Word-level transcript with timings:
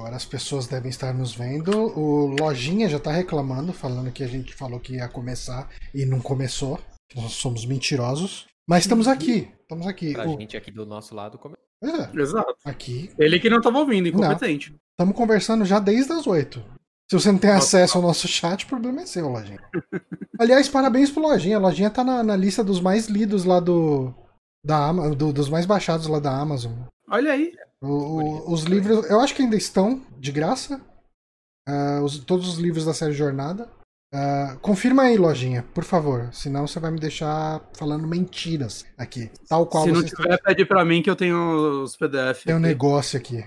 Agora 0.00 0.16
as 0.16 0.24
pessoas 0.24 0.66
devem 0.66 0.88
estar 0.88 1.12
nos 1.12 1.34
vendo. 1.34 1.70
O 1.98 2.28
Lojinha 2.40 2.88
já 2.88 2.98
tá 2.98 3.12
reclamando, 3.12 3.70
falando 3.70 4.10
que 4.10 4.24
a 4.24 4.26
gente 4.26 4.54
falou 4.54 4.80
que 4.80 4.94
ia 4.94 5.06
começar 5.08 5.68
e 5.94 6.06
não 6.06 6.20
começou. 6.20 6.80
Nós 7.14 7.32
somos 7.32 7.66
mentirosos. 7.66 8.46
Mas 8.66 8.84
estamos 8.84 9.06
aqui. 9.06 9.50
Estamos 9.60 9.86
aqui. 9.86 10.14
Pra 10.14 10.26
O- 10.26 10.38
gente 10.40 10.56
aqui 10.56 10.70
do 10.70 10.86
nosso 10.86 11.14
lado, 11.14 11.36
como... 11.38 11.54
É, 11.84 12.18
Exato. 12.18 12.54
aqui. 12.64 13.10
Ele 13.18 13.38
que 13.38 13.50
não 13.50 13.60
tava 13.60 13.78
ouvindo, 13.78 14.08
incompetente. 14.08 14.74
Estamos 14.92 15.14
conversando 15.14 15.66
já 15.66 15.78
desde 15.78 16.12
as 16.12 16.26
oito. 16.26 16.64
Se 17.10 17.18
você 17.18 17.30
não 17.30 17.38
tem 17.38 17.50
acesso 17.50 17.98
ao 17.98 18.02
nosso 18.02 18.26
chat, 18.26 18.64
o 18.64 18.68
problema 18.68 19.02
é 19.02 19.06
seu, 19.06 19.28
Lojinha. 19.28 19.60
Aliás, 20.40 20.66
parabéns 20.66 21.10
pro 21.10 21.22
Lojinha. 21.22 21.58
A 21.58 21.60
Lojinha 21.60 21.90
tá 21.90 22.02
na, 22.02 22.22
na 22.22 22.36
lista 22.36 22.64
dos 22.64 22.80
mais 22.80 23.06
lidos 23.06 23.44
lá 23.44 23.60
do. 23.60 24.14
Da, 24.64 24.90
do- 24.92 25.32
dos 25.32 25.50
mais 25.50 25.66
baixados 25.66 26.06
lá 26.06 26.18
da 26.18 26.30
Amazon. 26.38 26.72
Olha 27.08 27.32
aí. 27.32 27.52
O- 27.82 28.52
os 28.52 28.64
livros, 28.64 29.08
eu 29.08 29.20
acho 29.20 29.34
que 29.34 29.42
ainda 29.42 29.56
estão 29.56 30.02
de 30.18 30.30
graça. 30.32 30.80
Ah, 31.68 32.00
os- 32.02 32.18
todos 32.18 32.48
os 32.48 32.58
livros 32.58 32.84
da 32.84 32.92
série 32.94 33.12
Jornada. 33.14 33.68
Ah, 34.12 34.56
confirma 34.60 35.04
aí, 35.04 35.16
lojinha, 35.16 35.64
por 35.72 35.84
favor. 35.84 36.28
Senão 36.32 36.66
você 36.66 36.80
vai 36.80 36.90
me 36.90 36.98
deixar 36.98 37.60
falando 37.76 38.06
mentiras 38.08 38.84
aqui. 38.98 39.30
Tal 39.48 39.66
qual 39.66 39.84
Se 39.84 39.92
não 39.92 40.00
você 40.02 40.08
tiver, 40.14 40.36
pede 40.42 40.64
pra 40.64 40.84
mim 40.84 41.00
que 41.02 41.08
eu 41.08 41.14
tenho 41.16 41.82
os 41.84 41.96
PDF. 41.96 42.44
tem 42.44 42.54
um 42.54 42.58
negócio 42.60 43.18
aqui. 43.18 43.44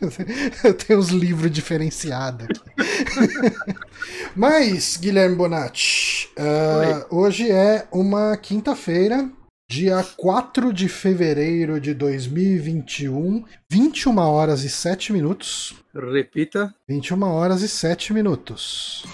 Eu 0.64 0.74
tenho 0.74 0.98
os 0.98 1.08
livros 1.08 1.50
diferenciados 1.50 2.44
aqui. 2.46 2.60
Mas, 4.36 4.96
Guilherme 4.96 5.34
Bonatti, 5.34 6.30
ah, 6.38 7.06
hoje 7.10 7.50
é 7.50 7.88
uma 7.90 8.36
quinta-feira, 8.36 9.28
dia 9.70 10.02
4 10.16 10.72
de 10.72 10.88
fevereiro 10.88 11.78
de 11.78 11.92
2021, 11.92 13.44
21 13.68 14.18
horas 14.18 14.64
e 14.64 14.68
7 14.70 15.12
minutos. 15.12 15.74
Repita. 15.94 16.74
21 16.88 17.22
horas 17.22 17.60
e 17.60 17.68
7 17.68 18.14
minutos. 18.14 19.04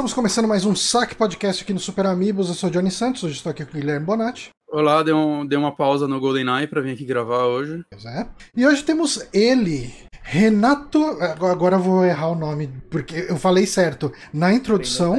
Estamos 0.00 0.14
começando 0.14 0.48
mais 0.48 0.64
um 0.64 0.74
Saque 0.74 1.14
Podcast 1.14 1.62
aqui 1.62 1.74
no 1.74 1.78
Super 1.78 2.06
Amigos. 2.06 2.48
Eu 2.48 2.54
sou 2.54 2.70
Johnny 2.70 2.90
Santos, 2.90 3.22
hoje 3.22 3.34
estou 3.34 3.50
aqui 3.50 3.66
com 3.66 3.76
o 3.76 3.78
Guilherme 3.78 4.06
Bonatti. 4.06 4.48
Olá, 4.66 5.02
dei, 5.02 5.12
um, 5.12 5.44
dei 5.44 5.58
uma 5.58 5.76
pausa 5.76 6.08
no 6.08 6.18
GoldenEye 6.18 6.66
pra 6.66 6.80
vir 6.80 6.92
aqui 6.92 7.04
gravar 7.04 7.44
hoje. 7.44 7.84
Pois 7.90 8.06
é. 8.06 8.26
E 8.56 8.66
hoje 8.66 8.82
temos 8.82 9.28
ele, 9.30 9.92
Renato. 10.22 11.04
Agora 11.20 11.52
agora 11.52 11.76
eu 11.76 11.80
vou 11.80 12.02
errar 12.02 12.28
o 12.28 12.34
nome, 12.34 12.70
porque 12.90 13.26
eu 13.28 13.36
falei 13.36 13.66
certo 13.66 14.10
na 14.32 14.50
introdução. 14.54 15.18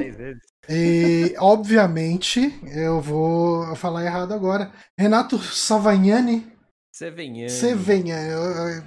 E, 0.67 1.35
obviamente, 1.37 2.59
eu 2.73 2.99
vou 3.01 3.75
falar 3.75 4.03
errado 4.03 4.33
agora. 4.33 4.71
Renato 4.97 5.37
Savagnani. 5.37 6.50
Sevenhano. 7.01 7.49
Sevenha. 7.49 8.15
Eu, 8.15 8.83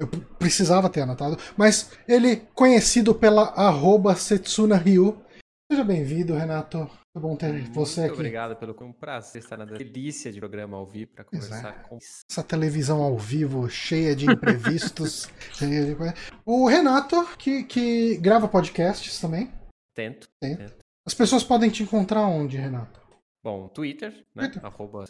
eu- 0.00 0.08
precisava 0.38 0.88
ter 0.88 1.02
anotado. 1.02 1.36
Mas 1.54 1.90
ele, 2.08 2.36
conhecido 2.54 3.14
pela 3.14 3.42
arroba 3.50 4.14
Setsuna 4.16 4.76
Ryu. 4.76 5.22
Seja 5.70 5.84
bem-vindo, 5.84 6.32
Renato. 6.32 6.78
Muito 6.78 7.28
bom 7.28 7.36
ter 7.36 7.52
você 7.72 8.00
Muito 8.00 8.12
aqui. 8.12 8.20
obrigado 8.20 8.56
pelo 8.56 8.74
um 8.80 8.92
prazer 8.92 9.42
estar 9.42 9.58
na 9.58 9.66
delícia 9.66 10.32
de 10.32 10.40
programa 10.40 10.78
ao 10.78 10.86
vivo 10.86 11.10
para 11.12 11.24
é. 11.24 11.26
conversar 11.26 11.82
com 11.82 11.98
Essa 12.30 12.42
televisão 12.42 13.02
ao 13.02 13.18
vivo, 13.18 13.68
cheia 13.68 14.16
de 14.16 14.24
imprevistos. 14.24 15.28
cheia 15.52 15.84
de 15.84 15.94
coisa. 15.94 16.14
O 16.46 16.66
Renato, 16.66 17.22
que, 17.36 17.64
que 17.64 18.16
grava 18.16 18.48
podcasts 18.48 19.20
também. 19.20 19.52
Tento. 19.94 20.26
Tem. 20.40 20.56
Tento. 20.56 20.78
As 21.06 21.12
pessoas 21.12 21.44
podem 21.44 21.68
te 21.68 21.82
encontrar 21.82 22.22
onde, 22.22 22.56
Renato? 22.56 22.98
Bom, 23.44 23.68
Twitter, 23.68 24.24
né? 24.34 24.48
Twitter. 24.48 24.64
Arroba. 24.64 25.04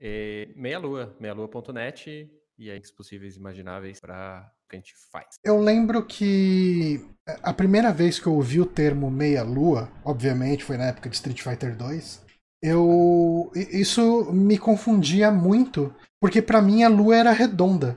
E 0.00 0.48
meia 0.56 0.78
lua, 0.78 1.14
meialua.net 1.20 2.30
e 2.58 2.70
aí 2.70 2.78
os 2.78 2.90
possíveis 2.90 3.36
imagináveis 3.36 4.00
para 4.00 4.50
o 4.64 4.68
que 4.68 4.76
a 4.76 4.78
gente 4.78 4.94
faz. 5.12 5.36
Eu 5.44 5.58
lembro 5.60 6.04
que 6.04 7.00
a 7.42 7.52
primeira 7.52 7.92
vez 7.92 8.18
que 8.18 8.26
eu 8.26 8.34
ouvi 8.34 8.60
o 8.60 8.66
termo 8.66 9.10
meia-lua, 9.10 9.90
obviamente 10.04 10.64
foi 10.64 10.76
na 10.76 10.86
época 10.86 11.08
de 11.08 11.16
Street 11.16 11.42
Fighter 11.42 11.76
2, 11.76 12.24
eu 12.62 13.50
isso 13.54 14.30
me 14.32 14.58
confundia 14.58 15.30
muito, 15.30 15.94
porque 16.20 16.40
pra 16.40 16.62
mim 16.62 16.82
a 16.82 16.88
lua 16.88 17.16
era 17.16 17.32
redonda. 17.32 17.96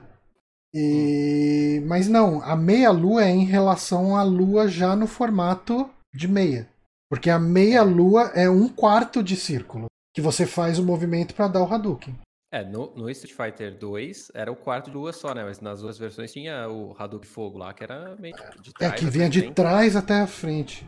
E 0.74 1.82
mas 1.86 2.08
não, 2.08 2.42
a 2.42 2.56
meia-lua 2.56 3.24
é 3.24 3.30
em 3.30 3.44
relação 3.44 4.16
à 4.16 4.22
lua 4.22 4.66
já 4.66 4.96
no 4.96 5.06
formato 5.06 5.88
de 6.14 6.26
meia, 6.26 6.68
porque 7.10 7.30
a 7.30 7.38
meia-lua 7.38 8.32
é 8.34 8.48
um 8.48 8.68
quarto 8.68 9.22
de 9.22 9.36
círculo 9.36 9.86
que 10.14 10.20
você 10.22 10.46
faz 10.46 10.78
o 10.78 10.84
movimento 10.84 11.34
pra 11.34 11.48
dar 11.48 11.60
o 11.62 11.72
Hadouken. 11.72 12.14
É, 12.52 12.62
no, 12.64 12.94
no 12.94 13.10
Street 13.10 13.34
Fighter 13.36 13.76
2 13.76 14.30
era 14.32 14.50
o 14.52 14.54
quarto 14.54 14.88
de 14.88 14.96
lua 14.96 15.12
só, 15.12 15.34
né? 15.34 15.42
Mas 15.42 15.60
nas 15.60 15.80
duas 15.80 15.98
versões 15.98 16.32
tinha 16.32 16.68
o 16.68 16.94
Hadouken 16.96 17.28
Fogo 17.28 17.58
lá, 17.58 17.74
que 17.74 17.82
era 17.82 18.14
meio 18.16 18.34
de 18.62 18.70
É 18.70 18.72
trás 18.78 18.92
que 19.00 19.04
até 19.06 19.10
vinha 19.10 19.28
de 19.28 19.40
frente. 19.40 19.54
trás 19.54 19.96
até 19.96 20.20
a 20.20 20.26
frente. 20.28 20.86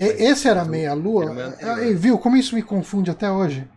E- 0.00 0.04
Mas- 0.06 0.20
Esse 0.20 0.48
era 0.48 0.64
o 0.64 0.68
meia-lua? 0.68 1.24
é 1.24 1.28
anterior. 1.44 1.78
Ah, 1.78 1.84
e 1.84 1.94
Viu 1.94 2.18
como 2.18 2.36
isso 2.36 2.54
me 2.56 2.62
confunde 2.62 3.10
até 3.12 3.30
hoje? 3.30 3.68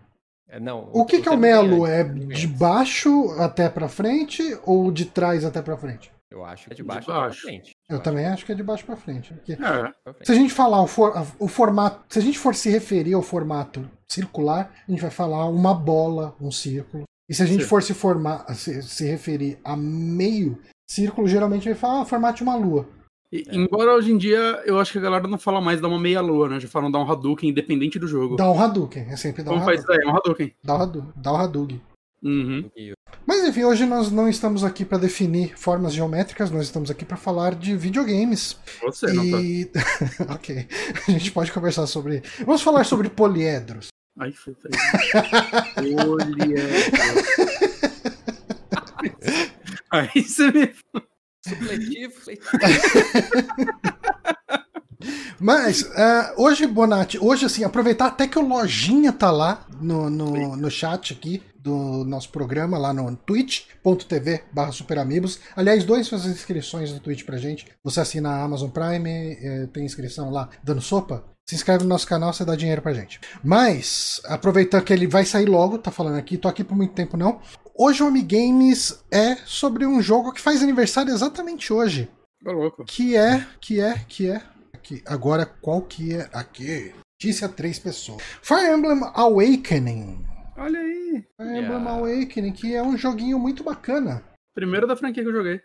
É, 0.50 0.60
não, 0.60 0.90
O 0.92 1.06
que, 1.06 1.22
que 1.22 1.30
é 1.30 1.32
o 1.32 1.38
meia-lua? 1.38 1.90
É 1.90 2.04
de 2.04 2.48
baixo 2.48 3.32
até 3.40 3.70
pra 3.70 3.88
frente 3.88 4.42
ou 4.66 4.92
de 4.92 5.06
trás 5.06 5.46
até 5.46 5.62
pra 5.62 5.78
frente? 5.78 6.12
Eu 6.30 6.44
acho 6.44 6.66
que 6.68 6.74
é 6.74 6.76
de 6.76 6.82
De 6.82 6.88
baixo, 6.88 7.48
Eu 7.90 8.00
também 8.00 8.26
acho 8.26 8.46
que 8.46 8.52
é 8.52 8.56
de 8.56 8.64
baixo 8.64 8.86
pra 8.86 8.96
frente. 8.96 9.34
É. 9.50 10.26
Se 10.26 10.32
a 10.32 10.36
gente 10.36 10.54
falar 10.54 10.82
o, 10.82 10.88
for- 10.88 11.14
o 11.40 11.48
formato, 11.48 12.02
se 12.10 12.20
a 12.20 12.22
gente 12.22 12.40
for 12.40 12.56
se 12.56 12.70
referir 12.70 13.14
ao 13.14 13.22
formato 13.22 13.88
circular, 14.10 14.72
a 14.88 14.92
gente 14.92 15.02
vai 15.02 15.12
falar 15.12 15.46
uma 15.50 15.74
bola, 15.74 16.34
um 16.40 16.52
círculo. 16.52 17.04
E 17.30 17.34
se 17.34 17.44
a 17.44 17.46
gente 17.46 17.64
Sim. 17.64 17.70
for 17.70 17.84
se, 17.84 17.94
formar, 17.94 18.46
se, 18.56 18.82
se 18.84 19.06
referir 19.06 19.60
a 19.64 19.76
meio 19.76 20.58
círculo, 20.90 21.28
geralmente 21.28 21.66
vai 21.66 21.76
falar 21.76 22.00
ah, 22.00 22.02
o 22.02 22.06
formato 22.06 22.38
de 22.38 22.44
uma 22.44 22.56
lua. 22.56 22.88
E, 23.32 23.46
Embora 23.52 23.94
hoje 23.94 24.12
em 24.12 24.18
dia 24.18 24.62
eu 24.66 24.78
acho 24.80 24.92
que 24.92 24.98
a 24.98 25.02
galera 25.02 25.26
não 25.28 25.38
fala 25.38 25.62
mais 25.62 25.80
dar 25.80 25.88
uma 25.88 26.00
meia-lua, 26.00 26.50
né? 26.50 26.60
Já 26.60 26.68
falam 26.68 26.92
dar 26.92 27.00
um 27.00 27.10
Hadouken 27.10 27.50
independente 27.50 27.98
do 27.98 28.06
jogo. 28.08 28.36
Dá 28.36 28.50
um 28.52 28.60
Hadouken, 28.62 29.04
é 29.10 29.16
sempre 29.16 29.44
dar 29.44 29.52
um 29.52 29.54
Como 29.56 29.66
faz 29.66 29.80
Hadouken. 29.80 29.96
isso 29.98 30.02
aí? 30.02 30.10
É 30.10 30.14
um 30.14 30.18
Hadouken. 30.18 30.54
Dá 30.64 30.74
o 30.76 30.82
Hadouken. 30.82 31.12
Dá 31.16 31.32
o 31.32 31.36
Hadouken. 31.38 31.82
Uhum. 32.24 32.70
E 32.76 32.94
Mas 33.26 33.44
enfim, 33.44 33.64
hoje 33.64 33.86
nós 33.86 34.12
não 34.12 34.30
estamos 34.30 34.64
aqui 34.64 34.86
para 34.86 35.00
definir 35.00 35.58
formas 35.58 35.94
geométricas, 35.94 36.52
nós 36.52 36.66
estamos 36.66 36.92
aqui 36.92 37.04
para 37.04 37.18
falar 37.18 37.56
de 37.56 37.76
videogames. 37.76 38.60
Você, 38.82 39.12
não 39.12 39.32
tá? 39.32 39.42
e. 39.42 39.72
ok. 40.30 40.68
A 41.08 41.12
gente 41.12 41.32
pode 41.32 41.52
conversar 41.52 41.88
sobre. 41.88 42.22
Vamos 42.46 42.62
falar 42.62 42.84
sobre 42.84 43.10
poliedros. 43.10 43.88
Ai, 44.20 44.32
foi 44.34 44.54
feio. 44.54 44.74
Poliedro. 46.06 46.68
Aí 49.90 50.24
você 50.24 50.52
me. 50.52 50.74
Supletivo, 51.44 52.14
supletivo. 52.20 52.52
Mas, 55.40 55.90
ah, 55.96 56.34
hoje, 56.38 56.68
Bonatti, 56.68 57.18
hoje, 57.20 57.46
assim, 57.46 57.64
aproveitar 57.64 58.08
até 58.08 58.28
que 58.28 58.38
o 58.38 58.48
Lojinha 58.48 59.12
tá 59.12 59.32
lá 59.32 59.66
no, 59.82 60.10
no, 60.10 60.56
no 60.56 60.72
chat 60.72 61.14
aqui 61.14 61.42
do 61.62 62.04
nosso 62.06 62.30
programa, 62.30 62.78
lá 62.78 62.94
no 62.94 63.16
twitch.tv 63.16 64.44
barra 64.52 64.72
superamigos. 64.72 65.40
Aliás, 65.56 65.84
dois 65.84 66.08
suas 66.08 66.26
inscrições 66.26 66.92
no 66.92 67.00
Twitch 67.00 67.24
pra 67.24 67.38
gente. 67.38 67.68
Você 67.84 68.00
assina 68.00 68.30
a 68.30 68.44
Amazon 68.44 68.70
Prime, 68.70 69.38
eh, 69.40 69.68
tem 69.72 69.86
inscrição 69.86 70.32
lá 70.32 70.50
dando 70.64 70.82
sopa. 70.82 71.24
Se 71.48 71.56
inscreve 71.56 71.84
no 71.84 71.90
nosso 71.90 72.08
canal, 72.08 72.34
você 72.34 72.46
dá 72.46 72.56
dinheiro 72.56 72.82
pra 72.82 72.94
gente. 72.94 73.20
Mas, 73.44 74.22
aproveitando 74.26 74.84
que 74.84 74.94
ele 74.94 75.08
vai 75.08 75.26
sair 75.26 75.46
logo, 75.46 75.78
tá 75.78 75.92
falando 75.92 76.18
aqui, 76.18 76.38
tô 76.38 76.48
aqui 76.48 76.64
por 76.64 76.76
muito 76.76 76.94
tempo 76.94 77.18
não. 77.18 77.42
Hoje 77.78 78.04
o 78.04 78.08
Amigames 78.08 79.04
é 79.12 79.36
sobre 79.46 79.86
um 79.86 80.02
jogo 80.02 80.32
que 80.32 80.42
faz 80.42 80.64
aniversário 80.64 81.14
exatamente 81.14 81.72
hoje. 81.74 82.10
Louco. 82.44 82.86
Que 82.86 83.16
é, 83.16 83.46
que 83.60 83.80
é, 83.80 84.00
que 84.08 84.30
é. 84.30 84.42
Aqui. 84.74 85.02
Agora, 85.06 85.46
qual 85.46 85.82
que 85.82 86.16
é? 86.16 86.30
Aqui. 86.34 86.94
Notícia 87.14 87.48
três 87.48 87.78
pessoas. 87.78 88.22
Fire 88.42 88.74
Emblem 88.74 89.00
Awakening. 89.14 90.26
Olha 90.58 90.80
aí. 90.80 91.26
Fire 91.38 91.50
Emblem 91.50 91.82
Yeah. 91.82 91.92
Awakening, 91.92 92.52
que 92.52 92.76
é 92.76 92.82
um 92.82 92.98
joguinho 92.98 93.38
muito 93.38 93.64
bacana. 93.64 94.24
Primeiro 94.54 94.88
da 94.88 94.96
franquia 94.96 95.24
que 95.24 95.30
eu 95.30 95.34
joguei. 95.34 95.62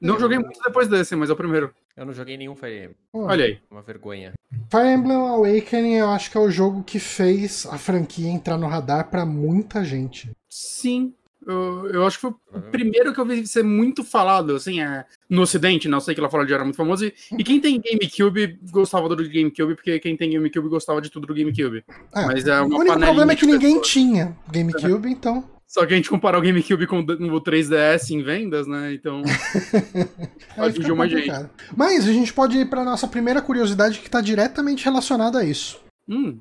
Não 0.00 0.18
joguei 0.18 0.38
muito 0.38 0.60
depois 0.62 0.88
desse, 0.88 1.14
mas 1.16 1.30
é 1.30 1.32
o 1.32 1.36
primeiro. 1.36 1.74
Eu 1.96 2.04
não 2.04 2.12
joguei 2.12 2.36
nenhum 2.36 2.56
Fire 2.56 2.76
Emblem. 2.76 2.96
Olha 3.12 3.44
aí. 3.44 3.58
Uma 3.70 3.82
vergonha. 3.82 4.32
Fire 4.70 4.88
Emblem 4.88 5.16
Awakening 5.16 5.94
eu 5.94 6.08
acho 6.10 6.30
que 6.30 6.36
é 6.36 6.40
o 6.40 6.50
jogo 6.50 6.82
que 6.82 6.98
fez 6.98 7.66
a 7.66 7.78
franquia 7.78 8.28
entrar 8.28 8.58
no 8.58 8.66
radar 8.66 9.10
pra 9.10 9.24
muita 9.24 9.84
gente. 9.84 10.30
Sim. 10.48 11.14
Eu, 11.46 11.90
eu 11.90 12.06
acho 12.06 12.16
que 12.16 12.22
foi 12.22 12.30
o 12.30 12.60
primeiro 12.70 13.12
que 13.12 13.20
eu 13.20 13.26
vi 13.26 13.46
ser 13.46 13.62
muito 13.62 14.02
falado, 14.02 14.54
assim, 14.56 14.80
é, 14.80 15.04
no 15.28 15.42
ocidente, 15.42 15.88
não 15.88 16.00
sei 16.00 16.14
que 16.14 16.20
lá 16.20 16.30
fora 16.30 16.46
já 16.46 16.54
era 16.56 16.64
muito 16.64 16.76
famoso. 16.76 17.04
E, 17.04 17.14
e 17.38 17.44
quem 17.44 17.60
tem 17.60 17.80
GameCube 17.80 18.58
gostava 18.70 19.08
do 19.08 19.16
GameCube, 19.16 19.74
porque 19.74 19.98
quem 20.00 20.16
tem 20.16 20.30
GameCube 20.32 20.68
gostava 20.68 21.00
de 21.00 21.10
tudo 21.10 21.26
do 21.26 21.34
GameCube. 21.34 21.84
É, 22.14 22.26
Mas 22.26 22.46
é 22.46 22.60
o 22.60 22.66
uma 22.66 22.76
único 22.78 22.86
panelinha 22.86 23.06
problema 23.06 23.32
é 23.32 23.36
que 23.36 23.46
ninguém 23.46 23.74
pessoas. 23.80 23.88
tinha 23.88 24.36
GameCube, 24.50 25.08
então. 25.10 25.44
Só 25.66 25.84
que 25.84 25.92
a 25.92 25.96
gente 25.96 26.08
comparar 26.08 26.38
o 26.38 26.42
GameCube 26.42 26.86
com 26.86 27.00
o 27.00 27.40
3DS 27.40 28.10
em 28.10 28.22
vendas, 28.22 28.66
né? 28.66 28.94
Então. 28.94 29.22
Atingiu 30.56 30.94
mais 30.94 31.10
gente. 31.10 31.26
complicado. 31.26 31.50
Mas 31.76 32.06
a 32.06 32.12
gente 32.12 32.32
pode 32.32 32.58
ir 32.58 32.68
pra 32.68 32.84
nossa 32.84 33.08
primeira 33.08 33.42
curiosidade 33.42 33.98
que 33.98 34.08
tá 34.10 34.20
diretamente 34.20 34.84
relacionada 34.84 35.40
a 35.40 35.44
isso. 35.44 35.80
Hum, 36.08 36.38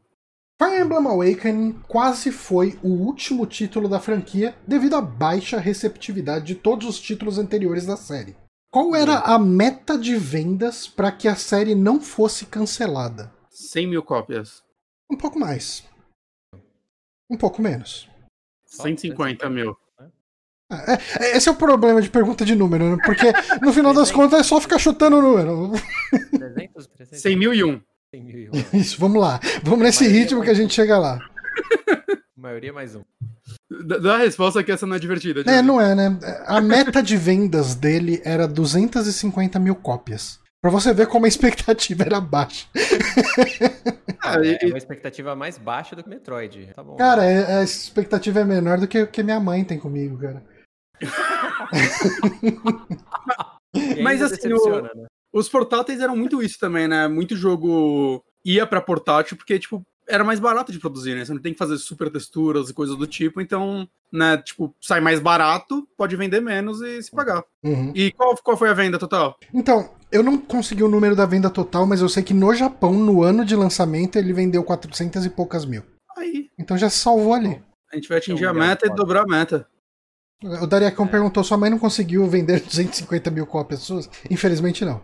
Fire 0.64 0.80
Emblem 0.80 1.06
Awakening 1.06 1.74
quase 1.90 2.32
foi 2.32 2.80
o 2.82 2.88
último 2.88 3.46
título 3.46 3.90
da 3.90 4.00
franquia 4.00 4.56
devido 4.66 4.96
à 4.96 5.02
baixa 5.02 5.60
receptividade 5.60 6.46
de 6.46 6.56
todos 6.56 6.88
os 6.88 7.02
títulos 7.02 7.38
anteriores 7.38 7.86
da 7.86 7.98
série. 7.98 8.34
Qual 8.72 8.96
era 8.96 9.20
a 9.20 9.38
meta 9.38 9.98
de 9.98 10.16
vendas 10.16 10.88
para 10.88 11.12
que 11.12 11.28
a 11.28 11.36
série 11.36 11.76
não 11.76 12.00
fosse 12.00 12.46
cancelada? 12.46 13.30
100 13.50 13.88
mil 13.88 14.04
cópias. 14.04 14.64
Um 15.12 15.18
pouco 15.18 15.38
mais. 15.38 15.84
Um 17.30 17.36
pouco 17.36 17.62
menos. 17.62 18.10
150 18.66 19.50
mil. 19.50 19.76
É, 20.72 21.26
é, 21.26 21.38
esse 21.38 21.50
é 21.50 21.52
o 21.52 21.56
problema 21.56 22.02
de 22.02 22.10
pergunta 22.10 22.46
de 22.46 22.56
número, 22.56 22.96
né? 22.96 23.04
Porque 23.04 23.34
no 23.62 23.74
final 23.74 23.94
das 23.94 24.12
contas 24.12 24.40
é 24.40 24.44
só 24.44 24.62
ficar 24.62 24.80
chutando 24.80 25.18
o 25.18 25.22
número. 25.22 25.74
300, 26.32 26.88
300, 26.88 27.22
100 27.22 27.38
mil 27.38 27.54
e 27.54 27.66
um. 27.66 27.82
100 28.14 28.22
mil. 28.24 28.52
Isso, 28.74 29.00
vamos 29.00 29.20
lá. 29.20 29.40
Vamos 29.64 29.80
nesse 29.80 30.08
ritmo 30.08 30.44
que 30.44 30.50
a 30.50 30.54
gente 30.54 30.74
chega 30.74 30.98
lá. 31.00 31.18
maioria 32.38 32.72
mais 32.74 32.96
um. 32.96 33.02
Dá 34.02 34.16
a 34.16 34.20
resposta 34.20 34.64
que 34.64 34.72
essa 34.72 34.86
não 34.86 34.96
é 34.96 35.00
divertida. 35.00 35.42
É, 35.50 35.62
não 35.62 35.82
é, 35.82 35.96
né? 35.96 36.18
A 36.46 36.62
meta 36.62 37.02
de 37.02 37.18
vendas 37.18 37.74
dele 37.74 38.22
era 38.24 38.48
250 38.48 39.58
mil 39.60 39.76
cópias. 39.76 40.40
Pra 40.62 40.70
você 40.70 40.94
ver 40.94 41.08
como 41.08 41.26
a 41.26 41.28
expectativa 41.28 42.04
era 42.04 42.22
baixa. 42.22 42.68
Ah, 44.22 44.38
É, 44.46 44.64
é 44.64 44.68
uma 44.68 44.78
expectativa 44.78 45.36
mais 45.36 45.58
baixa 45.58 45.96
do 45.96 46.04
que 46.04 46.10
Metroid. 46.10 46.70
Tá 46.76 46.84
bom. 46.84 46.96
Cara, 46.96 47.26
é- 47.26 47.60
a 47.60 47.64
expectativa 47.64 48.42
é 48.42 48.46
menor 48.46 48.80
do 48.80 48.88
que 48.88 49.02
o 49.02 49.08
que 49.08 49.24
minha 49.24 49.40
mãe 49.40 49.64
tem 49.64 49.80
comigo, 49.80 50.18
cara. 50.20 50.44
Mas 54.02 54.22
assim, 54.22 54.36
decepciona, 54.36 54.92
né? 54.96 55.06
Os 55.34 55.50
portáteis 55.50 56.00
eram 56.00 56.16
muito 56.16 56.44
isso 56.44 56.60
também, 56.60 56.88
né? 56.88 57.08
Muito 57.08 57.36
jogo 57.36 58.24
ia 58.46 58.68
pra 58.68 58.82
portátil 58.82 59.36
porque, 59.36 59.58
tipo, 59.58 59.84
era 60.08 60.24
mais 60.24 60.40
barato 60.40 60.72
de 60.72 60.80
produzir, 60.80 61.16
né? 61.16 61.26
Você 61.26 61.34
não 61.34 61.42
tem 61.42 61.54
que 61.54 61.58
fazer 61.60 61.78
super 61.78 62.12
texturas 62.12 62.70
e 62.70 62.74
coisas 62.74 62.96
do 62.96 63.08
tipo, 63.08 63.42
então, 63.42 63.88
né, 64.12 64.38
tipo, 64.38 64.76
sai 64.82 65.00
mais 65.00 65.20
barato, 65.20 65.88
pode 65.98 66.16
vender 66.16 66.42
menos 66.42 66.82
e 66.82 67.02
se 67.02 67.12
pagar. 67.12 67.44
Uhum. 67.64 67.92
E 67.96 68.12
qual, 68.12 68.36
qual 68.44 68.58
foi 68.58 68.70
a 68.70 68.74
venda 68.74 69.00
total? 69.00 69.38
Então, 69.54 69.90
eu 70.12 70.22
não 70.22 70.38
consegui 70.38 70.84
o 70.84 70.90
número 70.90 71.16
da 71.16 71.26
venda 71.26 71.50
total, 71.50 71.86
mas 71.86 72.02
eu 72.02 72.10
sei 72.10 72.22
que 72.22 72.34
no 72.34 72.54
Japão, 72.54 72.94
no 72.94 73.24
ano 73.24 73.46
de 73.46 73.56
lançamento, 73.56 74.18
ele 74.18 74.34
vendeu 74.34 74.64
400 74.64 75.26
e 75.26 75.30
poucas 75.30 75.66
mil. 75.66 75.84
Aí, 76.18 76.50
Então 76.60 76.78
já 76.78 76.90
se 76.90 77.00
salvou 77.00 77.34
ali. 77.34 77.62
a 77.92 77.96
gente 77.96 78.08
vai 78.08 78.20
atingir 78.20 78.44
É 78.44 78.48
a 78.48 78.54
meta 78.54 78.86
e 78.86 78.94
dobrar 78.94 79.24
a 79.24 79.28
meta. 79.28 79.68
O 80.44 80.68
Dariacão 80.68 81.08
perguntou: 81.08 81.44
sua 81.44 81.58
mãe 81.58 81.70
não 81.70 81.80
conseguiu 81.80 82.28
vender 82.28 82.60
250 82.60 83.32
mil 83.32 83.48
cópias 83.48 83.80
suas? 83.80 84.10
Infelizmente 84.30 84.84
não. 84.84 85.02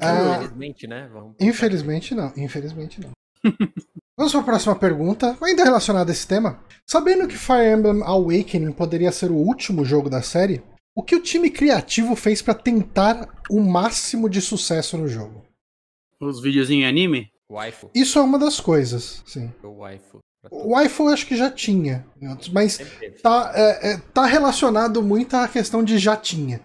Ah, 0.00 0.36
Infelizmente, 0.42 0.86
né? 0.86 1.08
Vamos 1.12 1.36
Infelizmente 1.40 2.14
não, 2.14 2.32
infelizmente 2.36 3.00
não. 3.00 3.10
Vamos 4.16 4.32
para 4.32 4.40
a 4.40 4.44
próxima 4.44 4.76
pergunta, 4.76 5.36
ainda 5.42 5.64
relacionada 5.64 6.10
a 6.10 6.14
esse 6.14 6.26
tema. 6.26 6.60
Sabendo 6.86 7.26
que 7.26 7.36
Fire 7.36 7.72
Emblem 7.72 8.02
Awakening 8.04 8.72
poderia 8.72 9.10
ser 9.10 9.30
o 9.30 9.34
último 9.36 9.84
jogo 9.84 10.08
da 10.08 10.22
série, 10.22 10.62
o 10.94 11.02
que 11.02 11.16
o 11.16 11.20
time 11.22 11.50
criativo 11.50 12.14
fez 12.14 12.40
para 12.40 12.54
tentar 12.54 13.28
o 13.50 13.60
máximo 13.60 14.30
de 14.30 14.40
sucesso 14.40 14.96
no 14.96 15.08
jogo? 15.08 15.44
Os 16.20 16.40
vídeos 16.40 16.70
em 16.70 16.86
anime? 16.86 17.28
Waifu. 17.50 17.90
Isso 17.92 18.18
é 18.18 18.22
uma 18.22 18.38
das 18.38 18.60
coisas, 18.60 19.22
sim. 19.26 19.52
O 19.62 19.78
waifu. 19.80 20.20
O. 20.50 20.70
Waifu 20.74 21.04
eu 21.04 21.08
acho 21.08 21.26
que 21.26 21.36
já 21.36 21.50
tinha, 21.50 22.06
mas 22.52 22.74
Sempre 22.74 22.98
teve. 22.98 23.18
tá, 23.18 23.52
é, 23.54 23.92
é, 23.92 23.98
tá 24.12 24.24
relacionado 24.26 25.02
muito 25.02 25.34
à 25.34 25.48
questão 25.48 25.82
de 25.82 25.98
já 25.98 26.16
tinha. 26.16 26.60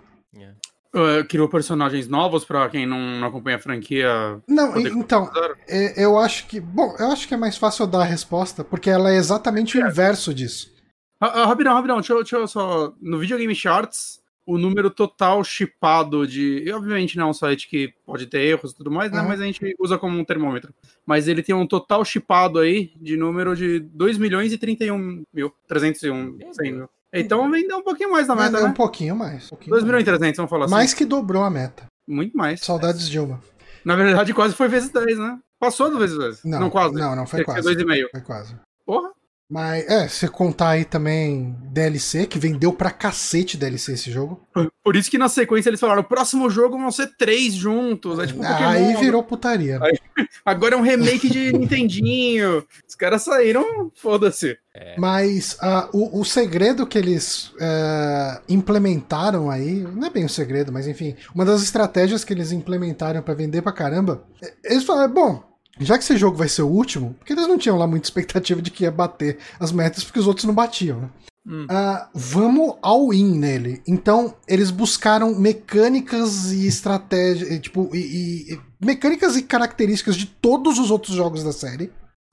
É. 0.94 1.19
Uh, 1.19 1.25
criou 1.27 1.47
personagens 1.47 2.07
novos 2.07 2.44
pra 2.44 2.68
quem 2.69 2.86
não, 2.86 2.97
não 3.19 3.27
acompanha 3.27 3.57
a 3.57 3.62
franquia. 3.62 4.41
Não, 4.47 4.75
então, 4.80 5.30
é, 5.68 6.03
eu 6.03 6.18
acho 6.18 6.47
que. 6.47 6.59
Bom, 6.59 6.95
eu 6.97 7.12
acho 7.12 7.27
que 7.27 7.33
é 7.33 7.38
mais 7.38 7.57
fácil 7.57 7.83
eu 7.83 7.88
dar 7.88 8.01
a 8.01 8.06
resposta, 8.06 8.63
porque 8.63 8.89
ela 8.89 9.12
é 9.12 9.15
exatamente 9.18 9.77
o 9.77 9.86
inverso 9.88 10.33
disso. 10.33 10.74
Ah, 11.21 11.41
ah, 11.41 11.45
rapidão, 11.45 11.74
rapidão, 11.74 11.97
deixa, 11.97 12.13
eu- 12.13 12.18
deixa 12.24 12.38
eu 12.38 12.47
só. 12.47 12.94
No 13.01 13.19
Videogame 13.19 13.53
Charts, 13.53 14.19
o 14.47 14.57
número 14.57 14.89
total 14.89 15.44
chipado 15.44 16.25
de. 16.25 16.63
E 16.65 16.71
obviamente 16.71 17.18
não 17.18 17.27
é 17.27 17.30
um 17.30 17.33
site 17.33 17.68
que 17.69 17.94
pode 18.06 18.25
ter 18.25 18.39
erros 18.41 18.71
e 18.71 18.75
tudo 18.75 18.89
mais, 18.89 19.12
né? 19.12 19.19
Aham. 19.19 19.27
Mas 19.27 19.41
a 19.41 19.45
gente 19.45 19.75
usa 19.80 19.97
como 19.97 20.18
um 20.18 20.25
termômetro. 20.25 20.74
Mas 21.06 21.27
ele 21.27 21.44
tem 21.44 21.53
um 21.53 21.68
total 21.68 22.03
chipado 22.03 22.57
aí 22.57 22.94
de 23.00 23.15
número 23.15 23.56
de 23.56 23.80
2 23.80 24.18
milhões 24.18 24.51
e 24.53 24.57
31 24.57 25.24
mil. 25.31 25.53
301, 25.68 26.31
Meu 26.31 26.53
100 26.53 26.63
Deus. 26.63 26.77
mil. 26.77 26.89
Então 27.13 27.50
vendeu 27.50 27.77
um 27.77 27.83
pouquinho 27.83 28.11
mais 28.11 28.27
da 28.27 28.35
meta, 28.35 28.57
é 28.57 28.61
um 28.61 28.67
né? 28.67 28.73
pouquinho 28.75 29.15
mais. 29.15 29.45
um 29.47 29.50
pouquinho 29.50 29.71
2 29.71 29.83
milhões 29.83 30.06
mais. 30.06 30.15
e 30.15 30.19
300, 30.19 30.38
vamos 30.38 30.50
falar 30.50 30.65
assim. 30.65 30.73
Mais 30.73 30.94
que 30.94 31.06
dobrou 31.06 31.44
a 31.44 31.50
meta. 31.50 31.85
Muito 32.07 32.38
mais. 32.38 32.61
Saudades 32.61 33.09
Dilma. 33.09 33.41
Na 33.83 33.95
verdade, 33.95 34.33
quase 34.33 34.53
foi 34.53 34.67
vezes 34.67 34.89
10, 34.89 35.17
né? 35.17 35.39
Passou 35.59 35.89
do 35.89 35.97
vezes 35.97 36.17
10. 36.17 36.44
Não, 36.45 36.69
quase. 36.69 36.95
Não, 36.95 37.15
não 37.15 37.25
foi 37.25 37.39
que 37.39 37.45
quase. 37.45 37.67
ser 37.67 37.85
2,5. 37.85 38.07
Foi 38.11 38.21
quase. 38.21 38.56
Porra. 38.85 39.11
Mas, 39.50 39.84
é, 39.90 40.07
se 40.07 40.28
contar 40.28 40.69
aí 40.69 40.86
também 40.86 41.56
DLC, 41.72 42.28
que 42.28 42.38
vendeu 42.38 42.72
pra 42.72 42.92
cacete 42.92 43.57
DLC 43.57 43.94
esse 43.94 44.12
jogo. 44.12 44.46
Por 44.84 44.96
isso 44.96 45.10
que 45.10 45.18
na 45.18 45.28
sequência 45.28 45.69
eles 45.69 45.80
falaram: 45.80 46.01
o 46.01 46.07
próximo 46.07 46.50
jogo 46.51 46.78
vão 46.78 46.92
ser 46.92 47.07
três 47.18 47.56
juntos. 47.56 48.19
É 48.19 48.28
tipo 48.28 48.42
um 48.42 48.48
aí 48.48 48.80
Pokémon. 48.84 49.00
virou 49.00 49.24
putaria. 49.24 49.80
Aí- 49.81 49.98
Agora 50.46 50.75
é 50.75 50.78
um 50.78 50.81
remake 50.81 51.28
de 51.30 51.51
Nintendinho. 51.51 52.63
Os 52.88 52.96
caras 52.96 53.24
saíram, 53.24 53.92
foda-se. 53.96 54.57
Mas 54.98 55.57
ah, 55.62 55.90
o, 55.94 56.19
o 56.22 56.24
segredo 56.25 56.86
que 56.86 56.98
eles 56.98 57.51
eh, 57.60 58.42
implementaram 58.48 59.50
aí, 59.50 59.81
não 59.81 60.07
é 60.07 60.10
bem 60.10 60.25
um 60.25 60.30
segredo, 60.30 60.72
mas 60.72 60.88
enfim, 60.88 61.16
uma 61.34 61.44
das 61.44 61.62
estratégias 61.63 62.24
que 62.24 62.34
eles 62.34 62.51
implementaram 62.51 63.22
pra 63.22 63.34
vender 63.34 63.62
pra 63.62 63.72
caramba, 63.72 64.24
eh, 64.42 64.54
eles 64.63 64.84
falaram, 64.84 65.13
bom, 65.13 65.44
já 65.79 65.97
que 65.97 66.03
esse 66.03 66.17
jogo 66.17 66.37
vai 66.37 66.49
ser 66.49 66.61
o 66.63 66.67
último, 66.67 67.15
porque 67.17 67.33
eles 67.33 67.47
não 67.47 67.57
tinham 67.57 67.77
lá 67.77 67.87
muita 67.87 68.05
expectativa 68.07 68.61
de 68.61 68.71
que 68.71 68.83
ia 68.83 68.91
bater 68.91 69.37
as 69.59 69.71
metas, 69.71 70.03
porque 70.03 70.19
os 70.19 70.27
outros 70.27 70.45
não 70.45 70.53
batiam, 70.53 71.01
né? 71.01 71.09
Hum. 71.47 71.65
Ah, 71.69 72.09
vamos 72.13 72.75
all-in 72.81 73.37
nele. 73.37 73.81
Então, 73.88 74.36
eles 74.48 74.69
buscaram 74.69 75.33
mecânicas 75.33 76.51
e 76.51 76.67
estratégias, 76.67 77.59
tipo, 77.59 77.89
e, 77.95 78.53
e- 78.53 78.59
mecânicas 78.79 79.36
e 79.36 79.41
características 79.41 80.15
de 80.15 80.25
todos 80.25 80.77
os 80.77 80.91
outros 80.91 81.15
jogos 81.15 81.43
da 81.43 81.51
série 81.51 81.91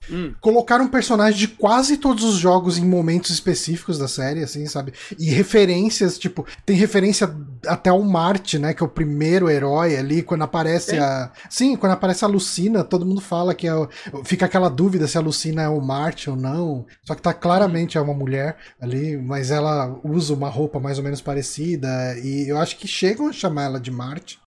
Hum. 0.09 0.33
colocaram 0.39 0.87
personagens 0.87 1.37
de 1.37 1.47
quase 1.49 1.97
todos 1.97 2.23
os 2.23 2.35
jogos 2.35 2.77
em 2.77 2.85
momentos 2.85 3.29
específicos 3.29 3.97
da 3.97 4.07
série, 4.07 4.41
assim, 4.41 4.65
sabe? 4.65 4.93
E 5.19 5.29
referências, 5.29 6.17
tipo, 6.17 6.45
tem 6.65 6.77
referência 6.77 7.29
até 7.65 7.89
ao 7.89 8.01
Marte, 8.01 8.57
né? 8.57 8.73
Que 8.73 8.81
é 8.81 8.85
o 8.85 8.89
primeiro 8.89 9.49
herói 9.49 9.97
ali, 9.97 10.23
quando 10.23 10.43
aparece 10.43 10.91
Tem? 10.91 10.99
a. 10.99 11.31
Sim, 11.49 11.75
quando 11.75 11.91
aparece 11.91 12.23
a 12.23 12.27
Lucina, 12.27 12.83
todo 12.83 13.05
mundo 13.05 13.19
fala 13.21 13.53
que 13.53 13.67
é 13.67 13.75
o... 13.75 13.89
fica 14.23 14.45
aquela 14.45 14.69
dúvida 14.69 15.07
se 15.07 15.17
a 15.17 15.21
Lucina 15.21 15.63
é 15.63 15.69
o 15.69 15.81
Marte 15.81 16.29
ou 16.29 16.35
não. 16.35 16.85
Só 17.03 17.13
que 17.13 17.21
tá 17.21 17.33
claramente 17.33 17.97
é 17.97 18.01
uma 18.01 18.13
mulher 18.13 18.57
ali, 18.79 19.17
mas 19.17 19.51
ela 19.51 19.99
usa 20.03 20.33
uma 20.33 20.49
roupa 20.49 20.79
mais 20.79 20.97
ou 20.97 21.03
menos 21.03 21.21
parecida. 21.21 22.17
E 22.23 22.49
eu 22.49 22.57
acho 22.57 22.77
que 22.77 22.87
chegam 22.87 23.27
a 23.27 23.33
chamar 23.33 23.63
ela 23.65 23.79
de 23.79 23.91
Marte. 23.91 24.39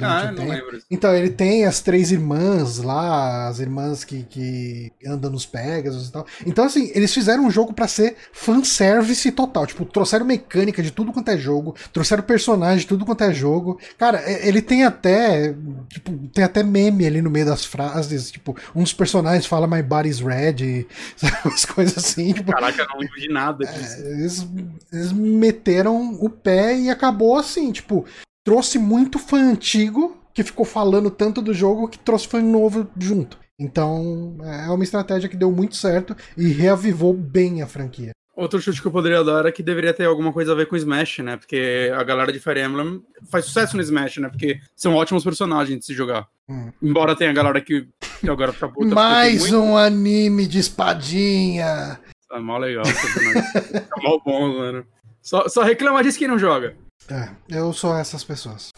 Ah, 0.00 0.32
não 0.32 0.48
lembro. 0.48 0.80
Então, 0.90 1.14
ele 1.14 1.28
tem 1.28 1.66
as 1.66 1.80
três 1.82 2.10
irmãs 2.10 2.78
lá, 2.78 3.46
as 3.48 3.58
irmãs 3.60 4.04
que, 4.04 4.22
que 4.22 4.90
andam 5.06 5.30
nos 5.30 5.44
Pegasus 5.44 6.08
e 6.08 6.12
tal. 6.12 6.26
Então, 6.46 6.64
assim, 6.64 6.90
eles 6.94 7.12
fizeram 7.12 7.44
um 7.44 7.50
jogo 7.50 7.74
pra 7.74 7.86
ser 7.86 8.16
fanservice 8.32 9.30
total. 9.32 9.66
Tipo, 9.66 9.84
trouxeram 9.84 10.24
mecânica 10.24 10.82
de 10.82 10.90
tudo 10.90 11.12
quanto 11.12 11.28
é 11.30 11.36
jogo, 11.36 11.74
trouxeram 11.92 12.22
personagem 12.22 12.78
de 12.78 12.86
tudo 12.86 13.04
quanto 13.04 13.24
é 13.24 13.34
jogo. 13.34 13.78
Cara, 13.98 14.18
é- 14.20 14.48
ele 14.48 14.62
tem 14.62 14.84
até. 14.84 15.54
Tipo, 15.90 16.12
tem 16.28 16.42
até 16.44 16.62
meme 16.62 17.06
ali 17.06 17.20
no 17.20 17.30
meio 17.30 17.44
das 17.46 17.64
frases. 17.64 18.30
Tipo, 18.30 18.56
um 18.74 18.82
dos 18.82 18.94
personagens 18.94 19.44
fala 19.44 19.66
My 19.66 19.82
body's 19.82 20.20
red, 20.20 20.56
e, 20.60 20.86
sabe, 21.16 21.36
umas 21.44 21.66
coisas 21.66 21.98
assim. 21.98 22.32
Tipo, 22.32 22.50
Caraca, 22.50 22.80
eu 22.82 22.88
não 22.88 22.98
lembro 22.98 23.20
de 23.20 23.28
nada 23.28 23.66
disso. 23.66 24.02
é, 24.02 24.10
eles, 24.12 24.46
eles 24.90 25.12
meteram 25.12 26.14
o 26.14 26.30
pé 26.30 26.78
e 26.78 26.88
acabou 26.88 27.36
assim, 27.36 27.70
tipo, 27.72 28.06
trouxe 28.46 28.78
muito 28.78 29.18
fã 29.18 29.50
antigo 29.50 30.16
que 30.32 30.44
ficou 30.44 30.64
falando 30.64 31.10
tanto 31.10 31.42
do 31.42 31.52
jogo 31.52 31.88
que 31.88 31.98
trouxe 31.98 32.28
fã 32.28 32.40
novo 32.40 32.88
junto. 32.96 33.36
Então, 33.58 34.36
é 34.40 34.70
uma 34.70 34.84
estratégia 34.84 35.28
que 35.28 35.36
deu 35.36 35.50
muito 35.50 35.74
certo 35.74 36.14
e 36.36 36.48
reavivou 36.48 37.12
bem 37.12 37.60
a 37.60 37.66
franquia. 37.66 38.12
Outro 38.36 38.60
chute 38.60 38.80
que 38.80 38.86
eu 38.86 38.92
poderia 38.92 39.24
dar 39.24 39.46
é 39.46 39.50
que 39.50 39.62
deveria 39.62 39.92
ter 39.92 40.04
alguma 40.04 40.32
coisa 40.32 40.52
a 40.52 40.54
ver 40.54 40.66
com 40.66 40.76
Smash, 40.76 41.18
né? 41.20 41.36
Porque 41.38 41.90
a 41.92 42.04
galera 42.04 42.30
de 42.32 42.38
Fire 42.38 42.60
Emblem 42.60 43.02
faz 43.28 43.46
sucesso 43.46 43.76
no 43.76 43.82
Smash, 43.82 44.18
né? 44.18 44.28
Porque 44.28 44.60
são 44.76 44.94
ótimos 44.94 45.24
personagens 45.24 45.80
de 45.80 45.84
se 45.86 45.94
jogar. 45.94 46.28
Hum. 46.48 46.70
Embora 46.80 47.16
tenha 47.16 47.30
a 47.30 47.34
galera 47.34 47.60
que, 47.60 47.88
agora 48.28 48.52
fica 48.52 48.68
puta. 48.68 48.94
Mais 48.94 49.40
muito- 49.40 49.56
um 49.58 49.76
anime 49.76 50.46
de 50.46 50.58
espadinha! 50.60 51.98
É 52.30 52.38
mó 52.38 52.58
legal. 52.58 52.84
é 52.86 54.02
mó 54.02 54.20
bom, 54.24 54.58
mano. 54.58 54.86
Só, 55.22 55.48
só 55.48 55.62
reclama 55.62 56.02
disso 56.02 56.18
que 56.18 56.28
não 56.28 56.38
joga. 56.38 56.76
É, 57.08 57.56
eu 57.58 57.72
sou 57.72 57.94
essas 57.96 58.24
pessoas. 58.24 58.72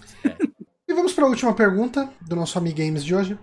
e 0.89 0.93
vamos 0.95 1.13
para 1.13 1.25
a 1.25 1.29
última 1.29 1.55
pergunta 1.55 2.13
do 2.21 2.37
nosso 2.37 2.59
Amigames 2.59 3.05
de 3.05 3.15
hoje. 3.15 3.39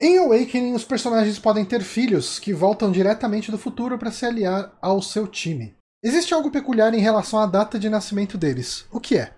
Em 0.00 0.18
Awakening, 0.18 0.74
os 0.74 0.84
personagens 0.84 1.38
podem 1.38 1.64
ter 1.64 1.82
filhos 1.82 2.38
que 2.38 2.52
voltam 2.52 2.90
diretamente 2.90 3.50
do 3.50 3.58
futuro 3.58 3.98
para 3.98 4.10
se 4.10 4.24
aliar 4.24 4.76
ao 4.80 5.00
seu 5.02 5.26
time. 5.26 5.74
Existe 6.02 6.32
algo 6.32 6.50
peculiar 6.50 6.92
em 6.94 7.00
relação 7.00 7.38
à 7.38 7.46
data 7.46 7.78
de 7.78 7.88
nascimento 7.90 8.38
deles. 8.38 8.86
O 8.90 8.98
que 8.98 9.16
é? 9.18 9.34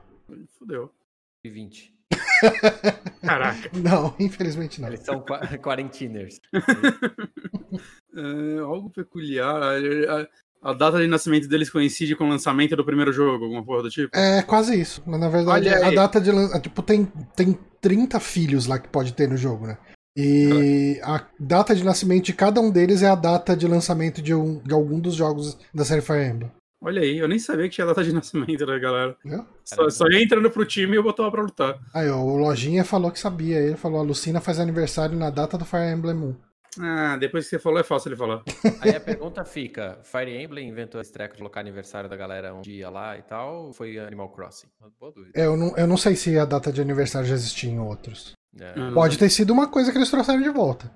Fudeu. 0.59 0.91
20. 1.45 1.93
Caraca. 3.21 3.71
Não, 3.77 4.15
infelizmente 4.21 4.81
não. 4.81 4.89
Eles 4.89 5.01
são 5.01 5.21
qua- 5.21 5.41
quarentiners. 5.59 6.41
É, 8.15 8.59
algo 8.61 8.91
peculiar. 8.91 9.81
A, 10.63 10.73
data 10.73 10.99
de 10.99 11.07
nascimento 11.09 11.49
deles 11.49 11.69
coincide 11.69 12.15
com 12.15 12.25
o 12.25 12.29
lançamento 12.29 12.77
do 12.77 12.85
primeiro 12.85 13.13
jogo, 13.13 13.45
alguma 13.45 13.65
porra 13.65 13.83
do 13.83 13.91
tipo. 13.91 14.17
É 14.17 14.43
quase 14.43 14.81
isso. 14.81 15.03
Mas 15.07 15.19
na 15.21 15.29
verdade, 15.29 15.69
a 15.69 15.91
data 15.91 16.21
de 16.21 16.31
lan- 16.31 16.61
Tipo, 16.61 16.83
tem, 16.83 17.05
tem 17.35 17.59
30 17.81 18.21
filhos 18.21 18.67
lá 18.67 18.79
que 18.79 18.89
pode 18.89 19.13
ter 19.13 19.29
no 19.29 19.37
jogo, 19.37 19.67
né? 19.67 19.77
E 20.17 21.01
a 21.03 21.27
data 21.41 21.75
de 21.75 21.83
nascimento 21.85 22.25
de 22.27 22.33
cada 22.33 22.61
um 22.61 22.71
deles 22.71 23.03
é 23.03 23.09
a 23.09 23.15
data 23.15 23.57
de 23.57 23.67
lançamento 23.67 24.21
de, 24.23 24.35
um- 24.35 24.59
de 24.63 24.73
algum 24.75 25.01
dos 25.01 25.15
jogos 25.15 25.59
da 25.75 25.85
série 25.85 26.03
Fire 26.03 26.23
Emblem. 26.25 26.51
Olha 26.85 27.01
aí, 27.01 27.17
eu 27.19 27.29
nem 27.29 27.39
sabia 27.39 27.69
que 27.69 27.75
tinha 27.77 27.87
data 27.87 28.03
de 28.05 28.13
nascimento 28.15 28.67
da 28.67 28.79
galera. 28.79 29.17
Viu? 29.25 29.45
Só, 29.65 29.89
só 29.89 30.07
ia 30.09 30.23
entrando 30.23 30.51
pro 30.51 30.65
time 30.67 30.93
e 30.95 30.97
eu 30.97 31.03
botava 31.03 31.31
pra 31.31 31.43
lutar. 31.43 31.79
Aí, 31.95 32.09
ó, 32.11 32.19
o 32.21 32.37
Lojinha 32.37 32.85
falou 32.85 33.11
que 33.11 33.19
sabia. 33.19 33.59
Ele 33.59 33.77
falou: 33.77 34.01
a 34.01 34.03
Lucina 34.05 34.41
faz 34.41 34.59
aniversário 34.61 35.17
na 35.17 35.31
data 35.31 35.57
do 35.57 35.65
Fire 35.65 35.91
Emblem 35.93 36.15
1. 36.17 36.37
Ah, 36.81 37.17
depois 37.19 37.45
que 37.45 37.51
você 37.51 37.59
falou, 37.59 37.79
é 37.79 37.83
fácil 37.83 38.09
ele 38.09 38.17
falar. 38.17 38.43
Aí 38.81 38.97
a 38.97 39.01
pergunta 39.01 39.45
fica: 39.45 39.99
Fire 40.03 40.43
Emblem 40.43 40.69
inventou 40.69 41.01
esse 41.01 41.13
treco 41.13 41.35
de 41.35 41.39
colocar 41.39 41.61
aniversário 41.61 42.09
da 42.09 42.17
galera 42.17 42.55
um 42.55 42.63
dia 42.63 42.89
lá 42.89 43.17
e 43.19 43.23
tal? 43.23 43.67
Ou 43.67 43.73
foi 43.73 43.99
Animal 43.99 44.31
Crossing? 44.31 44.69
Boa 44.99 45.13
dúvida. 45.13 45.33
É, 45.39 45.47
eu, 45.47 45.57
não, 45.57 45.77
eu 45.77 45.87
não 45.87 45.97
sei 45.97 46.17
se 46.17 46.39
a 46.39 46.45
data 46.45 46.73
de 46.73 46.81
aniversário 46.81 47.29
já 47.29 47.35
existia 47.35 47.71
em 47.71 47.79
outros. 47.79 48.33
É. 48.59 48.79
Hum. 48.79 48.95
Pode 48.95 49.19
ter 49.19 49.29
sido 49.29 49.53
uma 49.53 49.69
coisa 49.69 49.93
que 49.93 49.99
eles 49.99 50.11
trouxeram 50.11 50.41
de 50.41 50.51
volta. 50.51 50.91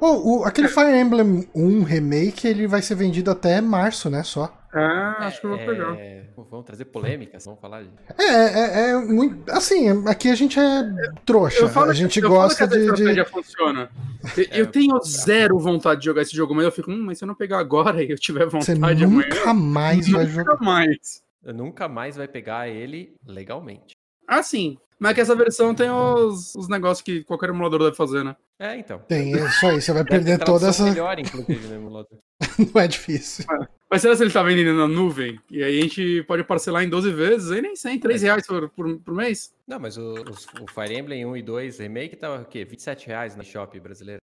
Oh, 0.00 0.40
o, 0.40 0.44
aquele 0.44 0.68
Fire 0.68 0.96
Emblem 0.98 1.48
1 1.54 1.82
Remake 1.82 2.48
ele 2.48 2.66
vai 2.66 2.80
ser 2.80 2.94
vendido 2.94 3.30
até 3.30 3.60
março, 3.60 4.08
né? 4.08 4.22
Só. 4.22 4.56
Ah, 4.72 5.26
acho 5.26 5.40
que 5.40 5.46
eu 5.46 5.50
vou 5.50 5.58
pegar. 5.58 5.98
É, 5.98 6.24
vamos 6.36 6.64
trazer 6.64 6.84
polêmicas, 6.86 7.44
vamos 7.44 7.60
falar 7.60 7.82
de. 7.82 7.90
É, 8.16 8.24
é, 8.24 8.90
é 8.90 8.96
muito. 8.96 9.50
Assim, 9.50 9.88
aqui 10.06 10.28
a 10.30 10.34
gente 10.34 10.58
é 10.60 10.82
trouxa. 11.26 11.66
a 11.66 11.92
gente 11.92 12.20
eu 12.20 12.28
gosta 12.28 12.68
falo 12.68 12.70
que 12.70 12.88
essa 12.88 12.94
de. 12.94 13.14
de... 13.14 13.24
funciona. 13.24 13.90
Eu, 14.36 14.60
eu 14.60 14.66
tenho 14.66 15.00
zero 15.00 15.58
vontade 15.58 16.00
de 16.00 16.04
jogar 16.04 16.20
esse 16.20 16.36
jogo, 16.36 16.54
mas 16.54 16.66
eu 16.66 16.70
fico, 16.70 16.90
hum, 16.90 17.04
mas 17.06 17.16
se 17.16 17.24
eu 17.24 17.26
não 17.26 17.34
pegar 17.34 17.58
agora 17.58 18.04
e 18.04 18.10
eu 18.12 18.18
tiver 18.18 18.44
Você 18.50 18.74
vontade 18.74 19.02
amanhã, 19.02 19.28
nunca 19.28 19.54
mais 19.54 20.06
vai 20.10 20.24
nunca 20.26 20.34
jogar. 20.34 20.60
mais. 20.60 21.22
Nunca 21.42 21.88
mais 21.88 22.16
vai 22.16 22.28
pegar 22.28 22.68
ele 22.68 23.16
legalmente. 23.26 23.96
Ah, 24.30 24.42
sim. 24.44 24.78
Mas 24.98 25.12
é 25.12 25.14
que 25.14 25.20
essa 25.22 25.34
versão 25.34 25.74
tem 25.74 25.90
os, 25.90 26.54
os 26.54 26.68
negócios 26.68 27.02
que 27.02 27.24
qualquer 27.24 27.48
emulador 27.48 27.80
deve 27.84 27.96
fazer, 27.96 28.22
né? 28.22 28.36
É, 28.58 28.76
então. 28.76 28.98
Tem, 29.00 29.34
é 29.34 29.46
isso 29.46 29.66
aí. 29.66 29.80
Você 29.80 29.92
vai 29.92 30.04
perder 30.04 30.38
toda 30.38 30.68
essa. 30.68 30.84
melhor, 30.84 31.18
inclusive, 31.18 31.66
no 31.68 31.74
emulador. 31.74 32.18
Não 32.74 32.80
é 32.80 32.86
difícil. 32.86 33.46
Mas 33.90 34.02
será 34.02 34.14
se 34.14 34.22
ele 34.22 34.30
tá 34.30 34.42
vendendo 34.42 34.74
na 34.76 34.86
nuvem? 34.86 35.40
E 35.50 35.64
aí 35.64 35.78
a 35.78 35.82
gente 35.82 36.22
pode 36.28 36.44
parcelar 36.44 36.84
em 36.84 36.88
12 36.88 37.10
vezes, 37.12 37.50
aí 37.50 37.60
nem 37.62 37.74
sei, 37.74 37.98
3 37.98 38.22
reais 38.22 38.46
por, 38.46 38.68
por, 38.68 38.98
por 38.98 39.14
mês? 39.14 39.52
Não, 39.66 39.80
mas 39.80 39.96
o, 39.96 40.14
o 40.60 40.66
Fire 40.70 40.94
Emblem 40.96 41.24
1 41.26 41.36
e 41.38 41.42
2 41.42 41.78
Remake 41.78 42.16
tava 42.16 42.42
o 42.42 42.44
quê? 42.44 42.64
27 42.64 43.06
reais 43.08 43.34
na 43.34 43.42
Shop 43.42 43.80
brasileira. 43.80 44.20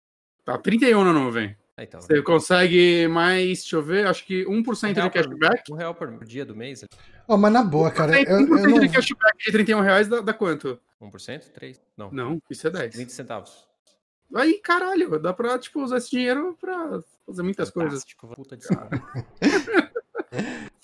Tá, 0.44 0.58
31 0.58 1.04
na 1.04 1.12
nuvem. 1.12 1.56
Então. 1.78 2.00
Você 2.00 2.20
consegue 2.22 3.08
mais, 3.08 3.60
deixa 3.60 3.76
eu 3.76 3.82
ver, 3.82 4.06
acho 4.06 4.24
que 4.26 4.44
1% 4.44 4.90
Um 4.90 4.92
de 4.92 5.00
real 5.00 5.10
por- 5.10 5.22
cashback. 5.22 5.72
Um 5.72 5.76
real 5.76 5.94
por 5.94 6.24
dia 6.24 6.44
do 6.44 6.54
mês? 6.54 6.84
Ó, 7.26 7.36
mas 7.36 7.52
na 7.52 7.62
boa, 7.62 7.90
cara. 7.90 8.20
Eu, 8.20 8.38
1% 8.40 8.48
eu 8.48 8.68
não... 8.70 8.78
de 8.80 8.88
cashback 8.88 9.44
de 9.44 9.52
31 9.52 9.80
reais 9.80 10.08
dá, 10.08 10.20
dá 10.20 10.32
quanto? 10.34 10.78
1%? 11.00 11.42
3? 11.52 11.80
Não. 11.96 12.10
Não, 12.10 12.42
isso 12.50 12.66
é 12.66 12.70
10. 12.70 12.96
20 12.96 13.10
centavos. 13.12 13.66
Aí, 14.34 14.54
caralho, 14.54 15.18
dá 15.20 15.32
pra, 15.32 15.58
tipo, 15.58 15.82
usar 15.82 15.98
esse 15.98 16.10
dinheiro 16.10 16.56
pra 16.60 17.00
fazer 17.26 17.42
muitas 17.42 17.70
coisas. 17.70 18.00
Fantástico, 18.00 18.28
Puta 18.34 18.56
desconto. 18.56 18.88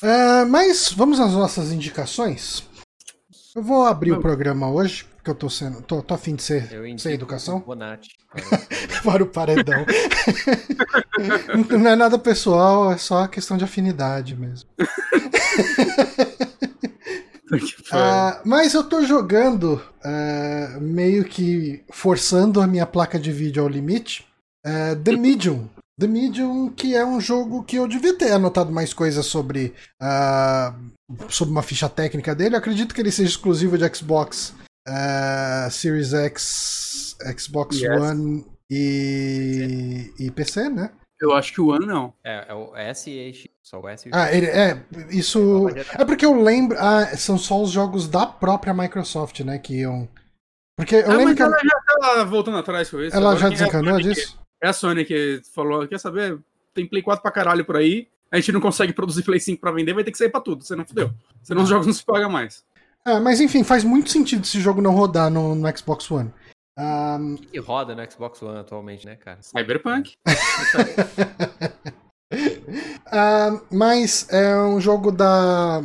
É, 0.03 0.45
mas 0.45 0.93
vamos 0.93 1.19
às 1.21 1.33
nossas 1.33 1.73
indicações. 1.73 2.65
Eu 3.55 3.63
vou 3.63 3.85
abrir 3.85 4.11
o 4.11 4.15
Vamos. 4.15 4.23
programa 4.23 4.71
hoje, 4.71 5.05
porque 5.17 5.29
eu 5.31 5.35
tô 5.35 5.51
sendo. 5.51 5.83
tô, 5.83 6.01
tô 6.03 6.15
afim 6.15 6.37
de 6.37 6.43
ser 6.43 6.73
Eu 6.73 6.87
indico 6.87 7.03
sem 7.03 7.15
educação. 7.15 7.57
o 7.59 7.61
Bonatti. 7.61 8.17
para 9.05 9.23
o 9.23 9.27
paredão. 9.27 9.85
não 11.69 11.91
é 11.91 11.97
nada 11.97 12.19
pessoal, 12.19 12.93
é 12.93 12.99
só 12.99 13.27
questão 13.27 13.57
de 13.57 13.65
afinidade 13.65 14.37
mesmo. 14.37 14.69
Ah, 17.93 18.41
mas 18.45 18.75
eu 18.75 18.85
tô 18.85 19.05
jogando 19.05 19.83
ah, 20.05 20.79
meio 20.81 21.25
que 21.25 21.83
forçando 21.91 22.61
a 22.61 22.67
minha 22.67 22.87
placa 22.87 23.19
de 23.19 23.33
vídeo 23.33 23.61
ao 23.61 23.69
limite. 23.69 24.25
ah, 24.65 24.95
The 25.03 25.17
Medium. 25.17 25.69
The 25.99 26.07
Medium, 26.07 26.71
que 26.71 26.95
é 26.95 27.05
um 27.05 27.21
jogo 27.21 27.65
que 27.65 27.75
eu 27.75 27.89
devia 27.89 28.17
ter 28.17 28.31
anotado 28.31 28.71
mais 28.71 28.95
coisas 28.95 29.27
sobre, 29.27 29.75
ah, 30.01 30.75
sobre 31.29 31.51
uma 31.51 31.63
ficha 31.63 31.89
técnica 31.89 32.37
dele. 32.37 32.55
Eu 32.55 32.61
acredito 32.61 32.95
que 32.95 33.01
ele 33.01 33.11
seja 33.11 33.31
exclusivo 33.31 33.77
de 33.77 33.97
Xbox 33.97 34.55
ah, 34.87 35.69
Series 35.71 36.13
X, 36.13 37.17
Xbox 37.39 37.81
Yes. 37.81 38.01
One 38.01 38.45
e, 38.71 40.13
e 40.19 40.31
PC, 40.31 40.69
né? 40.69 40.91
Eu 41.21 41.33
acho 41.35 41.53
que 41.53 41.61
o 41.61 41.71
ano 41.71 41.87
não. 41.87 42.15
É, 42.25 42.47
é 42.49 42.55
o 42.55 42.75
S 42.75 43.11
e 43.11 43.33
X. 43.33 43.49
Só 43.63 43.79
o 43.79 43.89
S 43.89 44.09
e 44.09 44.11
o 44.11 44.15
Ah, 44.15 44.33
ele, 44.33 44.47
é, 44.47 44.83
isso. 45.11 45.69
É 45.99 46.05
porque 46.05 46.25
eu 46.25 46.43
lembro. 46.43 46.79
Ah, 46.81 47.15
são 47.17 47.37
só 47.37 47.61
os 47.61 47.71
jogos 47.71 48.09
da 48.09 48.27
própria 48.27 48.73
Microsoft, 48.73 49.41
né? 49.41 49.59
Que 49.59 49.81
iam. 49.81 50.09
Porque 50.77 50.97
eu 50.97 51.11
ah, 51.11 51.17
lembro 51.17 51.25
mas 51.25 51.37
que 51.37 51.43
ela 51.43 51.59
já 51.63 51.99
tá 52.01 52.25
voltando 52.25 52.57
atrás 52.57 52.91
com 52.91 53.01
isso. 53.01 53.15
ela 53.15 53.33
Agora 53.33 53.41
já 53.41 53.47
é 53.49 53.51
desencanou 53.51 53.93
Sony 53.93 54.03
disso. 54.03 54.41
É 54.63 54.69
a 54.69 54.73
Sony 54.73 55.05
que 55.05 55.43
falou, 55.55 55.87
quer 55.87 55.99
saber? 55.99 56.39
Tem 56.73 56.87
Play 56.87 57.03
4 57.03 57.21
pra 57.23 57.31
caralho 57.31 57.65
por 57.65 57.77
aí, 57.77 58.09
a 58.31 58.37
gente 58.37 58.53
não 58.53 58.61
consegue 58.61 58.93
produzir 58.93 59.23
Play 59.23 59.41
5 59.41 59.61
pra 59.61 59.73
vender, 59.73 59.93
vai 59.93 60.05
ter 60.05 60.13
que 60.13 60.19
sair 60.19 60.31
pra 60.31 60.41
tudo, 60.41 60.65
você 60.65 60.77
não 60.77 60.87
fudeu. 60.87 61.11
Senão 61.43 61.63
os 61.65 61.69
jogos 61.69 61.87
não 61.87 61.93
se 61.93 62.05
pagam 62.05 62.31
mais. 62.31 62.65
Ah, 63.05 63.21
mas 63.21 63.41
enfim, 63.41 63.65
faz 63.65 63.83
muito 63.83 64.11
sentido 64.11 64.45
esse 64.45 64.61
jogo 64.61 64.83
não 64.83 64.93
rodar 64.93 65.31
no, 65.31 65.55
no 65.55 65.79
Xbox 65.79 66.11
One. 66.11 66.33
Ah, 66.79 67.19
que 67.51 67.59
roda 67.59 67.95
no 67.95 68.11
Xbox 68.11 68.43
One 68.43 68.59
atualmente, 68.59 69.07
né, 69.07 69.17
cara? 69.17 69.39
Cyberpunk. 69.43 70.13
mas 73.71 74.29
é 74.31 74.57
um 74.57 74.81
jogo 74.81 75.11
da. 75.11 75.83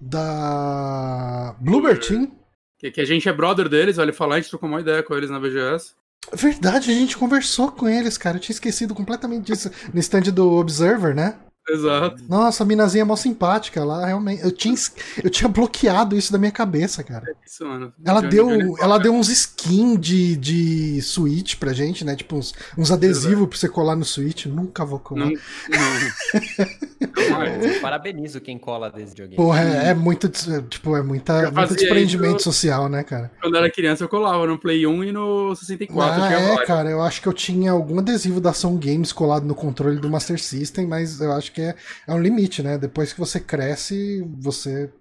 Da. 0.00 1.56
Bluebird 1.60 2.06
Team. 2.06 2.32
Que, 2.78 2.92
que 2.92 3.00
a 3.00 3.04
gente 3.04 3.28
é 3.28 3.32
brother 3.32 3.68
deles, 3.68 3.98
olha 3.98 4.12
falar, 4.12 4.36
a 4.36 4.40
gente 4.40 4.50
trocou 4.50 4.68
uma 4.68 4.80
ideia 4.80 5.02
com 5.02 5.14
eles 5.14 5.28
na 5.28 5.40
BGS. 5.40 5.94
Verdade, 6.32 6.90
a 6.90 6.94
gente 6.94 7.16
conversou 7.16 7.72
com 7.72 7.88
eles, 7.88 8.16
cara. 8.16 8.36
Eu 8.36 8.40
tinha 8.40 8.54
esquecido 8.54 8.94
completamente 8.94 9.46
disso. 9.46 9.70
No 9.92 9.98
stand 9.98 10.32
do 10.32 10.52
Observer, 10.52 11.14
né? 11.14 11.36
Exato. 11.68 12.22
Nossa, 12.28 12.62
a 12.62 12.66
minazinha 12.66 13.02
é 13.02 13.04
mó 13.04 13.16
simpática 13.16 13.84
lá, 13.84 14.06
realmente. 14.06 14.42
Eu 14.42 14.50
tinha, 14.52 14.74
eu 15.22 15.30
tinha 15.30 15.48
bloqueado 15.48 16.16
isso 16.16 16.32
da 16.32 16.38
minha 16.38 16.52
cabeça, 16.52 17.02
cara. 17.02 17.26
Isso, 17.46 17.64
mano. 17.66 17.92
Ela 18.04 18.20
Johnny- 18.20 18.30
deu, 18.30 18.48
Johnny 18.48 18.74
ela 18.80 18.98
deu 18.98 19.12
uns 19.14 19.28
skins 19.28 19.98
de, 20.00 20.36
de 20.36 21.02
Switch 21.02 21.56
pra 21.56 21.72
gente, 21.72 22.04
né? 22.04 22.14
Tipo, 22.16 22.36
uns, 22.36 22.54
uns 22.76 22.90
adesivos 22.90 23.48
pra 23.48 23.58
você 23.58 23.68
colar 23.68 23.96
no 23.96 24.04
Switch. 24.04 24.46
Nunca 24.46 24.84
vou 24.84 24.98
colar. 24.98 25.26
Não, 25.26 25.32
não. 25.32 27.78
Parabenizo 27.80 28.40
quem 28.40 28.58
cola 28.58 28.90
desse 28.90 29.10
videogame. 29.10 29.36
Porra, 29.36 29.62
é, 29.62 29.88
é 29.90 29.94
muito, 29.94 30.28
des- 30.28 30.48
tipo, 30.68 30.96
é 30.96 31.02
muita, 31.02 31.50
muito 31.50 31.74
desprendimento 31.74 32.40
isso- 32.40 32.52
social, 32.52 32.88
né, 32.88 33.02
cara? 33.02 33.30
Quando 33.40 33.54
eu 33.54 33.60
era 33.60 33.70
criança, 33.70 34.04
eu 34.04 34.08
colava 34.08 34.46
no 34.46 34.58
Play 34.58 34.86
1 34.86 35.04
e 35.04 35.12
no 35.12 35.54
64. 35.54 36.22
ah, 36.22 36.32
é, 36.32 36.66
cara, 36.66 36.90
eu 36.90 37.02
acho 37.02 37.20
que 37.22 37.28
eu 37.28 37.32
tinha 37.32 37.70
algum 37.72 37.98
adesivo 37.98 38.40
da 38.40 38.50
Ação 38.50 38.76
Games 38.76 39.12
colado 39.12 39.44
no 39.44 39.54
controle 39.54 39.98
do 39.98 40.10
Master 40.10 40.40
System, 40.40 40.86
mas 40.86 41.20
eu 41.20 41.32
acho 41.32 41.52
que 41.52 41.57
é, 41.60 41.76
é 42.06 42.14
um 42.14 42.20
limite, 42.20 42.62
né? 42.62 42.78
Depois 42.78 43.12
que 43.12 43.20
você 43.20 43.40
cresce, 43.40 44.22
você 44.38 44.92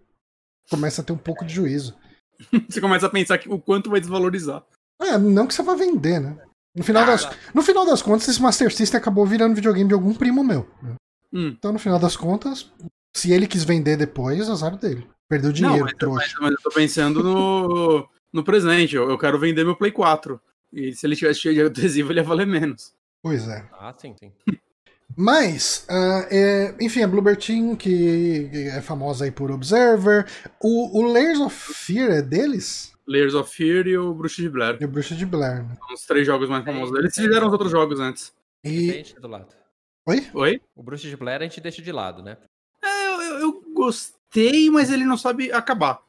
começa 0.70 1.02
a 1.02 1.04
ter 1.04 1.14
um 1.14 1.18
pouco 1.18 1.46
de 1.46 1.54
juízo. 1.54 1.96
Você 2.70 2.80
começa 2.80 3.08
a 3.08 3.10
pensar 3.10 3.40
que, 3.40 3.50
o 3.50 3.60
quanto 3.60 3.90
vai 3.90 4.00
desvalorizar. 4.00 4.64
É, 5.02 5.18
não 5.18 5.48
que 5.48 5.56
você 5.56 5.64
vai 5.64 5.76
vender, 5.76 6.20
né? 6.20 6.38
No 6.76 6.84
final, 6.84 7.04
das, 7.04 7.28
no 7.52 7.64
final 7.64 7.84
das 7.84 8.04
contas, 8.04 8.28
esse 8.28 8.40
Master 8.40 8.72
System 8.72 9.00
acabou 9.00 9.26
virando 9.26 9.56
videogame 9.56 9.88
de 9.88 9.96
algum 9.96 10.14
primo 10.14 10.44
meu. 10.44 10.70
né? 10.84 10.96
Hum. 11.34 11.48
Então, 11.48 11.74
no 11.74 11.80
final 11.80 11.98
das 11.98 12.16
contas, 12.16 12.72
se 13.16 13.32
ele 13.32 13.48
quis 13.48 13.64
vender 13.64 13.98
depois, 13.98 14.48
azar 14.48 14.78
dele. 14.78 15.08
Perdeu 15.28 15.52
dinheiro, 15.52 15.80
não, 15.80 15.86
mas, 15.86 15.94
trouxa. 15.98 16.36
mas, 16.40 16.42
mas 16.42 16.52
eu 16.52 16.62
tô 16.62 16.70
pensando 16.70 17.24
no, 17.24 18.08
no 18.32 18.44
presente. 18.44 18.96
Eu, 18.96 19.10
eu 19.10 19.18
quero 19.18 19.40
vender 19.40 19.64
meu 19.64 19.76
Play 19.76 19.92
4. 19.92 20.40
E 20.72 20.94
se 20.94 21.08
ele 21.08 21.16
tivesse 21.16 21.40
cheio 21.40 21.56
de 21.56 21.62
adesivo, 21.62 22.12
ele 22.12 22.20
ia 22.20 22.24
valer 22.24 22.46
menos. 22.46 22.94
Pois 23.24 23.48
é. 23.48 23.68
Ah, 23.74 23.94
sim, 23.98 24.16
sim. 24.20 24.32
Mas, 25.16 25.86
ah, 25.90 26.28
é, 26.30 26.76
enfim, 26.82 27.02
a 27.02 27.08
Bluebird 27.08 27.46
Team, 27.46 27.76
que 27.76 28.50
é 28.76 28.82
famosa 28.82 29.26
aí 29.26 29.32
por 29.32 29.50
Observer. 29.52 30.26
O, 30.62 31.00
o 31.00 31.12
Layers 31.12 31.40
of 31.40 31.56
Fear 31.74 32.12
é 32.12 32.22
deles? 32.22 32.94
Layers 33.08 33.34
of 33.34 33.54
Fear 33.56 33.88
e 33.88 33.98
o 33.98 34.14
Bruxa 34.14 34.42
de 34.42 34.50
Blair. 34.50 34.78
E 34.82 34.86
o 34.86 34.88
Bruxa 34.88 35.16
de 35.16 35.26
Blair, 35.26 35.64
né? 35.64 35.76
São 35.86 35.94
os 35.96 36.06
três 36.06 36.26
jogos 36.28 36.50
mais 36.50 36.64
É, 36.64 36.66
famosos 36.72 36.92
deles. 36.94 37.18
Eles 37.18 37.28
fizeram 37.28 37.48
os 37.48 37.54
outros 37.54 37.72
jogos 37.72 38.00
antes. 38.00 38.34
E, 38.64 38.92
Frente 38.92 39.20
do 39.20 39.28
lado. 39.28 39.56
Oi? 40.08 40.28
Oi? 40.34 40.62
O 40.76 40.84
Bruxa 40.84 41.08
de 41.08 41.16
Blair 41.18 41.42
a 41.42 41.44
gente 41.46 41.62
deixa 41.62 41.82
de 41.82 41.92
lado, 41.92 42.22
né? 42.22 42.38
É, 42.84 43.08
eu, 43.08 43.22
eu- 43.22 43.40
eu 43.40 43.64
gostei, 43.74 44.70
mas 44.70 44.92
ele 44.92 45.06
não 45.06 45.18
sabe 45.18 45.52
acabar. 45.52 46.02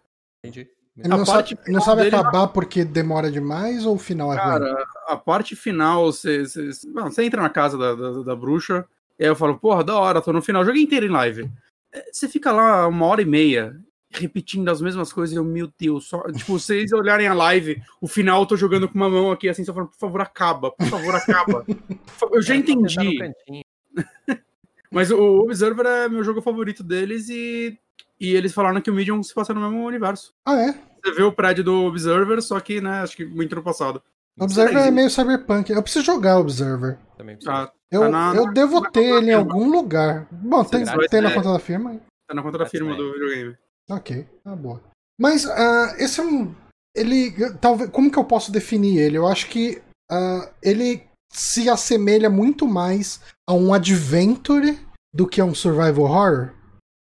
Entendi. 0.45 0.69
Ele 0.99 1.13
A 1.15 1.17
não 1.17 1.25
parte 1.25 1.55
sabe, 1.57 1.73
não 1.73 1.81
sabe 1.81 2.03
dele- 2.03 2.17
acabar 2.17 2.49
porque 2.49 2.85
demora 2.85 3.31
demais 3.31 3.87
ou 3.87 3.95
o 3.95 3.99
final 3.99 4.33
é 4.33 4.37
ruim? 4.37 4.59
Cara, 4.61 4.87
a 5.07 5.17
parte 5.17 5.55
final, 5.55 6.11
você, 6.13 6.45
você, 6.45 6.71
você 6.93 7.23
entra 7.25 7.41
na 7.41 7.49
casa 7.51 7.79
da, 7.79 7.95
da, 7.95 8.23
da 8.23 8.37
bruxa, 8.37 8.85
e 9.19 9.23
aí 9.25 9.31
eu 9.31 9.37
falo, 9.37 9.59
porra, 9.59 9.85
da 9.85 9.97
hora, 9.99 10.21
tô 10.21 10.33
no 10.33 10.43
final, 10.43 10.65
joguei 10.65 10.83
inteiro 10.83 11.07
em 11.07 11.11
live. 11.11 11.49
É, 11.93 12.05
Você 12.13 12.29
fica 12.29 12.51
lá 12.53 12.87
uma 12.89 13.07
hora 13.07 13.23
e 13.23 13.25
meia, 13.25 13.77
repetindo 14.11 14.69
as 14.71 14.81
mesmas 14.81 15.13
coisas, 15.13 15.35
e 15.35 15.39
eu, 15.39 15.45
meu 15.45 15.71
Deus, 15.79 16.09
só, 16.09 16.21
tipo, 16.33 16.59
vocês 16.59 16.93
olharem 16.93 17.29
a 17.29 17.35
live, 17.35 17.81
o 18.01 18.09
final 18.09 18.41
eu 18.43 18.47
tô 18.47 18.57
jogando 18.57 18.89
com 18.89 18.95
uma 18.97 19.09
mão 19.09 19.31
aqui, 19.31 19.49
assim, 19.49 19.65
só 19.65 19.73
falando, 19.73 19.91
por 19.91 19.99
favor, 19.99 20.21
acaba, 20.21 20.71
por 20.73 20.87
favor, 20.87 21.15
acaba. 21.15 21.65
Eu 22.33 22.43
já 22.43 22.55
É, 22.55 22.59
no 22.59 22.63
entendi, 22.65 23.65
mas 24.91 25.11
o 25.11 25.41
Observer 25.43 25.87
é 25.87 26.09
meu 26.09 26.25
jogo 26.25 26.41
favorito 26.43 26.83
deles, 26.83 27.29
e, 27.29 27.79
e 28.21 28.35
eles 28.35 28.53
falaram 28.53 28.81
que 28.81 28.91
o 28.91 28.95
Medium 28.95 29.23
se 29.23 29.35
passa 29.35 29.53
no 29.55 29.61
mesmo 29.61 29.87
universo. 29.87 30.35
Ah, 30.45 30.59
é? 30.61 30.75
Você 31.05 31.13
vê 31.13 31.23
o 31.23 31.33
prédio 31.33 31.65
do 31.65 31.85
Observer, 31.85 32.41
só 32.43 32.59
que, 32.61 32.81
né, 32.81 33.01
acho 33.03 33.17
que 33.17 33.25
muito 33.25 33.55
no 33.55 33.63
passado. 33.63 34.03
Observer 34.41 34.87
é 34.87 34.91
meio 34.91 35.11
cyberpunk. 35.11 35.71
Eu 35.73 35.83
preciso 35.83 36.05
jogar 36.05 36.39
Observer. 36.39 36.99
Também 37.17 37.37
precisa. 37.37 37.53
Ah, 37.65 37.73
Eu, 37.91 38.03
Tá 38.03 38.09
na- 38.09 38.35
eu 38.37 38.53
devo 38.53 38.81
na 38.81 38.91
ter 38.91 39.03
ele 39.05 39.31
em 39.31 39.35
algum 39.35 39.69
lugar. 39.71 40.27
Bom, 40.31 40.63
tem, 40.65 40.85
tem 41.11 41.21
na 41.23 41.29
né? 41.31 41.35
conta 41.35 41.53
da 41.53 41.59
firma. 41.59 41.99
tá 42.29 42.35
na 42.35 42.43
conta 42.43 42.59
da 42.59 42.67
firma 42.67 42.95
do 42.95 43.13
videogame. 43.13 43.57
Ok, 43.91 44.27
tá 44.45 44.55
boa. 44.55 44.81
Mas 45.21 45.47
ah, 45.47 45.95
esse 45.99 46.21
é 46.21 46.23
um. 46.23 46.55
Ele. 46.95 47.33
Talvez. 47.61 47.91
Como 47.91 48.11
que 48.11 48.19
eu 48.19 48.25
posso 48.25 48.53
definir 48.53 48.99
ele? 48.99 49.17
Eu 49.17 49.27
acho 49.27 49.49
que 49.49 49.81
ah, 50.11 50.51
ele 50.63 51.03
se 51.33 51.69
assemelha 51.69 52.29
muito 52.31 52.67
mais 52.69 53.21
a 53.49 53.55
um 53.55 53.73
adventure 53.75 54.79
do 55.13 55.27
que 55.27 55.41
a 55.41 55.45
um 55.45 55.55
survival 55.55 56.05
horror. 56.05 56.51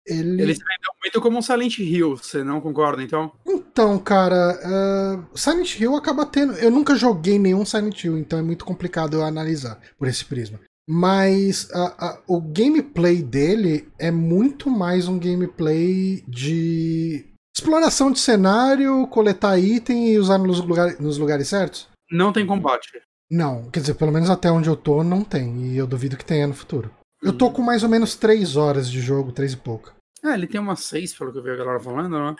Ele. 0.06 0.42
Ele 0.42 0.54
se 0.54 0.60
vendeu 0.60 0.92
muito 1.02 1.20
como 1.20 1.38
um 1.38 1.42
Silent 1.42 1.78
Hill, 1.78 2.16
você 2.16 2.44
não 2.44 2.60
concorda, 2.60 3.02
então? 3.02 3.32
Então, 3.46 3.98
cara, 3.98 4.58
ah, 4.62 5.24
Silent 5.34 5.78
Hill 5.78 5.96
acaba 5.96 6.26
tendo. 6.26 6.52
Eu 6.54 6.70
nunca 6.70 6.94
joguei 6.94 7.38
nenhum 7.38 7.64
Silent 7.64 8.04
Hill, 8.04 8.18
então 8.18 8.38
é 8.38 8.42
muito 8.42 8.64
complicado 8.64 9.16
eu 9.16 9.24
analisar 9.24 9.80
por 9.98 10.08
esse 10.08 10.24
prisma. 10.24 10.60
Mas 10.86 11.68
o 12.28 12.40
gameplay 12.40 13.22
dele 13.22 13.88
é 13.98 14.10
muito 14.10 14.68
mais 14.68 15.08
um 15.08 15.18
gameplay 15.18 16.22
de 16.28 17.24
exploração 17.56 18.12
de 18.12 18.18
cenário, 18.18 19.06
coletar 19.06 19.58
item 19.58 20.10
e 20.10 20.18
usar 20.18 20.36
nos, 20.36 20.60
lugar, 20.60 21.00
nos 21.00 21.16
lugares 21.16 21.48
certos? 21.48 21.88
Não 22.10 22.32
tem 22.32 22.46
combate. 22.46 23.00
Não, 23.30 23.70
quer 23.70 23.80
dizer, 23.80 23.94
pelo 23.94 24.12
menos 24.12 24.28
até 24.28 24.50
onde 24.50 24.68
eu 24.68 24.76
tô, 24.76 25.02
não 25.02 25.24
tem. 25.24 25.72
E 25.72 25.76
eu 25.78 25.86
duvido 25.86 26.18
que 26.18 26.24
tenha 26.24 26.46
no 26.46 26.52
futuro. 26.52 26.90
Eu 27.24 27.32
tô 27.32 27.50
com 27.50 27.62
mais 27.62 27.82
ou 27.82 27.88
menos 27.88 28.14
3 28.14 28.56
horas 28.56 28.90
de 28.90 29.00
jogo, 29.00 29.32
3 29.32 29.52
e 29.54 29.56
pouco. 29.56 29.92
É, 30.24 30.34
ele 30.34 30.46
tem 30.46 30.60
umas 30.60 30.80
seis, 30.84 31.12
pelo 31.16 31.32
que 31.32 31.38
eu 31.38 31.42
vi 31.42 31.50
a 31.50 31.56
galera 31.56 31.80
falando, 31.80 32.18
né? 32.18 32.36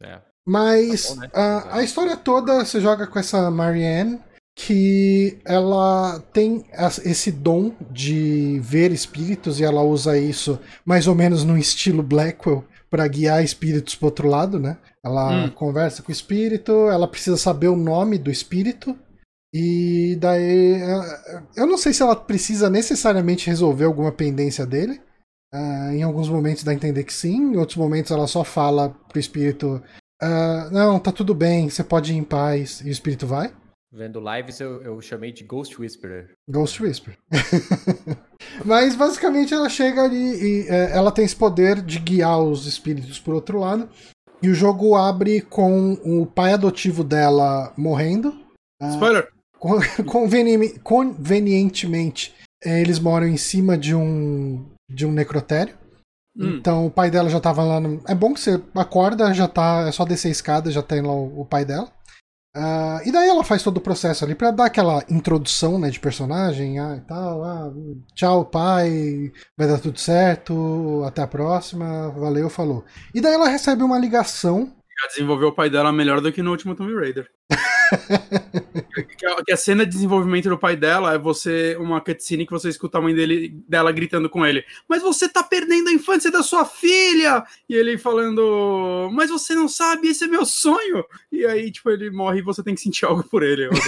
É. 0.00 0.06
É. 0.06 0.20
Mas 0.46 1.08
Tá 1.08 1.14
bom, 1.14 1.20
né? 1.20 1.30
a, 1.34 1.76
a 1.78 1.82
história 1.82 2.16
toda 2.16 2.64
você 2.64 2.80
joga 2.80 3.06
com 3.06 3.18
essa 3.18 3.50
Marianne, 3.50 4.18
que 4.56 5.38
ela 5.44 6.18
tem 6.32 6.64
esse 7.04 7.30
dom 7.30 7.72
de 7.90 8.58
ver 8.60 8.90
espíritos 8.90 9.60
e 9.60 9.64
ela 9.64 9.82
usa 9.82 10.18
isso 10.18 10.58
mais 10.84 11.06
ou 11.06 11.14
menos 11.14 11.44
no 11.44 11.56
estilo 11.56 12.02
Blackwell 12.02 12.64
para 12.90 13.06
guiar 13.06 13.44
espíritos 13.44 13.94
pro 13.94 14.06
outro 14.06 14.26
lado, 14.28 14.58
né? 14.58 14.76
Ela 15.04 15.44
Hum. 15.46 15.50
conversa 15.50 16.02
com 16.02 16.08
o 16.08 16.12
espírito, 16.12 16.72
ela 16.90 17.06
precisa 17.06 17.36
saber 17.36 17.68
o 17.68 17.76
nome 17.76 18.18
do 18.18 18.30
espírito. 18.30 18.96
E 19.54 20.16
daí. 20.20 20.74
eh, 20.74 21.42
Eu 21.56 21.66
não 21.66 21.78
sei 21.78 21.92
se 21.92 22.02
ela 22.02 22.14
precisa 22.16 22.68
necessariamente 22.68 23.46
resolver 23.48 23.84
alguma 23.84 24.12
pendência 24.12 24.66
dele. 24.66 25.00
Ah, 25.52 25.90
em 25.94 26.02
alguns 26.02 26.28
momentos 26.28 26.62
dá 26.62 26.72
a 26.72 26.74
entender 26.74 27.04
que 27.04 27.12
sim, 27.14 27.52
em 27.54 27.56
outros 27.56 27.78
momentos 27.78 28.10
ela 28.12 28.26
só 28.26 28.44
fala 28.44 28.90
pro 29.08 29.18
espírito: 29.18 29.82
ah, 30.20 30.68
Não, 30.70 30.98
tá 31.00 31.10
tudo 31.10 31.34
bem, 31.34 31.70
você 31.70 31.82
pode 31.82 32.12
ir 32.12 32.16
em 32.16 32.24
paz. 32.24 32.80
E 32.82 32.88
o 32.88 32.92
espírito 32.92 33.26
vai. 33.26 33.52
Vendo 33.90 34.20
lives, 34.20 34.60
eu, 34.60 34.82
eu 34.82 35.00
chamei 35.00 35.32
de 35.32 35.44
Ghost 35.44 35.80
Whisperer. 35.80 36.32
Ghost 36.46 36.82
Whisper. 36.82 37.16
Mas 38.64 38.94
basicamente 38.94 39.54
ela 39.54 39.70
chega 39.70 40.02
ali 40.04 40.16
e 40.64 40.68
é, 40.68 40.94
ela 40.94 41.10
tem 41.10 41.24
esse 41.24 41.34
poder 41.34 41.80
de 41.80 41.98
guiar 41.98 42.38
os 42.38 42.66
espíritos 42.66 43.18
por 43.18 43.34
outro 43.34 43.58
lado. 43.58 43.88
E 44.42 44.48
o 44.50 44.54
jogo 44.54 44.94
abre 44.94 45.40
com 45.40 45.94
o 46.04 46.26
pai 46.26 46.52
adotivo 46.52 47.02
dela 47.02 47.72
morrendo. 47.78 48.38
Ah, 48.80 48.90
Spoiler! 48.90 49.28
Con- 49.58 49.80
conveni- 50.06 50.78
convenientemente, 50.80 52.34
eh, 52.64 52.80
eles 52.80 52.98
moram 52.98 53.26
em 53.26 53.36
cima 53.36 53.76
de 53.76 53.94
um 53.94 54.66
de 54.90 55.04
um 55.04 55.12
necrotério. 55.12 55.74
Hum. 56.36 56.56
Então 56.56 56.86
o 56.86 56.90
pai 56.90 57.10
dela 57.10 57.28
já 57.28 57.40
tava 57.40 57.62
lá. 57.62 57.80
No... 57.80 58.00
É 58.06 58.14
bom 58.14 58.32
que 58.32 58.40
você 58.40 58.60
acorda, 58.74 59.34
já 59.34 59.48
tá. 59.48 59.86
É 59.88 59.92
só 59.92 60.04
descer 60.04 60.28
a 60.28 60.32
escada, 60.32 60.70
já 60.70 60.82
tem 60.82 61.02
lá 61.02 61.12
o, 61.12 61.40
o 61.40 61.44
pai 61.44 61.64
dela. 61.64 61.90
Ah, 62.56 63.00
e 63.04 63.12
daí 63.12 63.28
ela 63.28 63.44
faz 63.44 63.62
todo 63.62 63.76
o 63.76 63.80
processo 63.80 64.24
ali 64.24 64.34
pra 64.34 64.50
dar 64.50 64.64
aquela 64.66 65.04
introdução 65.08 65.78
né, 65.78 65.90
de 65.90 66.00
personagem. 66.00 66.78
Ah, 66.78 66.96
e 66.96 67.00
tal. 67.02 67.44
Ah, 67.44 67.72
tchau, 68.14 68.44
pai. 68.46 69.32
Vai 69.56 69.68
dar 69.68 69.78
tudo 69.78 69.98
certo. 69.98 71.02
Até 71.06 71.22
a 71.22 71.26
próxima. 71.26 72.10
Valeu, 72.10 72.48
falou. 72.48 72.84
E 73.14 73.20
daí 73.20 73.34
ela 73.34 73.48
recebe 73.48 73.82
uma 73.82 73.98
ligação 73.98 74.72
Já 75.02 75.08
desenvolveu 75.08 75.48
o 75.48 75.54
pai 75.54 75.68
dela 75.70 75.92
melhor 75.92 76.20
do 76.20 76.32
que 76.32 76.42
no 76.42 76.50
último 76.50 76.74
Tomb 76.74 76.94
Raider. 76.94 77.28
que, 79.16 79.26
a, 79.26 79.44
que 79.44 79.52
a 79.52 79.56
cena 79.56 79.84
de 79.84 79.92
desenvolvimento 79.92 80.48
do 80.48 80.58
pai 80.58 80.76
dela 80.76 81.14
é 81.14 81.18
você, 81.18 81.76
uma 81.78 82.00
cutscene 82.00 82.46
que 82.46 82.52
você 82.52 82.68
escuta 82.68 82.98
a 82.98 83.00
mãe 83.00 83.14
dele, 83.14 83.62
dela 83.68 83.92
gritando 83.92 84.28
com 84.28 84.44
ele: 84.44 84.64
Mas 84.88 85.02
você 85.02 85.28
tá 85.28 85.42
perdendo 85.42 85.88
a 85.88 85.92
infância 85.92 86.30
da 86.30 86.42
sua 86.42 86.64
filha! 86.64 87.44
E 87.68 87.74
ele 87.74 87.98
falando: 87.98 89.08
Mas 89.12 89.30
você 89.30 89.54
não 89.54 89.68
sabe, 89.68 90.08
esse 90.08 90.24
é 90.24 90.28
meu 90.28 90.44
sonho! 90.44 91.04
E 91.30 91.46
aí, 91.46 91.70
tipo, 91.70 91.90
ele 91.90 92.10
morre 92.10 92.40
e 92.40 92.42
você 92.42 92.62
tem 92.62 92.74
que 92.74 92.80
sentir 92.80 93.04
algo 93.04 93.22
por 93.22 93.42
ele. 93.42 93.68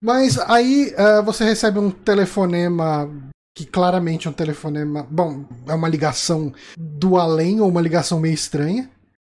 Mas 0.00 0.38
aí 0.38 0.94
eh, 0.96 1.22
você 1.22 1.42
recebe 1.44 1.80
um 1.80 1.90
telefonema 1.90 3.10
que 3.58 3.66
claramente 3.66 4.28
é 4.28 4.30
um 4.30 4.34
telefonema. 4.34 5.04
Bom, 5.10 5.44
é 5.66 5.74
uma 5.74 5.88
ligação 5.88 6.52
do 6.78 7.16
além 7.16 7.60
ou 7.60 7.68
uma 7.68 7.80
ligação 7.80 8.20
meio 8.20 8.34
estranha. 8.34 8.88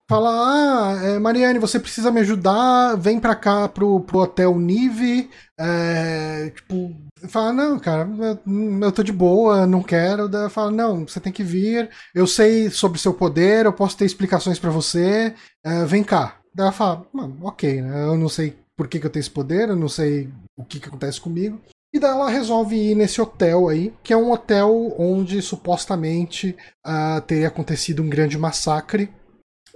Fala, 0.09 0.31
ah, 0.31 1.05
eh, 1.05 1.19
Mariane, 1.19 1.59
você 1.59 1.79
precisa 1.79 2.11
me 2.11 2.21
ajudar, 2.21 2.95
vem 2.95 3.19
pra 3.19 3.35
cá 3.35 3.69
pro, 3.69 3.99
pro 3.99 4.17
hotel 4.17 4.57
Nive. 4.57 5.29
eh, 5.59 6.51
tipo, 6.55 6.95
fala, 7.27 7.53
não, 7.53 7.77
cara, 7.79 8.09
eu, 8.19 8.39
eu 8.81 8.91
tô 8.91 9.03
de 9.03 9.11
boa, 9.13 9.67
não 9.67 9.83
quero. 9.83 10.27
Daí 10.27 10.49
fala, 10.49 10.71
não, 10.71 11.07
você 11.07 11.19
tem 11.19 11.31
que 11.31 11.43
vir, 11.43 11.91
eu 12.15 12.25
sei 12.25 12.71
sobre 12.71 12.97
seu 12.97 13.13
poder, 13.13 13.67
eu 13.67 13.73
posso 13.73 13.95
ter 13.97 14.05
explicações 14.05 14.57
pra 14.57 14.71
você, 14.71 15.31
eh, 15.63 15.85
vem 15.85 16.03
cá. 16.03 16.37
Daí 16.55 16.65
ela 16.65 16.71
fala, 16.71 17.05
ok, 17.43 17.79
né? 17.83 18.05
Eu 18.05 18.17
não 18.17 18.29
sei 18.29 18.57
por 18.75 18.87
que, 18.87 18.99
que 18.99 19.05
eu 19.05 19.11
tenho 19.11 19.21
esse 19.21 19.29
poder, 19.29 19.69
eu 19.69 19.75
não 19.75 19.89
sei 19.89 20.27
o 20.57 20.65
que, 20.65 20.79
que 20.79 20.87
acontece 20.87 21.21
comigo. 21.21 21.61
E 21.93 21.99
daí 21.99 22.09
ela 22.11 22.29
resolve 22.29 22.75
ir 22.75 22.95
nesse 22.95 23.21
hotel 23.21 23.67
aí, 23.67 23.93
que 24.03 24.11
é 24.11 24.17
um 24.17 24.31
hotel 24.31 24.95
onde 24.97 25.39
supostamente 25.41 26.55
ah, 26.83 27.21
teria 27.21 27.47
acontecido 27.47 28.01
um 28.01 28.09
grande 28.09 28.39
massacre. 28.39 29.09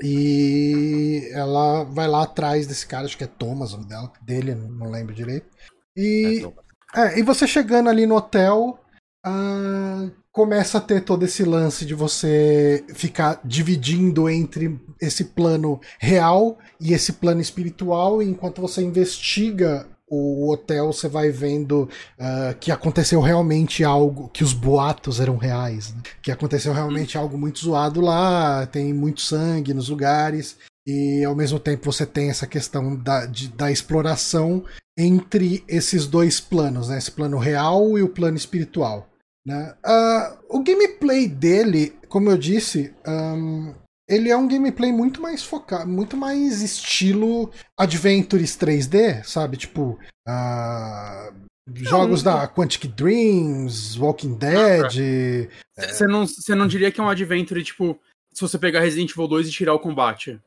E 0.06 1.30
ela 1.32 1.86
vai 1.86 2.10
lá 2.10 2.24
atrás 2.24 2.68
desse 2.68 2.86
cara, 2.86 3.06
acho 3.06 3.18
que 3.18 3.24
é 3.24 3.28
Thomas 3.28 3.74
o 3.74 3.78
dela, 3.78 4.12
dele, 4.22 4.54
não 4.54 4.92
lembro 4.92 5.16
direito. 5.16 5.48
E, 5.96 6.46
É, 6.94 7.02
é, 7.02 7.20
e 7.20 7.24
você 7.24 7.48
chegando 7.48 7.90
ali 7.90 8.06
no 8.06 8.18
hotel, 8.18 8.80
ah, 9.26 10.10
começa 10.30 10.78
a 10.78 10.82
ter 10.82 11.02
todo 11.06 11.24
esse 11.24 11.46
lance 11.46 11.86
de 11.86 11.94
você 11.94 12.84
ficar 12.94 13.40
dividindo 13.46 14.30
entre 14.30 14.78
esse 15.00 15.24
plano 15.26 15.80
real 16.00 16.58
e 16.82 16.92
esse 16.92 17.14
plano 17.14 17.40
espiritual, 17.40 18.22
e 18.22 18.28
enquanto 18.28 18.62
você 18.62 18.82
investiga 18.82 19.88
o 20.14 20.52
hotel, 20.52 20.92
você 20.94 21.08
vai 21.08 21.30
vendo 21.30 21.90
ah, 22.20 22.54
que 22.60 22.72
aconteceu 22.72 23.20
realmente 23.22 23.84
algo, 23.84 24.30
que 24.30 24.44
os 24.44 24.54
boatos 24.54 25.20
eram 25.20 25.38
reais, 25.38 25.94
né? 25.94 26.02
que 26.22 26.32
aconteceu 26.32 26.74
realmente 26.74 27.18
algo 27.18 27.38
muito 27.38 27.60
zoado 27.60 28.00
lá, 28.02 28.66
tem 28.68 28.94
muito 28.94 29.22
sangue 29.22 29.74
nos 29.74 29.90
lugares. 29.90 30.58
E 30.86 31.24
ao 31.24 31.34
mesmo 31.34 31.60
tempo 31.60 31.90
você 31.92 32.06
tem 32.06 32.30
essa 32.30 32.46
questão 32.46 32.96
da, 32.96 33.26
de- 33.26 33.48
da 33.48 33.72
exploração 33.72 34.64
entre 34.98 35.64
esses 35.68 36.06
dois 36.06 36.42
planos, 36.42 36.90
né? 36.90 36.98
Esse 36.98 37.10
plano 37.10 37.38
real 37.38 37.98
e 37.98 38.04
o 38.04 38.10
plano 38.10 38.36
espiritual. 38.36 39.08
Né? 39.46 39.74
Ah, 39.84 40.38
o 40.50 40.62
gameplay 40.62 41.28
dele, 41.28 41.96
como 42.10 42.30
eu 42.30 42.38
disse, 42.38 42.94
ahn, 43.06 43.74
ele 44.14 44.30
é 44.30 44.38
um 44.38 44.48
gameplay 44.48 44.92
muito 44.92 45.22
mais 45.22 45.44
focado, 45.44 45.90
muito 45.90 46.16
mais 46.18 46.62
estilo 46.62 47.52
Adventures 47.78 48.56
3D, 48.58 49.24
sabe? 49.24 49.58
Tipo, 49.58 49.98
ah, 50.28 51.32
jogos 51.74 52.22
da 52.24 52.48
Quantic 52.48 52.88
Dreams, 52.88 54.00
Walking 54.00 54.36
Dead. 54.36 55.50
Você 55.78 56.06
não, 56.06 56.28
você 56.28 56.56
não 56.56 56.68
diria 56.68 56.92
que 56.92 57.00
é 57.00 57.04
um 57.04 57.10
adventure, 57.10 57.64
tipo, 57.64 58.00
se 58.34 58.42
você 58.42 58.58
pegar 58.58 58.82
Resident 58.82 59.12
Evil 59.12 59.28
2 59.28 59.48
e 59.48 59.52
tirar 59.52 59.74
o 59.74 59.80
combate? 59.80 60.40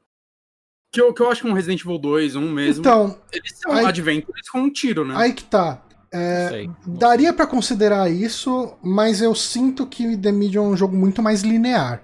Que 0.92 1.00
eu, 1.00 1.12
que 1.12 1.20
eu 1.20 1.30
acho 1.30 1.42
que 1.42 1.48
um 1.48 1.52
Resident 1.52 1.80
Evil 1.82 1.98
2, 1.98 2.36
um 2.36 2.50
mesmo, 2.50 2.80
Então, 2.80 3.18
eles 3.32 3.52
são 3.58 3.72
aí- 3.72 3.84
adventures 3.84 4.48
com 4.48 4.60
um 4.60 4.70
tiro, 4.70 5.04
né? 5.04 5.14
Aí 5.16 5.32
que 5.32 5.44
tá. 5.44 5.82
É, 6.12 6.48
sei. 6.48 6.70
daria 6.86 7.32
pra 7.32 7.46
considerar 7.46 8.08
isso, 8.10 8.74
mas 8.82 9.20
eu 9.20 9.34
sinto 9.34 9.86
que 9.86 10.16
The 10.16 10.30
Medium 10.32 10.66
é 10.66 10.68
um 10.68 10.76
jogo 10.76 10.96
muito 10.96 11.20
mais 11.20 11.42
linear. 11.42 12.00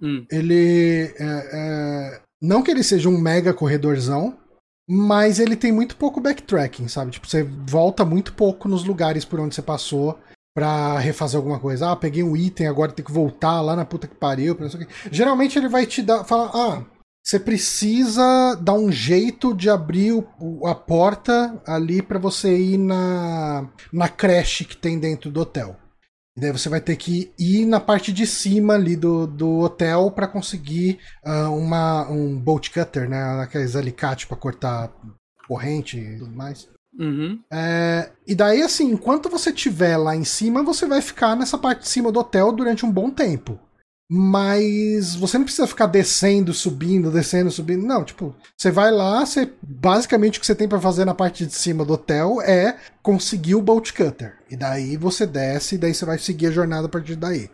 Hum. 0.00 0.26
Ele. 0.30 1.12
é, 1.18 1.50
é, 1.52 2.20
não 2.42 2.62
que 2.62 2.70
ele 2.70 2.82
seja 2.82 3.08
um 3.08 3.18
mega 3.18 3.54
corredorzão, 3.54 4.36
mas 4.88 5.40
ele 5.40 5.56
tem 5.56 5.72
muito 5.72 5.96
pouco 5.96 6.20
backtracking, 6.20 6.86
sabe? 6.88 7.10
Tipo, 7.12 7.26
você 7.26 7.42
volta 7.42 8.04
muito 8.04 8.34
pouco 8.34 8.68
nos 8.68 8.84
lugares 8.84 9.24
por 9.24 9.40
onde 9.40 9.54
você 9.54 9.62
passou 9.62 10.18
pra 10.54 10.98
refazer 10.98 11.36
alguma 11.38 11.58
coisa. 11.58 11.90
Ah, 11.90 11.96
peguei 11.96 12.22
um 12.22 12.36
item, 12.36 12.66
agora 12.66 12.92
tem 12.92 13.04
que 13.04 13.12
voltar 13.12 13.60
lá 13.60 13.74
na 13.76 13.84
puta 13.84 14.06
que 14.06 14.14
pariu. 14.14 14.56
Geralmente 15.10 15.58
ele 15.58 15.68
vai 15.68 15.86
te 15.86 16.02
dar. 16.02 16.24
falar, 16.24 16.50
ah, 16.54 16.84
você 17.24 17.40
precisa 17.40 18.54
dar 18.62 18.74
um 18.74 18.90
jeito 18.92 19.52
de 19.52 19.68
abrir 19.68 20.12
o- 20.12 20.66
a 20.66 20.74
porta 20.74 21.60
ali 21.66 22.00
pra 22.00 22.18
você 22.18 22.56
ir 22.56 22.78
na, 22.78 23.68
na 23.92 24.08
creche 24.08 24.64
que 24.64 24.76
tem 24.76 24.98
dentro 24.98 25.30
do 25.30 25.40
hotel. 25.40 25.76
E 26.36 26.40
daí 26.40 26.52
você 26.52 26.68
vai 26.68 26.80
ter 26.80 26.96
que 26.96 27.32
ir 27.38 27.64
na 27.64 27.80
parte 27.80 28.12
de 28.12 28.26
cima 28.26 28.74
ali 28.74 28.94
do, 28.94 29.26
do 29.26 29.60
hotel 29.60 30.10
pra 30.10 30.28
conseguir 30.28 30.98
ah, 31.24 31.48
uma, 31.48 32.08
um 32.10 32.38
bolt 32.38 32.70
cutter, 32.70 33.08
né? 33.08 33.40
Aqueles 33.40 33.74
alicates 33.74 34.26
pra 34.26 34.36
cortar 34.36 34.92
corrente 35.48 35.98
e 35.98 36.18
tudo 36.18 36.32
mais. 36.32 36.68
Uhum. 36.98 37.40
É, 37.50 38.10
e 38.26 38.34
daí, 38.34 38.62
assim, 38.62 38.90
enquanto 38.90 39.28
você 39.28 39.50
estiver 39.50 39.96
lá 39.96 40.16
em 40.16 40.24
cima, 40.24 40.62
você 40.62 40.86
vai 40.86 41.00
ficar 41.00 41.36
nessa 41.36 41.56
parte 41.58 41.82
de 41.82 41.88
cima 41.88 42.12
do 42.12 42.20
hotel 42.20 42.52
durante 42.52 42.84
um 42.84 42.92
bom 42.92 43.10
tempo. 43.10 43.58
Mas 44.08 45.16
você 45.16 45.36
não 45.36 45.44
precisa 45.44 45.66
ficar 45.66 45.86
descendo, 45.86 46.54
subindo, 46.54 47.10
descendo, 47.10 47.50
subindo. 47.50 47.84
Não, 47.84 48.04
tipo, 48.04 48.34
você 48.56 48.70
vai 48.70 48.90
lá, 48.92 49.26
você 49.26 49.52
basicamente 49.62 50.38
o 50.38 50.40
que 50.40 50.46
você 50.46 50.54
tem 50.54 50.68
pra 50.68 50.80
fazer 50.80 51.04
na 51.04 51.14
parte 51.14 51.44
de 51.44 51.52
cima 51.52 51.84
do 51.84 51.94
hotel 51.94 52.40
é 52.40 52.78
conseguir 53.02 53.56
o 53.56 53.62
bolt 53.62 53.92
cutter. 53.92 54.38
E 54.48 54.56
daí 54.56 54.96
você 54.96 55.26
desce, 55.26 55.74
e 55.74 55.78
daí 55.78 55.92
você 55.92 56.04
vai 56.04 56.18
seguir 56.18 56.46
a 56.46 56.50
jornada 56.52 56.86
a 56.86 56.90
partir 56.90 57.16
daí. 57.16 57.50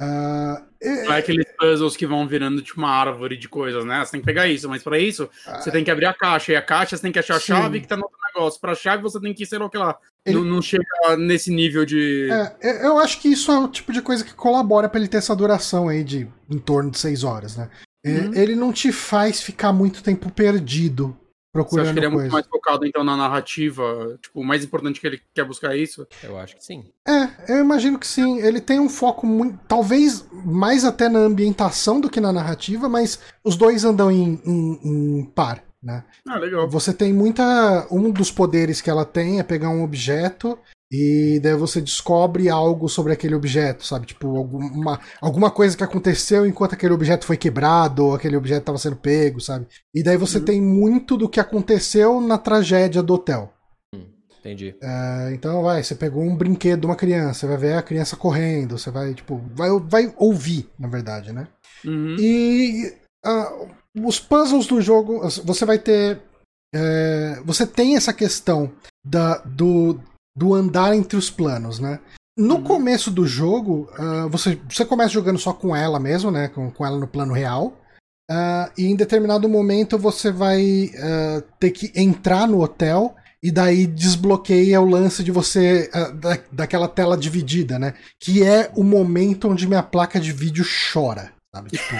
Ah, 0.00 0.62
é- 0.82 1.06
é 1.06 1.18
aqueles 1.18 1.46
puzzles 1.58 1.96
que 1.96 2.06
vão 2.06 2.26
virando 2.28 2.60
tipo 2.60 2.78
uma 2.78 2.90
árvore 2.90 3.36
de 3.36 3.48
coisas, 3.48 3.84
né? 3.84 4.04
Você 4.04 4.10
tem 4.12 4.20
que 4.20 4.26
pegar 4.26 4.46
isso, 4.48 4.68
mas 4.68 4.82
pra 4.82 4.98
isso, 4.98 5.30
você 5.62 5.70
tem 5.70 5.84
que 5.84 5.90
abrir 5.90 6.06
a 6.06 6.12
caixa. 6.12 6.52
E 6.52 6.56
a 6.56 6.62
caixa 6.62 6.96
você 6.96 7.02
tem 7.02 7.12
que 7.12 7.18
achar 7.18 7.36
a 7.36 7.40
chave 7.40 7.80
que 7.80 7.86
tá 7.88 7.96
no 7.96 8.02
outro 8.02 8.18
negócio. 8.34 8.60
Pra 8.60 8.74
chave 8.74 9.02
você 9.02 9.18
tem 9.20 9.32
que, 9.32 9.46
sei 9.46 9.58
lá 9.58 9.66
o 9.66 9.70
que 9.70 9.78
lá. 9.78 9.96
Ele- 10.26 10.34
Não, 10.36 10.44
não 10.44 10.60
chega 10.62 10.84
nesse 11.16 11.50
nível 11.54 11.84
de. 11.86 12.28
É, 12.60 12.84
eu 12.86 12.98
acho 12.98 13.20
que 13.20 13.28
isso 13.28 13.50
é 13.52 13.58
o 13.58 13.68
tipo 13.68 13.92
de 13.92 14.02
coisa 14.02 14.24
que 14.24 14.34
colabora 14.34 14.88
pra 14.88 14.98
ele 14.98 15.08
ter 15.08 15.18
essa 15.18 15.34
duração 15.36 15.88
aí 15.88 16.02
de 16.02 16.28
em 16.50 16.58
torno 16.58 16.90
de 16.90 16.98
seis 16.98 17.22
horas, 17.24 17.56
né? 17.56 17.70
Uhum. 18.04 18.34
Ele 18.34 18.54
não 18.54 18.72
te 18.72 18.92
faz 18.92 19.40
ficar 19.40 19.72
muito 19.72 20.02
tempo 20.02 20.30
perdido 20.30 21.08
Você 21.08 21.16
procurando 21.52 21.84
acha 21.86 21.92
que 21.94 21.98
ele 21.98 22.06
é 22.06 22.10
coisa. 22.10 22.22
muito 22.24 22.32
mais 22.34 22.46
focado, 22.46 22.86
então, 22.86 23.02
na 23.02 23.16
narrativa? 23.16 24.18
Tipo, 24.22 24.40
o 24.40 24.44
mais 24.44 24.62
importante 24.64 25.00
que 25.00 25.06
ele 25.06 25.20
quer 25.34 25.44
buscar 25.44 25.74
é 25.74 25.78
isso? 25.78 26.06
Eu 26.22 26.38
acho 26.38 26.56
que 26.56 26.64
sim. 26.64 26.84
É, 27.06 27.52
eu 27.52 27.58
imagino 27.60 27.98
que 27.98 28.06
sim. 28.06 28.38
Ele 28.40 28.60
tem 28.60 28.78
um 28.78 28.88
foco 28.88 29.26
muito. 29.26 29.58
Talvez 29.66 30.24
mais 30.44 30.84
até 30.84 31.08
na 31.08 31.18
ambientação 31.20 32.00
do 32.00 32.10
que 32.10 32.20
na 32.20 32.32
narrativa, 32.32 32.88
mas 32.88 33.18
os 33.44 33.56
dois 33.56 33.84
andam 33.84 34.10
em, 34.10 34.40
em- 34.44 34.80
em 35.20 35.24
par, 35.24 35.62
né? 35.86 36.04
Ah, 36.28 36.36
legal. 36.38 36.68
Você 36.68 36.92
tem 36.92 37.12
muita. 37.12 37.86
Um 37.90 38.10
dos 38.10 38.30
poderes 38.30 38.80
que 38.80 38.90
ela 38.90 39.04
tem 39.04 39.38
é 39.38 39.42
pegar 39.42 39.70
um 39.70 39.82
objeto 39.82 40.58
e 40.92 41.40
daí 41.42 41.54
você 41.54 41.80
descobre 41.80 42.48
algo 42.48 42.88
sobre 42.88 43.12
aquele 43.12 43.34
objeto, 43.34 43.84
sabe? 43.84 44.06
Tipo, 44.06 44.36
alguma, 44.36 45.00
alguma 45.20 45.50
coisa 45.50 45.76
que 45.76 45.82
aconteceu 45.84 46.46
enquanto 46.46 46.74
aquele 46.74 46.92
objeto 46.92 47.24
foi 47.24 47.36
quebrado 47.36 48.04
ou 48.06 48.14
aquele 48.14 48.36
objeto 48.36 48.60
estava 48.60 48.78
sendo 48.78 48.96
pego, 48.96 49.40
sabe? 49.40 49.66
E 49.94 50.02
daí 50.02 50.16
você 50.16 50.38
Uhum. 50.38 50.44
tem 50.44 50.60
muito 50.60 51.16
do 51.16 51.28
que 51.28 51.40
aconteceu 51.40 52.20
na 52.20 52.36
tragédia 52.38 53.02
do 53.02 53.14
hotel. 53.14 53.52
Entendi. 54.40 54.76
É, 54.80 55.32
então, 55.32 55.60
vai, 55.60 55.82
você 55.82 55.96
pegou 55.96 56.22
um 56.22 56.36
brinquedo 56.36 56.82
de 56.82 56.86
uma 56.86 56.94
criança, 56.94 57.40
você 57.40 57.46
vai 57.48 57.56
ver 57.56 57.72
a 57.72 57.82
criança 57.82 58.14
correndo, 58.14 58.78
você 58.78 58.92
vai, 58.92 59.12
tipo, 59.12 59.42
vai, 59.52 59.68
vai 59.80 60.14
ouvir, 60.16 60.68
na 60.78 60.86
verdade, 60.86 61.32
né? 61.32 61.48
Uhum. 61.84 62.14
E 62.16 62.94
ah, 63.24 63.52
os 64.04 64.20
puzzles 64.20 64.66
do 64.66 64.80
jogo, 64.80 65.20
você 65.44 65.64
vai 65.64 65.78
ter. 65.78 66.20
é, 66.74 67.40
você 67.44 67.66
tem 67.66 67.96
essa 67.96 68.12
questão 68.12 68.72
da, 69.04 69.38
do, 69.38 69.98
do 70.36 70.54
andar 70.54 70.94
entre 70.94 71.16
os 71.16 71.30
planos, 71.30 71.78
né? 71.78 72.00
No 72.38 72.56
Uhum. 72.56 72.64
começo 72.64 73.10
do 73.10 73.26
jogo, 73.26 73.88
ah, 73.98 74.26
você, 74.30 74.60
você 74.68 74.84
começa 74.84 75.10
jogando 75.14 75.38
só 75.38 75.52
com 75.54 75.74
ela 75.74 75.98
mesmo, 75.98 76.30
né? 76.30 76.48
Com, 76.48 76.70
com 76.70 76.84
ela 76.84 76.98
no 76.98 77.08
plano 77.08 77.32
real. 77.32 77.72
Ah, 78.30 78.70
e 78.76 78.86
em 78.86 78.96
determinado 78.96 79.48
momento 79.48 79.96
você 79.96 80.30
vai 80.30 80.90
ah, 80.98 81.42
ter 81.58 81.70
que 81.70 81.90
entrar 81.94 82.46
no 82.46 82.62
hotel 82.62 83.14
e 83.42 83.50
daí 83.50 83.86
desbloqueia 83.86 84.80
o 84.80 84.84
lance 84.90 85.22
de 85.24 85.30
você. 85.30 85.88
da, 86.20 86.38
daquela 86.52 86.88
tela 86.88 87.16
dividida, 87.16 87.78
né? 87.78 87.94
Que 88.20 88.42
é 88.42 88.70
o 88.76 88.84
momento 88.84 89.48
onde 89.48 89.66
minha 89.66 89.82
placa 89.82 90.20
de 90.20 90.32
vídeo 90.32 90.64
chora. 90.92 91.32
Sabe? 91.54 91.70
Tipo, 91.70 91.94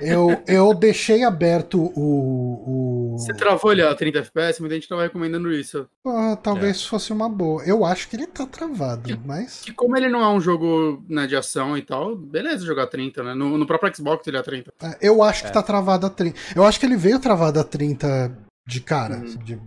eu, 0.00 0.42
eu 0.46 0.74
deixei 0.74 1.24
aberto 1.24 1.90
o. 1.96 3.14
o... 3.14 3.18
Você 3.18 3.32
travou 3.34 3.72
ele 3.72 3.82
a 3.82 3.94
30 3.94 4.20
FPS, 4.20 4.60
muita 4.60 4.76
gente 4.76 4.88
tava 4.88 5.02
recomendando 5.02 5.52
isso. 5.52 5.88
Ah, 6.06 6.36
talvez 6.40 6.84
fosse 6.84 7.12
uma 7.12 7.28
boa. 7.28 7.62
Eu 7.64 7.84
acho 7.84 8.08
que 8.08 8.14
ele 8.16 8.26
tá 8.28 8.46
travado, 8.46 9.20
mas. 9.24 9.62
Que 9.62 9.72
como 9.72 9.96
ele 9.96 10.08
não 10.08 10.22
é 10.22 10.28
um 10.28 10.40
jogo 10.40 11.02
né, 11.08 11.26
de 11.26 11.34
ação 11.34 11.76
e 11.76 11.82
tal, 11.82 12.14
beleza 12.16 12.64
jogar 12.64 12.86
30, 12.86 13.22
né? 13.24 13.34
No, 13.34 13.58
no 13.58 13.66
próprio 13.66 13.94
Xbox 13.94 14.26
ele 14.28 14.36
é 14.36 14.42
30. 14.42 14.72
É, 14.82 14.98
Eu 15.00 15.22
acho 15.22 15.42
que 15.42 15.48
É. 15.48 15.52
tá 15.52 15.62
travado 15.62 16.06
a 16.06 16.10
30. 16.10 16.38
Eu 16.54 16.64
acho 16.64 16.78
que 16.78 16.86
ele 16.86 16.96
veio 16.96 17.18
travado 17.18 17.58
a 17.58 17.64
30 17.64 18.36
de 18.66 18.80
cara. 18.80 19.16
Uhum. 19.16 19.36
de- 19.44 19.60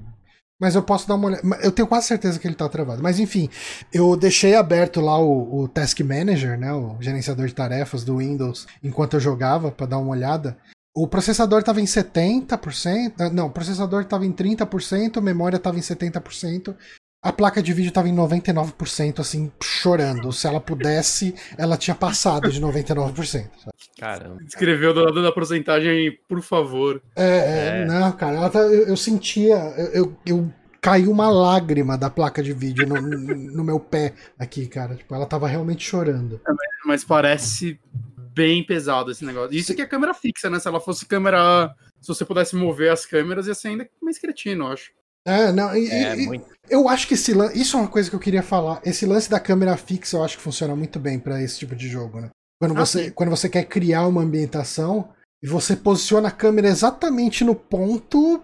Mas 0.59 0.73
eu 0.75 0.83
posso 0.83 1.07
dar 1.07 1.15
uma 1.15 1.27
olhada. 1.27 1.45
Eu 1.61 1.71
tenho 1.71 1.87
quase 1.87 2.07
certeza 2.07 2.39
que 2.39 2.47
ele 2.47 2.55
tá 2.55 2.67
travado. 2.69 3.03
Mas 3.03 3.19
enfim, 3.19 3.49
eu 3.93 4.15
deixei 4.15 4.55
aberto 4.55 5.01
lá 5.01 5.17
o, 5.19 5.63
o 5.63 5.67
Task 5.67 5.99
Manager, 5.99 6.57
né? 6.57 6.73
O 6.73 6.97
gerenciador 7.01 7.47
de 7.47 7.53
tarefas 7.53 8.03
do 8.03 8.17
Windows, 8.17 8.65
enquanto 8.83 9.15
eu 9.15 9.19
jogava, 9.19 9.71
pra 9.71 9.85
dar 9.85 9.97
uma 9.97 10.11
olhada. 10.11 10.57
O 10.95 11.07
processador 11.07 11.61
tava 11.61 11.81
em 11.81 11.85
70%. 11.85 13.13
ah, 13.19 13.29
Não, 13.29 13.47
o 13.47 13.51
processador 13.51 14.05
tava 14.05 14.25
em 14.25 14.31
30%, 14.31 15.17
a 15.17 15.21
memória 15.21 15.59
tava 15.59 15.77
em 15.77 15.81
70%. 15.81 16.73
A 17.27 17.33
placa 17.33 17.59
de 17.63 17.73
vídeo 17.73 17.91
tava 17.91 18.07
em 18.07 18.15
99%, 18.15 19.19
assim, 19.19 19.51
chorando. 19.63 20.31
Se 20.31 20.45
ela 20.45 20.59
pudesse, 20.61 21.33
ela 21.57 21.75
tinha 21.75 21.95
passado 21.95 22.51
de 22.51 22.61
99%. 22.61 23.49
sabe? 23.57 23.75
Caramba. 23.99 24.37
Escreveu 24.47 24.93
do 24.93 25.03
lado 25.03 25.23
da 25.23 25.31
porcentagem, 25.31 26.19
por 26.29 26.41
favor. 26.43 27.01
É, 27.15 27.23
é, 27.23 27.81
É. 27.81 27.85
não, 27.85 28.11
cara, 28.11 28.35
ela 28.37 28.49
tá- 28.51 28.59
eu, 28.59 28.89
eu 28.89 28.95
sentia, 28.97 29.55
eu, 29.77 29.85
eu, 30.03 30.17
eu- 30.25 30.53
caiu 30.79 31.09
uma 31.09 31.27
lágrima 31.27 31.97
da 31.97 32.11
placa 32.11 32.43
de 32.43 32.53
vídeo 32.53 32.87
no, 32.87 33.01
no 33.01 33.63
meu 33.63 33.79
pé 33.79 34.13
aqui, 34.37 34.67
cara. 34.67 34.93
Tipo, 34.93 35.15
ela 35.15 35.25
tava 35.25 35.47
realmente 35.47 35.83
chorando. 35.83 36.39
Mas 36.85 37.03
parece 37.03 37.79
bem 38.35 38.63
pesado 38.63 39.09
esse 39.09 39.25
negócio. 39.25 39.55
Isso 39.57 39.73
que 39.73 39.81
é 39.81 39.85
câmera 39.87 40.13
fixa, 40.13 40.47
né? 40.47 40.59
Se 40.59 40.67
ela 40.67 40.79
fosse 40.79 41.07
câmera. 41.07 41.73
Se 41.99 42.07
você 42.09 42.23
pudesse 42.23 42.55
mover 42.55 42.91
as 42.91 43.03
câmeras, 43.03 43.47
ia 43.47 43.55
ser 43.55 43.69
ainda 43.69 43.89
mais 43.99 44.19
cretino, 44.19 44.65
eu 44.65 44.73
acho. 44.73 44.91
É, 45.25 45.51
não, 45.51 45.75
e, 45.75 45.89
É, 45.89 46.15
e- 46.15 46.27
muito. 46.27 46.45
eu 46.69 46.87
acho 46.87 47.07
que 47.07 47.15
esse 47.15 47.33
lance, 47.33 47.59
isso 47.59 47.75
é 47.75 47.79
uma 47.81 47.89
coisa 47.89 48.09
que 48.09 48.15
eu 48.15 48.19
queria 48.19 48.43
falar. 48.43 48.79
Esse 48.85 49.05
lance 49.05 49.29
da 49.29 49.39
câmera 49.39 49.75
fixa 49.75 50.17
eu 50.17 50.23
acho 50.23 50.37
que 50.37 50.43
funciona 50.43 50.75
muito 50.75 50.99
bem 50.99 51.19
pra 51.19 51.41
esse 51.41 51.57
tipo 51.59 51.75
de 51.75 51.87
jogo, 51.87 52.21
né? 52.21 52.29
Quando 52.61 52.75
Ah, 52.77 52.85
você, 52.85 53.11
quando 53.11 53.29
você 53.29 53.49
quer 53.49 53.63
criar 53.65 54.07
uma 54.07 54.21
ambientação 54.21 55.09
e 55.43 55.47
você 55.47 55.75
posiciona 55.75 56.27
a 56.29 56.31
câmera 56.31 56.67
exatamente 56.67 57.43
no 57.43 57.55
ponto 57.55 58.41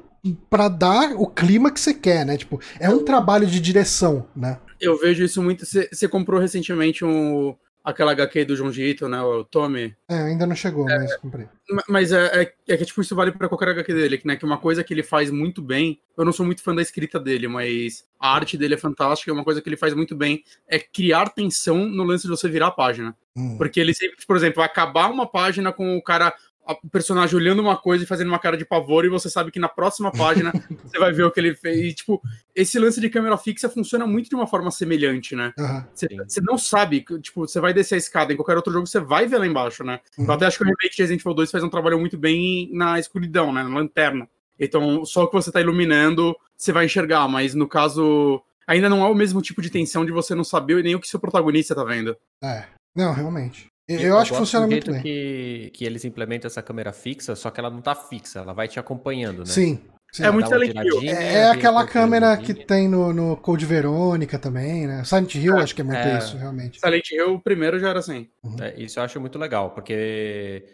pra 0.50 0.68
dar 0.68 1.14
o 1.16 1.28
clima 1.28 1.72
que 1.72 1.80
você 1.80 1.94
quer, 1.94 2.26
né? 2.26 2.36
Tipo, 2.38 2.60
é 2.80 2.90
um 2.90 3.04
trabalho 3.06 3.48
de 3.48 3.60
direção, 3.60 4.28
né? 4.36 4.60
Eu 4.80 4.98
vejo 4.98 5.24
isso 5.24 5.42
muito. 5.42 5.66
Você 5.66 6.08
comprou 6.08 6.40
recentemente 6.40 7.06
um, 7.06 7.56
aquela 7.84 8.12
HQ 8.12 8.46
do 8.46 8.56
João 8.56 8.72
Ito, 8.72 9.08
né? 9.08 9.22
O 9.22 9.44
Tommy. 9.44 9.96
É, 10.10 10.16
ainda 10.16 10.46
não 10.46 10.56
chegou, 10.56 10.86
mas 10.86 11.16
comprei. 11.18 11.48
Ma- 11.70 11.84
Mas 11.88 12.12
é, 12.12 12.42
é, 12.44 12.54
é 12.74 12.78
que, 12.78 12.86
tipo, 12.86 13.02
isso 13.02 13.16
vale 13.16 13.32
pra 13.32 13.48
qualquer 13.50 13.70
HQ 13.70 13.94
dele, 13.94 14.18
que, 14.18 14.28
né? 14.28 14.36
Que 14.36 14.46
uma 14.46 14.58
coisa 14.58 14.84
que 14.84 14.94
ele 14.94 15.04
faz 15.04 15.32
muito 15.32 15.62
bem. 15.62 16.00
Eu 16.18 16.26
não 16.26 16.32
sou 16.34 16.46
muito 16.46 16.62
fã 16.62 16.76
da 16.76 16.82
escrita 16.82 17.20
dele, 17.20 17.48
mas 17.48 18.06
a 18.20 18.34
arte 18.36 18.58
dele 18.58 18.74
é 18.76 18.78
fantástica. 18.78 19.32
Uma 19.34 19.44
coisa 19.44 19.62
que 19.62 19.70
ele 19.70 19.78
faz 19.78 19.94
muito 19.94 20.16
bem 20.16 20.44
é 20.68 20.78
criar 20.80 21.30
tensão 21.30 21.86
no 21.88 22.04
lance 22.04 22.24
de 22.24 22.30
você 22.30 22.48
virar 22.50 22.68
a 22.68 22.72
página. 22.72 23.16
Hum. 23.36 23.58
Porque 23.58 23.80
ele 23.80 23.94
sempre, 23.94 24.18
por 24.28 24.36
exemplo, 24.36 24.58
vai 24.58 24.66
acabar 24.66 25.10
uma 25.10 25.26
página 25.26 25.72
com 25.72 25.96
o 25.98 26.04
cara, 26.04 26.34
o 26.68 26.90
personagem 26.90 27.36
olhando 27.36 27.62
uma 27.62 27.78
coisa 27.78 28.04
e 28.04 28.08
fazendo 28.08 28.28
uma 28.28 28.40
cara 28.40 28.56
de 28.56 28.66
pavor, 28.66 29.06
e 29.06 29.10
você 29.10 29.30
sabe 29.30 29.52
que 29.52 29.60
na 29.60 29.68
próxima 29.68 30.12
página 30.14 30.52
você 30.84 30.98
vai 31.00 31.12
ver 31.12 31.24
o 31.24 31.32
que 31.32 31.40
ele 31.40 31.56
fez. 31.56 31.78
E, 31.78 31.94
tipo, 31.94 32.22
esse 32.56 32.78
lance 32.80 33.02
de 33.02 33.10
câmera 33.10 33.38
fixa 33.38 33.70
funciona 33.70 34.06
muito 34.06 34.30
de 34.30 34.36
uma 34.36 34.48
forma 34.48 34.72
semelhante, 34.72 35.36
né? 35.36 35.54
Você, 35.94 36.08
você 36.28 36.42
não 36.42 36.58
sabe, 36.58 37.04
tipo, 37.22 37.48
você 37.48 37.60
vai 37.60 37.74
descer 37.74 37.96
a 37.96 37.98
escada 37.98 38.32
em 38.32 38.36
qualquer 38.36 38.56
outro 38.56 38.72
jogo, 38.72 38.88
você 38.88 39.00
vai 39.00 39.28
ver 39.28 39.38
lá 39.38 39.48
embaixo, 39.48 39.84
né? 39.84 40.00
Uhum. 40.18 40.26
Eu 40.26 40.32
até 40.32 40.46
acho 40.46 40.58
que 40.58 40.64
o 40.64 40.68
remake 40.68 40.96
de 40.96 41.02
Resident 41.02 41.22
Evil 41.22 41.34
2 41.34 41.52
faz 41.52 41.64
um 41.64 41.70
trabalho 41.70 42.00
muito 42.00 42.18
bem 42.18 42.70
na 42.74 43.00
escuridão, 43.00 43.52
né? 43.52 43.64
Na 43.64 43.70
lanterna. 43.70 44.28
Então, 44.60 45.04
só 45.06 45.24
o 45.24 45.28
que 45.28 45.34
você 45.34 45.52
tá 45.52 45.60
iluminando, 45.60 46.36
você 46.56 46.72
vai 46.72 46.86
enxergar, 46.86 47.28
mas 47.28 47.56
no 47.56 47.68
caso. 47.68 48.42
Ainda 48.68 48.88
não 48.88 49.04
é 49.04 49.10
o 49.10 49.16
mesmo 49.16 49.42
tipo 49.42 49.62
de 49.62 49.72
tensão 49.72 50.06
de 50.06 50.12
você 50.12 50.36
não 50.36 50.44
saber 50.44 50.84
nem 50.84 50.96
o 50.96 51.00
que 51.00 51.08
seu 51.08 51.20
protagonista 51.20 51.76
tá 51.76 51.84
vendo. 51.84 52.16
É. 52.42 52.66
Não, 52.96 53.12
realmente. 53.12 53.71
Eu, 53.88 54.00
eu 54.00 54.18
acho 54.18 54.32
que 54.32 54.38
funciona 54.38 54.66
do 54.68 54.72
muito 54.72 54.92
bem. 54.92 55.02
Que, 55.02 55.72
que 55.74 55.86
eles 55.86 56.06
implementam 56.06 56.48
essa 56.48 56.62
câmera 56.62 56.94
fixa, 56.94 57.36
só 57.36 57.50
que 57.50 57.60
ela 57.60 57.70
não 57.70 57.82
tá 57.82 57.94
fixa, 57.96 58.40
ela 58.40 58.54
vai 58.54 58.68
te 58.68 58.80
acompanhando, 58.80 59.40
né? 59.40 59.46
Sim. 59.46 59.82
Sim. 60.12 60.26
É 60.26 60.32
muito 60.32 60.50
Silent 60.50 60.76
É, 61.06 61.34
é 61.36 61.50
aquela 61.50 61.88
câmera 61.88 62.36
que 62.36 62.54
tem 62.54 62.90
no, 62.90 63.14
no 63.14 63.38
Code 63.38 63.66
Verônica 63.66 64.38
também, 64.38 64.86
né? 64.86 65.06
Silent 65.06 65.36
Hill, 65.36 65.58
É, 65.58 65.64
acho 65.64 65.74
que 65.74 65.80
é 65.80 65.86
muito 65.86 66.00
é. 66.00 66.18
isso, 66.18 66.38
realmente. 66.38 66.82
Silent 66.82 67.10
Hill, 67.10 67.36
o 67.36 67.40
primeiro 67.40 67.80
já 67.80 67.90
era 67.90 68.00
assim. 68.00 68.30
É, 68.60 68.78
isso 68.78 69.00
eu 69.00 69.04
acho 69.04 69.22
muito 69.22 69.40
legal, 69.40 69.72
porque 69.72 70.66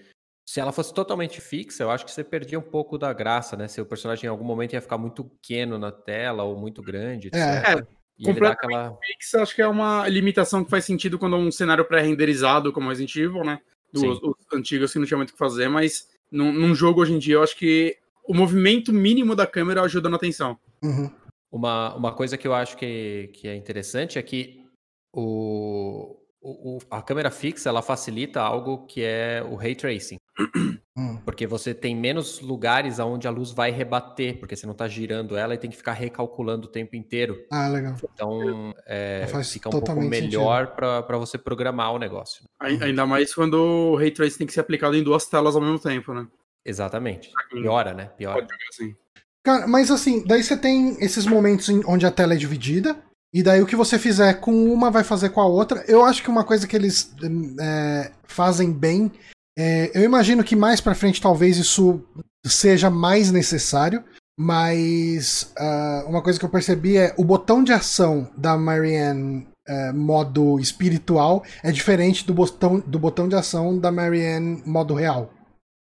se 0.44 0.60
ela 0.60 0.72
fosse 0.72 0.92
totalmente 0.92 1.40
fixa, 1.40 1.84
eu 1.84 1.92
acho 1.92 2.04
que 2.04 2.12
você 2.12 2.24
perdia 2.24 2.58
um 2.58 2.64
pouco 2.64 2.98
da 2.98 3.14
graça, 3.14 3.56
né? 3.56 3.68
Se 3.68 3.80
o 3.80 3.86
personagem 3.86 4.26
em 4.26 4.30
algum 4.30 4.44
momento 4.44 4.74
ia 4.74 4.82
ficar 4.82 4.98
muito 4.98 5.24
pequeno 5.24 5.78
na 5.78 5.92
tela 5.92 6.44
ou 6.44 6.58
muito 6.58 6.82
grande, 6.82 7.28
etc. 7.28 7.40
É. 7.40 7.74
É, 7.74 7.88
e 8.20 8.30
ele 8.30 8.40
dá 8.40 8.56
completamente 8.56 8.76
aquela. 8.76 8.98
Pix, 8.98 9.36
acho 9.36 9.56
que 9.56 9.62
é 9.62 9.68
uma 9.68 10.08
limitação 10.08 10.64
que 10.64 10.70
faz 10.70 10.86
sentido 10.86 11.20
quando 11.20 11.36
é 11.36 11.40
um 11.40 11.52
cenário 11.52 11.86
pré-renderizado 11.86 12.74
como 12.74 12.90
Resident 12.90 13.16
Evil, 13.16 13.44
né? 13.44 13.60
Dos 13.94 14.20
antigos 14.54 14.92
que 14.92 15.00
não 15.00 15.06
tinha 15.06 15.18
muito 15.18 15.30
o 15.30 15.34
que 15.34 15.40
fazer, 15.40 15.70
mas 15.70 16.10
num, 16.32 16.52
num 16.52 16.76
jogo 16.76 17.02
hoje 17.02 17.14
em 17.14 17.20
dia 17.20 17.36
eu 17.36 17.44
acho 17.44 17.56
que 17.56 17.98
o 18.28 18.34
movimento 18.34 18.92
mínimo 18.92 19.36
da 19.36 19.48
câmera 19.48 19.82
ajuda 19.82 20.10
na 20.10 20.18
atenção. 20.18 20.60
Uhum. 20.84 21.10
Uma, 21.50 21.96
uma 21.96 22.12
coisa 22.14 22.38
que 22.38 22.48
eu 22.48 22.54
acho 22.54 22.76
que, 22.76 23.30
que 23.34 23.48
é 23.48 23.56
interessante 23.56 24.20
é 24.20 24.22
que 24.22 24.66
o, 25.14 26.18
o- 26.42 26.78
o- 26.78 26.80
a 26.92 27.02
câmera 27.02 27.32
fixa 27.32 27.70
ela 27.70 27.82
facilita 27.82 28.42
algo 28.42 28.86
que 28.86 29.02
é 29.04 29.44
o 29.48 29.56
ray 29.56 29.76
tracing. 29.76 30.18
Hum. 31.00 31.16
Porque 31.24 31.46
você 31.46 31.76
tem 31.76 31.96
menos 31.96 32.40
lugares 32.42 33.00
aonde 33.00 33.28
a 33.28 33.30
luz 33.30 33.52
vai 33.52 33.70
rebater, 33.70 34.40
porque 34.40 34.56
você 34.56 34.66
não 34.66 34.72
está 34.72 34.88
girando 34.88 35.38
ela 35.38 35.54
e 35.54 35.58
tem 35.60 35.70
que 35.70 35.78
ficar 35.78 35.94
recalculando 35.94 36.66
o 36.66 36.72
tempo 36.72 36.96
inteiro. 36.96 37.38
Ah, 37.52 37.68
legal. 37.68 37.96
Então 38.16 38.74
é, 38.88 39.28
Faz 39.28 39.52
fica 39.54 39.70
um 39.70 39.74
pouco 39.74 39.94
melhor 40.02 40.74
para 40.76 41.18
você 41.20 41.38
programar 41.38 41.94
o 41.94 42.00
negócio. 42.00 42.46
Uhum. 42.64 42.80
Ainda 42.82 43.06
mais 43.06 43.32
quando 43.32 43.54
o 43.62 43.96
Ray 43.96 44.10
Tracing 44.10 44.40
tem 44.40 44.48
que 44.48 44.54
ser 44.54 44.62
aplicado 44.62 44.96
em 44.98 45.04
duas 45.04 45.28
telas 45.28 45.56
ao 45.56 45.62
mesmo 45.62 45.78
tempo, 45.78 46.16
né? 46.16 46.26
Exatamente. 46.66 47.30
Piora, 47.52 47.94
né? 47.94 48.06
Piora. 48.18 48.40
Pode 48.40 48.52
jogar 48.52 48.66
assim. 48.74 48.96
Cara, 49.44 49.68
mas 49.68 49.92
assim, 49.92 50.26
daí 50.26 50.42
você 50.42 50.58
tem 50.58 50.98
esses 51.00 51.28
momentos 51.28 51.70
em- 51.70 51.84
onde 51.86 52.08
a 52.08 52.12
tela 52.12 52.34
é 52.34 52.38
dividida, 52.38 52.98
e 53.34 53.44
daí 53.44 53.62
o 53.62 53.66
que 53.66 53.76
você 53.76 54.00
fizer 54.00 54.36
com 54.36 54.72
uma 54.72 54.90
vai 54.90 55.04
fazer 55.04 55.30
com 55.30 55.42
a 55.42 55.46
outra. 55.46 55.84
Eu 55.88 56.04
acho 56.04 56.24
que 56.24 56.30
uma 56.30 56.44
coisa 56.44 56.68
que 56.68 56.76
eles 56.76 57.14
hum, 57.22 57.56
é, 57.60 58.12
fazem 58.24 58.72
bem, 58.72 59.12
é, 59.58 59.92
eu 59.94 60.04
imagino 60.04 60.44
que 60.44 60.56
mais 60.56 60.80
pra 60.80 60.96
frente 60.96 61.22
talvez 61.22 61.58
isso 61.58 62.02
seja 62.46 62.90
mais 62.90 63.32
necessário, 63.32 64.04
mas 64.40 65.52
ah, 65.58 66.06
uma 66.08 66.22
coisa 66.22 66.38
que 66.38 66.46
eu 66.46 66.50
percebi 66.50 66.96
é 66.96 67.14
o 67.18 67.24
botão 67.24 67.64
de 67.64 67.74
ação 67.74 68.30
da 68.38 68.56
Marianne 68.56 69.48
é, 69.68 69.92
modo 69.92 70.60
espiritual 70.60 71.44
é 71.62 71.72
diferente 71.72 72.26
do 72.26 72.34
botão, 72.34 72.80
do 72.80 73.00
botão 73.00 73.28
de 73.28 73.36
ação 73.36 73.78
da 73.78 73.92
Marianne 73.92 74.62
modo 74.66 74.94
real. 74.94 75.34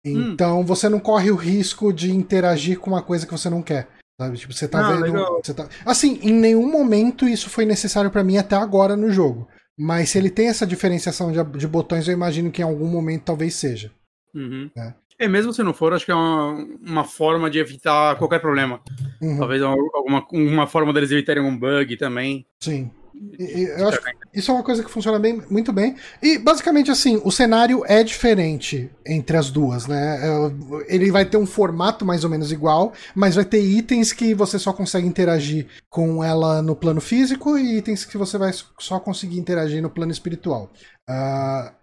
Então 0.03 0.63
você 0.63 0.87
não 0.87 0.99
corre 0.99 1.29
o 1.29 1.35
risco 1.35 1.91
de 1.91 2.11
interagir 2.11 2.79
com 2.79 2.89
uma 2.89 3.01
coisa 3.01 3.25
que 3.25 3.31
você 3.31 3.49
não 3.49 3.61
quer. 3.61 3.89
Sabe? 4.19 4.37
Tipo, 4.37 4.51
você 4.51 4.67
tá 4.67 4.85
Ah, 4.85 4.95
vendo. 4.97 5.25
Você 5.41 5.53
tá... 5.53 5.65
Assim, 5.85 6.19
em 6.21 6.33
nenhum 6.33 6.69
momento 6.69 7.25
isso 7.25 7.49
foi 7.49 7.63
necessário 7.65 8.11
pra 8.11 8.21
mim 8.21 8.37
até 8.37 8.57
agora 8.57 8.97
no 8.97 9.09
jogo. 9.09 9.47
Mas 9.77 10.09
se 10.09 10.17
ele 10.17 10.29
tem 10.29 10.49
essa 10.49 10.67
diferenciação 10.67 11.31
de, 11.31 11.41
de 11.57 11.65
botões, 11.65 12.05
eu 12.05 12.13
imagino 12.13 12.51
que 12.51 12.61
em 12.61 12.65
algum 12.65 12.85
momento 12.87 13.23
talvez 13.23 13.55
seja. 13.55 13.89
Uhum. 14.35 14.69
É. 14.77 14.93
É. 15.19 15.27
mesmo 15.29 15.53
se 15.53 15.63
não 15.63 15.73
for, 15.73 15.93
acho 15.93 16.05
que 16.05 16.11
é 16.11 16.15
uma, 16.15 16.67
uma 16.85 17.03
forma 17.05 17.49
de 17.49 17.59
evitar 17.59 18.17
qualquer 18.17 18.41
problema. 18.41 18.81
Uhum, 19.21 19.37
Talvez 19.37 19.61
alguma 19.61 20.27
uma 20.33 20.67
forma 20.67 20.91
deles 20.91 21.11
evitarem 21.11 21.41
um 21.41 21.57
bug 21.57 21.95
também. 21.95 22.45
sim. 22.59 22.91
Eu 23.37 23.87
acho 23.87 23.99
isso 24.33 24.51
é 24.51 24.53
uma 24.53 24.63
coisa 24.63 24.83
que 24.83 24.91
funciona 24.91 25.19
bem, 25.19 25.41
muito 25.49 25.73
bem. 25.73 25.95
E 26.21 26.37
basicamente 26.37 26.91
assim, 26.91 27.19
o 27.23 27.31
cenário 27.31 27.83
é 27.85 28.03
diferente 28.03 28.89
entre 29.05 29.35
as 29.35 29.49
duas, 29.49 29.87
né? 29.87 30.19
É, 30.21 30.93
Ele 30.95 31.11
vai 31.11 31.25
ter 31.25 31.37
um 31.37 31.45
formato 31.45 32.05
mais 32.05 32.23
ou 32.23 32.29
menos 32.29 32.51
igual, 32.51 32.93
mas 33.15 33.35
vai 33.35 33.45
ter 33.45 33.61
itens 33.61 34.13
que 34.13 34.33
você 34.33 34.59
só 34.59 34.71
consegue 34.71 35.07
interagir 35.07 35.67
com 35.89 36.23
ela 36.23 36.61
no 36.61 36.75
plano 36.75 37.01
físico 37.01 37.57
e 37.57 37.77
itens 37.77 38.05
que 38.05 38.17
você 38.17 38.37
vai 38.37 38.51
só 38.79 38.99
conseguir 38.99 39.39
interagir 39.39 39.81
no 39.81 39.89
plano 39.89 40.11
espiritual. 40.11 40.71
Ah, 41.07 41.73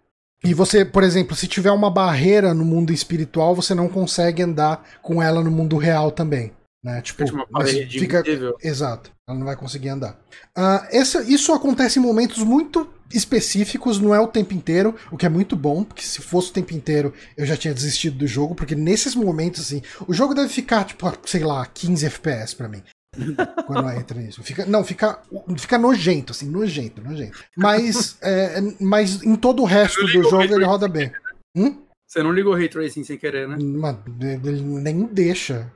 e 0.45 0.55
você, 0.55 0.85
por 0.85 1.03
exemplo, 1.03 1.35
se 1.35 1.49
tiver 1.49 1.73
uma 1.73 1.91
barreira 1.91 2.55
no 2.55 2.65
mundo 2.65 2.93
espiritual, 2.93 3.55
você 3.55 3.75
não 3.75 3.89
consegue 3.89 4.43
andar 4.43 4.85
com 5.03 5.23
ela 5.23 5.43
no 5.43 5.51
mundo 5.51 5.77
real 5.77 6.11
também. 6.11 6.53
Né? 6.85 7.03
Tipo, 7.03 7.25
Tipo 7.25 7.39
uma 7.39 7.47
parede 7.47 7.99
fica, 7.99 8.21
invisível. 8.21 8.57
Exato, 8.63 9.11
ela 9.29 9.39
não 9.39 9.45
vai 9.47 9.57
conseguir 9.57 9.89
andar. 9.89 10.17
Ah, 10.55 10.87
essa- 10.91 11.23
isso 11.23 11.53
acontece 11.53 11.99
em 11.99 12.03
momentos 12.03 12.39
muito 12.45 12.89
específicos, 13.13 13.99
não 14.01 14.15
é 14.15 14.21
o 14.21 14.29
tempo 14.29 14.55
inteiro, 14.55 14.95
o 15.11 15.17
que 15.17 15.27
é 15.27 15.29
muito 15.29 15.57
bom, 15.57 15.83
porque 15.83 16.03
se 16.03 16.21
fosse 16.23 16.51
o 16.51 16.53
tempo 16.53 16.73
inteiro 16.73 17.13
eu 17.37 17.45
já 17.45 17.57
tinha 17.57 17.75
desistido 17.75 18.19
do 18.19 18.27
jogo, 18.27 18.55
porque 18.55 18.77
nesses 18.77 19.15
momentos, 19.17 19.61
assim, 19.61 19.83
o 20.07 20.13
jogo 20.15 20.33
deve 20.35 20.49
ficar, 20.49 20.85
tipo, 20.85 21.13
sei 21.27 21.43
lá, 21.43 21.67
15 21.67 22.07
FPS 22.07 22.55
pra 22.55 22.69
mim. 22.69 22.83
Quando 23.67 23.91
entra 23.91 24.21
nisso. 24.21 24.43
Fica, 24.45 24.65
não, 24.65 24.85
fica, 24.85 25.21
fica 25.59 25.77
nojento, 25.79 26.33
assim, 26.33 26.49
nojento, 26.49 27.03
nojento. 27.03 27.37
Mas, 27.57 28.17
é, 28.23 28.61
mas 28.81 29.23
em 29.25 29.35
todo 29.35 29.63
o 29.63 29.67
resto 29.67 30.03
do 30.03 30.23
jogo 30.23 30.43
ele 30.55 30.65
roda 30.65 30.87
bem. 30.87 31.11
Hum? 31.57 31.83
Você 32.07 32.23
não 32.23 32.31
ligou 32.31 32.53
o 32.53 32.57
Ray 32.57 32.69
Tracing 32.69 33.03
sem 33.03 33.19
querer, 33.19 33.49
né? 33.49 33.57
Mano, 33.61 34.05
ele 34.21 34.61
nem 34.63 35.05
deixa. 35.07 35.73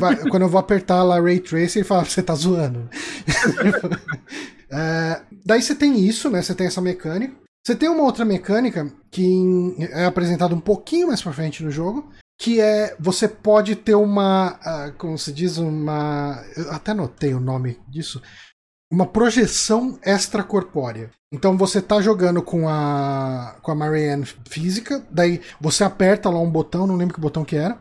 Vai- 0.00 0.16
quando 0.28 0.42
eu 0.42 0.48
vou 0.48 0.58
apertar 0.60 1.02
lá 1.02 1.20
Ray 1.20 1.40
Tracer, 1.40 1.78
ele 1.80 1.88
fala, 1.88 2.04
você 2.04 2.22
tá 2.22 2.34
zoando. 2.34 2.88
É, 4.76 5.20
daí 5.44 5.62
você 5.62 5.72
tem 5.72 6.00
isso, 6.04 6.28
né? 6.28 6.42
Você 6.42 6.52
tem 6.52 6.66
essa 6.66 6.80
mecânica. 6.80 7.32
Você 7.64 7.76
tem 7.76 7.88
uma 7.88 8.02
outra 8.02 8.24
mecânica 8.24 8.92
que 9.10 9.76
é 9.78 10.04
apresentada 10.04 10.52
um 10.54 10.60
pouquinho 10.60 11.08
mais 11.08 11.22
pra 11.22 11.32
frente 11.32 11.62
no 11.62 11.70
jogo, 11.70 12.10
que 12.40 12.60
é 12.60 12.96
você 12.98 13.28
pode 13.28 13.76
ter 13.76 13.94
uma, 13.94 14.58
ah, 14.64 14.92
como 14.98 15.16
se 15.16 15.32
diz, 15.32 15.58
uma, 15.58 16.44
eu 16.56 16.72
até 16.72 16.90
anotei 16.90 17.32
o 17.34 17.40
nome 17.40 17.78
disso, 17.88 18.20
uma 18.92 19.06
projeção 19.06 19.96
extracorpórea. 20.04 21.10
Então 21.32 21.56
você 21.56 21.80
tá 21.80 22.00
jogando 22.00 22.42
com 22.42 22.68
a 22.68 23.56
com 23.62 23.70
a 23.70 23.74
Marianne 23.74 24.26
física, 24.48 25.06
daí 25.10 25.40
você 25.60 25.84
aperta 25.84 26.28
lá 26.28 26.40
um 26.40 26.50
botão, 26.50 26.86
não 26.86 26.96
lembro 26.96 27.14
que 27.14 27.20
botão 27.20 27.44
que 27.44 27.56
era, 27.56 27.78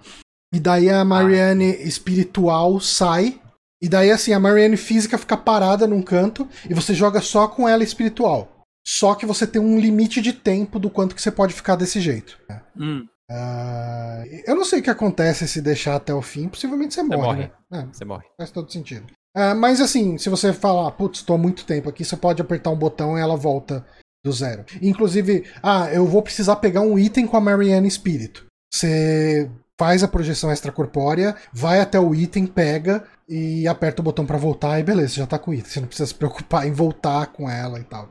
e 0.53 0.59
daí 0.59 0.89
a 0.89 1.03
Marianne 1.03 1.71
espiritual 1.83 2.79
sai. 2.79 3.41
E 3.81 3.89
daí, 3.89 4.11
assim, 4.11 4.31
a 4.31 4.39
Marianne 4.39 4.77
física 4.77 5.17
fica 5.17 5.35
parada 5.35 5.85
num 5.87 6.01
canto 6.01 6.47
e 6.69 6.73
você 6.73 6.93
joga 6.93 7.19
só 7.19 7.47
com 7.47 7.67
ela 7.67 7.83
espiritual. 7.83 8.63
Só 8.85 9.15
que 9.15 9.25
você 9.25 9.47
tem 9.47 9.61
um 9.61 9.79
limite 9.79 10.21
de 10.21 10.31
tempo 10.31 10.77
do 10.77 10.89
quanto 10.89 11.15
que 11.15 11.21
você 11.21 11.31
pode 11.31 11.53
ficar 11.53 11.75
desse 11.75 11.99
jeito. 11.99 12.39
né? 12.47 12.61
Hum. 12.77 13.07
Ah, 13.29 14.23
eu 14.45 14.55
não 14.55 14.63
sei 14.63 14.79
o 14.79 14.83
que 14.83 14.89
acontece 14.89 15.47
se 15.47 15.61
deixar 15.61 15.95
até 15.95 16.13
o 16.13 16.21
fim. 16.21 16.47
Possivelmente 16.47 16.93
você 16.93 17.03
morre. 17.03 17.17
morre. 17.17 17.51
Né? 17.71 17.89
Você 17.91 18.05
morre. 18.05 18.25
É, 18.25 18.37
faz 18.37 18.51
todo 18.51 18.71
sentido. 18.71 19.07
Ah, 19.35 19.55
mas 19.55 19.81
assim, 19.81 20.17
se 20.17 20.29
você 20.29 20.53
falar, 20.53 20.91
putz, 20.91 21.23
tô 21.23 21.33
há 21.33 21.37
muito 21.37 21.65
tempo 21.65 21.89
aqui, 21.89 22.05
você 22.05 22.15
pode 22.15 22.41
apertar 22.41 22.69
um 22.69 22.77
botão 22.77 23.17
e 23.17 23.21
ela 23.21 23.35
volta 23.35 23.85
do 24.23 24.31
zero. 24.31 24.63
Inclusive, 24.81 25.45
ah, 25.61 25.91
eu 25.91 26.05
vou 26.05 26.21
precisar 26.21 26.57
pegar 26.57 26.81
um 26.81 26.99
item 26.99 27.25
com 27.25 27.35
a 27.35 27.41
Marianne 27.41 27.87
Espírito. 27.87 28.45
Você 28.73 29.49
faz 29.84 30.02
a 30.02 30.08
projeção 30.08 30.50
extracorpórea, 30.50 31.36
vai 31.52 31.82
até 31.82 32.00
o 32.00 32.15
item, 32.15 32.46
pega 32.48 33.04
e 33.28 33.67
aperta 33.67 34.02
o 34.02 34.04
botão 34.06 34.26
pra 34.26 34.38
voltar 34.38 34.80
e 34.80 34.84
beleza, 34.84 35.15
já 35.15 35.28
tá 35.28 35.38
com 35.38 35.52
o 35.52 35.54
item. 35.54 35.69
Você 35.69 35.80
não 35.82 35.88
precisa 35.88 36.08
se 36.08 36.15
preocupar 36.15 36.65
em 36.67 36.72
voltar 36.72 37.28
com 37.28 37.50
ela 37.50 37.78
e 37.82 37.84
tal. 37.84 38.10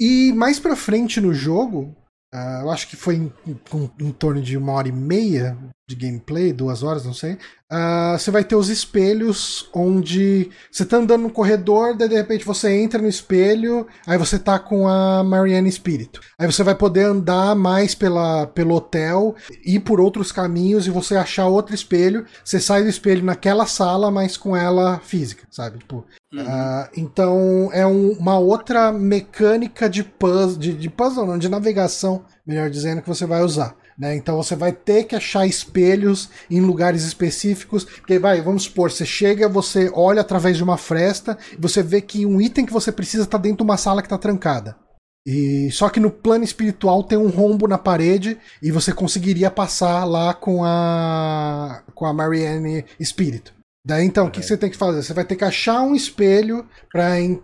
E 0.00 0.32
mais 0.32 0.58
pra 0.58 0.74
frente 0.74 1.20
no 1.20 1.32
jogo, 1.32 1.94
ah, 2.34 2.62
eu 2.64 2.70
acho 2.72 2.88
que 2.88 2.96
foi 2.96 3.14
em, 3.14 3.32
em- 3.46 3.90
em 4.00 4.10
torno 4.10 4.42
de 4.42 4.56
uma 4.56 4.72
hora 4.72 4.88
e 4.88 4.92
meia 4.92 5.56
de 5.86 5.94
gameplay, 5.94 6.50
duas 6.52 6.82
horas, 6.82 7.04
não 7.04 7.12
sei. 7.12 7.36
ah, 7.70 8.16
você 8.18 8.30
vai 8.30 8.42
ter 8.42 8.56
os 8.56 8.68
espelhos 8.70 9.68
onde 9.74 10.48
você 10.72 10.84
tá 10.84 10.96
andando 10.96 11.22
no 11.24 11.30
corredor, 11.30 11.94
daí 11.96 12.08
de 12.08 12.14
repente 12.14 12.44
você 12.44 12.70
entra 12.72 13.02
no 13.02 13.08
espelho, 13.08 13.86
aí 14.06 14.16
você 14.16 14.38
tá 14.38 14.58
com 14.58 14.88
a 14.88 15.22
Marianne 15.22 15.68
Espírito. 15.68 16.20
Aí 16.38 16.46
você 16.50 16.62
vai 16.62 16.74
poder 16.74 17.04
andar 17.04 17.54
mais 17.54 17.94
pela, 17.94 18.46
pelo 18.46 18.74
hotel, 18.74 19.34
ir 19.64 19.80
por 19.80 20.00
outros 20.00 20.32
caminhos 20.32 20.86
e 20.86 20.90
você 20.90 21.16
achar 21.16 21.48
outro 21.48 21.74
espelho. 21.74 22.24
Você 22.42 22.58
sai 22.60 22.82
do 22.82 22.88
espelho 22.88 23.22
naquela 23.24 23.66
sala, 23.66 24.10
mas 24.10 24.36
com 24.38 24.56
ela 24.56 25.00
física, 25.00 25.46
sabe? 25.50 25.78
Tipo, 25.80 26.04
Uhum. 26.32 26.44
ah, 26.48 26.88
então 26.96 27.70
é 27.72 27.86
um- 27.86 28.12
uma 28.12 28.38
outra 28.38 28.90
mecânica 28.90 29.88
de 29.88 30.02
puzzle, 30.02 30.58
de, 30.58 30.72
de 30.72 30.88
puzzle 30.90 31.26
não, 31.26 31.38
de 31.38 31.48
navegação, 31.48 32.24
melhor 32.46 32.68
dizendo, 32.70 33.02
que 33.02 33.08
você 33.08 33.24
vai 33.26 33.42
usar. 33.42 33.76
Né? 33.98 34.16
Então 34.16 34.36
você 34.36 34.56
vai 34.56 34.72
ter 34.72 35.04
que 35.04 35.14
achar 35.14 35.46
espelhos 35.46 36.28
em 36.50 36.60
lugares 36.60 37.04
específicos. 37.04 37.84
Porque 37.84 38.18
vai, 38.18 38.40
vamos 38.40 38.64
supor, 38.64 38.90
você 38.90 39.06
chega, 39.06 39.48
você 39.48 39.90
olha 39.94 40.20
através 40.20 40.56
de 40.56 40.64
uma 40.64 40.76
fresta 40.76 41.38
e 41.52 41.60
você 41.60 41.82
vê 41.82 42.00
que 42.00 42.26
um 42.26 42.40
item 42.40 42.66
que 42.66 42.72
você 42.72 42.90
precisa 42.90 43.24
está 43.24 43.38
dentro 43.38 43.58
de 43.58 43.62
uma 43.62 43.76
sala 43.76 44.02
que 44.02 44.06
está 44.06 44.18
trancada. 44.18 44.76
E 45.26 45.70
só 45.70 45.88
que 45.88 46.00
no 46.00 46.10
plano 46.10 46.44
espiritual 46.44 47.02
tem 47.02 47.16
um 47.16 47.30
rombo 47.30 47.66
na 47.66 47.78
parede 47.78 48.36
e 48.62 48.70
você 48.70 48.92
conseguiria 48.92 49.50
passar 49.50 50.04
lá 50.04 50.34
com 50.34 50.62
a 50.62 51.82
com 51.94 52.04
a 52.04 52.12
Marianne 52.12 52.84
Espírito. 53.00 53.53
Daí 53.86 54.06
então, 54.06 54.28
o 54.28 54.30
que 54.30 54.42
você 54.42 54.56
tem 54.56 54.70
que 54.70 54.78
fazer? 54.78 55.02
Você 55.02 55.12
vai 55.12 55.26
ter 55.26 55.36
que 55.36 55.44
achar 55.44 55.82
um 55.82 55.94
espelho 55.94 56.66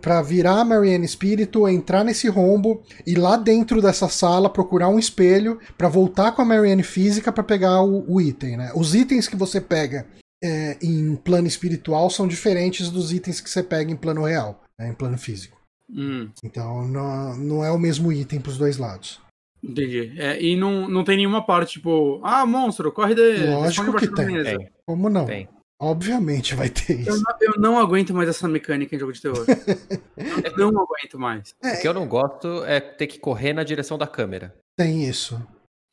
pra 0.01 0.23
virar 0.23 0.61
a 0.61 0.65
Marianne 0.65 1.05
Espírito, 1.05 1.67
entrar 1.67 2.03
nesse 2.03 2.27
rombo 2.27 2.81
e 3.05 3.13
lá 3.13 3.37
dentro 3.37 3.79
dessa 3.79 4.09
sala 4.09 4.49
procurar 4.49 4.89
um 4.89 4.97
espelho 4.97 5.59
pra 5.77 5.87
voltar 5.87 6.31
com 6.31 6.41
a 6.41 6.45
Marianne 6.45 6.81
física 6.81 7.31
pra 7.31 7.43
pegar 7.43 7.83
o, 7.83 8.11
o 8.11 8.19
item, 8.19 8.57
né? 8.57 8.71
Os 8.75 8.95
itens 8.95 9.27
que 9.27 9.35
você 9.35 9.61
pega 9.61 10.07
é, 10.43 10.77
em 10.81 11.15
plano 11.15 11.47
espiritual 11.47 12.09
são 12.09 12.27
diferentes 12.27 12.89
dos 12.89 13.13
itens 13.13 13.39
que 13.39 13.47
você 13.49 13.61
pega 13.61 13.91
em 13.91 13.95
plano 13.95 14.23
real, 14.23 14.63
né, 14.79 14.89
em 14.89 14.93
plano 14.95 15.19
físico. 15.19 15.55
Hum, 15.93 16.29
Então 16.43 16.87
não, 16.87 17.37
não 17.37 17.63
é 17.63 17.69
o 17.71 17.77
mesmo 17.77 18.11
item 18.11 18.39
pros 18.39 18.57
dois 18.57 18.77
lados. 18.77 19.21
entendi. 19.63 20.13
É, 20.17 20.41
e 20.41 20.55
não, 20.55 20.89
não 20.89 21.03
tem 21.03 21.17
nenhuma 21.17 21.45
parte, 21.45 21.73
tipo, 21.73 22.19
ah, 22.23 22.47
monstro, 22.47 22.91
corre 22.91 23.13
de. 23.13 23.45
Lógico 23.45 23.95
que 23.95 24.07
tem. 24.07 24.41
Tem, 24.41 24.69
Como 24.87 25.07
não? 25.07 25.25
tem. 25.25 25.47
Obviamente 25.83 26.53
vai 26.53 26.69
ter 26.69 26.93
Eu 27.07 27.15
isso. 27.15 27.23
não, 27.23 27.35
eu 27.41 27.53
não 27.59 27.79
aguento 27.79 28.13
mais 28.13 28.29
essa 28.29 28.47
mecânica 28.47 28.95
em 28.95 28.99
jogo 28.99 29.11
de 29.11 29.19
terror. 29.19 29.43
eu 30.57 30.71
não 30.71 30.83
aguento 30.83 31.17
mais. 31.17 31.55
O 31.63 31.81
que 31.81 31.87
eu 31.87 31.93
não 31.93 32.07
gosto 32.07 32.63
é 32.65 32.79
ter 32.79 33.07
que 33.07 33.17
correr 33.19 33.51
na 33.53 33.63
direção 33.63 33.97
da 33.97 34.05
câmera. 34.05 34.53
Tem 34.77 35.03
isso. 35.03 35.41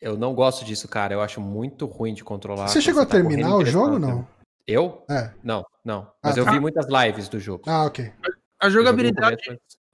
Eu 0.00 0.16
não 0.16 0.34
gosto 0.34 0.62
disso, 0.64 0.86
cara. 0.88 1.14
Eu 1.14 1.22
acho 1.22 1.40
muito 1.40 1.86
ruim 1.86 2.12
de 2.12 2.22
controlar. 2.22 2.68
Você 2.68 2.82
chegou 2.82 3.02
a 3.02 3.06
tá 3.06 3.12
terminar 3.12 3.56
o 3.56 3.64
jogo 3.64 3.98
não? 3.98 4.28
Eu? 4.66 5.02
É. 5.10 5.30
Não, 5.42 5.64
não. 5.82 6.06
Mas 6.22 6.36
Ah, 6.36 6.40
eu 6.40 6.44
tá. 6.44 6.52
vi 6.52 6.60
muitas 6.60 6.86
lives 6.86 7.26
do 7.28 7.40
jogo. 7.40 7.62
Ah, 7.66 7.86
ok. 7.86 8.12
A 8.60 8.66
Eu 8.66 8.70
jogabilidade, 8.70 9.42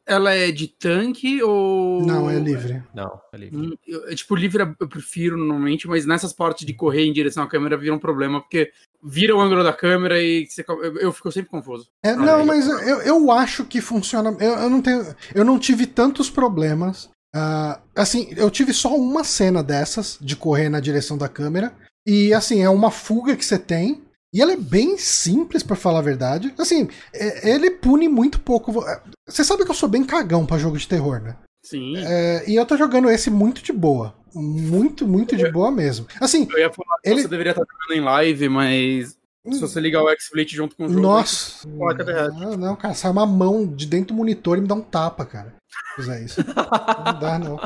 ela 0.07 0.33
é 0.35 0.51
de 0.51 0.69
tanque 0.69 1.43
ou. 1.43 2.03
Não, 2.05 2.29
é 2.31 2.39
livre. 2.39 2.83
Não, 2.95 3.21
é 3.33 3.37
livre. 3.37 3.57
Hum, 3.57 3.73
eu- 3.87 4.09
é, 4.09 4.15
tipo, 4.15 4.35
livre 4.35 4.63
eu 4.79 4.89
prefiro 4.89 5.37
normalmente, 5.37 5.87
mas 5.89 6.05
nessas 6.07 6.33
partes 6.33 6.67
de 6.67 6.75
correr 6.75 7.05
em 7.05 7.13
direção 7.13 7.43
à 7.43 7.49
câmera 7.49 7.77
vira 7.77 7.95
um 7.95 7.99
problema, 7.99 8.41
porque 8.41 8.71
vira 9.03 9.35
o 9.35 9.41
ângulo 9.41 9.63
da 9.65 9.73
câmera 9.73 10.21
e 10.23 10.47
você- 10.47 10.65
eu, 10.69 10.99
eu 10.99 11.13
fico 11.13 11.33
sempre 11.33 11.51
confuso. 11.51 11.89
É, 12.05 12.11
Ah, 12.11 12.17
não, 12.17 12.41
é. 12.41 12.45
mas 12.45 12.67
eu, 12.69 13.01
eu 13.03 13.31
acho 13.31 13.65
que 13.65 13.81
funciona. 13.81 14.37
Eu, 14.41 14.53
eu 14.55 14.71
não 14.71 14.83
tenho. 14.83 15.05
Eu 15.35 15.45
não 15.45 15.59
tive 15.59 15.87
tantos 15.87 16.29
problemas. 16.31 17.09
Ah, 17.35 17.81
assim, 17.97 18.29
eu 18.37 18.51
tive 18.51 18.73
só 18.73 18.95
uma 18.97 19.25
cena 19.25 19.63
dessas 19.63 20.19
de 20.21 20.37
correr 20.37 20.69
na 20.69 20.79
direção 20.81 21.19
da 21.19 21.29
câmera. 21.29 21.75
E 22.07 22.33
assim, 22.35 22.61
é 22.63 22.69
uma 22.69 22.91
fuga 22.91 23.35
que 23.35 23.45
você 23.45 23.59
tem. 23.59 24.04
E 24.35 24.43
ela 24.43 24.53
é 24.53 24.57
bem 24.57 24.99
simples, 24.99 25.63
pra 25.63 25.77
falar 25.77 26.01
a 26.01 26.03
verdade. 26.03 26.53
Assim, 26.59 26.89
é- 27.15 27.49
ele 27.55 27.71
pune 27.71 28.09
muito 28.09 28.41
pouco. 28.41 28.73
vo- 28.73 28.85
Você 29.29 29.45
sabe 29.45 29.65
que 29.65 29.71
eu 29.71 29.75
sou 29.75 29.89
bem 29.89 30.03
cagão 30.05 30.45
pra 30.45 30.59
jogo 30.59 30.77
de 30.77 30.89
terror, 30.89 31.21
né? 31.21 31.37
Sim. 31.65 31.95
É, 31.97 32.45
e 32.51 32.57
eu 32.57 32.67
tô 32.67 32.77
jogando 32.77 33.09
esse 33.09 33.31
muito 33.31 33.63
de 33.63 33.73
boa. 33.73 34.15
Muito, 34.35 35.07
muito 35.07 35.37
de 35.37 35.49
boa 35.53 35.71
mesmo. 35.71 36.07
Assim, 36.21 36.49
Eu 36.51 36.59
ia 36.59 36.73
falar 36.73 36.99
que 37.03 37.09
Ele- 37.09 37.23
você 37.23 37.29
deveria 37.29 37.53
estar 37.53 37.63
jogando 37.63 37.97
em 37.99 38.05
live, 38.05 38.49
mas 38.49 39.17
se 39.53 39.61
você 39.61 39.79
ligar 39.81 40.03
o 40.03 40.11
XSplit 40.11 40.53
junto 40.55 40.75
com 40.77 40.87
o 40.87 40.89
jogo. 40.89 41.01
Nossa. 41.01 41.67
Derrete. 41.97 42.41
Não, 42.41 42.57
não, 42.57 42.75
cara, 42.77 42.93
sai 42.95 43.13
uma 43.13 43.25
mão 43.27 43.65
de 43.65 43.87
dentro 43.87 44.09
do 44.09 44.15
monitor 44.15 44.59
e 44.59 44.63
me 44.63 44.67
dá 44.67 44.75
um 44.75 44.81
tapa, 44.83 45.25
cara. 45.25 45.55
Se 45.71 46.03
fizer 46.03 46.23
isso. 46.25 46.41
não 47.07 47.21
dá, 47.21 47.39
não. 47.39 47.59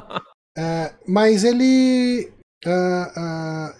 É, 0.57 0.93
mas 1.09 1.43
ele. 1.45 2.31
ah, 2.67 3.13
ah, 3.17 3.75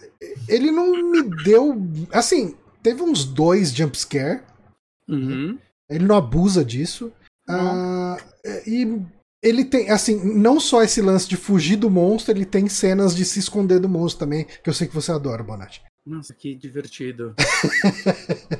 ele 0.49 0.71
não 0.71 1.11
me 1.11 1.23
deu. 1.45 1.77
Assim, 2.13 2.57
teve 2.83 3.03
uns 3.03 3.25
dois 3.25 3.73
jumpscare. 3.73 4.43
Uhum. 5.09 5.59
Ele 5.89 6.05
não 6.05 6.17
abusa 6.17 6.65
disso. 6.65 7.13
Ah, 7.49 8.17
e 8.67 9.01
ele 9.43 9.65
tem, 9.65 9.91
assim, 9.91 10.35
não 10.35 10.61
só 10.61 10.83
esse 10.83 11.01
lance 11.01 11.29
de 11.29 11.37
fugir 11.37 11.77
do 11.77 11.89
monstro, 11.89 12.33
ele 12.33 12.45
tem 12.45 12.69
cenas 12.69 13.15
de 13.15 13.25
se 13.25 13.39
esconder 13.39 13.79
do 13.79 13.89
monstro 13.89 14.27
também, 14.27 14.45
que 14.45 14.69
eu 14.69 14.75
sei 14.75 14.87
que 14.87 14.95
você 14.95 15.13
adora, 15.13 15.43
Bonatti. 15.43 15.83
Nossa, 16.05 16.35
que 16.35 16.55
divertido. 16.55 17.35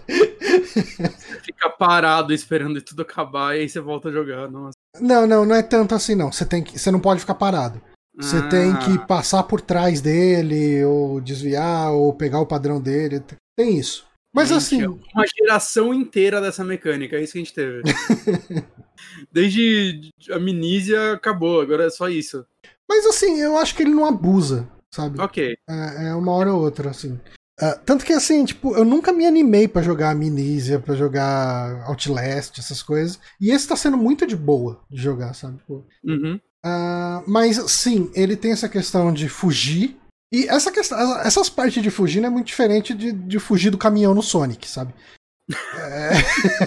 Você 0.07 1.03
fica 1.45 1.71
parado 1.71 2.33
esperando 2.33 2.81
tudo 2.83 3.03
acabar 3.03 3.57
e 3.57 3.61
aí 3.61 3.69
você 3.69 3.81
volta 3.81 4.09
a 4.09 4.13
jogar. 4.13 4.51
Nossa. 4.51 4.77
Não, 5.01 5.27
não, 5.27 5.45
não 5.45 5.55
é 5.55 5.63
tanto 5.63 5.95
assim, 5.95 6.15
não. 6.15 6.31
Você, 6.31 6.45
tem 6.45 6.63
que, 6.63 6.79
você 6.79 6.91
não 6.91 7.01
pode 7.01 7.21
ficar 7.21 7.35
parado. 7.35 7.81
Você 8.17 8.37
Ah, 8.39 8.49
tem 8.49 8.77
que 8.81 8.99
passar 9.07 9.45
por 9.45 9.61
trás 9.61 10.01
dele, 10.01 10.85
ou 10.85 11.21
desviar, 11.21 11.93
ou 11.93 12.13
pegar 12.13 12.41
o 12.41 12.47
padrão 12.47 12.81
dele. 12.81 13.23
Tem 13.57 13.79
isso. 13.79 14.07
Mas 14.39 14.49
gente, 14.49 14.59
assim, 14.59 14.83
é 14.83 14.89
Uma 14.89 15.27
geração 15.37 15.93
inteira 15.93 16.41
dessa 16.41 16.65
mecânica, 16.65 17.17
é 17.17 17.23
isso 17.23 17.33
que 17.33 17.39
a 17.39 17.43
gente 17.43 17.55
teve. 17.55 17.83
Desde 19.33 20.11
a 20.31 20.39
Minísia 20.39 21.13
acabou, 21.13 21.61
agora 21.61 21.87
é 21.87 21.91
só 21.91 22.09
isso. 22.09 22.45
mas 22.89 23.07
assim, 23.07 23.41
eu 23.41 23.57
acho 23.57 23.75
que 23.75 23.83
ele 23.83 23.95
não 23.95 24.07
abusa, 24.07 24.69
sabe? 24.91 25.21
Ok. 25.21 25.57
É, 25.69 26.09
é 26.09 26.15
uma 26.15 26.33
hora 26.33 26.53
ou 26.53 26.61
outra, 26.61 26.91
assim. 26.91 27.19
Ah, 27.61 27.75
tanto 27.75 28.05
que 28.05 28.13
assim, 28.13 28.45
tipo, 28.45 28.77
eu 28.77 28.85
nunca 28.85 29.13
me 29.13 29.27
animei 29.27 29.67
pra 29.67 29.83
jogar 29.83 30.11
Amnesia, 30.11 30.79
pra 30.79 30.95
jogar 30.95 31.85
Outlast, 31.89 32.59
essas 32.59 32.83
coisas. 32.83 33.19
E 33.41 33.51
esse 33.51 33.67
tá 33.67 33.75
sendo 33.75 33.97
muito 33.97 34.27
de 34.27 34.37
boa 34.37 34.81
de 34.89 35.01
jogar, 35.03 35.35
sabe? 35.35 35.59
Uhum. 36.05 36.41
Ah, 36.65 37.23
mas 37.27 37.57
sim, 37.71 38.11
ele 38.15 38.37
tem 38.37 38.53
essa 38.53 38.69
questão 38.69 39.13
de 39.13 39.29
fugir. 39.29 39.97
E 40.33 40.47
essa 40.49 40.71
questão, 40.71 41.19
essas 41.21 41.49
partes 41.49 41.83
de 41.83 41.91
fugir 41.91 42.21
não 42.21 42.29
é 42.29 42.31
muito 42.31 42.47
diferente 42.47 42.93
de, 42.95 43.13
de 43.13 43.39
fugir 43.39 43.71
do 43.71 43.79
caminhão 43.79 44.15
no 44.15 44.23
Sonic, 44.23 44.69
sabe? 44.69 44.93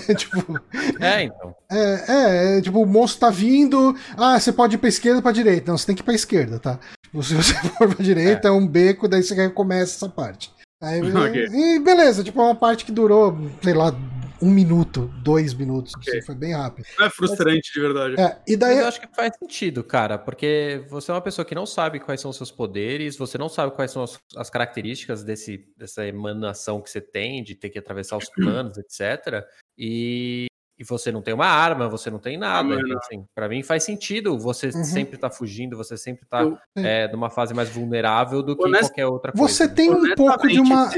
É, 0.07 0.13
tipo, 0.15 0.59
É, 0.99 1.23
então. 1.23 1.55
é, 1.71 1.77
é, 2.07 2.57
é, 2.57 2.61
tipo, 2.61 2.81
o 2.81 2.85
monstro 2.85 3.19
tá 3.21 3.29
vindo. 3.29 3.95
Ah, 4.17 4.39
você 4.39 4.51
pode 4.51 4.75
ir 4.75 4.77
pra 4.79 4.89
esquerda 4.89 5.17
ou 5.17 5.21
pra 5.21 5.31
direita. 5.31 5.71
Não, 5.71 5.77
você 5.77 5.85
tem 5.85 5.95
que 5.95 6.01
ir 6.01 6.05
pra 6.05 6.15
esquerda, 6.15 6.59
tá? 6.59 6.79
Tipo, 7.05 7.21
se 7.21 7.35
você 7.35 7.53
for 7.77 7.93
pra 7.95 8.03
direita, 8.03 8.47
é, 8.47 8.51
um 8.51 8.67
beco, 8.67 9.07
daí 9.07 9.21
você 9.21 9.35
recomeça 9.35 9.95
essa 9.95 10.09
parte. 10.09 10.51
Aí, 10.81 10.99
Ok. 11.13 11.47
E 11.51 11.79
beleza, 11.79 12.23
tipo, 12.23 12.41
é 12.41 12.45
uma 12.45 12.55
parte 12.55 12.83
que 12.83 12.91
durou, 12.91 13.37
sei 13.61 13.73
lá, 13.75 13.93
um 14.41 14.49
minuto, 14.49 15.11
dois 15.23 15.53
minutos. 15.53 15.93
Ok. 15.95 16.11
assim, 16.17 16.25
foi 16.25 16.35
bem 16.35 16.53
rápido. 16.53 16.85
É 16.99 17.09
frustrante, 17.09 17.71
de 17.73 17.79
verdade. 17.79 18.19
É, 18.19 18.37
e 18.47 18.51
Mas 18.51 18.59
daí. 18.59 18.77
eu 18.79 18.85
acho 18.87 18.99
que 19.01 19.07
faz 19.15 19.31
sentido, 19.37 19.83
cara, 19.83 20.17
porque 20.17 20.83
você 20.89 21.11
é 21.11 21.13
uma 21.13 21.21
pessoa 21.21 21.45
que 21.45 21.53
não 21.55 21.65
sabe 21.65 21.99
quais 21.99 22.19
são 22.21 22.31
os 22.31 22.37
seus 22.37 22.51
poderes, 22.51 23.17
você 23.17 23.37
não 23.37 23.47
sabe 23.49 23.75
quais 23.75 23.91
são 23.91 24.03
as, 24.03 24.17
as 24.35 24.49
características 24.49 25.23
desse, 25.23 25.65
dessa 25.77 26.05
emanação 26.05 26.81
que 26.81 26.89
você 26.89 27.01
tem, 27.01 27.43
de 27.43 27.55
ter 27.55 27.69
que 27.69 27.79
atravessar 27.79 28.17
os 28.17 28.29
planos, 28.29 28.77
etc. 28.77 29.43
E, 29.77 30.47
e 30.77 30.83
você 30.83 31.11
não 31.11 31.21
tem 31.21 31.33
uma 31.33 31.45
arma, 31.45 31.87
você 31.87 32.09
não 32.09 32.17
tem 32.19 32.37
nada. 32.37 32.75
Ah, 32.75 32.97
assim, 33.03 33.23
para 33.35 33.47
mim 33.47 33.61
faz 33.61 33.83
sentido 33.83 34.37
você 34.39 34.67
Uhum. 34.67 34.83
sempre 34.83 35.17
tá 35.17 35.29
fugindo, 35.29 35.77
você 35.77 35.95
sempre 35.97 36.25
tá 36.27 36.41
Eu- 36.41 36.57
é, 36.75 37.07
numa 37.11 37.29
fase 37.29 37.53
mais 37.53 37.69
vulnerável 37.69 38.41
do 38.41 38.55
que 38.55 38.63
Honest- 38.63 38.89
qualquer 38.89 39.05
outra 39.05 39.31
coisa. 39.31 39.47
Você 39.47 39.67
tem 39.69 39.91
um 39.91 40.15
pouco 40.15 40.47
de 40.47 40.59
uma. 40.59 40.89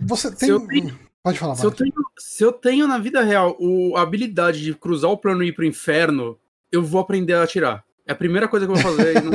Você 0.00 0.28
se 0.30 0.36
tem. 0.38 0.48
eu 0.48 0.66
tenho- 0.66 0.98
Pode 1.26 1.40
falar, 1.40 1.56
Se 1.56 1.66
eu, 1.66 1.72
tenho, 1.72 1.92
se 2.16 2.44
eu 2.44 2.52
tenho 2.52 2.86
na 2.86 2.98
vida 2.98 3.20
real 3.20 3.56
o, 3.58 3.96
a 3.96 4.02
habilidade 4.02 4.62
de 4.62 4.72
cruzar 4.72 5.10
o 5.10 5.18
plano 5.18 5.42
e 5.42 5.48
ir 5.48 5.52
pro 5.52 5.64
inferno, 5.64 6.38
eu 6.70 6.84
vou 6.84 7.00
aprender 7.00 7.32
a 7.32 7.42
atirar. 7.42 7.82
É 8.06 8.12
a 8.12 8.14
primeira 8.14 8.46
coisa 8.46 8.64
que 8.64 8.70
eu 8.70 8.76
vou 8.76 8.96
fazer. 8.96 9.16
e 9.16 9.20
não... 9.20 9.32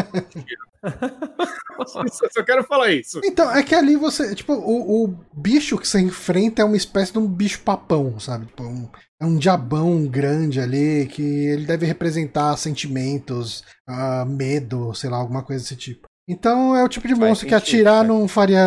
só, 1.86 2.02
só 2.32 2.44
quero 2.44 2.64
falar 2.64 2.94
isso. 2.94 3.20
Então, 3.26 3.54
é 3.54 3.62
que 3.62 3.76
ali 3.76 3.98
você. 3.98 4.34
Tipo, 4.34 4.54
o, 4.54 5.04
o 5.04 5.18
bicho 5.34 5.78
que 5.78 5.86
você 5.86 6.00
enfrenta 6.00 6.62
é 6.62 6.66
uma 6.66 6.78
espécie 6.78 7.12
de 7.12 7.20
um 7.20 7.28
bicho 7.28 7.60
papão, 7.60 8.18
sabe? 8.22 8.46
Tipo, 8.46 8.64
um- 8.64 8.90
é 9.22 9.26
um 9.26 9.38
diabão 9.38 10.08
grande 10.08 10.62
ali 10.62 11.08
que 11.08 11.22
ele 11.22 11.66
deve 11.66 11.86
representar 11.86 12.56
sentimentos, 12.56 13.66
ah, 13.86 14.26
medo, 14.26 14.94
sei 14.94 15.10
lá, 15.10 15.18
alguma 15.18 15.44
coisa 15.44 15.62
desse 15.62 15.76
tipo. 15.76 16.08
Então 16.32 16.76
é 16.76 16.84
o 16.84 16.88
tipo 16.90 17.08
de 17.08 17.16
Faz 17.16 17.28
monstro 17.28 17.48
que 17.48 17.54
sentido, 17.54 17.68
atirar 17.78 17.98
faz. 17.98 18.08
não 18.08 18.28
faria 18.28 18.64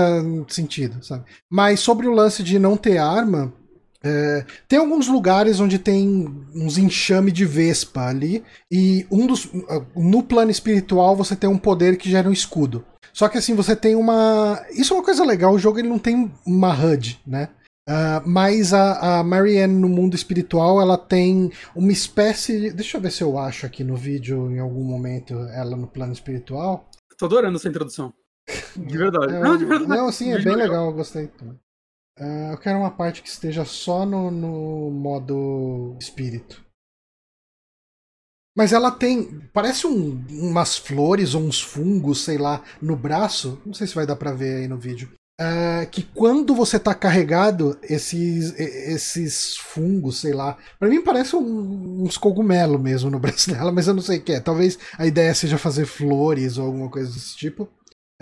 sentido, 0.49 1.03
sabe? 1.05 1.25
Mas 1.51 1.81
sobre 1.81 2.07
o 2.07 2.13
lance 2.13 2.43
de 2.43 2.59
não 2.59 2.77
ter 2.77 2.99
arma, 2.99 3.53
é, 4.05 4.45
tem 4.69 4.79
alguns 4.79 5.09
lugares 5.09 5.61
onde 5.61 5.79
tem 5.79 6.31
uns 6.55 6.77
enxame 6.77 7.33
de 7.33 7.45
vespa 7.47 8.03
ali, 8.07 8.45
e 8.71 9.07
um 9.11 9.27
dos. 9.27 9.49
No 9.97 10.23
plano 10.23 10.51
espiritual 10.51 11.17
você 11.17 11.35
tem 11.35 11.49
um 11.49 11.57
poder 11.59 11.97
que 11.97 12.11
gera 12.11 12.29
um 12.29 12.33
escudo. 12.33 12.85
Só 13.15 13.29
que 13.29 13.39
assim, 13.39 13.55
você 13.55 13.75
tem 13.75 13.95
uma. 13.95 14.63
Isso 14.73 14.93
é 14.93 14.97
uma 14.97 15.05
coisa 15.05 15.25
legal, 15.25 15.55
o 15.55 15.59
jogo 15.59 15.79
ele 15.79 15.89
não 15.89 15.99
tem 15.99 16.31
uma 16.47 16.73
HUD, 16.75 17.21
né? 17.27 17.49
Ah, 17.89 18.23
mas 18.27 18.73
a, 18.73 19.19
a 19.21 19.23
Marianne 19.25 19.75
no 19.75 19.89
mundo 19.89 20.15
espiritual 20.15 20.81
ela 20.81 20.97
tem 20.99 21.51
uma 21.77 21.93
espécie. 21.93 22.59
de- 22.61 22.71
Deixa 22.73 22.97
eu 22.97 23.01
ver 23.01 23.13
se 23.13 23.23
eu 23.23 23.39
acho 23.39 23.67
aqui 23.67 23.85
no 23.85 23.95
vídeo 23.95 24.51
em 24.51 24.59
algum 24.59 24.83
momento 24.83 25.35
ela 25.55 25.77
no 25.77 25.87
plano 25.87 26.13
espiritual. 26.13 26.89
Tô 27.29 27.37
adorando 27.39 27.57
essa 27.57 27.69
introdução. 27.69 28.13
De 28.77 28.99
verdade. 28.99 29.35
É, 29.35 29.41
não, 29.41 29.57
de 29.57 29.65
verdade. 29.65 29.89
Não, 29.91 30.13
sim, 30.13 30.31
é 30.33 30.35
bem 30.37 30.45
verdade. 30.45 30.69
legal, 30.69 30.87
eu 30.87 30.93
gostei. 30.93 31.31
Ah, 32.19 32.51
eu 32.53 32.59
quero 32.59 32.79
uma 32.79 32.91
parte 32.91 33.23
que 33.23 33.29
esteja 33.29 33.65
só 33.65 34.05
no, 34.05 34.31
no 34.31 34.91
modo 34.91 35.97
espírito. 35.99 36.63
Mas 38.57 38.73
ela 38.73 38.91
tem. 38.91 39.41
Parece 39.53 39.87
um- 39.87 40.25
umas 40.31 40.77
flores 40.77 41.35
ou 41.35 41.43
uns 41.43 41.61
fungos, 41.61 42.23
sei 42.25 42.39
lá, 42.39 42.63
no 42.81 42.97
braço. 42.97 43.61
Não 43.67 43.75
sei 43.75 43.87
se 43.87 43.95
vai 43.95 44.07
dar 44.07 44.17
pra 44.17 44.33
ver 44.33 44.63
aí 44.63 44.69
no 44.69 44.79
vídeo. 44.79 45.13
Ah, 45.41 45.85
que 45.91 46.03
quando 46.03 46.55
você 46.55 46.79
tá 46.79 46.95
carregado, 46.95 47.77
esses, 47.83 48.55
esses 48.59 49.57
fungos, 49.57 50.21
sei 50.21 50.33
lá. 50.33 50.57
Pra 50.79 50.89
mim 50.89 51.03
parece 51.03 51.35
um- 51.35 52.05
uns 52.05 52.17
cogumelos 52.17 52.81
mesmo 52.81 53.11
no 53.11 53.19
braço 53.21 53.51
dela, 53.51 53.73
mas 53.73 53.89
eu 53.89 53.95
não 53.95 54.03
sei 54.03 54.19
o 54.19 54.23
que 54.23 54.33
é. 54.33 54.41
Talvez 54.41 54.79
a 54.97 55.07
ideia 55.07 55.35
seja 55.35 55.59
fazer 55.59 55.87
flores 55.87 56.57
ou 56.57 56.67
alguma 56.67 56.89
coisa 56.89 57.13
desse 57.13 57.37
tipo. 57.37 57.69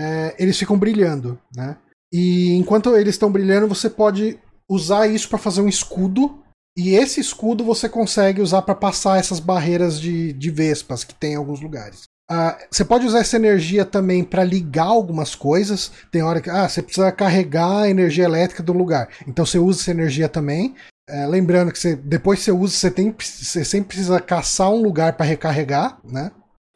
É, 0.01 0.35
eles 0.39 0.59
ficam 0.59 0.79
brilhando, 0.79 1.39
né? 1.55 1.77
E 2.13 2.53
enquanto 2.55 2.95
eles 2.97 3.15
estão 3.15 3.31
brilhando, 3.31 3.69
você 3.69 3.91
pode 3.91 4.39
usar 4.69 5.07
isso 5.07 5.29
para 5.29 5.39
fazer 5.39 5.61
um 5.61 5.69
escudo. 5.69 6.43
E 6.79 6.95
esse 6.95 7.21
escudo 7.21 7.63
você 7.63 7.89
consegue 7.91 8.41
usar 8.41 8.63
para 8.63 8.75
passar 8.75 9.19
essas 9.19 9.39
barreiras 9.39 10.01
de, 10.01 10.33
de 10.33 10.51
vespas 10.51 11.05
que 11.05 11.15
tem 11.15 11.35
em 11.35 11.37
alguns 11.37 11.61
lugares. 11.61 12.05
Uh, 12.31 12.57
você 12.71 12.85
pode 12.85 13.07
usar 13.07 13.21
essa 13.21 13.37
energia 13.37 13.85
também 13.85 14.25
para 14.25 14.45
ligar 14.45 14.87
algumas 14.87 15.35
coisas. 15.35 15.93
Tem 16.11 16.23
hora 16.23 16.41
que 16.41 16.49
ah, 16.49 16.69
você 16.69 16.83
precisa 16.83 17.13
carregar 17.13 17.83
a 17.83 17.91
energia 17.91 18.25
elétrica 18.25 18.63
do 18.63 18.73
lugar. 18.73 19.09
Então 19.27 19.45
você 19.45 19.59
usa 19.59 19.81
essa 19.81 19.91
energia 19.91 20.29
também. 20.29 20.75
É, 21.09 21.27
lembrando 21.27 21.73
que 21.73 21.79
você, 21.79 21.97
depois 21.97 22.39
que 22.39 22.45
você 22.47 22.53
usa, 22.53 22.75
você, 22.75 22.91
tem, 22.91 23.15
você 23.19 23.65
sempre 23.65 23.89
precisa 23.89 24.21
caçar 24.21 24.71
um 24.71 24.83
lugar 24.83 25.15
para 25.15 25.27
recarregar, 25.27 25.99
né? 26.05 26.31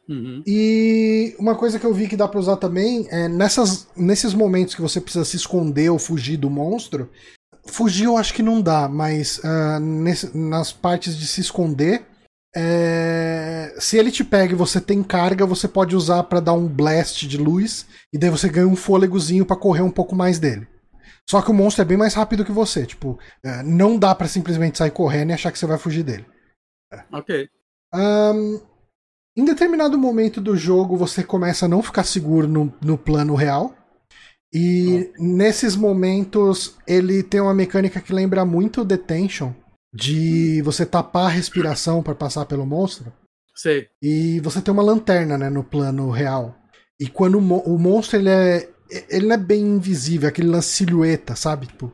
Uhum. 0.07 0.41
E 0.45 1.35
uma 1.37 1.55
coisa 1.55 1.79
que 1.79 1.85
eu 1.85 1.93
vi 1.93 2.07
que 2.07 2.15
dá 2.15 2.27
para 2.27 2.39
usar 2.39 2.57
também 2.57 3.07
é 3.09 3.27
nessas, 3.27 3.87
nesses 3.95 4.33
momentos 4.33 4.73
que 4.73 4.81
você 4.81 5.01
precisa 5.01 5.25
se 5.25 5.35
esconder 5.35 5.89
ou 5.89 5.99
fugir 5.99 6.37
do 6.37 6.49
monstro. 6.49 7.09
Fugir 7.65 8.05
eu 8.05 8.17
acho 8.17 8.33
que 8.33 8.43
não 8.43 8.61
dá, 8.61 8.87
mas 8.87 9.39
uh, 9.39 9.79
nesse, 9.79 10.37
nas 10.37 10.71
partes 10.71 11.17
de 11.17 11.27
se 11.27 11.41
esconder, 11.41 12.05
é, 12.59 13.75
se 13.77 13.99
ele 13.99 14.09
te 14.09 14.23
pega 14.23 14.51
e 14.51 14.55
você 14.55 14.81
tem 14.81 15.03
carga, 15.03 15.45
você 15.45 15.67
pode 15.67 15.95
usar 15.95 16.23
para 16.23 16.39
dar 16.39 16.53
um 16.53 16.67
blast 16.67 17.27
de 17.27 17.37
luz 17.37 17.85
e 18.11 18.17
daí 18.17 18.31
você 18.31 18.49
ganha 18.49 18.67
um 18.67 18.75
fôlegozinho 18.75 19.45
para 19.45 19.55
correr 19.55 19.83
um 19.83 19.91
pouco 19.91 20.15
mais 20.15 20.39
dele. 20.39 20.67
Só 21.29 21.39
que 21.39 21.51
o 21.51 21.53
monstro 21.53 21.83
é 21.83 21.85
bem 21.85 21.97
mais 21.97 22.15
rápido 22.15 22.43
que 22.43 22.51
você, 22.51 22.83
tipo, 22.83 23.19
é, 23.45 23.61
não 23.61 23.99
dá 23.99 24.15
para 24.15 24.27
simplesmente 24.27 24.79
sair 24.79 24.89
correndo 24.89 25.29
e 25.29 25.33
achar 25.33 25.51
que 25.51 25.59
você 25.59 25.67
vai 25.67 25.77
fugir 25.77 26.01
dele. 26.01 26.25
Ok. 27.11 27.47
Um, 27.93 28.59
em 29.37 29.45
determinado 29.45 29.95
momento 29.95 30.41
do 30.41 30.57
jogo, 30.57 30.97
você 30.97 31.23
começa 31.23 31.65
a 31.67 31.69
não 31.69 31.83
ficar 31.83 32.05
seguro 32.05 32.47
no, 32.47 32.73
no 32.81 32.97
plano 32.97 33.35
real. 33.35 33.75
E 34.51 35.11
oh. 35.19 35.23
nesses 35.23 35.75
momentos, 35.75 36.75
ele 36.87 37.21
tem 37.21 37.39
uma 37.39 37.53
mecânica 37.53 38.01
que 38.01 38.11
lembra 38.11 38.43
muito 38.43 38.83
Detention 38.83 39.53
de 39.97 40.61
você 40.61 40.85
tapar 40.85 41.25
a 41.25 41.33
respiração 41.33 42.03
para 42.03 42.13
passar 42.13 42.45
pelo 42.45 42.65
monstro. 42.65 43.11
Sei. 43.55 43.87
E 44.01 44.39
você 44.41 44.61
tem 44.61 44.71
uma 44.71 44.83
lanterna, 44.83 45.37
né, 45.37 45.49
no 45.49 45.63
plano 45.63 46.11
real. 46.11 46.55
E 46.99 47.07
quando 47.07 47.39
o, 47.39 47.41
mo 47.41 47.57
o 47.65 47.79
monstro 47.79 48.19
ele 48.19 48.29
é 48.29 48.69
ele 49.09 49.25
não 49.25 49.33
é 49.35 49.37
bem 49.37 49.61
invisível, 49.61 50.29
aquele 50.29 50.47
lance 50.47 50.69
silhueta, 50.69 51.35
sabe? 51.35 51.65
Tipo, 51.67 51.91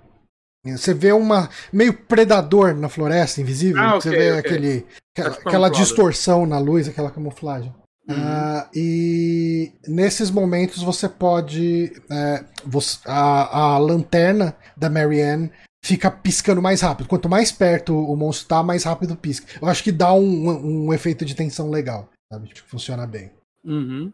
você 0.66 0.94
vê 0.94 1.12
uma 1.12 1.50
meio 1.72 1.94
predador 1.94 2.76
na 2.76 2.88
floresta 2.88 3.42
invisível, 3.42 3.82
ah, 3.82 3.96
okay, 3.96 4.02
você 4.02 4.10
vê 4.10 4.32
okay. 4.32 4.40
aquele 4.40 4.86
aquela, 5.18 5.36
tá 5.36 5.42
aquela 5.50 5.70
distorção 5.70 6.46
na 6.46 6.60
luz, 6.60 6.88
aquela 6.88 7.10
camuflagem. 7.10 7.74
Uhum. 8.08 8.16
Uh, 8.16 8.70
e 8.76 9.72
nesses 9.88 10.30
momentos 10.30 10.84
você 10.84 11.08
pode. 11.08 11.94
É, 12.12 12.44
você, 12.66 13.00
a, 13.06 13.76
a 13.76 13.78
lanterna 13.78 14.56
da 14.76 14.90
Marianne 14.90 15.52
fica 15.84 16.10
piscando 16.10 16.62
mais 16.62 16.82
rápido. 16.82 17.08
Quanto 17.08 17.30
mais 17.30 17.52
perto 17.52 17.94
o 17.94 18.16
monstro 18.16 18.48
tá, 18.48 18.64
mais 18.64 18.86
rápido 18.86 19.16
pisca. 19.16 19.46
Eu 19.62 19.68
acho 19.68 19.84
que 19.84 19.92
dá 19.92 20.14
um, 20.14 20.86
um 20.86 20.94
efeito 20.94 21.26
de 21.26 21.36
tensão 21.36 21.70
legal, 21.70 22.10
sabe? 22.32 22.48
Tipo, 22.48 22.70
funciona 22.70 23.06
bem. 23.06 23.32
Uhum. 23.64 24.12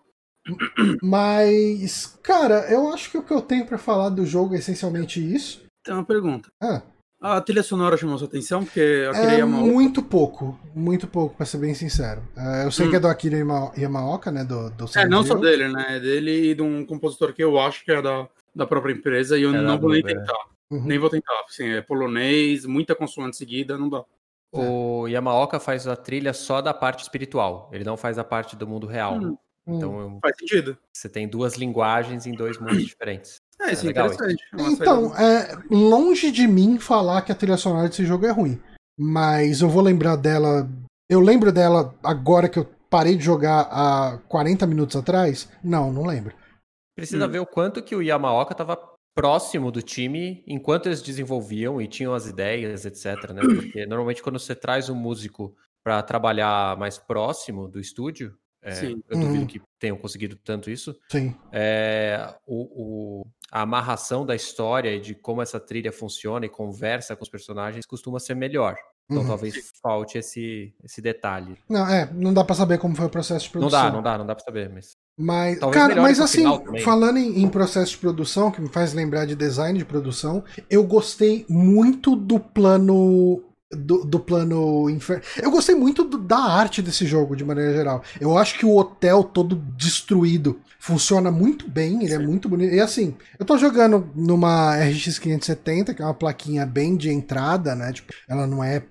Mas, 1.02 2.18
cara, 2.24 2.72
eu 2.72 2.92
acho 2.92 3.12
que 3.12 3.18
o 3.18 3.24
que 3.24 3.32
eu 3.32 3.42
tenho 3.42 3.66
para 3.68 3.78
falar 3.78 4.10
do 4.10 4.26
jogo 4.26 4.56
é 4.56 4.58
essencialmente 4.58 5.20
isso. 5.20 5.64
Tem 5.84 5.94
uma 5.94 6.04
pergunta. 6.04 6.50
Ah. 6.62 6.82
A 7.22 7.42
trilha 7.42 7.62
sonora 7.62 7.98
chamou 7.98 8.18
sua 8.18 8.28
atenção? 8.28 8.64
Porque 8.64 8.80
eu 8.80 9.14
é 9.14 9.40
Yamaoka... 9.40 9.68
muito 9.68 10.02
pouco, 10.02 10.58
muito 10.74 11.06
pouco, 11.06 11.36
pra 11.36 11.46
ser 11.46 11.58
bem 11.58 11.74
sincero. 11.74 12.24
É, 12.36 12.66
eu 12.66 12.72
sei 12.72 12.88
hum. 12.88 12.90
que 12.90 12.96
é 12.96 13.00
do 13.00 13.10
Akira 13.10 13.38
Yamaoka, 13.78 14.32
né, 14.32 14.46
do, 14.46 14.70
do 14.70 14.86
É, 14.96 15.06
não 15.06 15.22
só 15.24 15.36
dele, 15.36 15.68
né, 15.68 15.98
é 15.98 16.00
dele 16.00 16.52
e 16.52 16.56
de 16.56 16.62
um 16.62 16.86
compositor 16.86 17.34
que 17.34 17.44
eu 17.44 17.60
acho 17.60 17.84
que 17.84 17.92
é 17.92 18.02
da, 18.02 18.26
da 18.56 18.66
própria 18.66 18.94
empresa 18.94 19.38
e 19.38 19.44
eu 19.44 19.54
é 19.54 19.62
não 19.62 19.78
vou 19.78 19.92
nem 19.92 20.02
tentar. 20.02 20.48
Uhum. 20.72 20.84
Nem 20.84 21.00
vou 21.00 21.10
tentar. 21.10 21.34
Assim, 21.48 21.68
é 21.70 21.82
polonês, 21.82 22.66
muita 22.66 22.96
consoante 22.96 23.38
seguida, 23.38 23.78
não 23.78 23.90
dá. 23.90 24.04
O 24.52 25.08
Yamaoka 25.08 25.60
faz 25.60 25.88
a 25.88 25.96
trilha 25.96 26.34
só 26.34 26.60
da 26.62 26.74
parte 26.74 27.04
espiritual, 27.04 27.70
ele 27.72 27.84
não 27.84 27.96
faz 27.96 28.18
a 28.18 28.24
parte 28.24 28.56
do 28.56 28.68
mundo 28.68 28.88
real. 28.88 29.16
Hum. 29.16 29.38
Então, 29.68 30.18
faz 30.22 30.36
sentido. 30.40 30.76
Você 30.92 31.08
tem 31.08 31.28
duas 31.28 31.56
linguagens 31.56 32.26
em 32.26 32.32
dois 32.32 32.58
mundos 32.58 32.84
diferentes. 32.84 33.40
É, 33.62 33.74
isso 33.74 33.86
é, 33.86 33.90
é 33.90 33.92
interessante. 33.92 34.44
Isso. 34.56 34.66
É 34.66 34.72
então, 34.72 35.16
é, 35.16 35.58
longe 35.70 36.32
de 36.32 36.48
mim 36.48 36.80
falar 36.80 37.22
que 37.22 37.32
a 37.32 37.36
trilha 37.36 37.58
sonora 37.58 37.88
desse 37.88 38.06
jogo 38.06 38.26
é 38.26 38.32
ruim. 38.32 38.60
Mas 38.98 39.62
eu 39.62 39.70
vou 39.70 39.84
lembrar 39.84 40.16
dela. 40.16 40.68
Eu 41.08 41.20
lembro 41.20 41.52
dela 41.52 41.94
agora 42.04 42.50
que 42.50 42.58
eu 42.58 42.68
parei 42.90 43.16
de 43.16 43.24
jogar 43.24 43.68
há 43.70 44.20
40 44.28 44.66
minutos 44.66 44.96
atrás? 44.96 45.50
Não, 45.64 45.94
não 45.94 46.06
lembro. 46.06 46.34
Precisa 46.96 47.28
hum. 47.28 47.30
ver 47.30 47.40
o 47.40 47.46
quanto 47.46 47.84
que 47.84 47.96
o 47.96 48.02
Yamaoka 48.02 48.54
estava 48.54 48.76
próximo 49.20 49.72
do 49.72 49.82
time 49.82 50.44
enquanto 50.48 50.86
eles 50.86 51.02
desenvolviam 51.02 51.82
e 51.82 51.88
tinham 51.88 52.14
as 52.14 52.26
ideias, 52.26 52.86
etc. 52.86 53.32
Né? 53.34 53.42
Porque 53.42 53.86
normalmente 53.86 54.24
quando 54.24 54.40
você 54.40 54.56
traz 54.56 54.90
um 54.90 54.96
músico 54.96 55.56
para 55.84 56.02
trabalhar 56.02 56.78
mais 56.78 56.98
próximo 56.98 57.68
do 57.68 57.80
estúdio, 57.80 58.38
é, 58.62 58.86
eu 58.86 59.20
duvido 59.20 59.40
uhum. 59.40 59.48
que 59.48 59.62
tenham 59.80 59.98
conseguido 59.98 60.36
tanto 60.36 60.70
isso. 60.70 60.96
Sim. 61.10 61.36
É, 61.52 62.34
o, 62.46 63.22
o, 63.22 63.28
a 63.52 63.62
amarração 63.62 64.26
da 64.26 64.36
história 64.36 64.94
e 64.94 65.00
de 65.00 65.16
como 65.16 65.42
essa 65.42 65.60
trilha 65.60 65.92
funciona 65.92 66.46
e 66.46 66.50
conversa 66.50 67.16
com 67.16 67.24
os 67.24 67.30
personagens 67.30 67.86
costuma 67.86 68.20
ser 68.20 68.36
melhor. 68.36 68.76
Então 69.10 69.24
uhum. 69.24 69.28
talvez 69.28 69.72
falte 69.82 70.18
esse, 70.18 70.74
esse 70.84 71.02
detalhe. 71.02 71.58
Não, 71.68 71.88
é, 71.90 72.12
não 72.14 72.34
dá 72.34 72.44
para 72.44 72.56
saber 72.56 72.78
como 72.78 72.96
foi 72.96 73.06
o 73.06 73.10
processo 73.10 73.46
de 73.46 73.52
produção. 73.52 73.84
Não 73.84 73.90
dá, 73.90 73.96
não 73.96 74.04
dá, 74.04 74.18
não 74.20 74.26
dá 74.26 74.36
para 74.36 74.46
saber, 74.46 74.70
mas. 74.70 74.96
Mas, 75.22 75.60
cara, 75.60 76.02
mas 76.02 76.18
assim, 76.18 76.46
falando 76.82 77.18
em, 77.18 77.44
em, 77.44 77.50
processo 77.50 77.92
de 77.92 77.98
produção, 77.98 78.50
que 78.50 78.62
me 78.62 78.70
faz 78.70 78.94
lembrar 78.94 79.26
de 79.26 79.36
design 79.36 79.78
de 79.78 79.84
produção, 79.84 80.46
eu 80.70 80.82
gostei 80.82 81.46
muito 81.50 82.16
do 82.16 82.40
plano 82.40 83.44
do, 83.70 84.06
do 84.06 84.18
plano 84.18 84.90
inferno. 84.90 85.22
Eu 85.42 85.52
gostei 85.52 85.76
muito 85.76 86.06
do, 86.06 86.18
da 86.18 86.38
arte 86.38 86.82
desse 86.82 87.06
jogo, 87.06 87.36
de 87.36 87.44
maneira 87.44 87.74
geral. 87.74 88.02
Eu 88.20 88.38
acho 88.38 88.58
que 88.58 88.66
o 88.66 88.78
hotel 88.78 89.22
todo 89.22 89.58
destruído 89.76 90.62
funciona 90.80 91.30
muito 91.30 91.70
bem, 91.70 92.02
ele 92.02 92.14
é 92.14 92.18
muito 92.18 92.48
bonito. 92.48 92.74
E 92.74 92.80
assim, 92.80 93.14
eu 93.38 93.46
tô 93.46 93.58
jogando 93.58 94.10
numa 94.16 94.74
RX 94.78 95.20
570, 95.20 95.94
que 95.94 96.02
é 96.02 96.06
uma 96.06 96.14
plaquinha 96.14 96.66
bem 96.66 96.96
de 96.96 97.10
entrada, 97.10 97.76
né? 97.76 97.92
Tipo, 97.92 98.14
ela 98.26 98.48
não 98.48 98.64
é. 98.64 98.84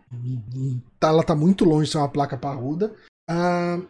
Ela 1.00 1.22
tá 1.22 1.34
muito 1.34 1.64
longe 1.64 1.86
de 1.86 1.92
ser 1.92 1.98
uma 1.98 2.08
placa 2.08 2.36
parruda. 2.36 2.92
Uh, 3.30 3.82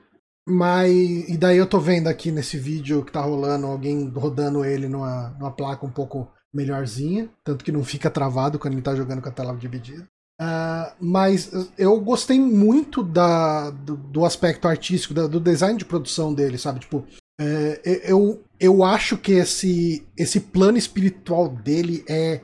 mas. 0.48 1.28
E 1.28 1.36
daí 1.36 1.58
eu 1.58 1.66
tô 1.66 1.78
vendo 1.78 2.08
aqui 2.08 2.30
nesse 2.32 2.58
vídeo 2.58 3.04
que 3.04 3.12
tá 3.12 3.20
rolando 3.20 3.66
alguém 3.66 4.08
rodando 4.08 4.64
ele 4.64 4.88
numa, 4.88 5.30
numa 5.38 5.50
placa 5.50 5.84
um 5.84 5.90
pouco 5.90 6.28
melhorzinha, 6.52 7.28
tanto 7.44 7.64
que 7.64 7.72
não 7.72 7.84
fica 7.84 8.10
travado 8.10 8.58
quando 8.58 8.74
ele 8.74 8.82
tá 8.82 8.94
jogando 8.94 9.22
com 9.22 9.28
a 9.28 9.32
tela 9.32 9.54
dividida. 9.54 10.06
Uh, 10.40 10.94
mas 11.00 11.50
eu 11.76 12.00
gostei 12.00 12.38
muito 12.38 13.02
da, 13.02 13.70
do, 13.70 13.96
do 13.96 14.24
aspecto 14.24 14.68
artístico, 14.68 15.12
da, 15.12 15.26
do 15.26 15.40
design 15.40 15.76
de 15.76 15.84
produção 15.84 16.32
dele, 16.32 16.56
sabe? 16.56 16.80
Tipo, 16.80 17.04
é, 17.40 17.80
eu, 18.04 18.42
eu 18.58 18.82
acho 18.82 19.16
que 19.16 19.32
esse, 19.32 20.06
esse 20.16 20.40
plano 20.40 20.76
espiritual 20.76 21.48
dele 21.48 22.04
é. 22.08 22.40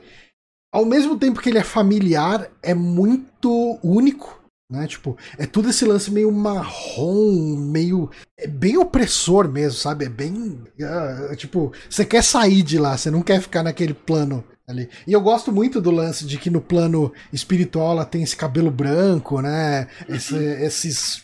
Ao 0.73 0.85
mesmo 0.85 1.17
tempo 1.17 1.39
que 1.39 1.49
ele 1.49 1.57
é 1.57 1.63
familiar, 1.63 2.51
é 2.61 2.73
muito 2.73 3.79
único. 3.81 4.44
Né? 4.69 4.87
Tipo, 4.87 5.15
é 5.37 5.45
tudo 5.45 5.69
esse 5.69 5.85
lance 5.85 6.09
meio 6.11 6.31
marrom, 6.31 7.55
meio. 7.55 8.09
É 8.37 8.47
bem 8.47 8.77
opressor 8.77 9.47
mesmo, 9.47 9.77
sabe? 9.77 10.05
É 10.05 10.09
bem. 10.09 10.63
É, 10.79 11.35
tipo, 11.35 11.71
você 11.89 12.03
quer 12.03 12.23
sair 12.23 12.63
de 12.63 12.79
lá, 12.79 12.97
você 12.97 13.11
não 13.11 13.21
quer 13.21 13.39
ficar 13.41 13.61
naquele 13.61 13.93
plano 13.93 14.43
ali. 14.67 14.89
E 15.05 15.13
eu 15.13 15.21
gosto 15.21 15.51
muito 15.51 15.79
do 15.79 15.91
lance 15.91 16.25
de 16.25 16.39
que 16.39 16.49
no 16.49 16.61
plano 16.61 17.13
espiritual 17.31 17.91
ela 17.91 18.05
tem 18.05 18.23
esse 18.23 18.35
cabelo 18.35 18.71
branco, 18.71 19.39
né? 19.39 19.87
Esse, 20.09 20.35
esses 20.35 21.23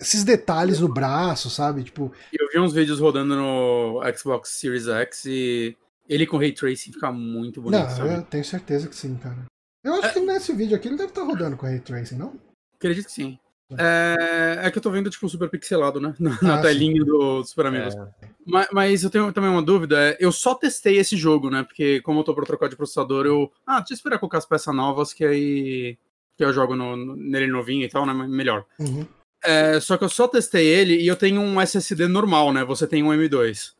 esses 0.00 0.24
detalhes 0.24 0.80
no 0.80 0.88
braço, 0.88 1.48
sabe? 1.48 1.84
Tipo, 1.84 2.12
eu 2.32 2.48
vi 2.52 2.58
uns 2.58 2.72
vídeos 2.72 2.98
rodando 2.98 3.36
no 3.36 4.02
Xbox 4.16 4.50
Series 4.58 4.88
X 4.88 5.24
e 5.26 5.76
ele 6.08 6.26
com 6.26 6.36
ray 6.36 6.52
tracing 6.52 6.92
fica 6.92 7.12
muito 7.12 7.62
bonito. 7.62 7.80
Não, 7.80 7.88
sabe? 7.88 8.14
eu 8.14 8.22
tenho 8.22 8.44
certeza 8.44 8.88
que 8.88 8.96
sim, 8.96 9.14
cara. 9.14 9.46
Eu 9.84 9.94
acho 9.94 10.08
é... 10.08 10.12
que 10.12 10.20
nesse 10.20 10.52
vídeo 10.52 10.76
aqui 10.76 10.88
ele 10.88 10.96
deve 10.96 11.10
estar 11.10 11.22
rodando 11.22 11.56
com 11.56 11.66
ray 11.66 11.78
tracing, 11.78 12.16
não? 12.16 12.34
Acredito 12.82 13.06
que 13.06 13.12
sim. 13.12 13.38
É, 13.78 14.58
é, 14.64 14.70
que 14.70 14.76
eu 14.76 14.82
tô 14.82 14.90
vendo, 14.90 15.08
tipo, 15.08 15.28
super 15.28 15.48
pixelado, 15.48 16.00
né? 16.00 16.14
Na, 16.18 16.32
ah, 16.32 16.44
na 16.44 16.60
telinha 16.60 17.04
do 17.04 17.44
Super 17.44 17.66
Amigos. 17.66 17.94
É. 17.94 18.08
Mas, 18.44 18.68
mas, 18.72 19.04
eu 19.04 19.08
tenho 19.08 19.32
também 19.32 19.48
uma 19.48 19.62
dúvida. 19.62 20.10
É, 20.10 20.16
eu 20.20 20.32
só 20.32 20.54
testei 20.54 20.98
esse 20.98 21.16
jogo, 21.16 21.48
né? 21.48 21.62
Porque 21.62 22.00
como 22.02 22.20
eu 22.20 22.24
tô 22.24 22.34
pra 22.34 22.44
trocar 22.44 22.68
de 22.68 22.76
processador, 22.76 23.24
eu. 23.24 23.50
Ah, 23.64 23.78
deixa 23.78 23.94
eu 23.94 23.96
esperar 23.96 24.18
colocar 24.18 24.38
as 24.38 24.46
peças 24.46 24.74
novas, 24.74 25.12
que 25.12 25.24
aí. 25.24 25.96
Que 26.36 26.44
eu 26.44 26.52
jogo 26.52 26.74
no, 26.74 26.96
no, 26.96 27.16
nele 27.16 27.46
novinho 27.46 27.84
e 27.84 27.88
tal, 27.88 28.04
né? 28.04 28.12
Melhor. 28.12 28.64
Uhum. 28.80 29.06
É, 29.44 29.78
só 29.80 29.96
que 29.96 30.04
eu 30.04 30.08
só 30.08 30.26
testei 30.26 30.66
ele 30.66 30.96
e 30.96 31.06
eu 31.06 31.16
tenho 31.16 31.40
um 31.40 31.60
SSD 31.60 32.08
normal, 32.08 32.52
né? 32.52 32.64
Você 32.64 32.86
tem 32.86 33.02
um 33.02 33.10
M2. 33.10 33.72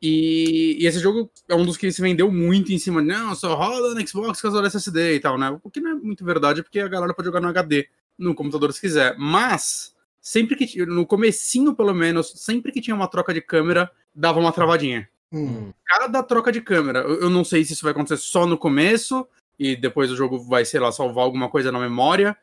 E, 0.00 0.76
e, 0.80 0.86
esse 0.86 1.00
jogo 1.00 1.28
é 1.48 1.54
um 1.56 1.66
dos 1.66 1.76
que 1.76 1.90
se 1.90 2.00
vendeu 2.00 2.30
muito 2.30 2.72
em 2.72 2.78
cima. 2.78 3.02
Não, 3.02 3.34
só 3.34 3.54
roda 3.54 3.94
no 3.94 4.08
Xbox 4.08 4.40
com 4.40 4.64
SSD 4.64 5.14
e 5.14 5.20
tal, 5.20 5.36
né? 5.36 5.58
O 5.62 5.70
que 5.70 5.80
não 5.80 5.90
é 5.90 5.94
muito 5.94 6.24
verdade, 6.24 6.62
porque 6.62 6.80
a 6.80 6.88
galera 6.88 7.12
pode 7.12 7.26
jogar 7.26 7.40
no 7.40 7.48
HD 7.48 7.88
no 8.18 8.34
computador 8.34 8.72
se 8.72 8.80
quiser. 8.80 9.14
Mas, 9.18 9.94
sempre 10.20 10.56
que. 10.56 10.84
No 10.84 11.06
comecinho, 11.06 11.74
pelo 11.74 11.94
menos, 11.94 12.32
sempre 12.36 12.72
que 12.72 12.80
tinha 12.80 12.96
uma 12.96 13.08
troca 13.08 13.32
de 13.32 13.40
câmera, 13.40 13.90
dava 14.14 14.40
uma 14.40 14.52
travadinha. 14.52 15.08
Hum. 15.32 15.72
Cada 15.84 16.22
troca 16.22 16.50
de 16.50 16.60
câmera. 16.60 17.00
Eu, 17.00 17.30
não 17.30 17.44
sei 17.44 17.64
se 17.64 17.72
isso 17.74 17.82
vai 17.82 17.92
acontecer 17.92 18.16
só 18.22 18.46
no 18.46 18.56
começo 18.58 19.26
e 19.58 19.76
depois 19.76 20.10
o 20.10 20.16
jogo 20.16 20.38
vai, 20.38 20.64
sei 20.64 20.80
lá, 20.80 20.90
salvar 20.90 21.24
alguma 21.24 21.48
coisa 21.48 21.70
na 21.70 21.78
memória. 21.78 22.36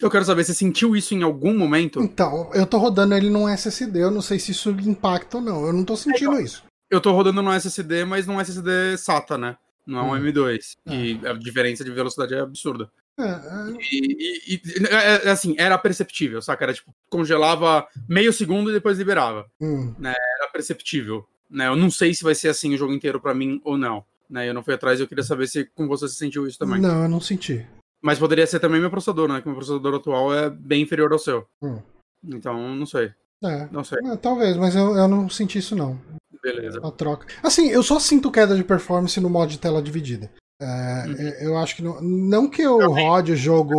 Eu 0.00 0.10
quero 0.10 0.24
saber, 0.24 0.42
você 0.42 0.52
sentiu 0.52 0.96
isso 0.96 1.14
em 1.14 1.22
algum 1.22 1.56
momento? 1.56 2.02
Então, 2.02 2.50
eu 2.52 2.66
tô 2.66 2.78
rodando 2.78 3.14
ele 3.14 3.30
num 3.30 3.48
SSD, 3.48 4.02
eu 4.02 4.10
não 4.10 4.20
sei 4.20 4.40
se 4.40 4.50
isso 4.50 4.70
impacta 4.70 5.36
ou 5.36 5.42
não. 5.42 5.66
Eu 5.66 5.72
não 5.72 5.84
tô 5.84 5.96
sentindo 5.96 6.40
isso. 6.40 6.64
Eu 6.90 7.00
tô 7.00 7.12
rodando 7.12 7.40
no 7.40 7.52
SSD, 7.52 8.04
mas 8.04 8.26
num 8.26 8.40
SSD 8.40 8.98
SATA, 8.98 9.38
né? 9.38 9.56
Não 9.86 10.00
é 10.00 10.02
um 10.02 10.14
Hum. 10.14 10.18
M2. 10.18 10.76
E 10.90 11.20
a 11.26 11.34
diferença 11.34 11.84
de 11.84 11.90
velocidade 11.90 12.34
é 12.34 12.40
absurda. 12.40 12.90
É, 13.18 13.22
é, 13.22 13.76
E, 13.92 14.54
e- 14.54 14.54
e- 14.56 14.86
é- 14.90 15.30
assim, 15.30 15.54
era 15.58 15.78
perceptível, 15.78 16.42
saca? 16.42 16.64
Era 16.64 16.74
tipo, 16.74 16.92
congelava 17.08 17.86
meio 18.08 18.32
segundo 18.32 18.70
e 18.70 18.72
depois 18.74 18.98
liberava. 18.98 19.46
hum. 19.60 19.94
Era 20.02 20.48
perceptível. 20.52 21.26
Né? 21.50 21.68
Eu 21.68 21.76
não 21.76 21.90
sei 21.90 22.12
se 22.14 22.24
vai 22.24 22.34
ser 22.34 22.48
assim 22.48 22.74
o 22.74 22.78
jogo 22.78 22.92
inteiro 22.92 23.20
pra 23.20 23.34
mim 23.34 23.60
ou 23.64 23.76
não. 23.78 24.04
Né? 24.28 24.48
Eu 24.48 24.54
não 24.54 24.62
fui 24.62 24.74
atrás, 24.74 24.98
eu 24.98 25.06
queria 25.06 25.22
saber 25.22 25.46
se 25.46 25.64
com 25.74 25.86
você 25.86 26.08
se 26.08 26.16
sentiu 26.16 26.46
isso 26.46 26.58
também. 26.58 26.80
Não, 26.80 27.02
eu 27.04 27.08
não 27.08 27.20
senti. 27.20 27.64
Mas 28.02 28.18
poderia 28.18 28.46
ser 28.46 28.58
também 28.60 28.80
meu 28.80 28.90
processador, 28.90 29.28
né? 29.28 29.40
Que 29.40 29.46
meu 29.46 29.56
processador 29.56 29.94
atual 29.94 30.34
é 30.34 30.50
bem 30.50 30.82
inferior 30.82 31.12
ao 31.12 31.18
seu. 31.18 31.46
Hum. 31.62 31.78
Então, 32.24 32.74
não 32.74 32.86
sei. 32.86 33.12
É, 33.42 33.68
Não 33.70 33.84
sei. 33.84 33.98
é, 34.06 34.16
talvez, 34.16 34.56
mas 34.56 34.74
eu, 34.74 34.96
eu 34.96 35.06
não 35.06 35.28
senti 35.28 35.58
isso 35.58 35.76
não. 35.76 36.00
Beleza. 36.42 36.80
A 36.82 36.90
troca. 36.90 37.26
Assim, 37.42 37.68
eu 37.70 37.82
só 37.82 37.98
sinto 37.98 38.30
queda 38.30 38.56
de 38.56 38.64
performance 38.64 39.20
no 39.20 39.28
modo 39.30 39.50
de 39.50 39.58
tela 39.58 39.82
dividida. 39.82 40.30
É, 40.60 41.04
Uhum. 41.06 41.12
eu- 41.18 41.48
Eu 41.48 41.58
acho 41.58 41.76
que 41.76 41.82
não. 41.82 42.00
Não 42.00 42.48
que 42.48 42.62
eu 42.62 42.78
rode 42.90 43.32
o 43.32 43.36
jogo 43.36 43.74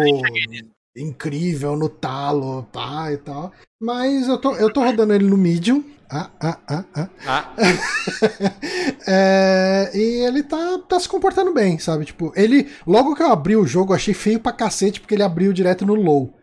incrível 0.96 1.76
no 1.76 1.90
talo, 1.90 2.64
pá 2.72 3.12
e 3.12 3.18
tal. 3.18 3.52
Mas 3.82 4.28
eu 4.28 4.38
tô, 4.38 4.56
eu 4.56 4.72
tô 4.72 4.82
rodando 4.84 5.14
ele 5.14 5.26
no 5.26 5.38
medium. 5.38 5.84
Ah, 6.10 6.30
ah, 6.40 6.60
ah, 6.70 6.86
ah. 6.96 7.10
Ah, 7.26 7.56
É, 9.08 9.92
e 9.94 10.26
ele 10.26 10.44
tá, 10.44 10.80
tá 10.88 11.00
se 11.00 11.08
comportando 11.10 11.54
bem, 11.54 11.78
sabe? 11.80 12.06
Tipo, 12.06 12.32
ele. 12.36 12.70
Logo 12.86 13.16
que 13.16 13.24
eu 13.24 13.32
abri 13.32 13.56
o 13.56 13.66
jogo, 13.66 13.92
eu 13.92 13.96
achei 13.96 14.14
feio 14.14 14.40
pra 14.40 14.52
cacete, 14.52 15.00
porque 15.00 15.16
ele 15.16 15.24
abriu 15.24 15.52
direto 15.54 15.86
no 15.86 15.96
low. 15.96 16.38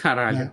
Caralho. 0.00 0.38
É. 0.38 0.52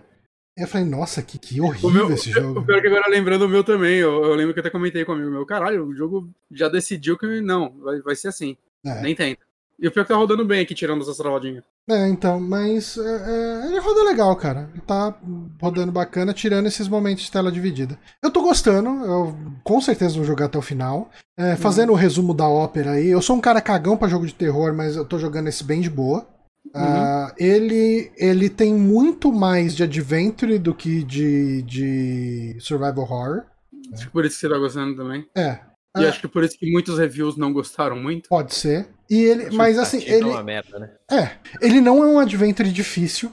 Eu 0.58 0.66
falei, 0.68 0.86
nossa, 0.86 1.22
que, 1.22 1.38
que 1.38 1.60
O 1.60 1.66
horrível 1.66 1.90
meu, 1.90 2.12
esse 2.12 2.30
o 2.30 2.32
jogo. 2.34 2.62
pior 2.66 2.78
é 2.78 2.80
que 2.82 2.86
agora 2.88 3.08
lembrando 3.08 3.42
o 3.46 3.48
meu 3.48 3.64
também, 3.64 3.96
eu, 3.98 4.24
eu 4.24 4.34
lembro 4.34 4.52
que 4.52 4.58
eu 4.58 4.62
até 4.62 4.68
comentei 4.70 5.04
com 5.06 5.12
o 5.12 5.14
amigo 5.14 5.30
meu, 5.30 5.46
caralho, 5.46 5.86
o 5.86 5.94
jogo 5.94 6.28
já 6.50 6.68
decidiu 6.68 7.16
que 7.16 7.40
não, 7.40 7.70
vai, 7.78 8.00
vai 8.00 8.14
ser 8.14 8.28
assim. 8.28 8.56
É. 8.84 9.00
Nem 9.02 9.14
tenta. 9.14 9.42
E 9.80 9.88
o 9.88 9.90
pior 9.90 10.02
é 10.02 10.04
que 10.04 10.12
tá 10.12 10.16
rodando 10.16 10.44
bem 10.44 10.60
aqui, 10.60 10.74
tirando 10.74 11.00
essas 11.00 11.16
travadinhas. 11.16 11.64
É, 11.88 12.06
então, 12.08 12.38
mas 12.38 12.98
é, 12.98 13.00
é, 13.00 13.66
ele 13.66 13.80
roda 13.80 14.04
legal, 14.04 14.36
cara. 14.36 14.68
Ele 14.72 14.82
tá 14.82 15.18
rodando 15.60 15.90
bacana, 15.90 16.34
tirando 16.34 16.66
esses 16.66 16.86
momentos 16.86 17.24
de 17.24 17.32
tela 17.32 17.50
dividida. 17.50 17.98
Eu 18.22 18.30
tô 18.30 18.42
gostando, 18.42 18.90
eu 19.04 19.34
com 19.64 19.80
certeza 19.80 20.16
vou 20.16 20.24
jogar 20.24 20.46
até 20.46 20.58
o 20.58 20.62
final. 20.62 21.10
É, 21.36 21.56
fazendo 21.56 21.92
o 21.92 21.96
resumo 21.96 22.34
da 22.34 22.46
ópera 22.46 22.92
aí, 22.92 23.08
eu 23.08 23.22
sou 23.22 23.34
um 23.34 23.40
cara 23.40 23.62
cagão 23.62 23.96
pra 23.96 24.08
jogo 24.08 24.26
de 24.26 24.34
terror, 24.34 24.74
mas 24.74 24.96
eu 24.96 25.04
tô 25.04 25.18
jogando 25.18 25.48
esse 25.48 25.64
bem 25.64 25.80
de 25.80 25.88
boa. 25.88 26.26
Ah, 26.74 27.34
ele, 27.38 28.12
ele 28.16 28.50
tem 28.50 28.74
muito 28.74 29.32
mais 29.32 29.74
de 29.74 29.82
adventure 29.82 30.58
do 30.58 30.74
que 30.74 31.02
de, 31.02 31.62
de 31.62 32.56
survival 32.60 33.00
horror. 33.00 33.44
Acho 33.92 34.06
que 34.06 34.12
por 34.12 34.24
isso 34.24 34.36
que 34.36 34.40
você 34.42 34.48
tá 34.48 34.58
gostando 34.58 34.94
também. 34.94 35.26
É, 35.34 35.58
E 35.96 36.04
Ah. 36.04 36.08
acho 36.08 36.20
que 36.20 36.28
por 36.28 36.44
isso 36.44 36.56
que 36.58 36.70
muitos 36.70 36.98
reviews 36.98 37.36
não 37.36 37.52
gostaram 37.52 37.96
muito. 37.96 38.28
pode 38.28 38.54
ser. 38.54 38.88
E 39.10 39.16
ele, 39.24 39.50
mas 39.56 39.76
assim, 39.78 39.96
expectativa 39.98 40.26
ele, 40.28 40.30
É 40.30 40.36
uma 40.38 40.44
merda, 40.44 40.78
né? 40.78 40.90
é, 41.10 41.32
ele 41.60 41.80
não 41.80 42.02
é 42.04 42.06
um 42.06 42.18
adventure 42.20 42.70
difícil. 42.70 43.32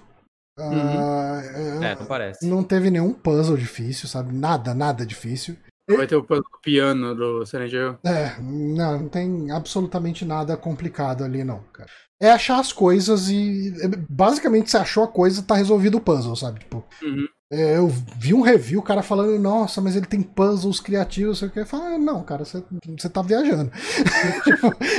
Ah, 0.60 1.42
É, 1.84 1.96
não 1.96 2.06
parece. 2.08 2.48
Não 2.48 2.64
teve 2.64 2.90
nenhum 2.90 3.14
puzzle 3.14 3.56
difícil, 3.58 4.10
sabe? 4.10 4.34
Nada, 4.36 4.74
nada 4.74 5.06
difícil. 5.06 5.56
Vai 5.90 6.08
ter 6.08 6.16
o 6.16 6.24
puzzle 6.24 6.44
do 6.52 6.60
piano 6.62 7.16
do 7.16 7.44
Hill. 7.44 7.98
É, 8.04 8.36
não, 8.42 9.00
não 9.02 9.08
tem 9.08 9.52
absolutamente 9.52 10.26
nada 10.26 10.58
complicado 10.58 11.24
ali, 11.24 11.44
não, 11.44 11.60
cara. 11.72 11.90
É 12.20 12.32
achar 12.32 12.60
as 12.60 12.74
coisas 12.74 13.30
e. 13.30 13.72
é, 13.82 13.88
Basicamente, 14.10 14.72
você 14.72 14.78
achou 14.78 15.04
a 15.04 15.08
coisa, 15.08 15.44
tá 15.44 15.54
resolvido 15.56 15.98
o 15.98 16.02
puzzle, 16.02 16.36
sabe? 16.36 16.60
Tipo, 16.62 16.84
Uhum. 17.04 17.28
É, 17.52 17.78
eu 17.78 17.88
vi 17.88 18.34
um 18.34 18.42
review, 18.42 18.80
o 18.80 18.84
cara 18.84 19.02
falando, 19.02 19.40
nossa, 19.40 19.80
mas 19.80 19.96
ele 19.96 20.06
tem 20.06 20.22
puzzles 20.22 20.80
criativos, 20.80 21.40
sei 21.40 21.48
o 21.48 21.52
que. 21.52 21.60
Eu 21.60 21.66
falo, 21.66 21.98
não, 21.98 22.22
cara, 22.24 22.44
você, 22.44 22.62
você 22.98 23.08
tá 23.10 23.22
viajando. 23.22 23.72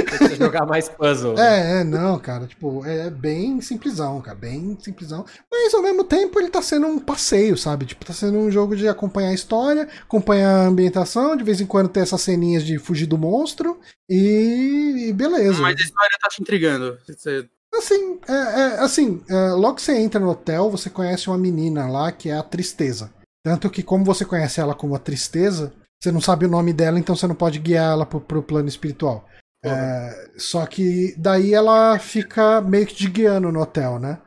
Precisa 0.07 0.37
jogar 0.37 0.67
mais 0.67 0.89
puzzle. 0.89 1.35
né? 1.35 1.43
É, 1.79 1.81
é, 1.81 1.85
não, 1.85 2.19
cara, 2.19 2.47
tipo, 2.47 2.85
é 2.87 3.11
bem 3.11 3.61
simplesão, 3.61 4.21
cara, 4.21 4.37
bem 4.37 4.77
simplesão. 4.81 5.25
Mas 5.51 5.75
ao 5.75 5.83
mesmo 5.83 6.05
tempo 6.05 6.39
ele 6.41 6.49
tá 6.51 6.63
sendo 6.63 6.87
um 6.87 6.99
passeio, 6.99 7.57
sabe? 7.57 7.85
Tipo, 7.87 8.05
tá 8.05 8.13
sendo 8.13 8.39
um 8.39 8.51
jogo 8.51 8.75
de 8.77 8.89
acompanhar 8.89 9.29
a 9.31 9.35
história, 9.35 9.89
acompanhar 10.03 10.51
a 10.65 10.67
ambientação, 10.67 11.37
de 11.37 11.45
vez 11.45 11.61
em 11.61 11.67
quando 11.67 11.89
ter 11.89 12.01
essas 12.01 12.21
ceninhas 12.23 12.65
de 12.65 12.79
fugir 12.79 13.07
do 13.07 13.19
monstro 13.19 13.79
e, 14.09 15.09
e 15.09 15.13
beleza. 15.13 15.61
Mas 15.61 15.79
a 15.79 15.83
história 15.85 16.17
tá 16.21 16.29
te 16.29 16.41
intrigando. 16.43 16.99
Você- 17.07 17.47
Assim, 17.75 18.19
é, 18.29 18.33
é, 18.33 18.81
assim, 18.81 19.23
é, 19.29 19.51
logo 19.53 19.77
que 19.77 19.83
você 19.83 19.97
entra 19.99 20.21
no 20.21 20.31
hotel, 20.31 20.71
você 20.71 20.89
conhece 20.89 21.29
uma 21.29 21.39
menina 21.39 21.89
lá 21.89 22.11
que 22.11 22.31
é 22.31 22.37
a 22.37 22.43
Tristeza. 22.43 23.13
Tanto 23.45 23.71
que, 23.71 23.83
como 23.83 24.05
você 24.05 24.25
conhece 24.25 24.61
ela 24.61 24.75
como 24.75 24.95
a 24.95 24.99
Tristeza, 24.99 25.73
você 26.01 26.13
não 26.13 26.21
sabe 26.21 26.47
o 26.47 26.51
nome 26.51 26.73
dela, 26.73 26.99
então 26.99 27.15
você 27.15 27.27
não 27.27 27.35
pode 27.35 27.59
guiar 27.59 27.93
ela 27.93 28.07
pro, 28.07 28.21
pro 28.21 28.43
plano 28.43 28.69
espiritual. 28.69 29.25
É, 29.65 30.31
só 30.37 30.65
que 30.67 31.15
daí 31.19 31.53
ela 31.53 31.99
fica 31.99 32.61
meio 32.61 32.87
que 32.87 32.95
de 32.95 33.09
guiando 33.09 33.51
no 33.51 33.61
hotel, 33.61 33.99
né? 33.99 34.19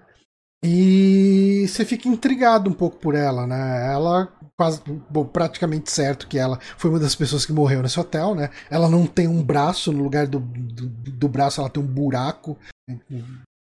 E 0.63 1.65
você 1.67 1.83
fica 1.83 2.07
intrigado 2.07 2.69
um 2.69 2.73
pouco 2.73 2.97
por 2.97 3.15
ela, 3.15 3.47
né? 3.47 3.91
Ela, 3.91 4.31
quase, 4.55 4.81
bom, 5.09 5.25
praticamente 5.25 5.89
certo 5.89 6.27
que 6.27 6.37
ela 6.37 6.59
foi 6.77 6.91
uma 6.91 6.99
das 6.99 7.15
pessoas 7.15 7.45
que 7.45 7.53
morreu 7.53 7.81
nesse 7.81 7.99
hotel, 7.99 8.35
né? 8.35 8.49
Ela 8.69 8.87
não 8.87 9.07
tem 9.07 9.27
um 9.27 9.41
braço, 9.41 9.91
no 9.91 10.03
lugar 10.03 10.27
do, 10.27 10.39
do, 10.39 10.87
do 10.87 11.27
braço 11.27 11.61
ela 11.61 11.69
tem 11.69 11.81
um 11.81 11.87
buraco. 11.87 12.57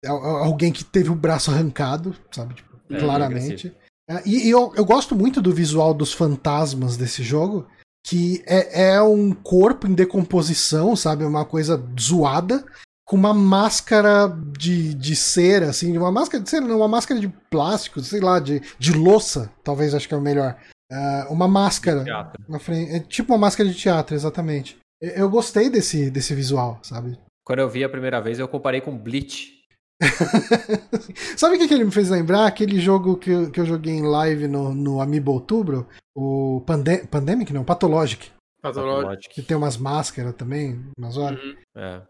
É 0.03 0.07
alguém 0.07 0.71
que 0.71 0.83
teve 0.83 1.09
o 1.09 1.15
braço 1.15 1.51
arrancado, 1.51 2.15
sabe? 2.31 2.55
Tipo, 2.55 2.69
É, 2.89 2.99
claramente. 2.99 3.75
É, 4.09 4.21
e 4.25 4.47
e 4.47 4.49
eu, 4.49 4.73
eu 4.75 4.83
gosto 4.83 5.15
muito 5.15 5.41
do 5.41 5.53
visual 5.53 5.93
dos 5.93 6.11
fantasmas 6.11 6.97
desse 6.97 7.21
jogo, 7.23 7.67
que 8.05 8.43
é, 8.47 8.93
é 8.93 9.01
um 9.01 9.31
corpo 9.31 9.87
em 9.87 9.93
decomposição, 9.93 10.95
sabe? 10.95 11.23
Uma 11.23 11.45
coisa 11.45 11.81
zoada, 11.99 12.65
com 13.07 13.15
uma 13.15 13.33
máscara 13.33 14.27
de, 14.57 14.93
de 14.93 15.15
cera, 15.15 15.69
assim, 15.69 15.95
uma 15.97 16.11
máscara 16.11 16.43
de 16.43 16.49
cera, 16.49 16.65
não, 16.65 16.77
uma 16.77 16.87
máscara 16.87 17.19
de 17.19 17.29
plástico, 17.49 17.99
sei 18.01 18.21
lá, 18.21 18.39
de, 18.39 18.61
de 18.79 18.93
louça, 18.93 19.51
talvez 19.63 19.93
acho 19.93 20.07
que 20.07 20.13
é 20.13 20.17
o 20.17 20.21
melhor. 20.21 20.57
É, 20.91 21.25
uma 21.29 21.47
máscara. 21.47 22.03
Na 22.49 22.59
frente, 22.59 22.91
é 22.91 22.99
tipo 22.99 23.33
uma 23.33 23.39
máscara 23.39 23.69
de 23.69 23.75
teatro, 23.75 24.15
exatamente. 24.15 24.77
Eu, 25.01 25.09
eu 25.11 25.29
gostei 25.29 25.69
desse, 25.69 26.09
desse 26.09 26.33
visual, 26.33 26.79
sabe? 26.81 27.17
Quando 27.51 27.59
eu 27.59 27.69
vi 27.69 27.83
a 27.83 27.89
primeira 27.89 28.21
vez, 28.21 28.39
eu 28.39 28.47
comparei 28.47 28.79
com 28.79 28.97
Bleach. 28.97 29.59
Sabe 31.35 31.57
o 31.57 31.59
que, 31.59 31.67
que 31.67 31.73
ele 31.73 31.83
me 31.83 31.91
fez 31.91 32.09
lembrar? 32.09 32.45
Aquele 32.45 32.79
jogo 32.79 33.17
que, 33.17 33.29
eu- 33.29 33.51
que 33.51 33.59
eu 33.59 33.65
joguei 33.65 33.93
em 33.93 34.03
live 34.03 34.47
no, 34.47 34.73
no 34.73 35.01
Amiibo 35.01 35.33
Outubro, 35.33 35.85
o 36.15 36.63
Pande 36.65 37.05
Pandemic, 37.07 37.51
não, 37.51 37.65
Pathologic, 37.65 38.31
Patológico. 38.61 39.33
que 39.35 39.41
tem 39.41 39.57
umas 39.57 39.75
máscaras 39.75 40.33
também, 40.33 40.81
umas 40.97 41.17
horas. 41.17 41.41
Uhum. 41.43 41.55
É. 41.75 42.01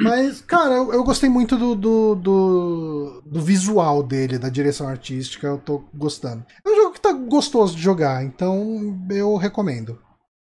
Mas, 0.00 0.40
cara, 0.40 0.74
eu, 0.74 0.92
eu 0.92 1.04
gostei 1.04 1.28
muito 1.28 1.56
do, 1.56 1.76
do, 1.76 2.14
do, 2.16 3.22
do 3.24 3.40
visual 3.40 4.02
dele, 4.02 4.36
da 4.36 4.48
direção 4.48 4.88
artística, 4.88 5.46
eu 5.46 5.58
tô 5.58 5.84
gostando. 5.94 6.44
É 6.66 6.68
um 6.68 6.74
jogo 6.74 6.94
que 6.94 7.00
tá 7.00 7.12
gostoso 7.12 7.76
de 7.76 7.82
jogar, 7.82 8.24
então 8.24 8.98
eu 9.10 9.36
recomendo. 9.36 9.96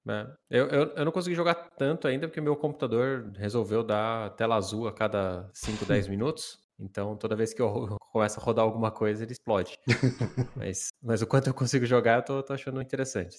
É. 0.07 0.27
Eu, 0.49 0.67
eu, 0.67 0.83
eu 0.95 1.05
não 1.05 1.11
consegui 1.11 1.35
jogar 1.35 1.55
tanto 1.55 2.07
ainda 2.07 2.27
porque 2.27 2.41
meu 2.41 2.55
computador 2.55 3.31
resolveu 3.35 3.83
dar 3.83 4.29
tela 4.35 4.55
azul 4.55 4.87
a 4.87 4.93
cada 4.93 5.49
5, 5.53 5.85
10 5.85 6.07
minutos. 6.09 6.59
Então, 6.79 7.15
toda 7.15 7.35
vez 7.35 7.53
que 7.53 7.61
eu 7.61 7.97
começo 8.11 8.39
a 8.39 8.43
rodar 8.43 8.65
alguma 8.65 8.91
coisa, 8.91 9.23
ele 9.23 9.31
explode. 9.31 9.79
mas, 10.55 10.89
mas 11.01 11.21
o 11.21 11.27
quanto 11.27 11.47
eu 11.47 11.53
consigo 11.53 11.85
jogar, 11.85 12.17
eu 12.17 12.23
tô, 12.23 12.43
tô 12.43 12.53
achando 12.53 12.81
interessante. 12.81 13.37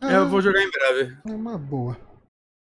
É, 0.00 0.16
eu 0.16 0.28
vou 0.28 0.40
jogar 0.40 0.62
em 0.62 0.70
breve. 0.70 1.16
É 1.26 1.30
uma 1.30 1.56
boa. 1.56 1.96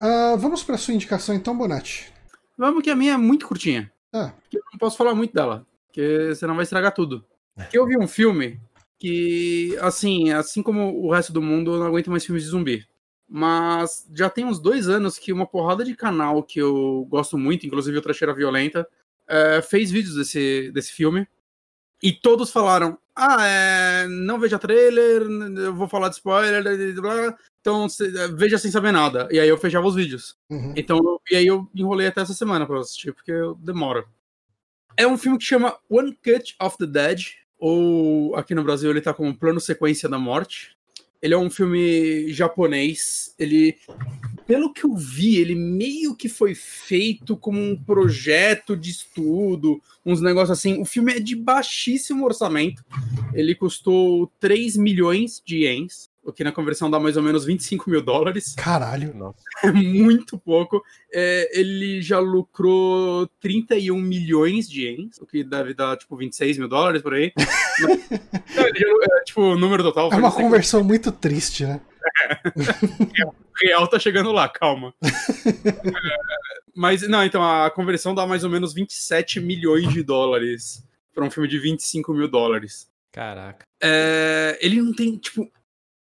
Ah, 0.00 0.34
vamos 0.36 0.62
pra 0.62 0.76
sua 0.76 0.94
indicação 0.94 1.34
então, 1.34 1.56
Bonatti. 1.56 2.12
Vamos 2.58 2.82
que 2.82 2.90
a 2.90 2.96
minha 2.96 3.14
é 3.14 3.16
muito 3.16 3.46
curtinha. 3.46 3.90
Ah. 4.12 4.32
Eu 4.52 4.60
não 4.72 4.78
posso 4.78 4.96
falar 4.96 5.14
muito 5.14 5.32
dela. 5.32 5.66
Porque 5.86 6.34
senão 6.34 6.54
vai 6.54 6.64
estragar 6.64 6.92
tudo. 6.92 7.24
Que 7.70 7.78
eu 7.78 7.86
vi 7.86 7.96
um 7.96 8.08
filme 8.08 8.60
que, 8.98 9.76
assim, 9.80 10.32
assim 10.32 10.62
como 10.62 11.06
o 11.06 11.12
resto 11.12 11.32
do 11.32 11.42
mundo, 11.42 11.74
eu 11.74 11.78
não 11.78 11.86
aguento 11.86 12.10
mais 12.10 12.24
filmes 12.24 12.42
de 12.42 12.50
zumbi. 12.50 12.86
Mas 13.28 14.06
já 14.14 14.28
tem 14.28 14.44
uns 14.44 14.58
dois 14.60 14.88
anos 14.88 15.18
que 15.18 15.32
uma 15.32 15.46
porrada 15.46 15.84
de 15.84 15.94
canal 15.96 16.42
que 16.42 16.58
eu 16.60 17.06
gosto 17.08 17.38
muito, 17.38 17.66
inclusive 17.66 17.96
o 17.96 18.02
Trecheira 18.02 18.34
Violenta, 18.34 18.86
eh, 19.26 19.62
fez 19.62 19.90
vídeos 19.90 20.14
desse, 20.16 20.70
desse 20.72 20.92
filme. 20.92 21.26
E 22.02 22.12
todos 22.12 22.50
falaram: 22.50 22.98
Ah, 23.16 23.46
é, 23.46 24.06
não 24.08 24.38
veja 24.38 24.58
trailer, 24.58 25.22
eu 25.56 25.74
vou 25.74 25.88
falar 25.88 26.08
de 26.10 26.16
spoiler, 26.16 26.62
blá, 26.94 27.02
blá, 27.02 27.38
então 27.60 27.88
cê- 27.88 28.10
veja 28.34 28.58
sem 28.58 28.70
saber 28.70 28.92
nada. 28.92 29.26
E 29.30 29.40
aí 29.40 29.48
eu 29.48 29.56
fechava 29.56 29.86
os 29.86 29.94
vídeos. 29.94 30.36
Uhum. 30.50 30.74
Então, 30.76 31.00
e 31.30 31.36
aí 31.36 31.46
eu 31.46 31.66
enrolei 31.74 32.08
até 32.08 32.20
essa 32.20 32.34
semana 32.34 32.66
pra 32.66 32.80
assistir, 32.80 33.12
porque 33.14 33.32
eu 33.32 33.54
demoro. 33.54 34.06
É 34.96 35.06
um 35.06 35.16
filme 35.16 35.38
que 35.38 35.44
chama 35.44 35.78
One 35.88 36.12
Cut 36.22 36.54
of 36.60 36.76
the 36.76 36.86
Dead, 36.86 37.20
ou 37.58 38.36
aqui 38.36 38.54
no 38.54 38.62
Brasil 38.62 38.90
ele 38.90 39.00
tá 39.00 39.14
como 39.14 39.34
Plano 39.36 39.58
Sequência 39.60 40.08
da 40.08 40.18
Morte. 40.18 40.73
Ele 41.24 41.32
é 41.32 41.38
um 41.38 41.48
filme 41.48 42.30
japonês. 42.34 43.34
Ele, 43.38 43.78
pelo 44.46 44.70
que 44.74 44.84
eu 44.84 44.94
vi, 44.94 45.38
ele 45.38 45.54
meio 45.54 46.14
que 46.14 46.28
foi 46.28 46.54
feito 46.54 47.34
como 47.34 47.58
um 47.58 47.74
projeto 47.74 48.76
de 48.76 48.90
estudo, 48.90 49.80
uns 50.04 50.20
negócios 50.20 50.58
assim. 50.58 50.78
O 50.78 50.84
filme 50.84 51.14
é 51.14 51.18
de 51.18 51.34
baixíssimo 51.34 52.26
orçamento. 52.26 52.84
Ele 53.32 53.54
custou 53.54 54.30
3 54.38 54.76
milhões 54.76 55.42
de 55.42 55.60
ienes 55.60 56.10
o 56.24 56.32
que 56.32 56.42
na 56.42 56.50
conversão 56.52 56.90
dá 56.90 56.98
mais 56.98 57.16
ou 57.16 57.22
menos 57.22 57.44
25 57.44 57.88
mil 57.90 58.02
dólares. 58.02 58.54
Caralho. 58.56 59.14
Nossa. 59.14 59.38
É 59.62 59.70
muito 59.70 60.38
pouco. 60.38 60.82
É, 61.12 61.50
ele 61.58 62.00
já 62.00 62.18
lucrou 62.18 63.26
31 63.40 64.00
milhões 64.00 64.68
de 64.68 64.82
ienes, 64.86 65.18
o 65.20 65.26
que 65.26 65.44
deve 65.44 65.74
dar 65.74 65.96
tipo 65.96 66.16
26 66.16 66.58
mil 66.58 66.68
dólares 66.68 67.02
por 67.02 67.14
aí. 67.14 67.32
Não, 68.56 68.66
já- 68.74 69.18
é, 69.18 69.24
tipo, 69.24 69.42
o 69.42 69.56
número 69.58 69.82
total. 69.82 70.10
É 70.12 70.16
uma 70.16 70.32
conversão 70.32 70.82
muito 70.82 71.12
triste, 71.12 71.64
né? 71.66 71.80
quanto. 72.54 73.34
real 73.62 73.86
tá 73.88 73.98
chegando 73.98 74.32
lá, 74.32 74.48
calma. 74.48 74.94
É, 75.46 76.60
mas, 76.76 77.06
não, 77.08 77.22
então 77.24 77.40
a 77.42 77.70
conversão 77.70 78.14
dá 78.14 78.26
mais 78.26 78.42
ou 78.42 78.50
menos 78.50 78.74
27 78.74 79.38
milhões 79.40 79.92
de 79.92 80.02
dólares 80.02 80.82
para 81.14 81.24
um 81.24 81.30
filme 81.30 81.48
de 81.48 81.56
25 81.58 82.12
mil 82.12 82.26
dólares. 82.26 82.88
Caraca. 83.12 83.64
É, 83.80 84.58
ele 84.60 84.82
não 84.82 84.92
tem, 84.92 85.16
tipo. 85.16 85.48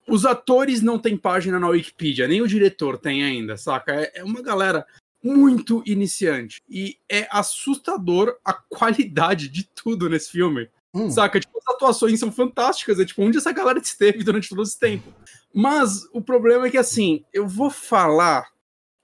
Os 0.08 0.26
atores 0.26 0.82
não 0.82 1.00
têm 1.00 1.18
página 1.18 1.60
na 1.60 1.68
Wikipedia, 1.68 2.28
nem 2.28 2.42
o 2.42 2.48
diretor 2.48 2.98
tem 2.98 3.24
ainda, 3.24 3.58
saca? 3.58 3.94
É, 3.94 4.12
é 4.16 4.24
uma 4.24 4.42
galera 4.42 4.86
muito 5.24 5.82
iniciante. 5.88 6.62
E 6.70 6.98
é 7.10 7.28
assustador 7.32 8.38
a 8.46 8.54
qualidade 8.54 9.50
de 9.50 9.64
tudo 9.64 10.08
nesse 10.08 10.30
filme. 10.30 10.70
Hum. 10.94 11.10
Saca? 11.10 11.40
Tipo, 11.40 11.58
as 11.58 11.76
atuações 11.76 12.20
são 12.20 12.32
fantásticas. 12.32 13.00
É 13.00 13.06
tipo, 13.06 13.24
onde 13.24 13.40
essa 13.40 13.52
galera 13.52 13.80
esteve 13.80 14.24
durante 14.24 14.50
todo 14.50 14.62
esse 14.62 14.80
tempo. 14.80 15.12
Mas 15.52 16.08
o 16.14 16.22
problema 16.22 16.68
é 16.68 16.70
que, 16.70 16.78
assim, 16.78 17.26
eu 17.34 17.48
vou 17.48 17.72
falar 17.72 18.48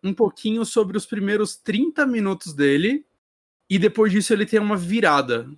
um 0.03 0.13
pouquinho 0.13 0.63
sobre 0.63 0.95
os 0.95 1.05
primeiros 1.07 1.55
30 1.55 2.05
minutos 2.05 2.53
dele. 2.53 3.03
E 3.67 3.79
depois 3.79 4.11
disso 4.11 4.31
ele 4.31 4.45
tem 4.45 4.59
uma 4.59 4.77
virada. 4.77 5.49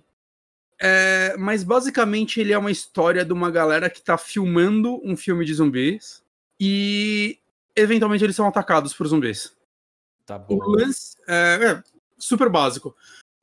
É, 0.80 1.36
mas 1.38 1.62
basicamente 1.62 2.40
ele 2.40 2.52
é 2.52 2.58
uma 2.58 2.70
história 2.70 3.24
de 3.24 3.32
uma 3.32 3.50
galera 3.50 3.88
que 3.88 4.02
tá 4.02 4.18
filmando 4.18 5.00
um 5.04 5.16
filme 5.16 5.44
de 5.44 5.54
zumbis. 5.54 6.22
E 6.60 7.38
eventualmente 7.74 8.24
eles 8.24 8.36
são 8.36 8.46
atacados 8.46 8.94
por 8.94 9.06
zumbis. 9.06 9.52
Tá 10.26 10.38
bom. 10.38 10.56
O 10.56 10.70
lance 10.70 11.16
é, 11.28 11.58
é, 11.62 11.82
super 12.18 12.48
básico. 12.48 12.94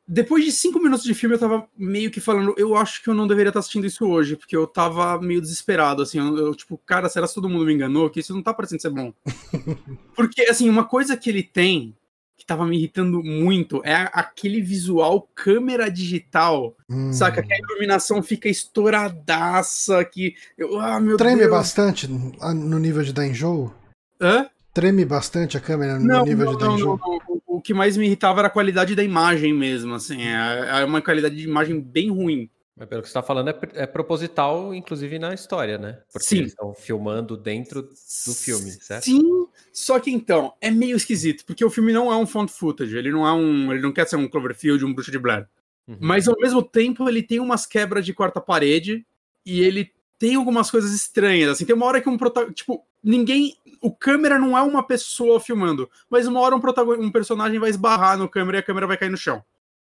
Depois 0.08 0.44
de 0.44 0.52
cinco 0.52 0.80
minutos 0.80 1.06
de 1.06 1.14
filme, 1.14 1.36
eu 1.36 1.40
tava 1.40 1.70
meio 1.78 2.12
que 2.12 2.20
falando, 2.20 2.54
eu 2.58 2.76
acho 2.76 3.02
que 3.02 3.10
eu 3.10 3.14
não 3.14 3.28
deveria 3.28 3.50
estar 3.50 3.60
assistindo 3.60 3.86
isso 3.86 4.06
hoje, 4.06 4.36
porque 4.36 4.58
eu 4.58 4.68
tava 4.68 5.22
meio 5.22 5.40
desesperado, 5.40 6.02
assim, 6.02 6.18
eu, 6.18 6.38
eu, 6.38 6.56
tipo, 6.56 6.78
cara, 6.80 7.08
será 7.08 7.28
que 7.28 7.34
todo 7.34 7.48
mundo 7.48 7.66
me 7.66 7.74
enganou? 7.74 8.10
Que 8.10 8.20
isso 8.20 8.34
não 8.34 8.44
tá 8.44 8.54
parecendo 8.54 8.82
ser 8.82 8.90
bom. 8.90 9.14
porque, 10.14 10.42
assim, 10.42 10.70
uma 10.70 10.84
coisa 10.84 11.16
que 11.16 11.30
ele 11.30 11.44
tem, 11.44 11.96
que 12.42 12.46
tava 12.48 12.66
me 12.66 12.76
irritando 12.76 13.24
muito, 13.24 13.82
é 13.86 14.10
aquele 14.12 14.62
visual 14.62 15.30
câmera 15.36 15.90
digital, 15.92 16.76
Hum. 16.90 17.14
saca? 17.14 17.44
Que 17.44 17.54
a 17.54 17.58
iluminação 17.60 18.22
fica 18.24 18.50
estouradaça, 18.50 20.04
que... 20.04 20.36
Eu, 20.58 20.80
ah, 20.80 21.00
meu 21.00 21.18
Treme 21.18 21.42
Deus. 21.42 21.52
bastante 21.52 22.08
no 22.08 22.80
nível 22.80 23.04
de 23.04 23.14
dar 23.14 23.28
enjoo? 23.28 23.72
Hã? 24.20 24.50
Treme 24.74 25.06
bastante 25.06 25.56
a 25.56 25.60
câmera 25.60 26.00
no 26.00 26.08
Não, 26.08 26.24
nível 26.26 26.46
não, 26.46 26.54
de 26.54 26.58
dar 26.58 26.72
enjoo? 26.72 26.98
não, 26.98 27.08
não. 27.08 27.20
O- 27.28 27.42
O 27.58 27.62
que 27.62 27.74
mais 27.76 27.96
me 27.96 28.06
irritava 28.08 28.40
era 28.40 28.48
a 28.48 28.52
qualidade 28.52 28.96
da 28.96 29.04
imagem 29.04 29.54
mesmo, 29.54 29.94
assim. 29.94 30.24
É 30.24 30.82
é 30.82 30.86
uma 30.86 31.00
qualidade 31.02 31.36
de 31.36 31.44
imagem 31.44 31.80
bem 31.80 32.10
ruim. 32.10 32.50
Mas 32.76 32.88
pelo 32.88 33.02
que 33.04 33.08
você 33.10 33.14
tá 33.14 33.22
falando, 33.22 33.50
é, 33.50 33.56
é 33.74 33.86
proposital, 33.86 34.74
inclusive 34.74 35.20
na 35.20 35.32
história, 35.34 35.78
né? 35.78 36.00
Porque 36.12 36.26
Sim. 36.26 36.38
eles 36.40 36.52
estão 36.54 36.74
filmando 36.74 37.38
dentro 37.38 37.84
do 37.84 38.34
filme, 38.34 38.72
certo? 38.72 39.04
Sim, 39.04 39.41
só 39.74 40.00
que 40.00 40.12
então, 40.12 40.54
é 40.60 40.70
meio 40.70 40.96
esquisito, 40.98 41.46
porque 41.46 41.64
o 41.64 41.70
filme 41.70 41.94
não 41.94 42.12
é 42.12 42.16
um 42.16 42.26
found 42.28 42.52
footage, 42.52 42.96
ele 42.98 43.12
não 43.12 43.28
é 43.28 43.32
um. 43.34 43.72
Ele 43.72 43.82
não 43.82 43.92
quer 43.92 44.08
ser 44.08 44.16
um 44.18 44.28
Cloverfield, 44.28 44.84
um 44.86 44.94
bruxo 44.94 45.12
de 45.12 45.20
Blair. 45.20 45.48
Uhum. 45.88 45.98
Mas 46.00 46.28
ao 46.28 46.36
mesmo 46.40 46.62
tempo, 46.62 47.08
ele 47.08 47.24
tem 47.24 47.40
umas 47.40 47.66
quebras 47.66 48.06
de 48.06 48.14
quarta 48.14 48.40
parede 48.40 49.06
e 49.46 49.62
ele 49.62 49.92
tem 50.20 50.36
algumas 50.36 50.70
coisas 50.70 50.94
estranhas. 50.94 51.50
Assim, 51.50 51.66
tem 51.66 51.76
uma 51.76 51.86
hora 51.86 52.00
que 52.02 52.08
um 52.10 52.18
protagonista. 52.18 52.56
Tipo, 52.56 52.86
ninguém. 53.04 53.56
O 53.82 53.92
câmera 53.92 54.38
não 54.38 54.56
é 54.56 54.62
uma 54.62 54.84
pessoa 54.86 55.40
filmando, 55.40 55.90
mas 56.10 56.28
uma 56.28 56.40
hora 56.40 56.56
um, 56.56 56.62
protagon- 56.62 57.00
um 57.00 57.12
personagem 57.12 57.58
vai 57.60 57.70
esbarrar 57.72 58.18
no 58.18 58.30
câmera 58.30 58.58
e 58.58 58.60
a 58.60 58.64
câmera 58.64 58.86
vai 58.86 58.96
cair 58.98 59.10
no 59.10 59.18
chão. 59.18 59.44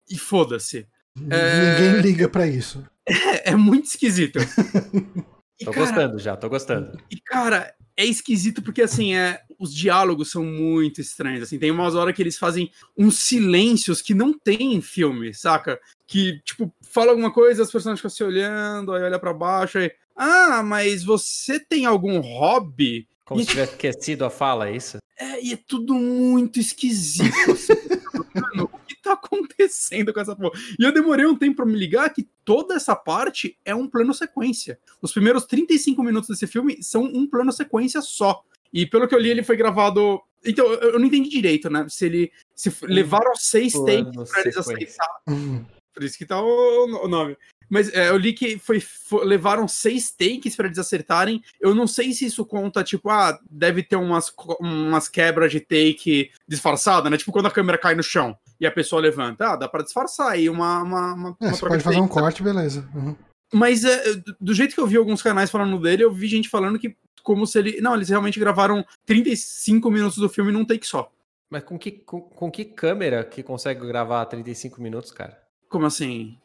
E 0.10 0.18
foda-se. 0.18 0.88
É- 1.30 1.74
Ninguém 1.92 2.02
liga 2.02 2.30
pra 2.30 2.48
isso. 2.48 2.84
É, 3.04 3.50
é 3.52 3.56
muito 3.56 3.86
esquisito. 3.86 4.38
E, 5.60 5.66
Tô 5.66 5.72
cara, 5.72 5.86
gostando 5.86 6.20
já, 6.20 6.36
tô 6.36 6.50
gostando. 6.50 6.98
E, 7.10 7.20
cara, 7.20 7.74
é 7.96 8.06
esquisito 8.06 8.62
porque, 8.62 8.82
assim, 8.82 9.14
é, 9.14 9.42
os 9.60 9.74
diálogos 9.74 10.32
são 10.32 10.44
muito 10.44 11.00
estranhos. 11.02 11.44
Assim, 11.44 11.60
tem 11.60 11.70
umas 11.72 11.94
horas 11.94 12.16
que 12.16 12.22
eles 12.22 12.38
fazem 12.38 12.72
uns 12.98 13.20
silêncios 13.20 14.02
que 14.02 14.14
não 14.16 14.34
tem 14.38 14.74
em 14.74 14.82
filme, 14.82 15.34
saca? 15.34 15.80
Que, 16.08 16.40
tipo, 16.44 16.74
fala 16.82 17.12
alguma 17.12 17.32
coisa, 17.32 17.62
as 17.64 17.72
personagens 17.72 18.00
ficam 18.00 18.10
se 18.10 18.24
olhando, 18.24 18.94
aí 18.94 19.04
olha 19.04 19.20
pra 19.20 19.34
baixo, 19.34 19.78
aí. 19.78 19.92
Ah, 20.16 20.62
mas 20.64 21.04
você 21.04 21.60
tem 21.60 21.86
algum 21.86 22.20
hobby? 22.20 23.08
Como 23.24 23.40
E- 23.40 23.44
se 23.46 23.52
tivesse 23.52 23.72
esquecido 23.74 24.26
a 24.26 24.30
fala, 24.30 24.68
é 24.70 24.76
isso? 24.76 24.98
É, 25.18 25.44
e 25.44 25.54
é 25.54 25.58
tudo 25.68 25.94
muito 25.94 26.60
esquisito. 26.60 27.52
Assim. 27.52 27.74
Tá 29.02 29.14
acontecendo 29.14 30.14
com 30.14 30.20
essa 30.20 30.36
porra? 30.36 30.60
E 30.80 30.84
eu 30.84 30.94
demorei 30.94 31.26
um 31.26 31.36
tempo 31.36 31.58
pra 31.58 31.66
me 31.66 31.78
ligar 31.78 32.14
que 32.14 32.28
toda 32.46 32.76
essa 32.76 32.96
parte 32.96 33.58
é 33.66 33.74
um 33.74 33.88
plano 33.88 34.14
sequência. 34.14 34.80
Os 35.02 35.12
primeiros 35.12 35.46
35 35.46 36.04
minutos 36.04 36.30
desse 36.30 36.46
filme 36.46 36.82
são 36.84 37.04
um 37.04 37.28
plano 37.28 37.52
sequência 37.52 38.02
só. 38.02 38.44
E 38.72 38.86
pelo 38.86 39.08
que 39.08 39.16
eu 39.16 39.20
li, 39.20 39.30
ele 39.30 39.44
foi 39.44 39.58
gravado. 39.58 40.22
Então, 40.46 40.66
eu 40.66 41.00
não 41.00 41.06
entendi 41.06 41.30
direito, 41.30 41.70
né? 41.70 41.86
Se 41.90 42.06
ele. 42.06 42.32
Se 42.56 42.74
levaram 42.84 43.36
seis 43.36 43.74
takes 43.74 44.32
pra 44.32 44.42
eles 44.42 44.58
aceitar. 44.58 45.22
Por 45.94 46.04
isso 46.04 46.18
que 46.18 46.26
tá 46.26 46.42
o, 46.42 47.04
o 47.04 47.08
nome. 47.08 47.36
Mas 47.72 47.88
é, 47.94 48.10
eu 48.10 48.18
li 48.18 48.34
que 48.34 48.60
foi, 48.60 48.82
fo- 48.82 49.24
levaram 49.24 49.66
seis 49.66 50.12
takes 50.12 50.56
para 50.58 50.68
eles 50.68 50.78
acertarem. 50.78 51.42
Eu 51.60 51.74
não 51.74 51.88
sei 51.88 52.12
se 52.12 52.26
isso 52.26 52.46
conta, 52.46 52.84
tipo, 52.84 53.10
ah, 53.10 53.40
deve 53.50 53.82
ter 53.82 53.96
umas, 53.96 54.30
umas 54.60 55.08
quebras 55.08 55.52
de 55.54 55.62
take 55.62 56.30
disfarçada, 56.46 57.10
né? 57.10 57.18
Tipo, 57.18 57.32
quando 57.32 57.46
a 57.46 57.52
câmera 57.52 57.78
cai 57.78 57.96
no 57.96 58.04
chão 58.04 58.38
e 58.60 58.68
a 58.68 58.72
pessoa 58.72 59.02
levanta. 59.02 59.52
Ah, 59.52 59.56
dá 59.56 59.70
para 59.70 59.84
disfarçar 59.84 60.32
aí 60.34 60.50
uma. 60.50 60.84
uma, 60.84 61.14
uma, 61.14 61.38
É, 61.40 61.46
uma 61.46 61.54
você 61.56 61.62
pode 61.62 61.78
de 61.78 61.84
fazer 61.86 61.98
um 61.98 62.02
take, 62.02 62.14
sabe? 62.14 62.22
corte, 62.24 62.44
beleza. 62.44 62.90
Uhum. 62.94 63.16
Mas 63.54 63.84
é, 63.86 64.16
do- 64.16 64.36
do 64.42 64.54
jeito 64.54 64.76
que 64.76 64.82
eu 64.82 64.88
vi 64.88 64.98
alguns 64.98 65.22
canais 65.22 65.50
falando 65.50 65.80
dele, 65.80 66.04
eu 66.04 66.12
vi 66.14 66.28
gente 66.28 66.50
falando 66.50 66.78
que 66.78 66.96
como 67.24 67.48
se 67.48 67.58
ele. 67.58 67.80
Não, 67.80 67.96
eles 67.96 68.10
realmente 68.10 68.40
gravaram 68.40 68.84
35 69.06 69.90
minutos 69.90 70.18
do 70.18 70.28
filme 70.28 70.52
num 70.52 70.66
take 70.66 70.86
só. 70.86 71.10
Mas 71.50 71.64
com 71.64 71.78
que, 71.78 71.92
com, 71.92 72.22
com 72.22 72.50
que 72.52 72.66
câmera 72.66 73.24
que 73.24 73.44
consegue 73.44 73.86
gravar 73.88 74.26
35 74.26 74.82
minutos, 74.82 75.12
cara? 75.12 75.38
Como 75.70 75.86
assim? 75.86 76.38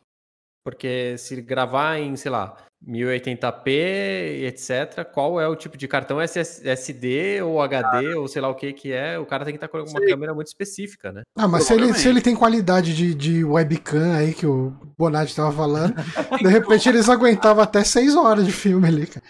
Porque 0.67 1.17
se 1.17 1.41
gravar 1.41 1.97
em, 1.97 2.17
sei 2.17 2.29
lá, 2.29 2.57
1080p 2.85 3.69
e 3.69 4.47
etc, 4.47 5.05
qual 5.15 5.41
é 5.41 5.47
o 5.47 5.55
tipo 5.55 5.77
de 5.79 5.87
cartão 5.87 6.21
SS 6.21 6.67
SD 6.67 7.41
ou 7.41 7.63
HD 7.63 8.17
ou 8.17 8.27
sei 8.27 8.43
lá 8.43 8.49
o 8.49 8.55
que 8.57 8.73
que 8.73 8.93
é? 8.93 9.17
O 9.17 9.25
cara 9.25 9.45
tem 9.45 9.55
que 9.55 9.59
estar 9.59 9.69
com 9.69 9.79
uma 9.79 10.01
Sei. 10.01 10.09
câmera 10.09 10.35
muito 10.35 10.49
específica, 10.49 11.13
né? 11.13 11.23
Ah, 11.39 11.47
mas 11.47 11.63
se 11.63 11.73
ele, 11.73 11.95
se 11.95 12.09
ele 12.09 12.21
tem 12.21 12.35
qualidade 12.35 12.97
de, 12.97 13.15
de 13.15 13.45
webcam 13.45 14.17
aí 14.17 14.35
que 14.35 14.45
o 14.45 14.71
Bonatti 14.99 15.37
tava 15.37 15.53
falando, 15.53 15.95
de 16.43 16.49
repente 16.49 16.89
eles 16.89 17.09
aguentavam 17.09 17.63
até 17.63 17.85
6 17.85 18.17
horas 18.17 18.45
de 18.45 18.51
filme 18.51 18.89
ali, 18.89 19.07
cara. 19.07 19.25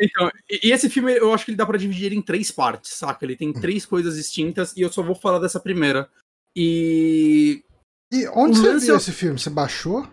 Então, 0.00 0.28
e, 0.50 0.72
esse 0.72 0.90
filme 0.90 1.12
eu 1.16 1.32
acho 1.32 1.44
que 1.44 1.52
ele 1.52 1.58
dá 1.58 1.64
pra 1.64 1.78
dividir 1.78 2.12
em 2.12 2.20
três 2.20 2.50
partes, 2.50 2.90
saca? 2.94 3.24
Ele 3.24 3.36
tem 3.36 3.52
três 3.52 3.86
coisas 3.86 4.16
distintas 4.16 4.76
e 4.76 4.80
eu 4.80 4.90
só 4.90 5.00
vou 5.00 5.14
falar 5.14 5.38
dessa 5.38 5.60
primeira. 5.60 6.08
E. 6.56 7.62
E 8.12 8.26
onde 8.34 8.58
O 8.58 8.62
você 8.62 8.78
viu 8.80 8.94
é- 8.94 8.96
esse 8.96 9.12
filme? 9.12 9.38
Você 9.38 9.48
baixou? 9.48 10.04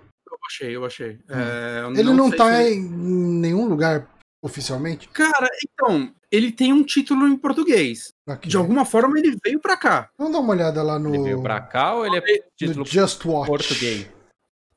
Eu 0.50 0.66
achei, 0.66 0.76
eu 0.78 0.86
achei. 0.86 1.20
É, 1.30 1.82
eu 1.84 1.91
Ele 1.93 2.12
não, 2.14 2.30
sei 2.30 2.38
tá 2.38 2.56
se- 2.58 2.74
em 2.74 2.82
nenhum 2.82 3.68
lugar 3.68 4.08
oficialmente? 4.41 5.08
Cara, 5.10 5.47
então, 5.64 6.12
ele 6.32 6.52
tem 6.52 6.74
um 6.74 6.84
título 6.84 7.28
em 7.28 7.38
português. 7.38 8.12
Aqui. 8.28 8.50
De 8.50 8.58
alguma 8.58 8.84
forma 8.84 9.20
ele 9.20 9.38
veio 9.43 9.60
pra 9.60 9.78
cá. 9.78 10.10
Vamos 10.18 10.34
dar 10.34 10.39
uma 10.39 10.54
olhada 10.54 10.82
lá 10.82 10.97
no, 10.97 11.14
Ele 11.14 11.24
veio 11.24 11.41
pra 11.43 11.62
cá 11.62 11.93
ou 11.93 12.06
ele 12.06 12.18
é 12.18 12.22
título 12.58 12.84
Just 12.86 13.24
Watch. 13.26 13.47
português? 13.47 14.08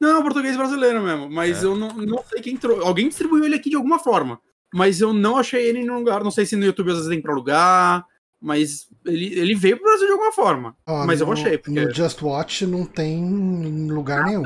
Não, 0.01 0.23
português 0.23 0.57
brasileiro 0.57 1.01
mesmo, 1.01 1.31
mas 1.31 1.63
É. 1.63 1.67
eu 1.67 1.77
não, 1.77 1.89
não 1.95 2.23
sei 2.25 2.41
quem 2.43 2.57
trouxe. 2.57 2.85
Alguém 2.87 3.09
distribuiu 3.09 3.45
ele 3.45 3.55
aqui 3.55 3.71
de 3.71 3.77
alguma 3.77 3.99
forma. 3.99 4.39
Mas 4.75 5.01
eu 5.01 5.13
não 5.13 5.37
achei 5.37 5.65
ele 5.67 5.79
em 5.79 5.83
nenhum 5.83 5.99
lugar. 5.99 6.25
Não 6.25 6.31
sei 6.31 6.45
se 6.45 6.57
no 6.57 6.65
YouTube 6.65 6.89
às 6.91 6.97
vezes 6.97 7.09
tem 7.11 7.21
pra 7.23 7.33
alugar. 7.33 8.05
Mas 8.45 8.89
ele, 9.07 9.39
ele 9.39 9.55
veio 9.55 9.77
pro 9.77 9.85
Brasil 9.87 10.07
de 10.07 10.13
alguma 10.13 10.33
forma. 10.33 10.77
Ó, 10.89 11.07
Mas 11.07 11.21
eu 11.21 11.27
no- 11.29 11.33
achei, 11.35 11.57
porque- 11.57 11.85
No 11.85 11.95
Just 11.95 12.21
Watch 12.21 12.67
não 12.67 12.85
tem 12.85 13.21
em 13.21 13.89
lugar 13.93 14.25
nenhum. 14.25 14.43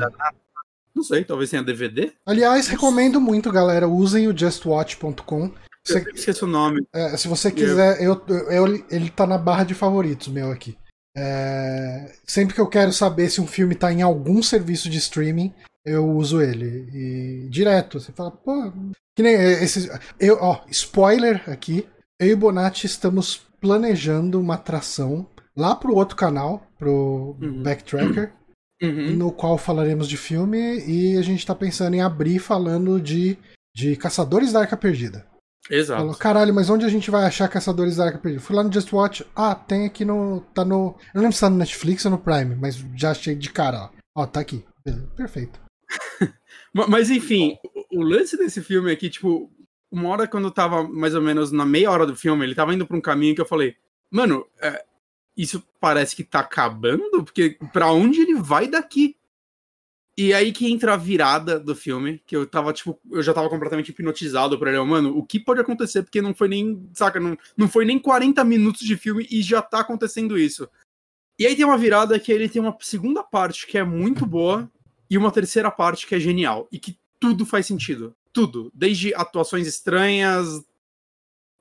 Não 0.97 1.03
sei, 1.03 1.23
talvez 1.23 1.49
tenha 1.51 1.61
DVD. 1.63 2.11
Aliás, 2.25 2.67
recomendo 2.67 3.21
muito, 3.21 3.51
galera. 3.51 3.87
Usem 3.87 4.27
o 4.27 4.35
justwatch.com. 4.37 5.45
Eu 5.45 5.51
Se, 5.85 5.93
sempre 5.93 6.11
esqueço 6.13 6.45
o 6.45 6.49
nome. 6.49 6.85
é, 6.93 7.15
se 7.15 7.27
você 7.27 7.51
quiser, 7.51 8.01
eu, 8.01 8.21
eu- 8.49 8.83
ele 8.89 9.09
tá 9.09 9.25
na 9.27 9.37
barra 9.37 9.63
de 9.63 9.73
favoritos 9.73 10.27
meu 10.27 10.51
aqui. 10.51 10.75
É, 11.15 12.11
sempre 12.25 12.53
que 12.53 12.61
eu 12.61 12.67
quero 12.67 12.91
saber 12.93 13.29
se 13.29 13.39
um 13.41 13.47
filme 13.47 13.73
tá 13.75 13.91
em 13.91 14.01
algum 14.01 14.41
serviço 14.43 14.89
de 14.89 14.97
streaming, 14.97 15.53
eu 15.85 16.07
uso 16.09 16.41
ele. 16.41 16.89
E 16.93 17.47
direto. 17.49 17.99
Você 17.99 18.11
fala, 18.11 18.31
pô. 18.31 18.71
Que 19.15 19.23
nem 19.23 19.33
esses. 19.33 19.89
Eu, 20.19 20.37
ó, 20.41 20.61
spoiler 20.69 21.41
aqui. 21.49 21.87
Eu 22.19 22.29
e 22.29 22.35
Bonatti 22.35 22.85
estamos 22.85 23.41
planejando 23.61 24.39
uma 24.39 24.55
atração 24.55 25.27
lá 25.55 25.75
pro 25.75 25.95
outro 25.95 26.15
canal, 26.15 26.67
pro 26.77 27.35
Uhum. 27.41 27.63
Backtracker, 27.63 28.31
Uhum. 28.81 29.15
no 29.15 29.31
qual 29.31 29.57
falaremos 29.57 30.07
de 30.07 30.15
filme 30.17 30.57
e 30.85 31.17
a 31.17 31.21
gente 31.23 31.45
tá 31.45 31.55
pensando 31.55 31.95
em 31.95 32.01
abrir 32.01 32.37
falando 32.39 33.01
de, 33.01 33.35
de 33.75 33.95
Caçadores 33.95 34.51
da 34.53 34.59
Arca 34.61 34.77
Perdida. 34.77 35.25
Exato. 35.69 35.99
Falou, 36.01 36.15
caralho, 36.15 36.53
mas 36.53 36.69
onde 36.69 36.85
a 36.85 36.89
gente 36.89 37.09
vai 37.11 37.25
achar 37.25 37.47
Caçadores 37.49 37.95
da 37.97 38.05
Arca 38.05 38.19
Perdida? 38.19 38.41
Fui 38.43 38.55
lá 38.55 38.63
no 38.63 38.71
Just 38.71 38.93
Watch. 38.93 39.25
Ah, 39.35 39.55
tem 39.55 39.85
aqui 39.85 40.05
no. 40.05 40.41
Tá 40.53 40.63
no. 40.63 40.95
Eu 41.13 41.15
não 41.15 41.21
lembro 41.23 41.33
se 41.33 41.41
tá 41.41 41.49
no 41.49 41.57
Netflix 41.57 42.05
ou 42.05 42.11
no 42.11 42.17
Prime, 42.19 42.55
mas 42.55 42.75
já 42.95 43.11
achei 43.11 43.35
de 43.35 43.49
cara, 43.49 43.89
ó. 44.15 44.21
Ó, 44.21 44.25
tá 44.25 44.39
aqui. 44.39 44.63
Perfeito. 45.15 45.59
Ma- 46.73 46.87
Mas 46.87 47.09
enfim, 47.09 47.57
o, 47.91 48.01
lance 48.03 48.37
desse 48.37 48.61
filme 48.61 48.91
é 48.91 48.95
que, 48.95 49.09
tipo, 49.09 49.51
uma 49.91 50.09
hora 50.09 50.27
quando 50.27 50.45
eu 50.45 50.51
tava 50.51 50.83
mais 50.87 51.13
ou 51.15 51.21
menos 51.21 51.51
na 51.51 51.65
meia 51.65 51.89
hora 51.91 52.05
do 52.05 52.15
filme, 52.15 52.45
ele 52.45 52.55
tava 52.55 52.73
indo 52.73 52.85
pra 52.87 52.95
um 52.97 53.01
caminho 53.01 53.35
que 53.35 53.41
eu 53.41 53.45
falei, 53.45 53.75
mano, 54.11 54.45
é, 54.61 54.83
isso 55.37 55.63
parece 55.79 56.15
que 56.15 56.23
tá 56.23 56.39
acabando, 56.39 57.23
porque 57.23 57.57
pra 57.71 57.91
onde 57.91 58.21
ele 58.21 58.35
vai 58.35 58.67
daqui? 58.67 59.15
E 60.17 60.33
aí 60.33 60.51
que 60.51 60.67
entra 60.67 60.95
a 60.95 60.97
virada 60.97 61.59
do 61.59 61.75
filme, 61.75 62.23
que 62.25 62.35
eu 62.35 62.47
tava, 62.47 62.73
tipo, 62.73 62.99
eu 63.11 63.21
já 63.21 63.35
tava 63.35 63.47
completamente 63.49 63.89
hipnotizado 63.89 64.57
por 64.57 64.67
ele. 64.67 64.79
Mano, 64.79 65.15
o 65.15 65.23
que 65.23 65.39
pode 65.39 65.61
acontecer? 65.61 66.01
Porque 66.01 66.23
não 66.23 66.33
foi 66.33 66.47
nem, 66.47 66.89
saca, 66.91 67.19
não, 67.19 67.37
não 67.55 67.69
foi 67.69 67.85
nem 67.85 67.99
40 67.99 68.43
minutos 68.43 68.81
de 68.81 68.97
filme 68.97 69.27
e 69.29 69.43
já 69.43 69.61
tá 69.61 69.81
acontecendo 69.81 70.35
isso. 70.35 70.67
E 71.37 71.45
aí 71.45 71.55
tem 71.55 71.63
uma 71.63 71.77
virada 71.77 72.19
que 72.19 72.31
ele 72.31 72.49
tem 72.49 72.59
uma 72.59 72.75
segunda 72.81 73.23
parte 73.23 73.67
que 73.67 73.77
é 73.77 73.83
muito 73.83 74.25
boa 74.25 74.67
e 75.07 75.19
uma 75.19 75.31
terceira 75.31 75.69
parte 75.69 76.07
que 76.07 76.15
é 76.15 76.19
genial 76.19 76.67
e 76.71 76.79
que 76.79 76.97
tudo 77.19 77.45
faz 77.45 77.67
sentido. 77.67 78.15
Tudo. 78.33 78.71
Desde 78.73 79.13
atuações 79.13 79.67
estranhas, 79.67 80.63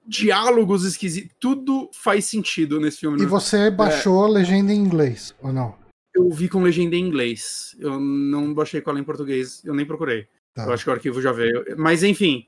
diálogos 0.07 0.85
esquisitos, 0.85 1.35
tudo 1.41 1.91
faz 1.93 2.25
sentido 2.25 2.81
nesse 2.81 2.99
filme. 2.99 3.23
E 3.23 3.27
você 3.27 3.71
baixou 3.71 4.25
a 4.25 4.29
legenda 4.29 4.73
em 4.73 4.77
inglês, 4.79 5.35
ou 5.43 5.53
não? 5.53 5.75
Eu 6.15 6.31
vi 6.31 6.49
com 6.49 6.63
legenda 6.63 6.97
em 6.97 7.05
inglês. 7.07 7.77
Eu 7.79 8.01
não 8.01 8.55
baixei 8.55 8.81
com 8.81 8.91
ela 8.91 9.01
em 9.01 9.05
português, 9.05 9.63
eu 9.65 9.75
nem 9.75 9.85
procurei. 9.85 10.27
Tá. 10.55 10.65
Eu 10.65 10.73
acho 10.73 10.85
que 10.85 10.91
o 10.91 10.93
arquivo 10.93 11.21
já 11.21 11.33
veio. 11.33 11.65
Mas 11.77 12.03
enfim, 12.03 12.47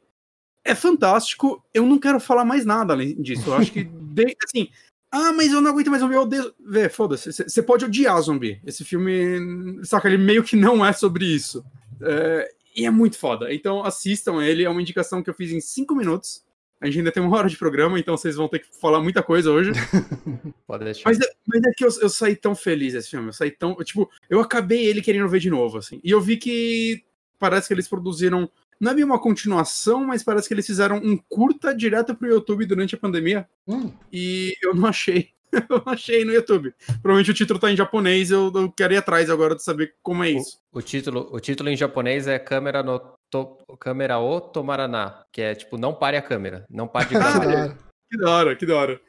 é 0.65 0.75
fantástico. 0.75 1.63
Eu 1.75 1.85
não 1.85 1.99
quero 1.99 2.19
falar 2.19 2.45
mais 2.45 2.65
nada 2.65 2.95
além 2.95 3.21
disso. 3.21 3.51
Eu 3.51 3.55
acho 3.55 3.71
que, 3.71 3.85
de- 3.85 4.37
assim, 4.45 4.69
ah, 5.11 5.33
mas 5.33 5.53
eu 5.53 5.61
não 5.61 5.71
aguento 5.71 5.91
mais 5.91 6.03
zumbi. 6.03 6.15
Eu 6.15 6.23
odeio. 6.23 6.55
Vê, 6.67 6.89
foda-se. 6.89 7.33
Você 7.33 7.63
pode 7.63 7.85
odiar 7.85 8.21
zumbi. 8.23 8.61
Esse 8.65 8.85
filme, 8.85 9.85
saca, 9.85 10.09
ele 10.09 10.19
meio 10.23 10.43
que 10.43 10.57
não 10.57 10.85
é 10.85 10.93
sobre 10.93 11.27
isso. 11.27 11.65
É, 12.01 12.51
e 12.77 12.87
é 12.87 12.91
muito 12.91 13.19
foda. 13.19 13.53
Então 13.53 13.85
assistam 13.85 14.43
ele. 14.43 14.65
É 14.65 14.71
uma 14.71 14.81
indicação 14.83 15.23
que 15.23 15.29
eu 15.29 15.35
fiz 15.35 15.53
em 15.53 15.61
cinco 15.61 15.95
minutos. 15.95 16.43
A 16.81 16.87
gente 16.87 16.99
ainda 16.99 17.11
tem 17.11 17.23
uma 17.23 17.37
hora 17.37 17.49
de 17.49 17.57
programa, 17.57 17.99
então 17.99 18.17
vocês 18.17 18.37
vão 18.37 18.49
ter 18.49 18.61
que 18.61 18.69
falar 18.81 19.01
muita 19.01 19.23
coisa 19.23 19.51
hoje. 19.51 19.73
Pode 20.67 20.85
deixar. 20.85 21.09
Mas 21.09 21.19
é, 21.19 21.25
mas 21.47 21.63
é 21.65 21.73
que 21.77 21.85
eu, 21.85 21.89
eu 22.01 22.09
saí 22.09 22.37
tão 22.37 22.55
feliz 22.55 22.93
desse 22.93 23.11
filme. 23.11 23.29
Eu 23.29 23.33
saí 23.33 23.51
tão. 23.51 23.75
eu, 23.79 23.85
tipo, 23.85 24.09
eu 24.31 24.41
acabei 24.41 24.87
ele 24.87 25.03
querendo 25.03 25.29
ver 25.29 25.41
de 25.41 25.51
novo, 25.51 25.79
assim. 25.79 26.01
E 26.05 26.11
eu 26.11 26.21
vi 26.21 26.37
que 26.37 27.05
parece 27.39 27.69
que 27.69 27.75
eles 27.75 27.89
produziram. 27.89 28.49
Não 28.81 28.93
é 28.93 28.95
bem 28.95 29.03
uma 29.03 29.19
continuação, 29.19 30.05
mas 30.05 30.23
parece 30.23 30.47
que 30.47 30.55
eles 30.55 30.67
fizeram 30.67 30.99
um 30.99 31.17
curta 31.17 31.75
direto 31.75 32.15
pro 32.15 32.29
YouTube 32.29 32.65
durante 32.65 32.95
a 32.95 32.99
pandemia. 32.99 33.49
Hum, 33.67 33.91
E 34.13 34.55
eu 34.63 34.73
não 34.73 34.87
achei. 34.87 35.31
Eu 35.69 35.83
achei 35.87 36.25
no 36.25 36.33
YouTube. 36.33 36.75
Provavelmente 37.03 37.31
o 37.31 37.35
título 37.35 37.59
tá 37.59 37.71
em 37.71 37.77
japonês, 37.77 38.31
eu, 38.31 38.53
eu 38.55 38.71
quero 38.71 38.95
ir 38.95 38.97
atrás 38.97 39.31
agora 39.31 39.55
de 39.55 39.63
saber 39.63 39.95
como 40.03 40.25
é 40.25 40.31
isso. 40.31 40.59
O 40.73 40.83
título, 40.83 41.29
o 41.33 41.41
título 41.41 41.69
em 41.69 41.77
japonês 41.77 42.27
é 42.27 42.39
Câmera 42.39 42.83
no 42.83 43.01
to, 43.31 43.57
Câmera 43.79 44.19
o 44.19 44.41
Tomaraná, 44.41 45.25
que 45.33 45.41
é 45.41 45.55
tipo, 45.55 45.77
não 45.79 45.95
pare 45.95 46.17
a 46.17 46.23
câmera, 46.23 46.65
não 46.71 46.87
pare 46.87 47.07
de 47.09 47.15
gravar. 47.15 47.39
da 47.39 47.49
hora. 47.49 47.79
Que 48.11 48.17
da 48.19 48.31
hora, 48.31 48.57
que 48.57 48.67
da 48.67 48.77
hora. 48.77 49.01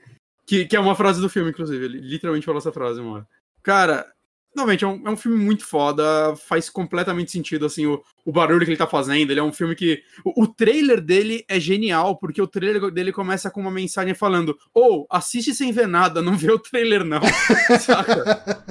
Que, 0.46 0.66
que 0.66 0.76
é 0.76 0.80
uma 0.80 0.96
frase 0.96 1.22
do 1.22 1.30
filme, 1.30 1.52
inclusive. 1.52 1.86
Ele 1.86 2.00
literalmente 2.00 2.46
falou 2.46 2.60
essa 2.60 2.72
frase, 2.72 3.02
mano. 3.02 3.28
Cara, 3.62 4.12
novamente, 4.56 4.84
é 4.84 4.88
um, 4.88 5.08
é 5.08 5.10
um 5.12 5.18
filme 5.18 5.38
muito 5.38 5.66
foda. 5.66 6.36
Faz 6.36 6.70
completamente 6.70 7.32
sentido, 7.32 7.66
assim, 7.66 7.86
o, 7.86 8.02
o 8.26 8.32
barulho 8.32 8.66
que 8.66 8.72
ele 8.72 8.78
tá 8.78 8.88
fazendo. 8.88 9.32
Ele 9.32 9.39
é 9.39 9.43
um 9.43 9.54
filme 9.54 9.76
que. 9.76 10.02
O, 10.24 10.43
o 10.43 10.47
trailer 10.47 11.02
dele 11.02 11.43
é 11.47 11.60
genial, 11.60 12.18
porque 12.18 12.41
o 12.41 12.47
trailer 12.47 12.91
dele 12.91 13.12
começa 13.12 13.50
com 13.50 13.62
uma 13.62 13.72
mensagem 13.72 14.14
falando: 14.14 14.58
Ou, 14.74 15.08
assiste 15.10 15.54
sem 15.54 15.72
ver 15.72 15.88
nada, 15.88 16.22
não 16.22 16.38
vê 16.38 16.52
o 16.52 16.60
trailer, 16.60 17.04
não. 17.04 17.22
Saca? 17.80 18.66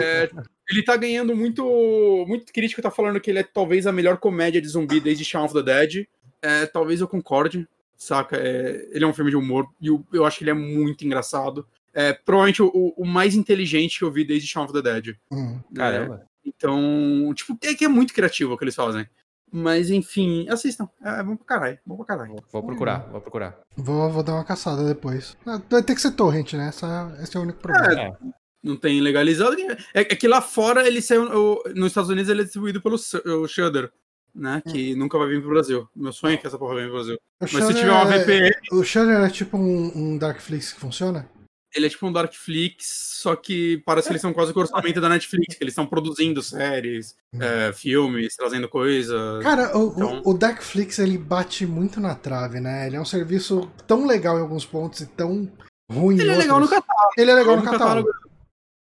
É, 0.00 0.30
ele 0.70 0.82
tá 0.82 0.96
ganhando 0.96 1.34
muito. 1.36 2.24
Muito 2.26 2.52
crítico 2.52 2.82
tá 2.82 2.90
falando 2.90 3.20
que 3.20 3.30
ele 3.30 3.40
é 3.40 3.42
talvez 3.42 3.86
a 3.86 3.92
melhor 3.92 4.18
comédia 4.18 4.60
de 4.60 4.68
zumbi 4.68 5.00
desde 5.00 5.24
Shaun 5.24 5.44
of 5.44 5.54
the 5.54 5.62
Dead. 5.62 6.06
É, 6.40 6.66
talvez 6.66 7.00
eu 7.00 7.08
concorde 7.08 7.66
saca? 7.98 8.36
É, 8.36 8.88
ele 8.92 9.04
é 9.04 9.06
um 9.06 9.12
filme 9.12 9.30
de 9.30 9.36
humor 9.36 9.66
e 9.80 9.88
eu, 9.88 10.06
eu 10.12 10.24
acho 10.24 10.38
que 10.38 10.44
ele 10.44 10.52
é 10.52 10.54
muito 10.54 11.04
engraçado. 11.04 11.66
É 12.00 12.12
provavelmente 12.12 12.62
o, 12.62 12.70
o 12.96 13.04
mais 13.04 13.34
inteligente 13.34 13.98
que 13.98 14.04
eu 14.04 14.12
vi 14.12 14.24
desde 14.24 14.46
Shaun 14.46 14.64
of 14.64 14.72
the 14.72 14.82
Dead. 14.82 15.16
Hum. 15.32 15.58
Caramba. 15.74 16.22
Então, 16.44 17.32
tipo, 17.34 17.58
é 17.62 17.74
que 17.74 17.84
é 17.84 17.88
muito 17.88 18.14
criativo 18.14 18.52
o 18.52 18.56
que 18.58 18.64
eles 18.64 18.74
fazem. 18.74 19.04
Mas, 19.50 19.90
enfim, 19.90 20.46
assistam. 20.48 20.88
É, 21.02 21.20
é 21.20 21.22
bom 21.22 21.34
pra 21.34 21.46
caralho. 21.46 21.78
Bom 21.84 21.96
pra 21.96 22.04
caralho. 22.06 22.34
Vou, 22.34 22.44
vou 22.52 22.62
procurar, 22.62 22.98
vou 23.10 23.20
procurar. 23.20 23.58
Vou, 23.76 24.10
vou 24.10 24.22
dar 24.22 24.34
uma 24.34 24.44
caçada 24.44 24.84
depois. 24.84 25.36
Ah, 25.46 25.60
Vai 25.70 25.82
ter 25.82 25.94
que 25.94 26.00
ser 26.00 26.12
torrent, 26.12 26.52
né? 26.52 26.68
Essa, 26.68 27.16
esse 27.22 27.36
é 27.36 27.40
o 27.40 27.42
único 27.42 27.58
problema. 27.58 28.00
É. 28.00 28.12
Não 28.62 28.76
tem 28.76 29.00
legalizado. 29.00 29.56
É, 29.94 30.00
é 30.00 30.04
que 30.04 30.28
lá 30.28 30.40
fora 30.40 30.86
ele 30.86 31.00
saiu. 31.02 31.24
o- 31.24 31.62
Nos 31.74 31.86
Estados 31.88 32.10
Unidos 32.10 32.30
ele 32.30 32.42
é 32.42 32.44
distribuído 32.44 32.80
pelo 32.82 32.96
o 32.96 33.48
Shudder, 33.48 33.90
né? 34.34 34.62
Que 34.70 34.94
nunca 34.94 35.16
vai 35.18 35.28
vir 35.28 35.40
pro 35.40 35.50
Brasil. 35.50 35.88
Meu 35.96 36.12
sonho 36.12 36.34
é 36.34 36.36
que 36.36 36.46
essa 36.46 36.58
porra 36.58 36.74
venha 36.74 36.86
pro 36.88 36.96
Brasil. 36.96 37.14
O 37.14 37.18
Mas 37.40 37.50
se 37.50 37.56
Shudder 37.58 37.76
tiver 37.76 37.90
uma 37.92 38.14
é- 38.14 38.18
VPN, 38.18 38.50
O 38.72 38.84
Shudder 38.84 39.20
é 39.20 39.30
tipo 39.30 39.56
um, 39.56 39.92
um 39.96 40.18
Darkflix 40.18 40.72
que 40.72 40.80
funciona? 40.80 41.28
Ele 41.74 41.86
é 41.86 41.88
tipo 41.88 42.06
um 42.06 42.12
Darkflix, 42.12 42.86
só 43.20 43.36
que 43.36 43.78
parece 43.84 44.08
que 44.08 44.12
eles 44.12 44.22
são 44.22 44.32
quase 44.32 44.52
o 44.52 44.58
orçamento 44.58 45.00
da 45.00 45.08
Netflix, 45.08 45.56
que 45.56 45.62
eles 45.62 45.72
estão 45.72 45.86
produzindo 45.86 46.42
séries, 46.42 47.14
Hum. 47.34 47.42
é, 47.42 47.72
filmes, 47.72 48.34
trazendo 48.36 48.68
coisa. 48.68 49.38
Cara, 49.42 49.76
o, 49.76 49.88
o- 49.88 49.92
Então- 49.96 50.22
o 50.24 50.34
Darkflix 50.34 50.98
ele 50.98 51.18
bate 51.18 51.66
muito 51.66 52.00
na 52.00 52.14
trave, 52.14 52.58
né? 52.60 52.86
Ele 52.86 52.96
é 52.96 53.00
um 53.00 53.04
serviço 53.04 53.70
tão 53.86 54.06
legal 54.06 54.38
em 54.38 54.40
alguns 54.42 54.64
pontos 54.64 55.00
e 55.00 55.06
tão 55.06 55.50
ruim 55.90 56.16
em 56.16 56.20
ele 56.20 56.30
é 56.30 56.32
outros. 56.32 56.42
legal 56.44 56.60
no 56.60 56.68
catálogo. 56.68 57.12
Ele 57.18 57.30
é 57.30 57.34
legal 57.34 57.56
no 57.56 57.62
no 57.64 57.70
catálogo. 57.70 58.08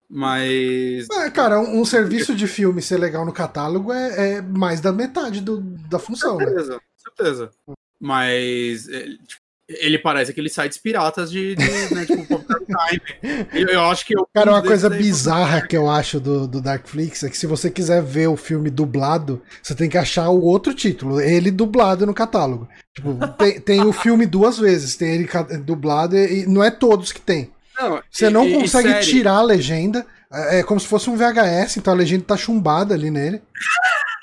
Mas. 0.08 1.10
É, 1.10 1.30
cara, 1.32 1.60
um, 1.60 1.82
um 1.82 1.86
serviço 1.86 2.36
de 2.36 2.48
filme 2.48 2.82
ser 2.82 2.98
legal 2.98 3.26
no 3.26 3.34
catálogo 3.34 3.92
é, 3.92 4.36
é 4.38 4.42
mais 4.42 4.80
da 4.80 4.92
metade 4.92 5.42
do- 5.42 5.62
da 5.90 5.98
função, 5.98 6.38
né? 6.38 6.46
Certeza, 6.46 6.80
certeza. 6.96 7.52
Mas. 8.00 8.88
Ele, 8.88 9.18
tipo, 9.26 9.42
ele 9.68 9.97
parece 9.97 10.32
aqueles 10.32 10.53
sites 10.53 10.78
piratas 10.78 11.32
de, 11.32 11.55
de 11.55 11.95
né, 11.95 12.05
tipo, 12.05 12.26
Time. 12.66 13.47
Eu, 13.72 13.82
acho 13.86 14.05
que 14.05 14.18
eu. 14.18 14.28
Cara, 14.34 14.51
uma 14.51 14.61
coisa 14.61 14.89
bizarra 14.89 15.61
que 15.61 15.78
eu 15.78 15.89
acho 15.89 16.20
do, 16.20 16.47
do 16.47 16.61
Darkflix 16.61 17.24
é 17.24 17.30
que 17.30 17.38
se 17.38 17.47
você 17.47 17.70
quiser 17.70 18.01
ver 18.01 18.28
o 18.28 18.36
filme 18.36 18.70
dublado, 18.70 19.41
você 19.61 19.74
tem 19.76 19.89
que 19.89 19.97
achar 19.97 20.30
o 20.30 20.41
outro 20.41 20.74
título, 20.74 21.22
ele 21.22 21.51
dublado 21.51 22.05
no 22.05 22.13
catálogo. 22.13 22.68
Tipo, 22.93 23.16
tem, 23.38 23.59
tem 23.59 23.82
o 23.84 23.93
filme 23.93 24.26
duas 24.26 24.57
vezes, 24.57 24.95
tem 24.95 25.13
ele 25.13 25.30
dublado 25.63 26.18
e, 26.18 26.41
e 26.43 26.45
não 26.47 26.63
é 26.63 26.72
todos 26.72 27.11
que 27.11 27.22
tem. 27.22 27.51
Não, 27.80 28.01
Você 28.09 28.28
e- 28.28 28.30
não 28.30 28.45
e- 28.45 28.53
e 28.55 28.61
consegue 28.61 28.89
série, 28.89 29.05
tirar 29.05 29.34
a 29.38 29.43
legenda, 29.43 30.05
é 30.32 30.59
é 30.59 30.63
como 30.63 30.80
se 30.80 30.88
fosse 30.88 31.09
um 31.09 31.16
VHS, 31.16 31.78
então 31.78 31.93
a 31.93 31.97
legenda 31.97 32.24
tá 32.26 32.38
chumbada 32.38 32.93
ali 32.93 33.09
nele. 33.11 33.41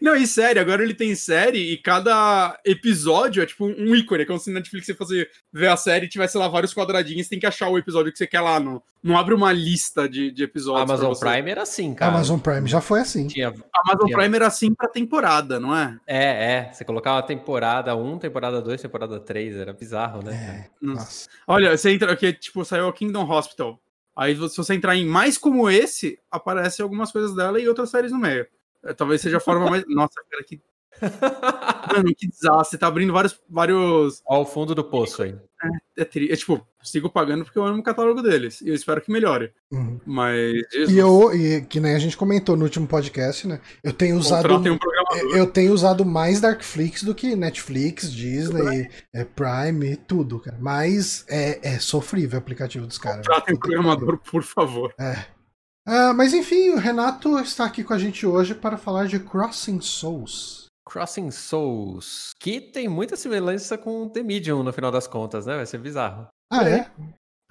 Não, 0.00 0.14
e 0.16 0.26
série, 0.26 0.58
agora 0.58 0.82
ele 0.82 0.94
tem 0.94 1.14
série 1.14 1.72
e 1.72 1.76
cada 1.78 2.58
episódio 2.64 3.42
é 3.42 3.46
tipo 3.46 3.64
um 3.66 3.94
ícone. 3.94 4.22
É 4.22 4.26
como 4.26 4.38
se 4.38 4.50
na 4.50 4.58
Netflix 4.60 4.86
você 4.86 4.94
fosse 4.94 5.28
ver 5.52 5.68
a 5.68 5.76
série 5.76 6.06
e 6.06 6.08
tivesse 6.08 6.36
lá 6.36 6.48
vários 6.48 6.74
quadradinhos, 6.74 7.28
tem 7.28 7.38
que 7.38 7.46
achar 7.46 7.68
o 7.68 7.78
episódio 7.78 8.10
que 8.12 8.18
você 8.18 8.26
quer 8.26 8.40
lá. 8.40 8.58
Não, 8.60 8.82
não 9.02 9.16
abre 9.16 9.34
uma 9.34 9.52
lista 9.52 10.08
de, 10.08 10.30
de 10.30 10.42
A 10.42 10.44
episódios. 10.44 10.90
Amazon. 10.90 11.14
Prime 11.14 11.50
era 11.50 11.62
assim, 11.62 11.92
A 11.92 11.94
cara. 11.94 12.12
Amazon 12.14 12.38
Prime 12.38 12.68
já 12.68 12.80
foi 12.80 13.00
assim. 13.00 13.26
Tinha, 13.26 13.48
Amazon 13.48 14.06
Tinha- 14.06 14.18
Prime 14.18 14.36
era 14.36 14.46
assim 14.46 14.74
pra 14.74 14.88
temporada, 14.88 15.58
não 15.60 15.76
é? 15.76 15.98
é, 16.06 16.52
é. 16.52 16.72
Você 16.72 16.84
colocava 16.84 17.22
temporada 17.22 17.94
1, 17.96 18.18
temporada 18.18 18.60
2, 18.60 18.80
temporada 18.82 19.18
3. 19.20 19.56
Era 19.56 19.72
bizarro, 19.72 20.22
né? 20.22 20.66
É, 20.66 20.70
Nossa. 20.84 21.00
nossa. 21.04 21.28
Olha, 21.46 21.76
você 21.76 21.90
entra 21.90 22.12
aqui, 22.12 22.32
tipo, 22.32 22.64
saiu 22.64 22.88
a 22.88 22.92
Kingdom 22.92 23.28
Hospital. 23.30 23.80
Aí, 24.16 24.34
se 24.34 24.56
você 24.56 24.74
entrar 24.74 24.96
em 24.96 25.06
mais 25.06 25.38
como 25.38 25.70
esse, 25.70 26.18
aparecem 26.30 26.82
algumas 26.82 27.10
coisas 27.10 27.34
dela 27.34 27.58
e 27.58 27.66
outras 27.68 27.90
séries 27.90 28.12
no 28.12 28.18
meio. 28.18 28.46
É, 28.84 28.94
talvez 28.94 29.20
seja 29.20 29.38
a 29.38 29.40
forma 29.40 29.68
mais. 29.68 29.84
Nossa, 29.88 30.14
cara, 30.30 30.44
que. 30.44 30.60
Mano, 31.92 32.14
que 32.16 32.28
desastre. 32.28 32.78
Tá 32.78 32.86
abrindo 32.86 33.12
vários. 33.12 33.40
vários... 33.48 34.22
Ó 34.26 34.42
o 34.42 34.44
fundo 34.44 34.74
do 34.74 34.84
poço 34.84 35.22
aí. 35.22 35.36
É, 35.96 36.04
tri... 36.04 36.30
é 36.30 36.36
tipo, 36.36 36.66
sigo 36.82 37.10
pagando 37.10 37.44
porque 37.44 37.58
eu 37.58 37.64
amo 37.64 37.80
o 37.80 37.82
catálogo 37.82 38.22
deles. 38.22 38.60
E 38.60 38.68
eu 38.68 38.74
espero 38.74 39.00
que 39.00 39.10
melhore. 39.10 39.52
Uhum. 39.70 40.00
Mas. 40.04 40.62
Jesus, 40.72 40.90
E 40.90 40.98
eu, 40.98 41.34
e 41.34 41.60
que 41.62 41.80
nem 41.80 41.94
a 41.94 41.98
gente 41.98 42.16
comentou 42.16 42.56
no 42.56 42.64
último 42.64 42.86
podcast, 42.86 43.46
né? 43.46 43.60
Eu 43.82 43.92
tenho 43.92 44.16
usado. 44.16 44.54
um 44.54 44.78
programador. 44.78 45.36
Eu 45.36 45.46
tenho 45.46 45.72
usado 45.72 46.04
mais 46.04 46.40
Darkflix 46.40 47.02
do 47.02 47.14
que 47.14 47.36
Netflix, 47.36 48.12
Disney, 48.12 48.90
é, 49.14 49.24
Prime, 49.24 49.96
tudo, 49.96 50.40
cara. 50.40 50.58
Mas 50.60 51.24
é, 51.28 51.74
é 51.74 51.78
sofrível 51.78 52.38
o 52.38 52.42
aplicativo 52.42 52.86
dos 52.86 52.98
caras. 52.98 53.26
Contratem 53.26 53.54
um 53.54 53.58
programador, 53.58 54.18
por 54.18 54.42
favor. 54.42 54.94
É. 54.98 55.39
Uh, 55.86 56.14
mas 56.14 56.32
enfim, 56.34 56.70
o 56.70 56.78
Renato 56.78 57.38
está 57.38 57.64
aqui 57.64 57.82
com 57.82 57.94
a 57.94 57.98
gente 57.98 58.26
hoje 58.26 58.54
para 58.54 58.76
falar 58.76 59.06
de 59.06 59.18
Crossing 59.18 59.80
Souls. 59.80 60.66
Crossing 60.84 61.30
Souls, 61.30 62.32
que 62.38 62.60
tem 62.60 62.88
muita 62.88 63.16
semelhança 63.16 63.78
com 63.78 64.08
The 64.08 64.22
Medium 64.22 64.62
no 64.62 64.72
final 64.72 64.90
das 64.90 65.06
contas, 65.06 65.46
né? 65.46 65.56
Vai 65.56 65.66
ser 65.66 65.78
bizarro. 65.78 66.26
Ah, 66.52 66.68
é? 66.68 66.90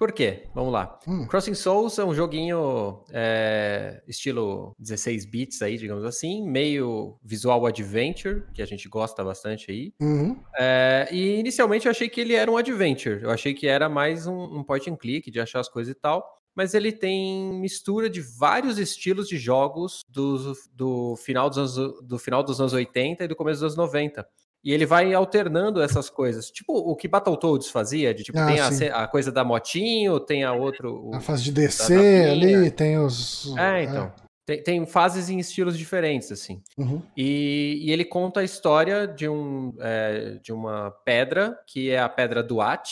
Por 0.00 0.12
quê? 0.12 0.44
Vamos 0.54 0.72
lá. 0.72 0.98
Hum. 1.06 1.26
Crossing 1.26 1.54
Souls 1.54 1.98
é 1.98 2.04
um 2.04 2.14
joguinho 2.14 3.04
é, 3.12 4.02
estilo 4.08 4.74
16 4.78 5.26
bits 5.26 5.60
aí, 5.60 5.76
digamos 5.76 6.04
assim, 6.04 6.42
meio 6.46 7.18
visual 7.22 7.66
adventure, 7.66 8.44
que 8.54 8.62
a 8.62 8.66
gente 8.66 8.88
gosta 8.88 9.22
bastante 9.22 9.70
aí. 9.70 9.92
Uhum. 10.00 10.42
É, 10.58 11.06
e 11.12 11.38
inicialmente 11.38 11.84
eu 11.84 11.90
achei 11.90 12.08
que 12.08 12.18
ele 12.18 12.32
era 12.32 12.50
um 12.50 12.56
adventure. 12.56 13.22
Eu 13.22 13.30
achei 13.30 13.52
que 13.52 13.66
era 13.66 13.90
mais 13.90 14.26
um, 14.26 14.58
um 14.60 14.64
point 14.64 14.90
and 14.90 14.96
click, 14.96 15.30
de 15.30 15.38
achar 15.38 15.60
as 15.60 15.68
coisas 15.68 15.94
e 15.94 15.98
tal. 15.98 16.39
Mas 16.54 16.74
ele 16.74 16.92
tem 16.92 17.52
mistura 17.54 18.10
de 18.10 18.20
vários 18.20 18.78
estilos 18.78 19.28
de 19.28 19.38
jogos 19.38 20.02
do, 20.08 20.52
do, 20.72 21.16
final, 21.16 21.48
dos 21.48 21.78
anos, 21.78 22.00
do 22.02 22.18
final 22.18 22.42
dos 22.42 22.60
anos 22.60 22.72
80 22.72 23.24
e 23.24 23.28
do 23.28 23.36
começo 23.36 23.60
dos 23.60 23.74
anos 23.74 23.76
90. 23.76 24.26
E 24.62 24.72
ele 24.72 24.84
vai 24.84 25.14
alternando 25.14 25.80
essas 25.80 26.10
coisas. 26.10 26.50
Tipo 26.50 26.74
o 26.74 26.94
que 26.94 27.08
Battletoads 27.08 27.70
fazia, 27.70 28.12
de 28.12 28.22
tipo, 28.22 28.38
ah, 28.38 28.46
tem 28.46 28.88
a, 28.90 29.04
a, 29.04 29.08
coisa 29.08 29.32
da 29.32 29.42
motinho, 29.42 30.20
tem 30.20 30.44
a 30.44 30.52
outro. 30.52 31.08
O, 31.08 31.14
a 31.14 31.20
fase 31.20 31.44
de 31.44 31.52
descer 31.52 32.28
ali, 32.28 32.70
tem 32.70 32.98
os. 32.98 33.56
É, 33.56 33.84
então. 33.84 34.12
É. 34.26 34.30
Tem, 34.46 34.62
tem, 34.62 34.86
fases 34.86 35.30
em 35.30 35.38
estilos 35.38 35.78
diferentes, 35.78 36.32
assim. 36.32 36.60
Uhum. 36.76 37.00
E, 37.16 37.78
e, 37.82 37.92
ele 37.92 38.04
conta 38.04 38.40
a 38.40 38.44
história 38.44 39.06
de, 39.06 39.28
um, 39.28 39.72
é, 39.78 40.40
de 40.42 40.52
uma 40.52 40.90
pedra, 41.04 41.56
que 41.68 41.88
é 41.90 42.00
a 42.00 42.08
pedra 42.08 42.42
Duat, 42.42 42.90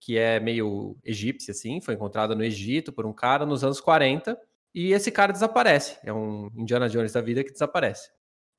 que 0.00 0.18
é 0.18 0.40
meio 0.40 0.96
egípcia, 1.04 1.52
assim, 1.52 1.80
foi 1.80 1.94
encontrada 1.94 2.34
no 2.34 2.42
Egito 2.42 2.92
por 2.92 3.04
um 3.04 3.12
cara 3.12 3.44
nos 3.44 3.62
anos 3.62 3.80
40. 3.80 4.36
E 4.74 4.92
esse 4.92 5.10
cara 5.10 5.32
desaparece. 5.32 5.98
É 6.02 6.12
um 6.12 6.48
Indiana 6.56 6.88
Jones 6.88 7.12
da 7.12 7.20
vida 7.20 7.44
que 7.44 7.52
desaparece. 7.52 8.10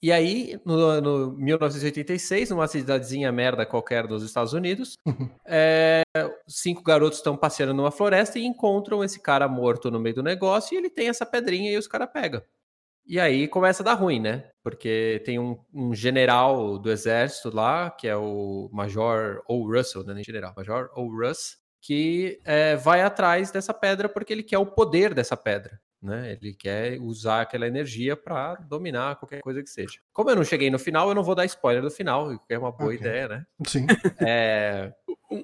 E 0.04 0.12
aí, 0.12 0.60
no, 0.66 1.00
no 1.00 1.32
1986, 1.34 2.50
numa 2.50 2.68
cidadezinha 2.68 3.32
merda 3.32 3.68
qualquer 3.68 4.08
dos 4.08 4.24
Estados 4.24 4.52
Unidos, 4.52 4.98
é, 5.46 6.02
cinco 6.48 6.82
garotos 6.82 7.20
estão 7.20 7.38
passeando 7.38 7.74
numa 7.74 7.92
floresta 7.92 8.40
e 8.40 8.46
encontram 8.46 9.04
esse 9.04 9.20
cara 9.20 9.48
morto 9.48 9.92
no 9.92 10.00
meio 10.00 10.16
do 10.16 10.24
negócio 10.24 10.74
e 10.74 10.78
ele 10.78 10.90
tem 10.90 11.08
essa 11.08 11.26
pedrinha 11.26 11.72
e 11.72 11.78
os 11.78 11.88
caras 11.88 12.10
pegam. 12.12 12.42
E 13.06 13.20
aí 13.20 13.48
começa 13.48 13.84
a 13.84 13.86
dar 13.86 13.94
ruim, 13.94 14.20
né? 14.20 14.50
Porque 14.64 15.22
tem 15.26 15.40
um, 15.40 15.58
um, 15.74 15.94
general 15.94 16.78
do 16.78 16.92
exército 16.92 17.54
lá, 17.54 17.90
que 17.90 18.08
é 18.08 18.16
o 18.16 18.70
Major 18.72 19.42
O. 19.48 19.66
Russell, 19.66 20.04
não 20.04 20.12
é 20.12 20.16
nem 20.16 20.24
general, 20.24 20.54
Major 20.56 20.90
O. 20.96 21.08
Russ, 21.08 21.58
que 21.82 22.40
é, 22.46 22.76
vai 22.76 23.02
atrás 23.02 23.52
dessa 23.52 23.74
pedra 23.74 24.08
porque 24.08 24.32
ele 24.32 24.44
quer 24.44 24.60
o 24.60 24.66
poder 24.66 25.14
dessa 25.14 25.36
pedra 25.36 25.80
né? 26.02 26.32
Ele 26.32 26.54
quer 26.54 27.00
usar 27.00 27.42
aquela 27.42 27.68
energia 27.68 28.16
para 28.18 28.56
dominar 28.56 29.18
qualquer 29.18 29.42
coisa 29.42 29.62
que 29.62 29.70
seja. 29.70 30.00
Como 30.12 30.30
eu 30.30 30.36
não 30.36 30.44
cheguei 30.44 30.70
no 30.70 30.80
final, 30.80 31.10
eu 31.10 31.16
não 31.16 31.24
vou 31.24 31.36
dar 31.36 31.46
spoiler 31.46 31.82
do 31.82 31.92
final, 31.92 32.38
que 32.40 32.54
é 32.54 32.58
uma 32.58 32.72
boa 32.72 32.94
okay. 32.94 33.00
ideia, 33.00 33.28
né? 33.28 33.46
Sim. 33.68 33.86
É... 34.20 34.92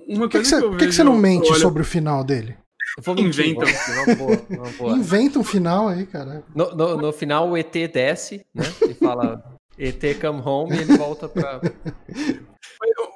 Uma 0.08 0.30
coisa 0.30 0.60
que, 0.62 0.68
Por 0.68 0.78
que, 0.78 0.86
que, 0.88 0.92
você 0.92 1.04
não 1.04 1.16
mente 1.16 1.50
olha... 1.50 1.60
sobre 1.60 1.82
o 1.82 1.86
final 1.86 2.24
dele? 2.24 2.58
Inventa. 3.18 3.66
Uma 3.66 4.16
boa, 4.16 4.46
uma 4.50 4.72
boa. 4.72 4.98
Inventa 4.98 5.40
um 5.40 5.44
final 5.44 5.88
aí, 5.88 6.06
cara. 6.06 6.44
No, 6.56 6.76
no, 6.76 6.98
no, 6.98 7.14
final, 7.14 7.50
o 7.50 7.58
ET 7.58 7.72
desce, 7.72 8.46
né? 8.54 8.66
E 8.90 8.94
fala 8.94 9.58
ET 9.78 10.02
come 10.20 10.42
home 10.44 10.76
e 10.76 10.82
ele 10.82 10.98
volta 10.98 11.30
pra. 11.30 11.62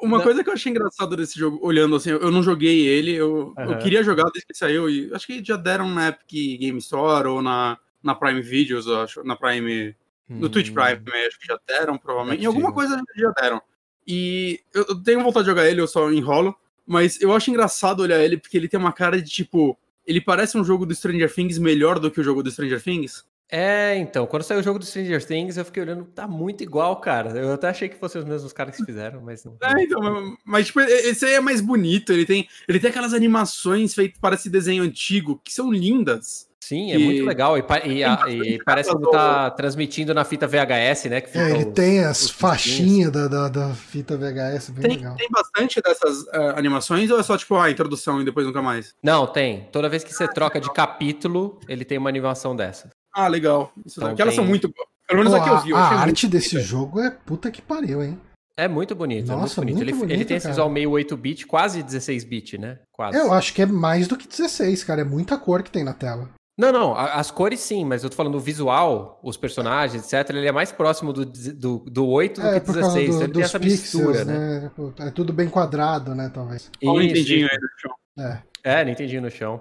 Uma 0.02 0.18
não. 0.18 0.24
coisa 0.24 0.44
que 0.44 0.50
eu 0.50 0.54
achei 0.54 0.72
engraçado 0.72 1.16
desse 1.16 1.38
jogo, 1.38 1.60
olhando 1.62 1.96
assim, 1.96 2.10
eu 2.10 2.32
não 2.32 2.42
joguei 2.42 2.88
ele, 2.88 3.14
eu, 3.14 3.54
uhum. 3.56 3.72
eu 3.72 3.78
queria 3.78 4.04
jogar 4.04 4.24
desde 4.32 4.48
que 4.48 4.58
saiu, 4.58 4.90
e 4.90 5.14
acho 5.14 5.28
que 5.28 5.44
já 5.44 5.56
deram 5.56 5.88
na 5.88 6.10
Epic 6.10 6.60
Game 6.60 6.78
Store 6.80 7.28
ou 7.28 7.42
na, 7.42 7.78
na 8.02 8.16
Prime 8.16 8.42
Videos, 8.42 8.88
acho, 8.88 9.24
na 9.24 9.36
Prime. 9.36 9.96
Hum. 10.30 10.40
No 10.40 10.50
Twitch 10.50 10.72
Prime, 10.72 11.02
acho 11.28 11.40
que 11.40 11.48
já 11.48 11.60
deram, 11.68 11.98
provavelmente. 11.98 12.44
Em 12.44 12.48
alguma 12.48 12.74
coisa 12.74 13.02
já 13.16 13.32
deram. 13.32 13.62
E 14.08 14.60
eu, 14.74 14.86
eu 14.90 15.04
tenho 15.04 15.22
vontade 15.22 15.46
de 15.46 15.52
jogar 15.52 15.68
ele, 15.68 15.82
eu 15.82 15.88
só 15.88 16.12
enrolo. 16.12 16.56
Mas 16.92 17.22
eu 17.22 17.34
acho 17.34 17.50
engraçado 17.50 18.02
olhar 18.02 18.22
ele 18.22 18.36
porque 18.36 18.58
ele 18.58 18.68
tem 18.68 18.78
uma 18.78 18.92
cara 18.92 19.22
de 19.22 19.30
tipo. 19.30 19.80
Ele 20.06 20.20
parece 20.20 20.58
um 20.58 20.64
jogo 20.64 20.86
do 20.86 20.94
Stranger 20.94 21.34
Things 21.34 21.58
melhor 21.58 21.98
do 22.00 22.12
que 22.12 22.20
o 22.20 22.24
jogo 22.24 22.44
do 22.44 22.52
Stranger 22.52 22.84
Things. 22.84 23.24
É, 23.50 23.98
então, 23.98 24.28
quando 24.28 24.44
saiu 24.44 24.60
o 24.60 24.64
jogo 24.64 24.78
do 24.78 24.86
Stranger 24.86 25.26
Things, 25.26 25.56
eu 25.56 25.64
fiquei 25.64 25.84
olhando, 25.84 26.04
tá 26.04 26.28
muito 26.28 26.64
igual, 26.64 27.00
cara. 27.00 27.30
Eu 27.32 27.54
até 27.54 27.70
achei 27.70 27.88
que 27.88 27.96
fossem 27.96 28.20
os 28.20 28.28
mesmos 28.28 28.52
caras 28.52 28.76
que 28.76 28.84
fizeram, 28.84 29.22
mas 29.22 29.46
não. 29.46 29.56
É, 29.62 29.84
então, 29.84 30.38
mas 30.44 30.68
tipo, 30.68 30.82
esse 30.82 31.26
aí 31.26 31.36
é 31.36 31.40
mais 31.40 31.62
bonito, 31.62 32.12
ele 32.12 32.26
tem, 32.26 32.48
ele 32.68 32.80
tem 32.80 32.90
aquelas 32.90 33.14
animações 33.14 33.94
feitas 33.94 34.20
para 34.20 34.36
esse 34.36 34.50
desenho 34.50 34.84
antigo, 34.84 35.40
que 35.46 35.54
são 35.54 35.72
lindas. 35.72 36.50
Sim, 36.72 36.94
é 36.94 36.96
e... 36.96 37.04
muito 37.04 37.26
legal. 37.26 37.58
E, 37.58 37.64
e, 37.86 38.02
a, 38.02 38.24
e 38.30 38.64
parece 38.64 38.96
que 38.96 39.12
tá 39.12 39.52
transmitindo 39.52 40.14
na 40.14 40.24
fita 40.24 40.48
VHS, 40.48 41.06
né? 41.10 41.22
é, 41.34 41.50
ele 41.50 41.66
os, 41.66 41.74
tem 41.74 42.00
as 42.00 42.30
faixinhas 42.30 43.12
da, 43.12 43.28
da, 43.28 43.50
da, 43.50 43.74
fita 43.74 44.16
VHS, 44.16 44.70
bem 44.70 44.82
tem, 44.82 44.98
legal. 44.98 45.16
Tem 45.18 45.28
bastante 45.30 45.82
dessas 45.82 46.22
uh, 46.28 46.56
animações 46.56 47.12
ou 47.12 47.20
é 47.20 47.24
só 47.24 47.38
tipo 47.38 47.58
a 47.58 47.70
introdução 47.70 48.22
e 48.22 48.24
depois 48.24 48.48
nunca 48.48 48.62
mais? 48.62 48.96
Não, 49.04 49.28
tem. 49.28 49.68
Toda 49.70 49.90
vez 49.90 50.02
que 50.02 50.14
você 50.14 50.24
ah, 50.24 50.30
troca 50.30 50.62
de 50.62 50.72
capítulo, 50.72 51.60
ele 51.68 51.84
tem 51.84 51.98
uma 51.98 52.08
animação 52.08 52.56
dessa. 52.56 52.90
Ah, 53.14 53.28
legal. 53.28 53.74
Isso 53.86 54.00
então, 54.00 54.16
tem... 54.16 54.24
elas 54.24 54.34
são 54.34 54.46
muito. 54.46 54.74
Pelo 55.06 55.24
menos 55.26 55.34
Pô, 55.34 55.42
aqui 55.42 55.50
eu 55.50 55.60
vi. 55.60 55.70
Eu 55.72 55.76
a 55.76 55.82
arte 55.82 56.26
desse 56.26 56.58
jogo 56.62 57.02
é 57.02 57.12
puta 57.12 57.52
que 57.52 57.62
pariu, 57.62 58.02
hein? 58.02 58.18
É 58.56 58.70
muito 58.70 58.96
bonito. 58.96 59.28
Nossa, 59.28 59.60
é 59.60 59.66
muito 59.66 59.76
bonito. 59.76 59.76
Muito 59.76 59.84
ele, 59.84 59.92
bonito, 59.92 60.12
ele, 60.14 60.24
tem 60.24 60.38
esse 60.38 60.48
visual 60.48 60.70
meio 60.70 60.92
8-bit, 60.92 61.46
quase 61.48 61.84
16-bit, 61.84 62.58
né? 62.58 62.80
Quase. 62.94 63.18
Eu 63.18 63.34
acho 63.34 63.54
que 63.54 63.62
é 63.62 63.66
mais 63.66 64.08
do 64.08 64.16
que 64.16 64.26
16, 64.26 64.86
cara. 64.86 65.02
É 65.02 65.04
muita 65.04 65.38
cor 65.38 65.64
que 65.64 65.72
tem 65.72 65.84
na 65.84 65.94
tela. 65.94 66.30
Não, 66.62 66.72
não, 66.72 66.96
as 66.96 67.32
cores 67.32 67.60
sim, 67.60 67.84
mas 67.84 68.04
eu 68.04 68.10
tô 68.12 68.16
falando 68.16 68.34
do 68.34 68.40
visual, 68.40 69.20
os 69.24 69.36
personagens, 69.36 70.14
etc. 70.14 70.30
Ele 70.30 70.48
é 70.48 70.52
mais 70.52 70.72
próximo 70.72 71.12
do, 71.12 71.26
do, 71.26 71.80
do 71.80 72.08
8 72.08 72.40
é, 72.40 72.60
do 72.60 72.62
que 72.62 72.72
16. 72.72 73.16
Do, 73.16 73.24
ele 73.24 73.34
tem 73.34 73.42
essa 73.42 73.60
pixels, 73.60 74.06
mistura, 74.06 74.26
né? 74.26 74.60
né? 74.60 74.72
É 75.00 75.10
tudo 75.10 75.34
bem 75.34 75.50
quadrado, 75.50 76.14
né, 76.14 76.30
talvez. 76.32 76.70
Olha 76.84 76.92
o 76.92 77.00
Nintendinho 77.00 77.48
aí 77.52 77.58
no 77.58 77.68
chão. 77.80 77.92
É. 78.20 78.42
É, 78.64 78.86
Nintendinho 78.86 79.24
no 79.24 79.32
chão. 79.32 79.60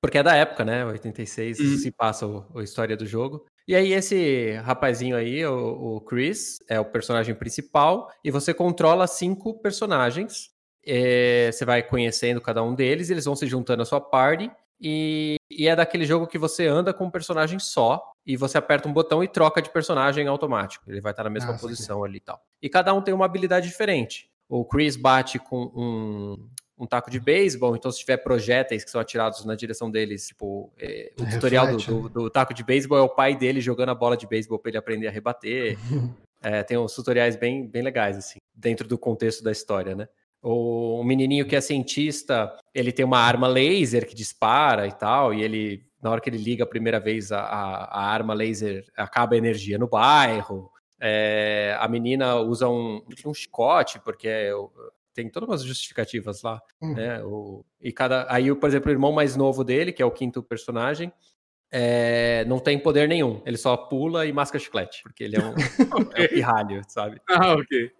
Porque 0.00 0.16
é 0.16 0.22
da 0.22 0.34
época, 0.34 0.64
né? 0.64 0.86
86 0.86 1.60
uhum. 1.60 1.76
se 1.76 1.90
passa 1.90 2.26
o, 2.26 2.46
a 2.58 2.62
história 2.62 2.96
do 2.96 3.04
jogo. 3.04 3.44
E 3.68 3.76
aí, 3.76 3.92
esse 3.92 4.52
rapazinho 4.64 5.14
aí, 5.14 5.44
o, 5.44 5.96
o, 5.96 6.00
Chris, 6.00 6.60
é 6.66 6.80
o 6.80 6.84
personagem 6.86 7.34
principal, 7.34 8.10
e 8.24 8.30
você 8.30 8.54
controla 8.54 9.06
cinco 9.06 9.60
personagens. 9.60 10.48
É, 10.84 11.50
você 11.52 11.66
vai 11.66 11.82
conhecendo 11.82 12.40
cada 12.40 12.62
um 12.62 12.74
deles, 12.74 13.10
eles 13.10 13.26
vão 13.26 13.36
se 13.36 13.46
juntando 13.46 13.82
à 13.82 13.84
sua 13.84 14.00
party, 14.00 14.50
e, 14.82 15.36
e, 15.48 15.68
é 15.68 15.76
daquele 15.76 16.04
jogo 16.04 16.26
que 16.26 16.36
você 16.36 16.66
anda 16.66 16.92
com 16.92 17.04
um 17.04 17.10
personagem 17.10 17.58
só, 17.60 18.02
e 18.26 18.36
você 18.36 18.58
aperta 18.58 18.88
um 18.88 18.92
botão 18.92 19.22
e 19.22 19.28
troca 19.28 19.62
de 19.62 19.70
personagem 19.70 20.26
automático. 20.26 20.90
Ele 20.90 21.00
vai 21.00 21.12
estar 21.12 21.22
na 21.22 21.30
mesma 21.30 21.54
ah, 21.54 21.58
posição 21.58 22.02
ali 22.02 22.16
e 22.16 22.20
tal. 22.20 22.42
E 22.60 22.68
cada 22.68 22.92
um 22.92 23.00
tem 23.00 23.14
uma 23.14 23.24
habilidade 23.24 23.68
diferente. 23.68 24.28
O 24.48 24.64
Chris 24.64 24.96
bate 24.96 25.38
com 25.38 25.70
um, 25.74 26.48
um 26.76 26.86
taco 26.86 27.10
de 27.10 27.20
beisebol, 27.20 27.76
então 27.76 27.92
se 27.92 28.00
tiver 28.00 28.16
projéteis 28.16 28.84
que 28.84 28.90
são 28.90 29.00
atirados 29.00 29.44
na 29.44 29.54
direção 29.54 29.88
deles, 29.88 30.26
tipo, 30.26 30.72
é, 30.76 31.12
o 31.18 31.30
tutorial 31.30 31.68
do, 31.68 31.76
do, 31.76 32.02
né? 32.02 32.10
do, 32.12 32.30
taco 32.30 32.52
de 32.52 32.64
beisebol 32.64 32.98
é 32.98 33.02
o 33.02 33.08
pai 33.08 33.36
dele 33.36 33.60
jogando 33.60 33.90
a 33.90 33.94
bola 33.94 34.16
de 34.16 34.26
beisebol 34.26 34.58
para 34.58 34.70
ele 34.70 34.78
aprender 34.78 35.06
a 35.06 35.12
rebater. 35.12 35.78
é, 36.42 36.64
tem 36.64 36.76
uns 36.76 36.92
tutoriais 36.92 37.36
bem, 37.36 37.66
bem 37.66 37.82
legais, 37.82 38.16
assim, 38.16 38.38
dentro 38.52 38.86
do 38.88 38.98
contexto 38.98 39.44
da 39.44 39.52
história, 39.52 39.94
né? 39.94 40.08
O, 40.42 41.04
menininho 41.04 41.46
que 41.46 41.54
é 41.54 41.60
cientista, 41.60 42.52
ele 42.74 42.90
tem 42.90 43.04
uma 43.04 43.18
arma 43.18 43.46
laser 43.46 44.06
que 44.06 44.14
dispara 44.14 44.86
e 44.86 44.92
tal, 44.92 45.32
e 45.32 45.42
ele, 45.42 45.86
na 46.02 46.10
hora 46.10 46.20
que 46.20 46.28
ele 46.28 46.38
liga 46.38 46.64
a 46.64 46.66
primeira 46.66 46.98
vez 46.98 47.30
a, 47.30 47.40
a, 47.40 47.84
a 47.84 48.04
arma 48.06 48.34
laser, 48.34 48.84
acaba 48.96 49.34
a 49.34 49.38
energia 49.38 49.78
no 49.78 49.88
bairro. 49.88 50.70
É, 51.00 51.76
a 51.80 51.86
menina 51.88 52.36
usa 52.36 52.68
um, 52.68 53.04
um 53.24 53.34
chicote, 53.34 54.00
porque 54.00 54.50
tem 55.14 55.28
todas 55.28 55.48
umas 55.48 55.62
justificativas 55.62 56.42
lá, 56.42 56.60
hum. 56.80 56.94
né? 56.94 57.22
O, 57.22 57.64
e 57.80 57.92
cada. 57.92 58.26
Aí, 58.32 58.54
por 58.54 58.68
exemplo, 58.68 58.88
o 58.88 58.94
irmão 58.94 59.12
mais 59.12 59.36
novo 59.36 59.62
dele, 59.62 59.92
que 59.92 60.02
é 60.02 60.06
o 60.06 60.10
quinto 60.10 60.42
personagem, 60.42 61.12
é, 61.70 62.44
não 62.46 62.58
tem 62.58 62.78
poder 62.78 63.08
nenhum. 63.08 63.40
Ele 63.46 63.56
só 63.56 63.76
pula 63.76 64.26
e 64.26 64.32
masca 64.32 64.58
chiclete, 64.58 65.02
porque 65.02 65.24
ele 65.24 65.36
é 65.36 65.40
um, 65.40 65.52
okay. 65.52 66.24
é 66.24 66.24
um 66.24 66.28
pirralho, 66.28 66.82
sabe? 66.88 67.20
Ah, 67.28 67.54
ok. 67.54 67.92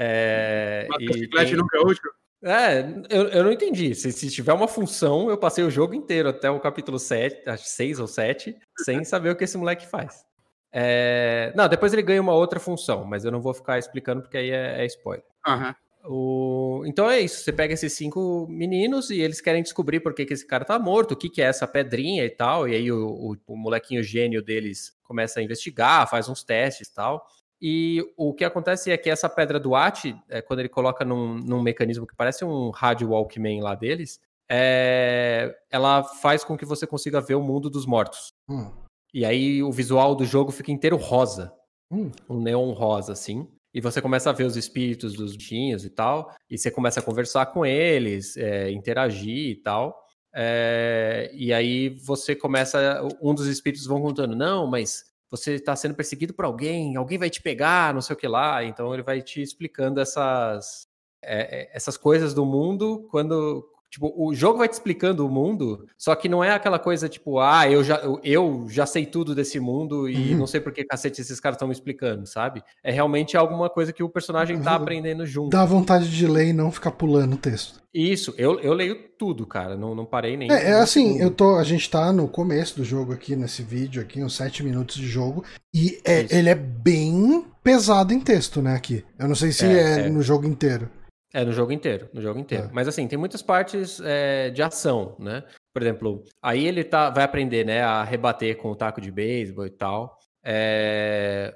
É, 0.00 0.86
masca 0.88 1.12
chiclete 1.12 1.50
tem... 1.50 1.56
nunca 1.56 1.76
é 1.76 1.80
útil? 1.80 2.10
É, 2.40 2.82
eu, 3.10 3.28
eu 3.28 3.44
não 3.44 3.50
entendi. 3.50 3.96
Se, 3.96 4.12
se 4.12 4.30
tiver 4.30 4.52
uma 4.52 4.68
função, 4.68 5.28
eu 5.28 5.36
passei 5.36 5.64
o 5.64 5.70
jogo 5.70 5.92
inteiro 5.92 6.28
até 6.28 6.48
o 6.48 6.60
capítulo 6.60 6.98
7, 6.98 7.48
acho 7.50 7.64
6 7.64 7.98
ou 7.98 8.06
7, 8.06 8.56
sem 8.84 9.02
saber 9.04 9.30
o 9.30 9.36
que 9.36 9.42
esse 9.42 9.58
moleque 9.58 9.88
faz. 9.88 10.24
É... 10.72 11.52
Não, 11.56 11.68
depois 11.68 11.92
ele 11.92 12.02
ganha 12.02 12.22
uma 12.22 12.34
outra 12.34 12.60
função, 12.60 13.04
mas 13.04 13.24
eu 13.24 13.32
não 13.32 13.40
vou 13.40 13.52
ficar 13.52 13.76
explicando 13.76 14.22
porque 14.22 14.38
aí 14.38 14.50
é, 14.50 14.84
é 14.84 14.86
spoiler. 14.86 15.24
Uhum. 15.44 15.74
O... 16.04 16.84
Então 16.86 17.10
é 17.10 17.20
isso, 17.20 17.42
você 17.42 17.52
pega 17.52 17.74
esses 17.74 17.92
cinco 17.92 18.46
meninos 18.48 19.10
e 19.10 19.20
eles 19.20 19.40
querem 19.40 19.62
descobrir 19.62 19.98
por 19.98 20.14
que, 20.14 20.24
que 20.24 20.32
esse 20.32 20.46
cara 20.46 20.64
tá 20.64 20.78
morto, 20.78 21.12
o 21.12 21.16
que, 21.16 21.28
que 21.28 21.42
é 21.42 21.46
essa 21.46 21.66
pedrinha 21.66 22.24
e 22.24 22.30
tal, 22.30 22.68
e 22.68 22.74
aí 22.74 22.92
o, 22.92 23.08
o, 23.08 23.36
o 23.48 23.56
molequinho 23.56 24.02
gênio 24.02 24.40
deles 24.40 24.96
começa 25.02 25.40
a 25.40 25.42
investigar, 25.42 26.08
faz 26.08 26.28
uns 26.28 26.44
testes 26.44 26.86
e 26.86 26.94
tal. 26.94 27.26
E 27.60 28.04
o 28.16 28.32
que 28.32 28.44
acontece 28.44 28.90
é 28.90 28.96
que 28.96 29.10
essa 29.10 29.28
pedra 29.28 29.58
do 29.58 29.74
At, 29.74 30.04
é, 30.28 30.40
quando 30.40 30.60
ele 30.60 30.68
coloca 30.68 31.04
num, 31.04 31.34
num, 31.34 31.60
mecanismo 31.60 32.06
que 32.06 32.14
parece 32.14 32.44
um 32.44 32.70
rádio 32.70 33.10
Walkman 33.10 33.60
lá 33.60 33.74
deles, 33.74 34.20
é, 34.48 35.56
ela 35.70 36.04
faz 36.04 36.44
com 36.44 36.56
que 36.56 36.64
você 36.64 36.86
consiga 36.86 37.20
ver 37.20 37.34
o 37.34 37.42
mundo 37.42 37.68
dos 37.68 37.84
mortos. 37.84 38.32
Hum. 38.48 38.70
E 39.12 39.24
aí 39.24 39.62
o 39.62 39.72
visual 39.72 40.14
do 40.14 40.24
jogo 40.24 40.52
fica 40.52 40.70
inteiro 40.70 40.96
rosa. 40.96 41.52
Hum. 41.90 42.10
Um 42.28 42.40
neon 42.40 42.72
rosa, 42.72 43.12
assim. 43.12 43.48
E 43.74 43.80
você 43.80 44.00
começa 44.00 44.30
a 44.30 44.32
ver 44.32 44.44
os 44.44 44.56
espíritos 44.56 45.14
dos 45.14 45.36
bichinhos 45.36 45.84
e 45.84 45.90
tal. 45.90 46.34
E 46.48 46.56
você 46.56 46.70
começa 46.70 47.00
a 47.00 47.02
conversar 47.02 47.46
com 47.46 47.66
eles, 47.66 48.36
é, 48.36 48.70
interagir 48.70 49.50
e 49.50 49.56
tal. 49.56 49.98
É, 50.34 51.30
e 51.34 51.52
aí 51.52 51.88
você 51.88 52.34
começa. 52.36 53.02
Um 53.20 53.34
dos 53.34 53.46
espíritos 53.46 53.86
vão 53.86 54.00
contando, 54.00 54.36
não, 54.36 54.66
mas 54.66 55.04
você 55.30 55.54
está 55.54 55.76
sendo 55.76 55.94
perseguido 55.94 56.32
por 56.32 56.44
alguém, 56.44 56.96
alguém 56.96 57.18
vai 57.18 57.30
te 57.30 57.42
pegar, 57.42 57.92
não 57.92 58.00
sei 58.00 58.14
o 58.14 58.18
que 58.18 58.28
lá. 58.28 58.64
Então 58.64 58.92
ele 58.94 59.02
vai 59.02 59.20
te 59.22 59.42
explicando 59.42 60.00
essas, 60.00 60.88
é, 61.22 61.62
é 61.62 61.76
essas 61.76 61.96
coisas 61.96 62.32
do 62.34 62.46
mundo 62.46 63.06
quando 63.10 63.68
Tipo, 63.90 64.12
o 64.16 64.34
jogo 64.34 64.58
vai 64.58 64.68
te 64.68 64.74
explicando 64.74 65.26
o 65.26 65.30
mundo, 65.30 65.86
só 65.96 66.14
que 66.14 66.28
não 66.28 66.44
é 66.44 66.50
aquela 66.52 66.78
coisa 66.78 67.08
tipo, 67.08 67.38
ah, 67.40 67.70
eu 67.70 67.82
já, 67.82 67.96
eu 68.22 68.66
já 68.68 68.84
sei 68.84 69.06
tudo 69.06 69.34
desse 69.34 69.58
mundo 69.58 70.08
e 70.08 70.32
uhum. 70.32 70.40
não 70.40 70.46
sei 70.46 70.60
por 70.60 70.72
que 70.72 70.84
cacete 70.84 71.22
esses 71.22 71.40
caras 71.40 71.56
estão 71.56 71.68
me 71.68 71.72
explicando, 71.72 72.26
sabe? 72.26 72.62
É 72.84 72.92
realmente 72.92 73.36
alguma 73.36 73.70
coisa 73.70 73.92
que 73.92 74.02
o 74.02 74.08
personagem 74.08 74.60
tá 74.60 74.74
aprendendo 74.74 75.24
junto. 75.24 75.50
Dá 75.50 75.64
vontade 75.64 76.10
de 76.10 76.26
ler 76.26 76.48
e 76.48 76.52
não 76.52 76.70
ficar 76.70 76.90
pulando 76.90 77.34
o 77.34 77.38
texto. 77.38 77.82
Isso, 77.92 78.34
eu, 78.36 78.60
eu 78.60 78.74
leio 78.74 78.96
tudo, 79.18 79.46
cara, 79.46 79.74
não, 79.74 79.94
não 79.94 80.04
parei 80.04 80.36
nem. 80.36 80.52
É, 80.52 80.70
é 80.70 80.74
assim, 80.74 81.18
eu 81.18 81.30
tô, 81.30 81.56
a 81.56 81.64
gente 81.64 81.88
tá 81.88 82.12
no 82.12 82.28
começo 82.28 82.76
do 82.76 82.84
jogo 82.84 83.12
aqui, 83.12 83.34
nesse 83.34 83.62
vídeo 83.62 84.02
aqui, 84.02 84.22
uns 84.22 84.36
7 84.36 84.62
minutos 84.62 84.96
de 84.96 85.06
jogo, 85.08 85.42
e 85.74 85.98
é, 86.04 86.26
ele 86.30 86.50
é 86.50 86.54
bem 86.54 87.44
pesado 87.64 88.12
em 88.12 88.20
texto, 88.20 88.60
né, 88.60 88.74
aqui. 88.74 89.04
Eu 89.18 89.26
não 89.26 89.34
sei 89.34 89.52
se 89.52 89.64
é, 89.64 89.72
é, 89.72 90.00
é. 90.00 90.08
no 90.10 90.22
jogo 90.22 90.46
inteiro. 90.46 90.90
É, 91.32 91.44
no 91.44 91.52
jogo 91.52 91.72
inteiro, 91.72 92.08
no 92.12 92.22
jogo 92.22 92.38
inteiro. 92.38 92.64
É. 92.64 92.70
Mas 92.72 92.88
assim, 92.88 93.06
tem 93.06 93.18
muitas 93.18 93.42
partes 93.42 94.00
é, 94.02 94.50
de 94.50 94.62
ação, 94.62 95.14
né? 95.18 95.44
Por 95.72 95.82
exemplo, 95.82 96.24
aí 96.42 96.66
ele 96.66 96.82
tá, 96.82 97.10
vai 97.10 97.22
aprender, 97.22 97.64
né, 97.64 97.82
a 97.82 98.02
rebater 98.02 98.56
com 98.56 98.70
o 98.70 98.76
taco 98.76 99.00
de 99.00 99.10
beisebol 99.10 99.66
e 99.66 99.70
tal. 99.70 100.18
É... 100.42 101.54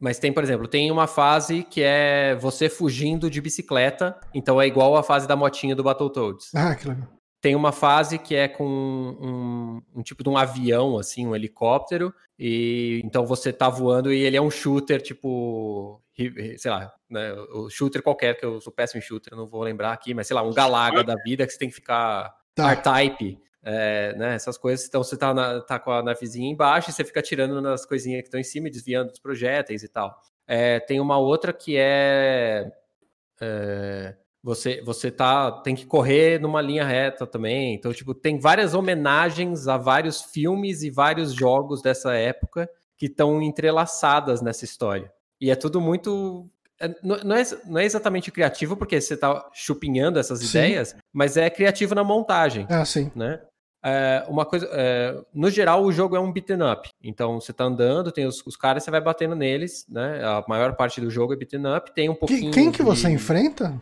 Mas 0.00 0.18
tem, 0.18 0.32
por 0.32 0.42
exemplo, 0.42 0.66
tem 0.66 0.90
uma 0.90 1.06
fase 1.06 1.62
que 1.62 1.82
é 1.82 2.34
você 2.34 2.68
fugindo 2.68 3.30
de 3.30 3.40
bicicleta, 3.40 4.18
então 4.34 4.60
é 4.60 4.66
igual 4.66 4.96
a 4.96 5.02
fase 5.02 5.26
da 5.28 5.36
motinha 5.36 5.76
do 5.76 5.82
Battletoads. 5.82 6.54
Ah, 6.54 6.74
que 6.74 6.88
legal. 6.88 7.08
Tem 7.40 7.54
uma 7.54 7.72
fase 7.72 8.18
que 8.18 8.34
é 8.34 8.48
com 8.48 8.66
um, 8.66 9.82
um, 9.94 10.02
tipo 10.02 10.22
de 10.22 10.28
um 10.28 10.36
avião, 10.36 10.98
assim, 10.98 11.26
um 11.26 11.36
helicóptero, 11.36 12.12
e 12.38 13.00
então 13.04 13.24
você 13.24 13.52
tá 13.52 13.68
voando 13.68 14.12
e 14.12 14.20
ele 14.22 14.36
é 14.36 14.42
um 14.42 14.50
shooter, 14.50 15.00
tipo, 15.00 16.02
sei 16.56 16.70
lá, 16.70 16.92
né, 17.10 17.32
o 17.52 17.68
shooter 17.68 18.02
qualquer, 18.02 18.34
que 18.36 18.44
eu 18.44 18.60
sou 18.60 18.72
péssimo 18.72 18.98
em 18.98 19.02
shooter, 19.02 19.36
não 19.36 19.46
vou 19.46 19.62
lembrar 19.62 19.92
aqui, 19.92 20.14
mas 20.14 20.26
sei 20.26 20.34
lá, 20.34 20.42
um 20.42 20.52
Galaga 20.52 21.04
da 21.04 21.14
vida 21.16 21.46
que 21.46 21.52
você 21.52 21.58
tem 21.58 21.68
que 21.68 21.74
ficar 21.74 22.34
tá. 22.54 22.70
R-Type, 22.70 23.38
é, 23.62 24.14
né, 24.16 24.34
essas 24.34 24.56
coisas. 24.56 24.86
Então 24.86 25.02
você 25.02 25.16
tá, 25.16 25.34
na, 25.34 25.60
tá 25.60 25.78
com 25.78 25.90
a 25.90 26.02
navezinha 26.02 26.50
embaixo 26.50 26.88
e 26.88 26.92
você 26.92 27.04
fica 27.04 27.20
tirando 27.20 27.60
nas 27.60 27.84
coisinhas 27.84 28.22
que 28.22 28.28
estão 28.28 28.40
em 28.40 28.44
cima, 28.44 28.70
desviando 28.70 29.10
dos 29.10 29.20
projéteis 29.20 29.82
e 29.82 29.88
tal. 29.88 30.18
É, 30.46 30.80
tem 30.80 31.00
uma 31.00 31.18
outra 31.18 31.52
que 31.52 31.76
é, 31.76 32.70
é, 33.40 34.14
você 34.42 34.80
você 34.82 35.10
tá 35.10 35.50
tem 35.50 35.74
que 35.74 35.84
correr 35.84 36.40
numa 36.40 36.62
linha 36.62 36.84
reta 36.84 37.26
também. 37.26 37.74
Então 37.74 37.92
tipo 37.92 38.14
tem 38.14 38.38
várias 38.38 38.72
homenagens 38.72 39.66
a 39.66 39.76
vários 39.76 40.22
filmes 40.22 40.82
e 40.84 40.90
vários 40.90 41.34
jogos 41.34 41.82
dessa 41.82 42.14
época 42.14 42.70
que 42.96 43.06
estão 43.06 43.42
entrelaçadas 43.42 44.40
nessa 44.40 44.64
história. 44.64 45.12
E 45.40 45.50
é 45.50 45.56
tudo 45.56 45.80
muito. 45.80 46.48
É, 46.80 46.94
não 47.02 47.36
é, 47.36 47.42
não 47.64 47.78
é 47.78 47.84
exatamente 47.84 48.30
criativo, 48.30 48.76
porque 48.76 49.00
você 49.00 49.14
está 49.14 49.48
chupinhando 49.52 50.18
essas 50.18 50.40
sim. 50.40 50.58
ideias, 50.58 50.94
mas 51.12 51.36
é 51.36 51.48
criativo 51.48 51.94
na 51.94 52.04
montagem. 52.04 52.66
Ah, 52.68 52.84
sim. 52.84 53.10
Né? 53.14 53.40
É, 53.84 54.24
uma 54.28 54.44
coisa. 54.44 54.68
É, 54.72 55.16
no 55.32 55.48
geral, 55.48 55.84
o 55.84 55.92
jogo 55.92 56.16
é 56.16 56.20
um 56.20 56.32
beaten 56.32 56.62
up. 56.62 56.88
Então 57.02 57.40
você 57.40 57.52
está 57.52 57.64
andando, 57.64 58.10
tem 58.10 58.26
os, 58.26 58.44
os, 58.44 58.56
caras, 58.56 58.82
você 58.82 58.90
vai 58.90 59.00
batendo 59.00 59.34
neles, 59.34 59.86
né? 59.88 60.22
A 60.24 60.44
maior 60.48 60.74
parte 60.74 61.00
do 61.00 61.10
jogo 61.10 61.32
é 61.32 61.36
beaten 61.36 61.76
up, 61.76 61.94
tem 61.94 62.08
um 62.08 62.14
pouquinho. 62.14 62.50
Quem 62.50 62.70
que 62.72 62.78
de... 62.78 62.84
você 62.84 63.08
enfrenta? 63.08 63.80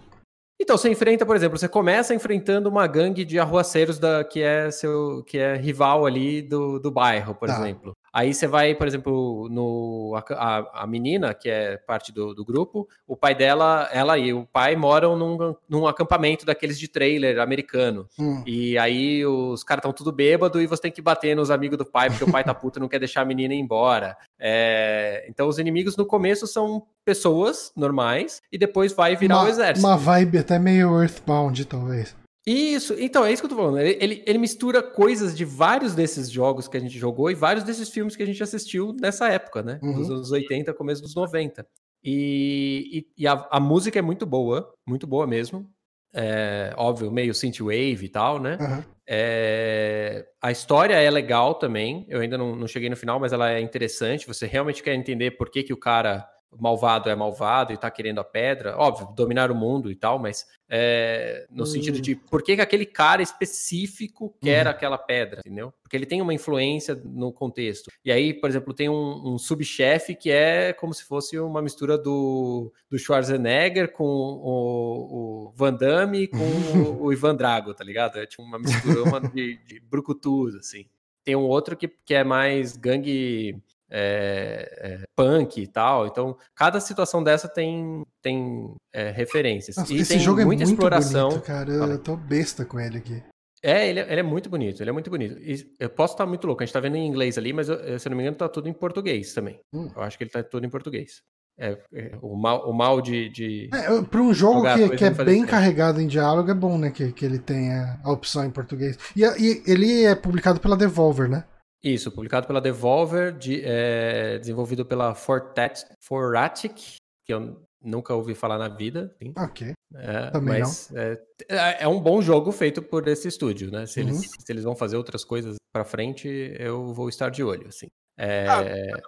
Então, 0.61 0.79
você 0.79 0.89
enfrenta, 0.89 1.27
por 1.27 1.35
exemplo, 1.35 1.59
você 1.59 1.69
começa 1.69 2.15
enfrentando 2.15 2.69
uma 2.69 2.87
gangue 2.87 3.25
de 3.25 3.39
arruaceiros 3.39 3.99
da, 3.99 4.23
que 4.23 4.41
é 4.41 4.71
seu 4.71 5.23
que 5.27 5.37
é 5.37 5.57
rival 5.57 6.07
ali 6.07 6.41
do, 6.41 6.79
do 6.79 6.91
bairro, 6.91 7.35
por 7.35 7.49
tá. 7.49 7.59
exemplo. 7.59 7.93
Aí 8.15 8.33
você 8.33 8.47
vai, 8.47 8.77
por 8.77 8.87
exemplo, 8.87 9.49
no 9.51 10.17
a, 10.31 10.83
a 10.85 10.87
menina, 10.87 11.35
que 11.35 11.51
é 11.51 11.77
parte 11.79 12.13
do, 12.13 12.33
do, 12.33 12.45
grupo, 12.45 12.89
o 13.09 13.17
pai 13.17 13.35
dela, 13.35 13.89
ela 13.93 14.17
e 14.17 14.33
o 14.33 14.47
pai 14.47 14.77
moram 14.77 15.17
num, 15.17 15.57
num 15.69 15.85
acampamento 15.85 16.47
daqueles 16.47 16.79
de 16.79 16.87
trailer 16.87 17.41
americano. 17.41 18.09
Hum. 18.17 18.45
E 18.47 18.79
aí 18.79 19.27
os 19.27 19.65
caras 19.65 19.81
estão 19.81 19.93
tudo 19.93 20.13
bêbado 20.13 20.63
e 20.63 20.67
você 20.69 20.83
tem 20.83 20.93
que 20.93 21.03
bater 21.03 21.35
nos 21.35 21.51
amigos 21.51 21.77
do 21.77 21.85
pai, 21.85 22.09
porque 22.09 22.23
o 22.23 22.31
pai 22.31 22.45
tá 22.45 22.55
puto 22.55 22.79
e 22.79 22.81
não 22.81 22.89
quer 22.89 23.01
deixar 23.01 23.23
a 23.23 23.25
menina 23.25 23.53
ir 23.53 23.59
embora. 23.59 24.17
É, 24.39 25.27
então 25.29 25.49
os 25.49 25.59
inimigos 25.59 25.97
no 25.97 26.07
começo 26.07 26.47
são 26.47 26.87
pessoas 27.05 27.73
normais 27.75 28.41
e 28.53 28.57
depois 28.57 28.93
vai 28.93 29.17
virar 29.17 29.39
uma, 29.39 29.45
o 29.47 29.49
exército. 29.49 29.85
Uma 29.85 29.97
vibe 29.97 30.39
até 30.39 30.57
meio 30.57 31.03
Earthbound, 31.03 31.65
talvez. 31.65 32.15
Isso, 32.47 32.95
então 32.99 33.25
é 33.25 33.33
isso 33.33 33.41
que 33.41 33.47
eu 33.47 33.51
tô 33.51 33.57
falando. 33.57 33.79
Ele, 33.79 33.97
ele, 34.01 34.23
ele, 34.27 34.39
mistura 34.39 34.83
coisas 34.83 35.35
de 35.35 35.47
vários 35.47 35.95
desses 35.95 36.31
jogos 36.31 36.69
que 36.69 36.77
a 36.77 36.81
gente 36.81 36.99
jogou 36.99 37.31
e 37.31 37.35
vários 37.35 37.65
desses 37.65 37.89
filmes 37.89 38.17
que 38.17 38.23
a 38.23 38.27
gente 38.27 38.43
assistiu 38.43 38.95
nessa 39.01 39.29
época, 39.29 39.63
né? 39.63 39.81
Uhum. 39.83 39.95
Dos 39.95 40.11
anos 40.11 40.31
80, 40.31 40.75
começo 40.75 41.01
dos 41.01 41.15
90. 41.15 41.67
E, 42.03 43.07
e, 43.17 43.23
e 43.23 43.27
a, 43.27 43.49
a, 43.51 43.59
música 43.59 43.99
é 43.99 44.03
muito 44.03 44.27
boa, 44.27 44.71
muito 44.87 45.07
boa 45.07 45.27
mesmo. 45.27 45.71
É, 46.13 46.75
óbvio, 46.77 47.11
meio 47.11 47.35
synthwave 47.35 48.05
e 48.05 48.09
tal, 48.11 48.39
né? 48.39 48.59
Uhum. 48.61 48.85
É, 49.09 50.27
a 50.41 50.53
história 50.53 50.95
é 50.95 51.11
legal 51.11 51.55
também. 51.55 52.05
Eu 52.11 52.21
ainda 52.21 52.37
não, 52.37 52.55
não 52.55 52.69
cheguei 52.69 52.91
no 52.91 52.97
final, 52.97 53.19
mas 53.19 53.33
ela 53.33 53.51
é 53.51 53.61
interessante. 53.61 54.27
Você 54.27 54.47
realmente 54.47 54.83
quer 54.83 54.95
entender 54.95 55.31
por 55.33 55.51
que, 55.51 55.63
que 55.63 55.73
o 55.73 55.79
cara 55.79 56.29
malvado 56.59 57.11
é 57.11 57.15
malvado 57.15 57.73
e 57.73 57.77
tá 57.77 57.91
querendo 57.91 58.21
a 58.21 58.25
pedra, 58.25 58.77
óbvio, 58.77 59.09
dominar 59.15 59.51
o 59.51 59.55
mundo 59.55 59.91
e 59.91 59.95
tal, 59.95 60.19
mas 60.19 60.47
é, 60.69 61.47
no 61.51 61.67
sentido 61.67 62.01
de 62.01 62.15
hum. 62.15 62.21
por 62.31 62.43
que, 62.43 62.57
que 62.57 62.63
aquele 62.63 62.87
cara 62.87 63.23
específico 63.23 64.35
quer 64.41 64.67
uhum. 64.67 64.71
aquela 64.73 64.99
pedra, 64.99 65.41
entendeu? 65.41 65.73
Porque 65.83 65.97
ele 65.97 66.07
tem 66.07 66.21
uma 66.21 66.35
influência 66.35 67.01
no 67.05 67.33
contexto. 67.33 67.91
E 68.05 68.11
aí, 68.11 68.33
por 68.33 68.49
exemplo, 68.49 68.75
tem 68.75 68.89
um, 68.89 69.35
um 69.35 69.39
subchefe 69.39 70.15
que 70.15 70.31
é 70.31 70.73
como 70.73 70.95
se 70.95 71.05
fosse 71.05 71.39
uma 71.39 71.63
mistura 71.63 71.97
do, 71.97 72.73
do 72.91 72.99
Schwarzenegger 72.99 73.93
com 73.93 74.05
o, 74.05 75.49
o 75.49 75.53
Van 75.55 75.75
Damme 75.75 76.27
com 76.27 76.39
o, 76.39 77.05
o, 77.07 77.13
Ivan 77.13 77.37
Drago, 77.37 77.75
tá 77.75 77.85
ligado? 77.85 78.19
É 78.19 78.27
tipo 78.27 78.43
uma 78.43 78.59
mistura 78.59 79.03
uma 79.05 79.21
de, 79.21 79.59
de 79.67 79.81
brucutus, 79.81 80.55
assim. 80.57 80.87
Tem 81.23 81.37
um 81.37 81.47
outro 81.47 81.77
que, 81.77 81.89
que 81.89 82.15
é 82.15 82.25
mais 82.25 82.77
gangue 82.77 83.63
é, 83.97 84.69
é, 84.81 85.05
punk 85.17 85.63
e 85.63 85.69
tal. 85.69 86.07
Então, 86.09 86.37
cada 86.57 86.81
situação 86.81 87.23
dessa 87.23 87.49
tem, 87.49 88.03
tem 88.21 88.75
é, 88.93 89.11
referências. 89.11 89.77
Nossa, 89.77 89.95
e 89.95 89.99
esse 89.99 90.15
tem 90.15 90.19
jogo 90.19 90.41
é 90.41 90.45
muita 90.45 90.65
muito 90.65 90.75
exploração. 90.75 91.29
Bonito, 91.29 91.45
cara. 91.45 91.71
Eu 91.73 91.99
tô 91.99 92.17
besta 92.17 92.65
com 92.65 92.81
ele 92.81 92.99
aqui. 92.99 93.23
É 93.63 93.89
ele, 93.89 94.01
ele, 94.01 94.21
é 94.21 94.23
muito 94.23 94.51
bonito, 94.51 94.83
ele 94.83 94.91
é 94.91 94.93
muito 94.93 95.09
bonito. 95.09 95.39
E 95.39 95.75
eu 95.79 95.89
posso 95.89 96.15
estar 96.15 96.27
muito 96.27 96.47
louco, 96.47 96.63
a 96.63 96.67
gente 96.67 96.73
tá 96.73 96.81
vendo 96.81 96.97
em 96.97 97.07
inglês 97.07 97.39
ali, 97.39 97.51
mas 97.51 97.69
eu, 97.71 97.99
se 97.99 98.07
eu 98.07 98.11
não 98.11 98.17
me 98.17 98.23
engano, 98.23 98.37
tá 98.37 98.47
tudo 98.47 98.69
em 98.69 98.75
português 98.75 99.33
também. 99.33 99.59
Hum. 99.73 99.91
Eu 99.97 100.03
acho 100.03 100.19
que 100.19 100.25
ele 100.25 100.31
tá 100.31 100.43
tudo 100.43 100.67
em 100.67 100.71
português. 100.71 101.23
É, 101.57 101.79
é, 101.95 102.19
o, 102.21 102.37
mal, 102.37 102.69
o 102.69 102.75
mal 102.75 103.01
de. 103.01 103.31
de 103.31 103.71
é, 103.73 104.03
para 104.03 104.21
um 104.21 104.35
jogo 104.35 104.63
que, 104.75 104.97
que 104.97 105.05
é 105.05 105.11
bem 105.11 105.47
carregado 105.47 106.01
em 106.01 106.07
diálogo, 106.09 106.51
é 106.51 106.55
bom, 106.55 106.77
né? 106.77 106.91
Que, 106.91 107.13
que 107.13 107.25
ele 107.25 107.39
tenha 107.39 107.99
a 108.03 108.11
opção 108.11 108.45
em 108.45 108.51
português. 108.51 108.99
E, 109.17 109.23
e 109.23 109.63
ele 109.67 110.05
é 110.05 110.17
publicado 110.17 110.61
pela 110.61 110.77
Devolver, 110.77 111.31
né? 111.31 111.45
Isso, 111.85 112.11
publicado 112.11 112.47
pela 112.47 112.61
Devolver, 112.61 113.37
de, 113.37 113.61
é, 113.63 114.39
desenvolvido 114.39 114.87
pela 114.87 115.15
Fortat, 115.15 115.85
Foratic, 116.01 116.97
que 117.27 117.35
eu 117.35 117.63
nunca 117.83 118.15
ouvi 118.15 118.35
falar 118.35 118.57
na 118.57 118.69
vida. 118.69 119.15
Sim. 119.23 119.35
Ok. 119.37 119.73
É, 119.95 120.31
Também 120.31 120.61
mas 120.61 120.91
não. 120.91 121.01
É, 121.01 121.83
é, 121.83 121.89
um 121.89 122.01
bom 122.01 122.23
jogo 122.23 122.51
feito 122.51 122.81
por 122.81 123.07
esse 123.07 123.29
estúdio, 123.29 123.71
né? 123.71 123.85
Se, 123.85 124.01
uhum. 124.01 124.09
eles, 124.09 124.31
se 124.39 124.51
eles 124.53 124.65
vão 124.65 124.75
fazer 124.75 124.97
outras 124.97 125.25
coisas 125.25 125.57
para 125.71 125.85
frente, 125.85 126.27
eu 126.59 126.93
vou 126.95 127.09
estar 127.09 127.29
de 127.29 127.45
olho, 127.45 127.69
assim. 127.69 127.89
É... 128.17 128.47
Ah, 128.49 129.03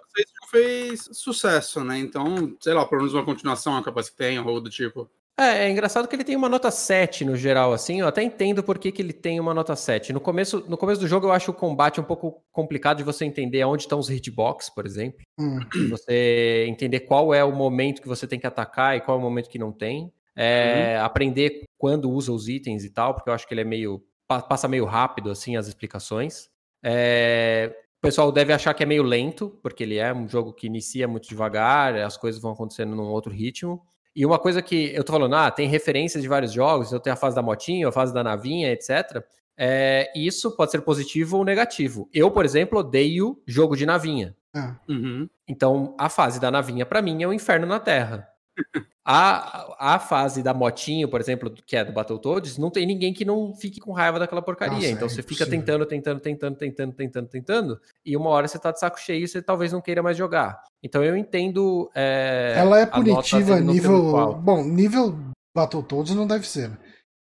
fez 0.51 1.09
sucesso, 1.13 1.83
né? 1.83 1.97
Então, 1.97 2.55
sei 2.61 2.73
lá, 2.73 2.85
pelo 2.85 3.01
menos 3.01 3.13
uma 3.13 3.25
continuação 3.25 3.77
é 3.77 3.83
capaz 3.83 4.09
que 4.09 4.17
tenha, 4.17 4.43
ou 4.43 4.61
do 4.61 4.69
tipo. 4.69 5.09
É, 5.39 5.65
é 5.65 5.69
engraçado 5.69 6.07
que 6.07 6.15
ele 6.15 6.23
tem 6.23 6.35
uma 6.35 6.49
nota 6.49 6.71
7 6.71 7.23
no 7.23 7.35
geral, 7.35 7.71
assim. 7.71 7.99
Eu 7.99 8.07
até 8.07 8.23
entendo 8.23 8.63
por 8.63 8.79
que, 8.79 8.91
que 8.91 9.01
ele 9.01 9.13
tem 9.13 9.39
uma 9.39 9.53
nota 9.53 9.75
7. 9.75 10.11
No 10.11 10.19
começo, 10.19 10.65
no 10.67 10.75
começo 10.75 10.99
do 10.99 11.07
jogo, 11.07 11.27
eu 11.27 11.31
acho 11.31 11.51
o 11.51 11.53
combate 11.53 12.01
um 12.01 12.03
pouco 12.03 12.41
complicado 12.51 12.97
de 12.97 13.03
você 13.03 13.23
entender 13.23 13.63
onde 13.63 13.83
estão 13.83 13.99
os 13.99 14.09
hitbox, 14.09 14.69
por 14.71 14.85
exemplo. 14.85 15.19
Hum. 15.39 15.59
Você 15.89 16.65
entender 16.67 17.01
qual 17.01 17.35
é 17.35 17.43
o 17.43 17.55
momento 17.55 18.01
que 18.01 18.07
você 18.07 18.25
tem 18.25 18.39
que 18.39 18.47
atacar 18.47 18.97
e 18.97 19.01
qual 19.01 19.15
é 19.15 19.19
o 19.19 19.23
momento 19.23 19.47
que 19.47 19.59
não 19.59 19.71
tem. 19.71 20.11
É, 20.35 20.97
uhum. 20.97 21.05
Aprender 21.05 21.63
quando 21.77 22.09
usa 22.09 22.31
os 22.31 22.47
itens 22.47 22.83
e 22.83 22.89
tal, 22.89 23.13
porque 23.13 23.29
eu 23.29 23.33
acho 23.33 23.47
que 23.47 23.53
ele 23.53 23.61
é 23.61 23.65
meio. 23.65 24.03
passa 24.27 24.67
meio 24.67 24.85
rápido, 24.85 25.29
assim, 25.29 25.55
as 25.55 25.67
explicações. 25.67 26.49
É, 26.83 27.75
o 27.97 28.01
pessoal 28.01 28.31
deve 28.31 28.53
achar 28.53 28.73
que 28.73 28.81
é 28.81 28.85
meio 28.85 29.03
lento, 29.03 29.57
porque 29.61 29.83
ele 29.83 29.97
é 29.97 30.11
um 30.11 30.27
jogo 30.27 30.53
que 30.53 30.67
inicia 30.67 31.07
muito 31.07 31.27
devagar, 31.27 31.95
as 31.95 32.17
coisas 32.17 32.41
vão 32.41 32.51
acontecendo 32.53 32.95
num 32.95 33.07
outro 33.07 33.31
ritmo. 33.31 33.83
E 34.17 34.25
uma 34.25 34.39
coisa 34.39 34.63
que 34.63 34.91
eu 34.95 35.03
tô 35.03 35.13
falando, 35.13 35.35
ah, 35.35 35.51
tem 35.51 35.67
referências 35.67 36.23
de 36.23 36.27
vários 36.27 36.51
jogos, 36.51 36.91
eu 36.91 36.99
tenho 36.99 37.13
a 37.13 37.17
fase 37.17 37.35
da 37.35 37.41
motinha, 37.43 37.87
a 37.87 37.91
fase 37.91 38.11
da 38.11 38.23
navinha, 38.23 38.71
etc. 38.71 39.23
é, 39.55 40.11
isso 40.15 40.55
pode 40.57 40.71
ser 40.71 40.81
positivo 40.81 41.37
ou 41.37 41.45
negativo. 41.45 42.09
Eu, 42.11 42.31
por 42.31 42.43
exemplo, 42.43 42.79
odeio 42.79 43.39
jogo 43.45 43.75
de 43.75 43.85
navinha. 43.85 44.35
Ah, 44.55 44.75
Uhum. 44.89 45.29
Então, 45.47 45.93
a 45.99 46.09
fase 46.09 46.39
da 46.39 46.49
navinha, 46.49 46.83
pra 46.83 46.99
mim, 46.99 47.21
é 47.21 47.27
o 47.27 47.33
inferno 47.33 47.67
na 47.67 47.79
Terra. 47.79 48.27
A, 49.09 49.93
a 49.95 49.99
fase 49.99 50.43
da 50.43 50.53
motinho, 50.53 51.07
por 51.07 51.21
exemplo, 51.21 51.49
que 51.65 51.77
é 51.77 51.85
do 51.85 51.93
Battletoads, 51.93 52.57
não 52.57 52.69
tem 52.69 52.85
ninguém 52.85 53.13
que 53.13 53.23
não 53.23 53.53
fique 53.55 53.79
com 53.79 53.93
raiva 53.93 54.19
daquela 54.19 54.41
porcaria. 54.41 54.75
Nossa, 54.75 54.87
então 54.89 55.05
é 55.05 55.09
você 55.09 55.23
fica 55.23 55.45
tentando, 55.47 55.85
tentando, 55.85 56.19
tentando, 56.19 56.57
tentando, 56.57 56.93
tentando, 56.93 57.27
tentando, 57.29 57.81
e 58.05 58.17
uma 58.17 58.29
hora 58.31 58.47
você 58.49 58.59
tá 58.59 58.69
de 58.71 58.79
saco 58.81 58.99
cheio 58.99 59.23
e 59.23 59.27
você 59.27 59.41
talvez 59.41 59.71
não 59.71 59.79
queira 59.79 60.03
mais 60.03 60.17
jogar. 60.17 60.61
Então 60.83 61.01
eu 61.03 61.15
entendo. 61.15 61.89
é, 61.95 62.55
ela 62.57 62.79
é 62.79 62.83
a 62.83 62.85
nota 62.85 63.01
punitiva 63.01 63.51
não 63.61 63.67
ser 63.73 63.73
nível. 63.73 64.33
Bom, 64.35 64.63
nível 64.65 65.17
Battletoads 65.55 66.13
não 66.13 66.27
deve 66.27 66.45
ser. 66.45 66.69
né? 66.69 66.77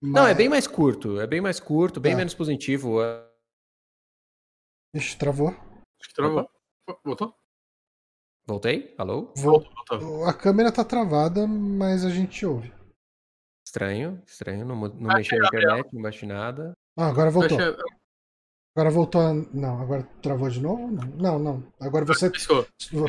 Não, 0.01 0.23
é 0.23 0.29
Mas- 0.29 0.37
bem 0.39 0.49
mais 0.49 0.67
curto, 0.67 1.21
é 1.21 1.27
bem 1.27 1.41
mais 1.43 1.61
curto, 1.61 2.01
bem 2.01 2.13
Tá. 2.13 2.19
menos 2.19 2.33
positivo. 2.33 3.03
é- 3.03 3.27
Ixi, 4.95 5.19
travou. 5.19 5.49
Acho 5.49 6.09
que 6.09 6.15
travou. 6.15 6.49
Voltou? 7.05 7.35
Voltei? 8.53 8.95
Alô? 8.97 9.31
Vol- 9.37 9.63
Voltou. 9.91 10.25
A 10.25 10.33
câmera 10.33 10.73
tá 10.73 10.83
travada, 10.83 11.47
mas 11.47 12.03
a 12.03 12.09
gente 12.09 12.47
ouve. 12.47 12.73
Estranho, 13.67 14.23
estranho, 14.27 14.65
não, 14.65 14.75
não 14.75 15.11
Ah, 15.11 15.17
mexi 15.17 15.37
na 15.37 15.47
internet, 15.47 15.93
não 15.93 16.01
baixei 16.01 16.27
nada. 16.27 16.73
Ah, 16.99 17.09
agora 17.09 17.31
voltou. 17.31 17.59
Deixa- 17.59 17.77
Agora 18.75 18.91
voltou. 18.91 19.21
a- 19.21 19.35
Não, 19.35 19.83
agora 19.83 20.03
travou 20.23 20.49
de 20.49 20.61
novo? 20.61 20.89
Não, 20.89 21.05
não. 21.17 21.39
não. 21.39 21.73
Agora 21.79 22.07
você. 22.07 22.31
Piscou. 22.31 22.67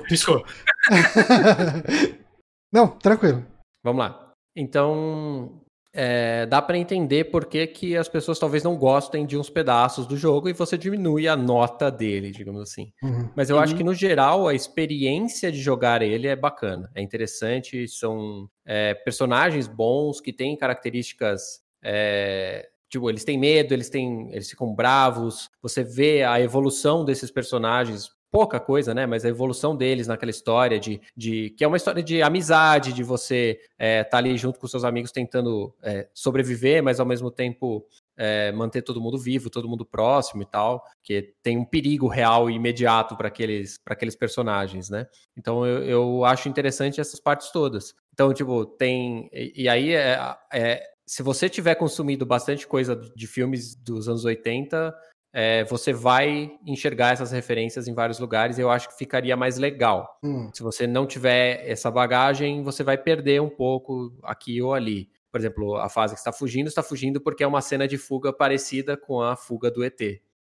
Piscou. 0.09 0.43
não, 2.73 2.97
tranquilo. 2.97 3.45
Vamos 3.83 3.99
lá. 3.99 4.33
Então, 4.57 5.61
é, 6.01 6.45
dá 6.45 6.61
para 6.61 6.77
entender 6.77 7.25
por 7.25 7.45
que, 7.45 7.67
que 7.67 7.97
as 7.97 8.07
pessoas 8.07 8.39
talvez 8.39 8.63
não 8.63 8.77
gostem 8.77 9.25
de 9.25 9.37
uns 9.37 9.49
pedaços 9.49 10.07
do 10.07 10.15
jogo 10.15 10.47
e 10.47 10.53
você 10.53 10.77
diminui 10.77 11.27
a 11.27 11.35
nota 11.35 11.91
dele, 11.91 12.31
digamos 12.31 12.61
assim. 12.61 12.93
Uhum. 13.03 13.29
Mas 13.35 13.49
eu 13.49 13.59
acho 13.59 13.73
Uhum. 13.73 13.77
que, 13.79 13.83
no 13.83 13.93
geral, 13.93 14.47
a 14.47 14.53
experiência 14.53 15.51
de 15.51 15.59
jogar 15.59 16.01
ele 16.01 16.25
é 16.27 16.35
bacana, 16.37 16.89
é 16.95 17.01
interessante, 17.01 17.85
são 17.89 18.49
é, 18.65 18.93
personagens 18.93 19.67
bons 19.67 20.21
que 20.21 20.31
têm 20.31 20.55
características. 20.57 21.59
é, 21.83 22.69
tipo, 22.89 23.09
eles 23.09 23.23
têm 23.23 23.37
medo, 23.37 23.73
eles 23.73 23.89
têm. 23.89 24.29
Eles 24.31 24.49
ficam 24.49 24.73
bravos. 24.73 25.49
Você 25.61 25.83
vê 25.83 26.23
a 26.23 26.39
evolução 26.41 27.05
desses 27.05 27.29
personagens. 27.31 28.09
Pouca 28.31 28.59
coisa, 28.59 28.93
né? 28.93 29.05
Mas 29.05 29.25
a 29.25 29.29
evolução 29.29 29.75
deles 29.75 30.07
naquela 30.07 30.29
história 30.29 30.79
de. 30.79 31.01
de 31.15 31.49
que 31.51 31.63
é 31.63 31.67
uma 31.67 31.77
história 31.77 32.03
de 32.03 32.21
amizade, 32.21 32.93
de 32.93 33.03
você 33.03 33.59
estar 33.79 34.17
ali 34.19 34.37
junto 34.37 34.59
com 34.59 34.67
seus 34.67 34.83
amigos 34.83 35.11
tentando 35.11 35.73
é, 35.81 36.07
sobreviver, 36.13 36.83
mas 36.83 36.99
ao 36.99 37.05
mesmo 37.05 37.31
tempo 37.31 37.85
é, 38.19 38.51
manter 38.51 38.81
todo 38.81 39.01
mundo 39.01 39.17
vivo, 39.17 39.49
todo 39.49 39.69
mundo 39.69 39.85
próximo 39.85 40.43
e 40.43 40.45
tal, 40.45 40.83
que 41.01 41.33
tem 41.41 41.57
um 41.57 41.63
perigo 41.63 42.07
real 42.07 42.49
e 42.49 42.53
imediato 42.53 43.15
para 43.15 43.29
aqueles, 43.29 43.77
pra 43.77 43.93
aqueles 43.93 44.15
personagens, 44.15 44.89
né? 44.89 45.07
Então 45.37 45.65
eu, 45.65 45.83
eu 45.83 46.25
acho 46.25 46.49
interessante 46.49 46.99
essas 46.99 47.19
partes 47.19 47.49
todas. 47.49 47.95
Então, 48.13 48.33
tipo, 48.33 48.65
tem. 48.65 49.29
E, 49.31 49.63
e 49.63 49.69
aí, 49.69 49.93
é, 49.93 50.19
é, 50.53 50.83
se 51.07 51.23
você 51.23 51.47
tiver 51.47 51.75
consumido 51.75 52.25
bastante 52.25 52.67
coisa 52.67 52.95
de 53.15 53.25
filmes 53.25 53.73
dos 53.73 54.09
anos 54.09 54.25
80, 54.25 54.93
é, 55.33 55.63
você 55.65 55.93
vai 55.93 56.51
enxergar 56.65 57.13
essas 57.13 57.31
referências 57.31 57.87
em 57.87 57.93
vários 57.93 58.19
lugares 58.19 58.57
e 58.57 58.61
eu 58.61 58.69
acho 58.71 58.87
que 58.89 58.97
ficaria 58.97 59.37
mais 59.37 59.57
legal. 59.57 60.17
Hum, 60.23 60.49
Se 60.53 60.63
você 60.63 60.87
não 60.87 61.05
tiver 61.05 61.63
essa 61.69 61.91
bagagem, 61.91 62.63
você 62.63 62.83
vai 62.83 62.97
perder 62.97 63.41
um 63.41 63.49
pouco 63.49 64.13
aqui 64.23 64.61
ou 64.61 64.73
ali. 64.73 65.09
Por 65.31 65.39
exemplo, 65.39 65.75
a 65.75 65.87
fase 65.89 66.15
que 66.15 66.19
está 66.19 66.31
fugindo, 66.33 66.67
está 66.67 66.81
fugindo 66.81 67.21
porque 67.21 67.43
é 67.43 67.47
uma 67.47 67.61
cena 67.61 67.87
de 67.87 67.97
fuga 67.97 68.33
parecida 68.33 68.97
com 68.97 69.21
a 69.21 69.35
fuga 69.35 69.69
do 69.69 69.83
ET. 69.83 69.99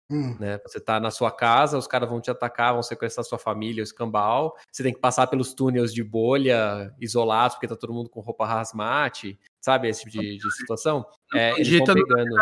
hum. 0.09 0.37
Né? 0.39 0.57
Você 0.65 0.79
tá 0.79 0.97
na 0.99 1.11
sua 1.11 1.29
casa, 1.31 1.77
os 1.77 1.85
caras 1.87 2.07
vão 2.09 2.21
te 2.21 2.31
atacar, 2.31 2.71
vão 2.73 2.81
sequestrar 2.81 3.25
sua 3.25 3.37
família, 3.37 3.81
o 3.81 3.83
escambau. 3.83 4.55
Você 4.71 4.83
tem 4.83 4.93
que 4.93 5.01
passar 5.01 5.27
pelos 5.27 5.53
túneis 5.53 5.93
de 5.93 6.01
bolha 6.03 6.93
isolados, 7.01 7.55
porque 7.55 7.67
tá 7.67 7.75
todo 7.75 7.93
mundo 7.93 8.09
com 8.09 8.21
roupa 8.21 8.45
hazmat, 8.45 9.37
sabe? 9.59 9.89
Esse 9.89 10.05
tipo 10.05 10.11
de, 10.21 10.37
de 10.37 10.51
situação. 10.55 11.05
É, 11.33 11.51
eles 11.59 11.67
vão 11.69 11.87
no 11.87 11.93
pegando. 11.93 12.35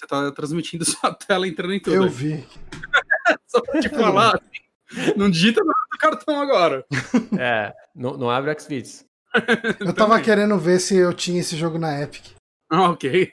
Você 0.00 0.06
tá 0.06 0.32
transmitindo 0.32 0.84
sua 0.88 1.12
tela 1.12 1.46
entrando 1.46 1.74
em 1.74 1.80
tudo. 1.80 1.94
Eu 1.94 2.04
aí. 2.04 2.08
vi. 2.08 2.48
Só 3.46 3.60
pra 3.60 3.80
te 3.80 3.88
falar. 3.90 4.34
assim, 4.34 5.12
não 5.14 5.28
digita 5.30 5.60
nada 5.62 5.78
do 5.92 5.98
cartão 5.98 6.40
agora. 6.40 6.86
É, 7.38 7.74
não, 7.94 8.16
não 8.16 8.30
abre 8.30 8.50
o 8.50 8.58
Xvideos. 8.58 9.04
Eu 9.78 9.92
tava 9.92 10.20
querendo 10.20 10.58
ver 10.58 10.80
se 10.80 10.96
eu 10.96 11.14
tinha 11.14 11.38
esse 11.38 11.56
jogo 11.56 11.78
na 11.78 12.02
Epic. 12.02 12.32
Ah, 12.68 12.90
ok. 12.90 13.32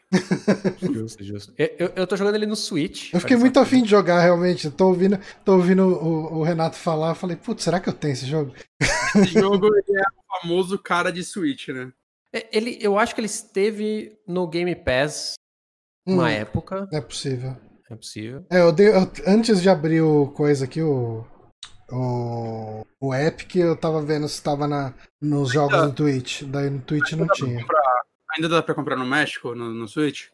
Justo, 0.80 1.24
justo. 1.24 1.54
Eu, 1.58 1.76
eu, 1.80 1.94
eu 1.96 2.08
tô 2.08 2.16
jogando 2.16 2.36
ele 2.36 2.46
no 2.46 2.56
Switch. 2.56 3.12
Eu 3.14 3.20
fiquei 3.20 3.36
muito 3.36 3.60
afim 3.60 3.82
de 3.82 3.90
jogar, 3.90 4.20
realmente. 4.20 4.70
Tô 4.70 4.88
ouvindo, 4.88 5.20
tô 5.44 5.54
ouvindo 5.54 5.88
o, 5.88 6.40
o 6.40 6.44
Renato 6.44 6.76
falar. 6.76 7.10
Eu 7.10 7.16
falei, 7.16 7.36
putz, 7.36 7.64
será 7.64 7.80
que 7.80 7.90
eu 7.90 7.94
tenho 7.94 8.14
esse 8.14 8.28
jogo? 8.28 8.54
Esse 9.16 9.34
jogo 9.40 9.68
ele 9.68 10.00
é 10.00 10.04
o 10.04 10.42
famoso 10.42 10.78
cara 10.78 11.12
de 11.12 11.24
Switch, 11.24 11.70
né? 11.70 11.92
É, 12.34 12.48
Ele, 12.52 12.78
eu 12.80 13.00
acho 13.00 13.16
que 13.16 13.22
ele 13.22 13.26
esteve 13.26 14.20
no 14.28 14.48
Game 14.48 14.76
Pass 14.76 15.34
uma 16.08 16.24
Hum, 16.24 16.28
época. 16.28 16.88
É 16.92 17.02
possível. 17.02 17.56
É 17.90 17.96
possível. 17.96 18.46
É, 18.50 18.62
eu 18.62 18.72
dei, 18.72 18.90
eu- 18.90 19.12
antes 19.28 19.62
de 19.62 19.70
abrir 19.70 20.02
o 20.02 20.28
coisa 20.28 20.66
aqui, 20.66 20.82
o. 20.82 21.26
O, 21.90 22.86
o 23.00 23.16
Epic, 23.16 23.56
eu 23.56 23.74
tava 23.76 24.02
vendo 24.02 24.28
se 24.28 24.44
tava 24.44 24.68
na, 24.68 24.94
nos 25.22 25.54
jogos 25.54 25.82
do 25.84 25.94
Twitch. 25.94 26.44
Daí 26.44 26.70
no 26.70 26.82
Twitch 26.82 27.14
não 27.14 27.28
tinha. 27.28 27.66
Ainda 28.36 28.50
dá 28.50 28.62
pra 28.62 28.76
comprar 28.76 28.98
no 28.98 29.06
México, 29.06 29.56
no, 29.56 29.70
no 29.74 29.88
Switch? 29.88 30.28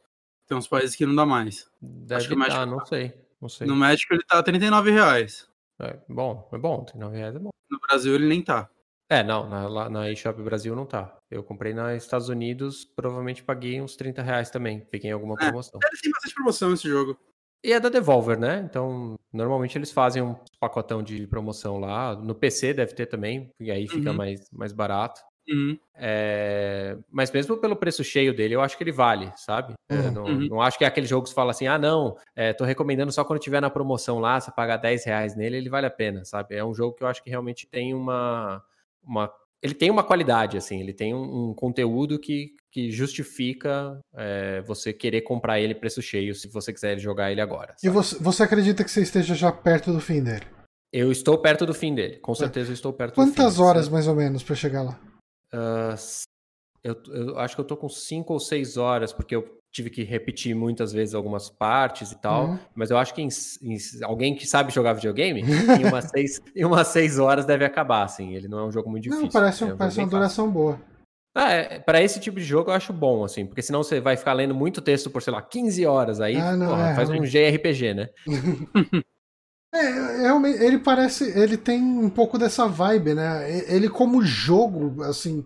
Tem 0.47 0.57
uns 0.57 0.67
países 0.67 0.95
que 0.95 1.05
não 1.05 1.15
dá 1.15 1.25
mais. 1.27 1.67
Deve 1.79 2.27
que 2.27 2.33
o 2.33 2.37
México 2.37 2.55
tá, 2.57 2.65
não 2.65 2.83
sei. 2.85 3.13
Não 3.39 3.47
sei. 3.49 3.67
No 3.67 3.75
México 3.75 4.13
ele 4.15 4.23
tá 4.23 4.41
39 4.41 4.89
reais. 4.91 5.47
É 5.79 5.95
bom, 6.09 6.49
é 6.51 6.57
bom. 6.57 6.83
39 6.85 7.17
reais 7.17 7.35
é 7.35 7.39
bom. 7.39 7.49
No 7.69 7.79
Brasil 7.87 8.15
ele 8.15 8.27
nem 8.27 8.41
tá. 8.41 8.67
É, 9.13 9.23
não, 9.23 9.47
na, 9.47 9.89
na 9.89 10.09
eShop 10.11 10.41
Brasil 10.41 10.75
não 10.75 10.85
tá. 10.85 11.15
Eu 11.29 11.43
comprei 11.43 11.73
nos 11.73 12.01
Estados 12.03 12.29
Unidos, 12.29 12.83
provavelmente 12.83 13.43
paguei 13.43 13.79
uns 13.79 13.95
30 13.95 14.21
reais 14.23 14.49
também. 14.49 14.79
Peguei 14.79 15.11
alguma 15.11 15.35
É. 15.35 15.37
promoção. 15.37 15.79
Ele 15.83 16.01
tem 16.01 16.11
bastante 16.11 16.33
promoção 16.33 16.73
esse 16.73 16.87
jogo. 16.87 17.17
E 17.63 17.71
é 17.71 17.79
da 17.79 17.89
Devolver, 17.89 18.37
né? 18.39 18.65
Então, 18.69 19.15
normalmente 19.31 19.77
eles 19.77 19.91
fazem 19.91 20.21
um 20.23 20.35
pacotão 20.59 21.03
de 21.03 21.27
promoção 21.27 21.79
lá. 21.79 22.15
No 22.15 22.33
PC 22.33 22.73
deve 22.73 22.93
ter 22.93 23.05
também, 23.05 23.49
e 23.59 23.69
aí 23.71 23.87
fica 23.87 24.09
Uhum. 24.09 24.17
mais, 24.17 24.49
mais 24.51 24.73
barato. 24.73 25.21
Uhum. 25.47 25.77
É, 25.95 26.97
Mas 27.11 27.29
mesmo 27.31 27.55
pelo 27.57 27.75
preço 27.75 28.03
cheio 28.03 28.33
dele, 28.35 28.55
eu 28.55 28.61
acho 28.61 28.77
que 28.77 28.83
ele 28.83 28.91
vale, 28.91 29.31
sabe? 29.35 29.73
É, 29.89 29.95
Uhum. 29.95 30.11
não, 30.11 30.23
Uhum. 30.25 30.47
não 30.49 30.61
acho 30.61 30.77
que 30.77 30.83
é 30.85 30.87
aquele 30.87 31.05
jogo 31.05 31.23
que 31.23 31.29
você 31.29 31.35
fala 31.35 31.51
assim, 31.51 31.67
ah, 31.67 31.77
não, 31.77 32.17
é, 32.35 32.51
tô 32.53 32.63
recomendando 32.65 33.11
só 33.11 33.23
quando 33.23 33.39
tiver 33.39 33.61
na 33.61 33.69
promoção 33.69 34.19
lá, 34.19 34.39
você 34.39 34.51
pagar 34.51 34.77
10 34.77 35.05
reais 35.05 35.35
nele, 35.35 35.57
ele 35.57 35.69
vale 35.69 35.85
a 35.85 35.91
pena, 35.91 36.25
sabe? 36.25 36.55
É 36.55 36.65
um 36.65 36.73
jogo 36.73 36.95
que 36.95 37.03
eu 37.03 37.07
acho 37.07 37.23
que 37.23 37.29
realmente 37.29 37.67
tem 37.67 37.93
uma. 37.93 38.63
Uma... 39.03 39.31
Ele 39.61 39.73
tem 39.73 39.89
uma 39.89 40.03
qualidade, 40.03 40.57
assim, 40.57 40.81
ele 40.81 40.93
tem 40.93 41.13
um, 41.13 41.51
um 41.51 41.53
conteúdo 41.53 42.19
que, 42.19 42.49
que 42.69 42.91
justifica 42.91 43.97
é, 44.13 44.61
você 44.63 44.91
querer 44.91 45.21
comprar 45.21 45.59
ele 45.59 45.73
preço 45.73 46.01
cheio 46.01 46.35
se 46.35 46.49
você 46.49 46.73
quiser 46.73 46.99
jogar 46.99 47.31
ele 47.31 47.39
agora. 47.39 47.73
E 47.77 47.85
sabe? 47.85 47.93
você, 47.93 48.17
você 48.19 48.43
acredita 48.43 48.83
que 48.83 48.91
você 48.91 49.01
esteja 49.01 49.33
já 49.33 49.51
perto 49.51 49.93
do 49.93 50.01
fim 50.01 50.21
dele? 50.21 50.45
Eu 50.91 51.11
estou 51.11 51.37
perto 51.37 51.65
do 51.65 51.73
fim 51.73 51.95
dele, 51.95 52.19
com 52.19 52.35
certeza 52.35 52.71
eu 52.71 52.73
estou 52.73 52.91
perto 52.91 53.15
do 53.15 53.15
fim. 53.15 53.31
Quantas 53.31 53.53
assim. 53.53 53.61
horas 53.61 53.87
mais 53.87 54.07
ou 54.07 54.15
menos 54.15 54.43
pra 54.43 54.55
chegar 54.55 54.83
lá? 54.83 54.99
Ah, 55.51 55.95
eu, 56.83 57.01
eu 57.07 57.39
acho 57.39 57.55
que 57.55 57.61
eu 57.61 57.65
tô 57.65 57.77
com 57.77 57.87
cinco 57.87 58.33
ou 58.33 58.39
seis 58.39 58.75
horas, 58.75 59.13
porque 59.13 59.35
eu 59.35 59.57
tive 59.73 59.89
que 59.89 60.03
repetir 60.03 60.55
muitas 60.55 60.93
vezes 60.93 61.15
algumas 61.15 61.49
partes 61.49 62.11
e 62.11 62.21
tal. 62.21 62.45
Uhum. 62.45 62.59
Mas 62.75 62.91
eu 62.91 62.97
acho 62.97 63.13
que 63.13 63.21
em- 63.23 63.27
em- 63.61 63.77
alguém 64.03 64.35
que 64.35 64.45
sabe 64.45 64.71
jogar 64.71 64.93
videogame, 64.93 65.41
em 65.81 65.85
umas, 65.85 66.05
seis, 66.11 66.39
em 66.55 66.63
umas 66.63 66.87
seis 66.89 67.17
horas 67.17 67.43
deve 67.43 67.65
acabar, 67.65 68.03
assim. 68.03 68.35
Ele 68.35 68.47
não 68.47 68.59
é 68.59 68.63
um 68.65 68.71
jogo 68.71 68.89
muito 68.89 69.03
difícil. 69.03 69.25
Não, 69.25 69.31
parece, 69.31 69.63
é 69.63 69.65
um- 69.65 69.69
jogo 69.69 69.79
parece 69.79 69.97
bem 69.97 70.05
uma 70.05 70.11
fácil. 70.11 70.19
duração 70.19 70.51
boa. 70.51 70.79
Ah, 71.35 71.51
é, 71.51 71.79
para 71.79 71.99
esse 71.99 72.19
tipo 72.19 72.37
de 72.39 72.45
jogo 72.45 72.69
eu 72.69 72.75
acho 72.75 72.93
bom, 72.93 73.23
assim, 73.23 73.43
porque 73.43 73.63
senão 73.63 73.81
você 73.81 73.99
vai 73.99 74.15
ficar 74.15 74.33
lendo 74.33 74.53
muito 74.53 74.79
texto 74.79 75.09
por, 75.09 75.19
sei 75.23 75.33
lá, 75.33 75.41
15 75.41 75.83
horas, 75.83 76.21
aí 76.21 76.35
Ah, 76.37 76.55
não, 76.55 76.67
porra, 76.67 76.89
é, 76.91 76.95
faz 76.95 77.09
um 77.09 77.23
JRPG, 77.23 77.93
né? 77.95 78.09
É, 79.73 80.21
realmente, 80.21 80.61
ele 80.61 80.77
parece. 80.77 81.23
Ele 81.37 81.57
tem 81.57 81.81
um 81.81 82.07
pouco 82.09 82.37
dessa 82.37 82.67
vibe, 82.67 83.15
né? 83.15 83.49
Ele, 83.73 83.89
como 83.89 84.21
jogo, 84.21 85.01
assim, 85.03 85.43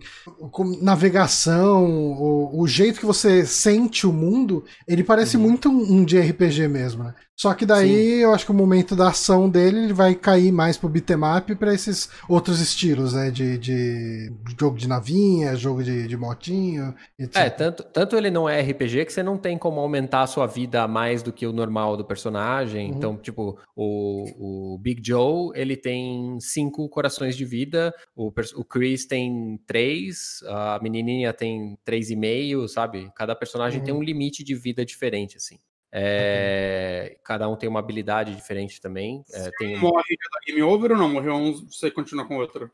como 0.52 0.76
navegação, 0.82 1.86
o, 1.86 2.60
o 2.60 2.68
jeito 2.68 3.00
que 3.00 3.06
você 3.06 3.46
sente 3.46 4.06
o 4.06 4.12
mundo, 4.12 4.64
ele 4.86 5.02
parece 5.02 5.38
Uhum. 5.38 5.42
muito 5.44 5.70
um, 5.70 6.00
um 6.00 6.04
de 6.04 6.18
RPG 6.18 6.68
mesmo, 6.68 7.04
né? 7.04 7.14
Só 7.40 7.54
que 7.54 7.64
daí 7.64 8.20
eu 8.20 8.34
acho 8.34 8.44
que 8.44 8.50
o 8.50 8.54
momento 8.54 8.96
da 8.96 9.10
ação 9.10 9.48
dele 9.48 9.78
ele 9.78 9.92
vai 9.92 10.12
cair 10.12 10.50
mais 10.50 10.76
pro 10.76 10.88
beatmap 10.88 11.48
pra 11.54 11.72
esses 11.72 12.10
outros 12.28 12.60
estilos, 12.60 13.12
né? 13.12 13.30
De, 13.30 13.56
de 13.56 14.32
jogo 14.58 14.76
de 14.76 14.88
navinha, 14.88 15.54
jogo 15.54 15.84
de, 15.84 16.08
de 16.08 16.16
motinho, 16.16 16.92
etc. 17.16 17.36
É, 17.36 17.48
tanto, 17.50 17.84
tanto 17.84 18.16
ele 18.16 18.28
não 18.28 18.48
é 18.48 18.60
RPG 18.60 19.04
que 19.04 19.12
você 19.12 19.22
não 19.22 19.38
tem 19.38 19.56
como 19.56 19.78
aumentar 19.78 20.22
a 20.22 20.26
sua 20.26 20.46
vida 20.48 20.82
a 20.82 20.88
mais 20.88 21.22
do 21.22 21.32
que 21.32 21.46
o 21.46 21.52
normal 21.52 21.96
do 21.96 22.04
personagem. 22.04 22.90
Uhum. 22.90 22.96
Então, 22.96 23.16
tipo, 23.16 23.56
o, 23.76 24.74
o 24.74 24.78
Big 24.78 25.00
Joe, 25.06 25.52
ele 25.54 25.76
tem 25.76 26.40
cinco 26.40 26.88
corações 26.88 27.36
de 27.36 27.44
vida, 27.44 27.94
o, 28.16 28.32
o 28.56 28.64
Chris 28.64 29.06
tem 29.06 29.60
três, 29.64 30.40
a 30.48 30.80
menininha 30.82 31.32
tem 31.32 31.78
três 31.84 32.10
e 32.10 32.16
meio, 32.16 32.66
sabe? 32.66 33.08
Cada 33.14 33.36
personagem 33.36 33.78
Uhum. 33.78 33.84
tem 33.84 33.94
um 33.94 34.02
limite 34.02 34.42
de 34.42 34.56
vida 34.56 34.84
diferente, 34.84 35.36
assim. 35.36 35.56
É, 35.92 37.16
Cada 37.24 37.48
um 37.48 37.56
tem 37.56 37.68
uma 37.68 37.80
habilidade 37.80 38.34
diferente 38.34 38.80
também. 38.80 39.24
É, 39.32 39.50
tem 39.58 39.78
Morre 39.78 40.02
já 40.10 40.28
dá 40.32 40.40
game 40.46 40.62
over 40.62 40.92
ou 40.92 40.98
não? 40.98 41.08
Morreu 41.08 41.34
um, 41.34 41.52
você 41.66 41.90
continua 41.90 42.26
com 42.26 42.36
outro? 42.36 42.70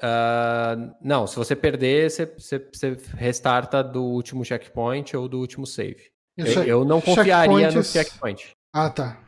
Ah, 0.00 0.76
não, 1.00 1.26
se 1.26 1.36
você 1.36 1.54
perder, 1.56 2.10
você, 2.10 2.26
você- 2.26 2.58
você 2.58 2.96
restarta 3.16 3.82
do 3.82 4.02
último 4.02 4.44
checkpoint 4.44 5.16
ou 5.16 5.28
do 5.28 5.38
último 5.38 5.66
save. 5.66 6.10
Eu, 6.36 6.64
eu 6.64 6.84
não 6.84 7.00
confiaria 7.00 7.70
no 7.70 7.82
checkpoints- 7.82 7.92
checkpoint. 7.92 8.52
Ah, 8.72 8.90
tá. 8.90 9.23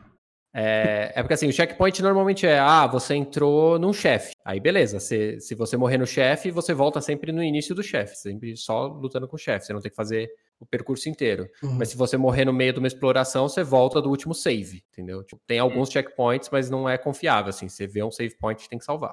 É, 0.59 1.13
é 1.15 1.23
porque 1.23 1.35
assim, 1.35 1.49
o 1.49 1.53
checkpoint 1.53 2.03
normalmente 2.03 2.47
é, 2.47 2.59
ah, 2.59 2.87
você 2.87 3.15
entrou 3.15 3.79
num 3.79 3.93
chefe. 3.93 4.33
Aí 4.43 4.59
beleza, 4.59 4.99
se, 4.99 5.39
se 5.39 5.55
você 5.55 5.77
morrer 5.77 5.99
no 5.99 6.07
chefe, 6.07 6.51
você 6.51 6.73
volta 6.73 6.99
sempre 7.03 7.31
no 7.31 7.43
início 7.43 7.75
do 7.75 7.83
chefe, 7.83 8.17
sempre 8.17 8.57
só 8.57 8.87
lutando 8.87 9.29
com 9.29 9.37
o 9.37 9.39
chefe, 9.39 9.67
você 9.67 9.75
não 9.75 9.83
tem 9.83 9.91
que 9.91 9.97
fazer 9.97 10.31
o 10.59 10.65
percurso 10.65 11.11
inteiro. 11.11 11.47
Uhum. 11.63 11.75
Mas 11.75 11.91
se 11.91 11.97
você 11.97 12.17
morrer 12.17 12.47
no 12.47 12.55
meio 12.55 12.73
de 12.73 12.79
uma 12.79 12.89
exploração, 12.89 13.47
você 13.47 13.63
volta 13.63 14.01
do 14.01 14.09
último 14.09 14.35
save, 14.35 14.83
entendeu? 14.91 15.23
Tipo, 15.23 15.43
tem 15.47 15.59
alguns 15.59 15.91
checkpoints, 15.91 16.49
mas 16.51 16.71
não 16.71 16.89
é 16.89 16.97
confiável, 16.97 17.51
assim, 17.51 17.69
você 17.69 17.87
vê 17.87 18.03
um 18.03 18.11
save 18.11 18.35
point, 18.39 18.67
tem 18.67 18.79
que 18.79 18.85
salvar. 18.85 19.13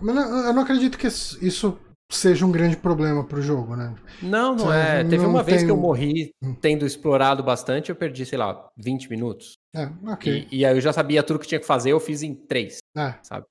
Mas 0.00 0.16
eu 0.16 0.52
não 0.52 0.62
acredito 0.62 0.98
que 0.98 1.06
isso 1.06 1.78
seja 2.10 2.44
um 2.44 2.50
grande 2.52 2.76
problema 2.76 3.24
pro 3.24 3.40
jogo, 3.40 3.76
né? 3.76 3.94
Não, 4.22 4.54
não 4.54 4.66
Você 4.66 4.76
é. 4.76 5.04
Teve 5.04 5.22
não 5.22 5.30
uma 5.30 5.42
vez 5.42 5.58
tem 5.58 5.66
que 5.66 5.70
eu 5.72 5.76
morri 5.76 6.32
Hum. 6.42 6.54
tendo 6.60 6.84
explorado 6.84 7.42
bastante, 7.42 7.90
eu 7.90 7.96
perdi, 7.96 8.26
sei 8.26 8.36
lá, 8.38 8.68
20 8.76 9.08
minutos. 9.08 9.54
É, 9.74 9.88
ok. 10.06 10.48
E, 10.50 10.58
e 10.58 10.64
aí 10.66 10.76
eu 10.76 10.80
já 10.80 10.92
sabia 10.92 11.22
tudo 11.22 11.38
que 11.38 11.46
tinha 11.46 11.60
que 11.60 11.66
fazer, 11.66 11.92
eu 11.92 12.00
fiz 12.00 12.22
em 12.22 12.34
3, 12.34 12.78
É. 12.96 13.14
sabe? 13.22 13.46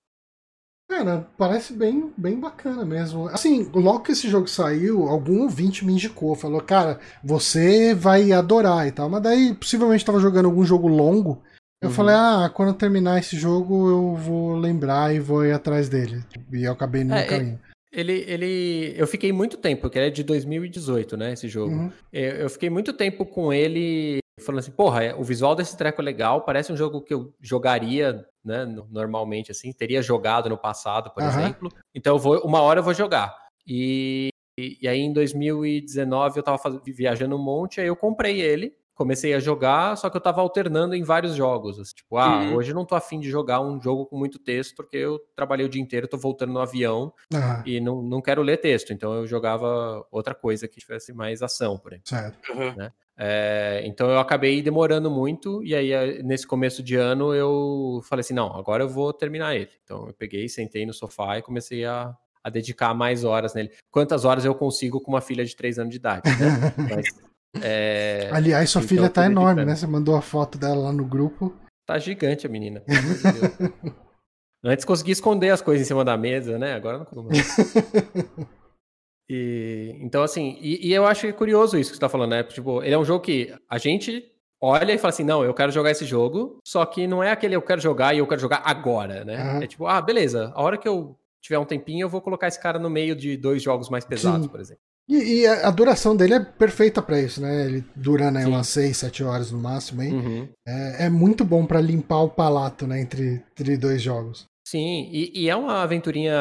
Cara, 0.92 1.28
parece 1.38 1.72
bem, 1.72 2.12
bem 2.18 2.40
bacana 2.40 2.84
mesmo. 2.84 3.28
Assim, 3.28 3.70
logo 3.76 4.00
que 4.00 4.12
esse 4.12 4.28
jogo 4.28 4.48
saiu, 4.48 5.08
algum 5.08 5.44
ouvinte 5.44 5.86
me 5.86 5.94
indicou, 5.94 6.34
falou, 6.36 6.60
cara, 6.62 7.00
você 7.24 7.94
vai 7.94 8.32
adorar 8.32 8.88
e 8.88 8.92
tal. 8.92 9.08
Mas 9.08 9.22
daí, 9.22 9.54
possivelmente, 9.54 10.04
tava 10.04 10.20
jogando 10.20 10.46
algum 10.48 10.66
jogo 10.66 10.88
longo. 10.88 11.44
Eu 11.82 11.90
Uhum. 11.90 11.96
falei, 11.96 12.16
ah, 12.16 12.52
quando 12.54 12.70
eu 12.70 12.74
terminar 12.74 13.20
esse 13.20 13.38
jogo, 13.38 13.88
eu 13.88 14.16
vou 14.16 14.56
lembrar 14.58 15.14
e 15.14 15.20
vou 15.20 15.46
ir 15.46 15.52
atrás 15.54 15.88
dele. 15.90 16.24
E 16.52 16.64
eu 16.64 16.72
acabei 16.74 17.04
no 17.04 17.14
É, 17.14 17.24
caminho. 17.24 17.60
Ele, 17.92 18.24
ele. 18.28 18.94
Eu 18.96 19.08
fiquei 19.08 19.32
muito 19.32 19.58
tempo, 19.58 19.82
porque 19.82 19.98
ele 19.98 20.08
é 20.08 20.12
de 20.12 20.24
2018, 20.24 21.18
né? 21.18 21.34
Esse 21.34 21.48
jogo. 21.48 21.74
Uhum. 21.76 21.92
Eu, 22.14 22.32
eu 22.36 22.50
fiquei 22.50 22.70
muito 22.70 22.94
tempo 22.94 23.26
com 23.26 23.52
ele 23.52 24.20
falando 24.40 24.60
assim, 24.60 24.72
porra, 24.72 25.04
é- 25.04 25.14
o 25.16 25.24
visual 25.24 25.54
desse 25.56 25.76
treco 25.76 26.02
é 26.02 26.04
legal, 26.06 26.42
parece 26.46 26.72
um 26.72 26.78
jogo 26.78 27.02
que 27.02 27.14
eu 27.14 27.34
jogaria, 27.42 28.26
né, 28.44 28.64
no- 28.64 28.88
normalmente, 28.90 29.52
assim, 29.52 29.74
teria 29.74 30.02
jogado 30.02 30.48
no 30.48 30.58
passado, 30.58 31.10
por 31.12 31.22
Aham. 31.24 31.30
exemplo. 31.42 31.70
Então 31.94 32.16
eu 32.16 32.20
vou, 32.20 32.40
uma 32.46 32.62
hora 32.62 32.80
eu 32.80 32.84
vou 32.84 32.94
jogar. 32.94 33.36
E, 33.68 34.30
e 34.58 34.88
aí 34.88 35.00
em 35.00 35.12
2019 35.12 36.40
eu 36.40 36.44
tava 36.44 36.82
viajando 36.86 37.36
um 37.36 37.44
monte, 37.44 37.82
aí 37.82 37.88
eu 37.88 37.96
comprei 37.98 38.40
ele, 38.40 38.74
comecei 39.00 39.34
a 39.34 39.40
jogar, 39.40 39.96
só 39.96 40.10
que 40.10 40.18
eu 40.18 40.22
tava 40.22 40.42
alternando 40.42 40.94
em 40.94 41.04
vários 41.04 41.34
jogos. 41.34 41.80
assim, 41.80 41.96
tipo, 41.96 42.18
ah, 42.18 42.44
Uhum. 42.48 42.56
hoje 42.56 42.72
eu 42.72 42.76
não 42.76 42.86
tô 42.86 42.96
afim 42.96 43.18
de 43.18 43.30
jogar 43.30 43.62
um 43.62 43.82
jogo 43.82 44.06
com 44.06 44.18
muito 44.18 44.38
texto, 44.38 44.76
porque 44.76 44.98
eu 44.98 45.18
trabalhei 45.38 45.66
o 45.66 45.70
dia 45.70 45.82
inteiro, 45.82 46.06
tô 46.06 46.18
voltando 46.18 46.52
no 46.52 46.60
avião 46.60 47.14
Ah, 47.34 47.64
e 47.66 47.80
não, 47.80 48.02
não 48.02 48.22
quero 48.22 48.42
ler 48.42 48.58
texto, 48.58 48.92
então 48.92 49.14
eu 49.14 49.26
jogava 49.26 50.06
outra 50.12 50.36
coisa 50.36 50.68
que 50.68 50.82
tivesse 50.82 51.14
mais 51.14 51.42
ação, 51.42 51.78
por 51.78 51.94
exemplo. 51.94 52.10
certo. 52.10 52.94
É, 53.18 53.82
então 53.86 54.10
eu 54.10 54.20
acabei 54.20 54.62
demorando 54.62 55.10
muito, 55.10 55.64
e 55.64 55.74
aí 55.76 55.92
eh, 55.92 56.22
nesse 56.24 56.46
começo 56.48 56.82
de 56.84 56.96
ano 56.96 57.34
eu 57.34 58.02
falei 58.08 58.22
assim: 58.22 58.34
não, 58.34 58.56
agora 58.56 58.84
eu 58.84 58.90
vou 58.90 59.12
terminar 59.14 59.56
ele. 59.56 59.70
Então 59.84 60.08
eu 60.08 60.14
peguei, 60.14 60.48
sentei 60.48 60.86
no 60.86 60.94
sofá 60.94 61.38
e 61.38 61.42
comecei 61.42 61.84
a, 61.86 62.16
a 62.44 62.50
dedicar 62.50 62.94
mais 62.94 63.24
horas 63.26 63.54
nele. 63.54 63.72
Quantas 63.92 64.24
horas 64.24 64.46
eu 64.46 64.56
consigo 64.56 65.02
com 65.02 65.12
uma 65.12 65.20
filha 65.22 65.44
de 65.44 65.54
3 65.56 65.78
anos 65.78 65.92
de 65.92 65.98
idade, 65.98 66.30
né? 66.40 66.46
Mas, 66.98 67.06
é, 67.62 68.30
Aliás, 68.32 68.70
sua 68.70 68.80
então 68.80 68.90
filha 68.90 69.10
tá 69.10 69.26
enorme, 69.26 69.56
dedicando. 69.56 69.68
né? 69.72 69.76
Você 69.76 69.88
mandou 69.88 70.16
a 70.16 70.22
foto 70.22 70.58
dela 70.58 70.76
lá 70.76 70.94
no 70.94 71.06
grupo. 71.06 71.56
tá 71.86 71.98
gigante 71.98 72.46
a 72.46 72.50
menina. 72.50 72.82
de 72.88 72.96
Deus. 72.96 73.94
Antes 74.64 74.86
consegui 74.86 75.12
esconder 75.12 75.50
as 75.52 75.62
coisas 75.62 75.86
em 75.86 75.88
cima 75.88 76.04
da 76.04 76.18
mesa, 76.18 76.58
né? 76.60 76.74
Agora 76.74 76.98
não 77.00 77.06
consigo 77.06 77.28
mais. 77.30 77.48
E, 79.32 79.96
então, 80.02 80.24
assim, 80.24 80.58
e, 80.60 80.88
e 80.88 80.92
eu 80.92 81.06
acho 81.06 81.32
curioso 81.34 81.78
isso 81.78 81.92
que 81.92 81.98
você 81.98 82.02
tá 82.02 82.10
falando, 82.10 82.32
né? 82.32 82.44
Tipo, 82.44 82.82
ele 82.82 82.96
é 82.96 82.98
um 82.98 83.06
jogo 83.06 83.24
que 83.24 83.54
a 83.70 83.78
gente 83.78 84.26
olha 84.60 84.92
e 84.92 84.98
fala 84.98 85.10
assim, 85.10 85.24
não, 85.24 85.44
eu 85.44 85.54
quero 85.54 85.72
jogar 85.72 85.92
esse 85.92 86.04
jogo, 86.04 86.58
só 86.66 86.84
que 86.84 87.06
não 87.06 87.24
é 87.24 87.32
aquele 87.32 87.56
eu 87.56 87.62
quero 87.62 87.80
jogar 87.80 88.16
e 88.16 88.18
eu 88.18 88.28
quero 88.28 88.42
jogar 88.42 88.64
agora, 88.66 89.24
né? 89.24 89.36
Aham. 89.36 89.64
É 89.64 89.68
tipo, 89.68 89.86
ah, 89.86 90.02
beleza, 90.02 90.52
a 90.56 90.62
hora 90.64 90.80
que 90.80 90.88
eu 90.88 91.16
tiver 91.44 91.60
um 91.60 91.66
tempinho, 91.66 92.06
eu 92.06 92.10
vou 92.10 92.22
colocar 92.22 92.48
esse 92.48 92.60
cara 92.60 92.80
no 92.80 92.90
meio 92.90 93.16
de 93.16 93.38
dois 93.38 93.62
jogos 93.62 93.88
mais 93.88 94.04
pesados, 94.04 94.46
Sim. 94.46 94.50
por 94.52 94.60
exemplo. 94.60 94.82
E, 95.10 95.42
e 95.42 95.48
a, 95.48 95.72
duração 95.72 96.16
dele 96.16 96.36
é 96.36 96.40
perfeita 96.40 97.02
pra 97.02 97.20
isso, 97.20 97.42
né? 97.42 97.66
Ele 97.66 97.84
dura 97.96 98.30
né, 98.30 98.44
Sim. 98.44 98.50
umas 98.50 98.68
6, 98.68 98.96
7 98.96 99.24
horas 99.24 99.52
no 99.52 99.58
máximo 99.58 100.02
aí. 100.02 100.12
Uhum. 100.14 100.48
É, 100.68 101.06
é 101.06 101.10
muito 101.10 101.44
bom 101.44 101.66
pra 101.66 101.82
limpar 101.82 102.22
o 102.22 102.30
palato, 102.30 102.86
né? 102.86 103.02
Entre, 103.02 103.44
entre 103.52 103.76
dois 103.76 104.02
jogos. 104.04 104.46
Sim, 104.68 105.10
e, 105.12 105.32
e 105.34 105.50
é 105.50 105.56
uma 105.56 105.82
aventurinha, 105.82 106.36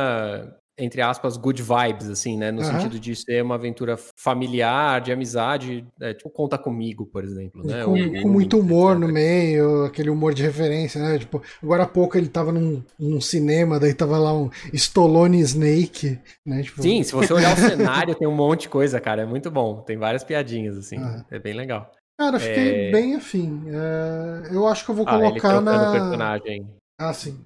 entre 0.79 1.01
aspas, 1.03 1.37
good 1.37 1.63
vibes, 1.63 2.09
assim, 2.09 2.37
né? 2.37 2.51
No 2.51 2.63
Aham. 2.63 2.73
sentido 2.73 3.01
de 3.01 3.15
ser 3.17 3.43
uma 3.43 3.57
aventura 3.57 3.97
familiar, 4.17 5.01
de 5.01 5.13
amizade, 5.13 5.87
é, 6.01 6.15
tipo 6.15 6.31
Conta 6.31 6.57
Comigo, 6.57 7.07
por 7.07 7.25
exemplo, 7.25 7.65
né? 7.65 7.85
com, 7.85 7.91
Ou- 7.93 8.23
com 8.23 8.29
muito 8.29 8.59
humor 8.59 8.93
etc. 8.93 9.01
no 9.07 9.13
meio, 9.13 9.85
aquele 9.85 10.11
humor 10.11 10.33
de 10.35 10.43
referência, 10.43 11.01
né? 11.01 11.19
Tipo, 11.19 11.43
agora 11.63 11.83
há 11.83 11.87
pouco 11.89 12.17
ele 12.17 12.29
tava 12.29 12.53
num, 12.53 12.83
num 12.99 13.21
cinema, 13.21 13.79
daí 13.81 13.93
tava 13.95 14.19
lá 14.19 14.33
um 14.33 14.51
Stallone 14.73 15.41
Snake, 15.41 16.19
né? 16.47 16.63
Tipo, 16.63 16.83
Sim, 16.83 17.03
se 17.03 17.13
você 17.13 17.33
olhar 17.33 17.53
o 17.53 17.57
cenário, 17.59 18.15
tem 18.15 18.29
um 18.29 18.35
monte 18.35 18.63
de 18.63 18.69
coisa, 18.69 19.01
cara. 19.01 19.23
É 19.23 19.27
muito 19.27 19.51
bom. 19.51 19.83
Tem 19.83 19.97
várias 19.97 20.23
piadinhas, 20.25 20.77
assim. 20.77 20.97
Aham. 20.99 21.25
É 21.31 21.39
bem 21.39 21.55
legal. 21.55 21.91
Cara, 22.19 22.37
eu 22.37 22.41
fiquei 22.41 22.89
É. 22.89 22.91
bem 22.91 23.15
afim. 23.15 23.63
É, 23.69 24.55
eu 24.55 24.67
acho 24.67 24.85
que 24.85 24.91
eu 24.91 24.95
vou 24.95 25.07
Ah, 25.07 25.15
ele 25.17 25.41
colocar 25.41 25.49
trocando 25.51 25.85
o 25.85 25.87
na. 25.87 25.93
personagem. 25.93 26.67
Ah, 26.99 27.13
sim. 27.15 27.45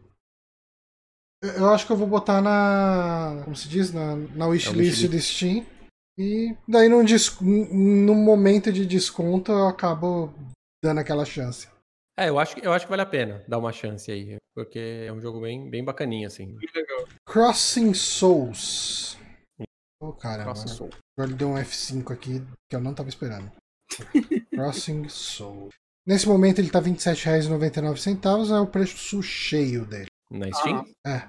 Eu 1.43 1.71
acho 1.71 1.87
que 1.87 1.93
eu 1.93 1.97
vou 1.97 2.07
botar 2.07 2.41
na. 2.41 3.41
Como 3.45 3.57
se 3.57 3.69
diz? 3.69 3.93
Na, 3.93 4.15
na 4.17 4.47
wishlist 4.47 5.03
wishlist. 5.03 5.11
do 5.11 5.21
Steam. 5.21 5.67
E 6.19 6.55
daí 6.69 6.89
num, 6.89 7.03
num 7.43 8.15
momento 8.15 8.73
de 8.73 8.87
desconto 8.87 9.51
eu 9.51 9.67
acabo 9.67 10.33
dando 10.85 10.99
aquela 10.99 11.25
chance. 11.25 11.67
É, 12.19 12.29
eu 12.29 12.39
acho, 12.39 12.55
que- 12.55 12.65
eu 12.67 12.73
acho 12.73 12.85
que 12.87 12.91
vale 12.91 13.03
a 13.03 13.07
pena 13.07 13.43
dar 13.49 13.59
uma 13.59 13.73
chance 13.73 14.11
aí. 14.13 14.37
Porque 14.55 15.05
é 15.07 15.13
um 15.13 15.21
jogo 15.21 15.41
bem, 15.41 15.69
bem 15.71 15.83
bacaninha, 15.83 16.27
assim. 16.29 16.55
Legal. 16.75 17.09
Crossing 17.27 17.95
Souls. 17.95 19.17
Oh, 20.01 20.13
caramba. 20.13 20.53
Crossing 20.53 20.69
Soul. 20.69 20.91
Agora 21.17 21.31
ele 21.31 21.39
deu 21.39 21.49
um 21.49 21.55
F5 21.57 22.13
aqui 22.13 22.43
que 22.69 22.77
eu 22.77 22.81
não 22.81 22.93
tava 22.93 23.09
esperando. 23.09 23.51
Crossing 24.55 25.09
Souls. 25.09 25.71
Nesse 26.07 26.29
momento 26.29 26.59
ele 26.59 26.69
tá 26.71 26.81
R$ 26.81 26.91
27,99, 26.91 28.55
é 28.55 28.61
o 28.61 28.67
preço 28.67 29.23
cheio 29.23 29.87
dele. 29.87 30.07
Na 30.33 30.51
Steam? 30.53 30.85
É. 31.07 31.23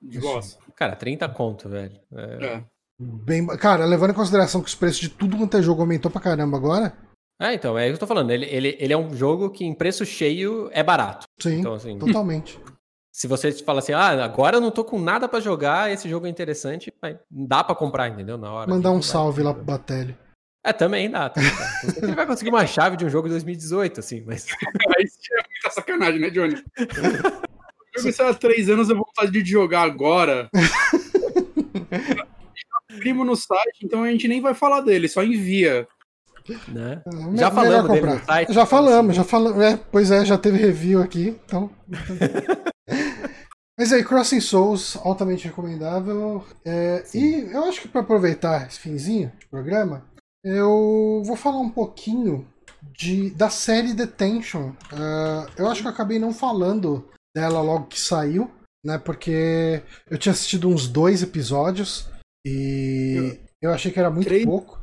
De 0.00 0.20
bosta. 0.20 0.62
Cara, 0.74 0.94
30 0.94 1.28
conto, 1.28 1.68
velho. 1.68 1.98
É, 2.14 2.46
É. 2.46 2.64
Bem, 2.98 3.46
cara, 3.58 3.84
levando 3.84 4.10
em 4.12 4.14
consideração 4.14 4.62
que 4.62 4.68
os 4.68 4.74
preços 4.74 5.00
de 5.00 5.10
tudo 5.10 5.36
quanto 5.36 5.54
é 5.56 5.62
jogo 5.62 5.82
aumentou 5.82 6.10
pra 6.10 6.20
caramba 6.20 6.56
agora. 6.56 6.96
É, 7.38 7.52
então, 7.52 7.76
é 7.78 7.84
isso 7.86 7.98
que 7.98 8.04
eu 8.04 8.08
tô 8.08 8.14
falando. 8.14 8.30
Ele, 8.30 8.46
ele, 8.46 8.74
ele 8.80 8.92
é 8.92 8.96
um 8.96 9.14
jogo 9.14 9.50
que 9.50 9.64
em 9.66 9.74
preço 9.74 10.06
cheio 10.06 10.70
é 10.72 10.82
barato. 10.82 11.26
Sim, 11.38 11.58
Então, 11.60 11.74
assim, 11.74 11.98
totalmente. 11.98 12.58
se 13.14 13.26
você 13.26 13.52
fala 13.52 13.80
assim, 13.80 13.92
ah, 13.92 14.24
agora 14.24 14.56
eu 14.56 14.60
não 14.62 14.70
tô 14.70 14.82
com 14.82 14.98
nada 14.98 15.28
pra 15.28 15.40
jogar, 15.40 15.92
esse 15.92 16.08
jogo 16.08 16.26
é 16.26 16.30
interessante, 16.30 16.90
dá 17.30 17.62
pra 17.62 17.74
comprar, 17.74 18.08
entendeu? 18.08 18.38
Na 18.38 18.50
hora. 18.50 18.70
Mandar 18.70 18.90
um 18.92 18.94
Vai- 18.94 19.02
salve 19.02 19.42
lá 19.42 19.52
pro 19.52 19.62
Batelli. 19.64 20.16
É, 20.64 20.72
também 20.72 21.10
dá. 21.10 21.28
Também 21.28 21.50
Ele 22.02 22.14
vai 22.14 22.26
conseguir 22.26 22.48
uma 22.50 22.64
chave 22.66 22.96
de 22.96 23.04
um 23.04 23.10
jogo 23.10 23.28
de 23.28 23.34
2018, 23.34 24.00
assim, 24.00 24.22
mas. 24.26 24.46
Aí 24.96 25.04
isso 25.04 25.18
é 25.32 25.36
muita 25.36 25.70
sacanagem, 25.70 26.18
né, 26.20 26.30
Johnny? 26.30 26.64
Eu 27.96 28.12
jogo 28.12 28.30
há 28.30 28.34
três 28.34 28.68
anos, 28.68 28.88
eu 28.88 28.96
vou 28.96 29.06
vontade 29.06 29.42
de 29.42 29.50
jogar 29.50 29.82
agora. 29.82 30.48
Primo 32.98 33.24
no 33.24 33.36
site, 33.36 33.84
então 33.84 34.02
a 34.02 34.10
gente 34.10 34.28
nem 34.28 34.40
vai 34.40 34.54
falar 34.54 34.80
dele, 34.80 35.08
só 35.08 35.22
envia. 35.22 35.86
Né? 36.68 37.02
É, 37.06 37.36
Já 37.36 37.50
falamos 37.50 37.90
dele 37.90 38.06
no 38.06 38.24
site, 38.24 38.48
Já 38.48 38.52
então, 38.52 38.66
falamos, 38.66 39.10
assim. 39.10 39.16
já 39.16 39.24
falamos. 39.24 39.62
É, 39.62 39.76
pois 39.90 40.10
é, 40.10 40.24
já 40.24 40.38
teve 40.38 40.58
review 40.58 41.02
aqui, 41.02 41.36
então. 41.44 41.70
Mas 43.78 43.92
aí, 43.92 44.02
Crossing 44.02 44.40
Souls, 44.40 44.96
altamente 45.04 45.46
recomendável. 45.46 46.42
É, 46.64 47.04
e 47.14 47.46
eu 47.52 47.64
acho 47.64 47.82
que 47.82 47.88
para 47.88 48.00
aproveitar 48.00 48.66
esse 48.66 48.80
finzinho 48.80 49.30
de 49.38 49.46
programa, 49.46 50.02
eu 50.42 51.22
vou 51.26 51.36
falar 51.36 51.58
um 51.58 51.68
pouquinho 51.68 52.48
de, 52.96 53.28
da 53.30 53.50
série 53.50 53.92
Detention. 53.92 54.72
Ah, 54.92 55.46
eu 55.58 55.68
acho 55.68 55.82
que 55.82 55.88
eu 55.88 55.92
acabei 55.92 56.18
não 56.18 56.32
falando 56.32 57.06
dela 57.36 57.60
logo 57.60 57.88
que 57.88 58.00
saiu, 58.00 58.50
né? 58.82 58.96
Porque 58.96 59.82
eu 60.10 60.16
tinha 60.16 60.32
assistido 60.32 60.70
uns 60.70 60.88
dois 60.88 61.22
episódios 61.22 62.08
e 62.46 63.38
eu 63.60 63.72
achei 63.72 63.92
que 63.92 63.98
era 64.00 64.10
muito 64.10 64.26
Três? 64.26 64.46
pouco. 64.46 64.80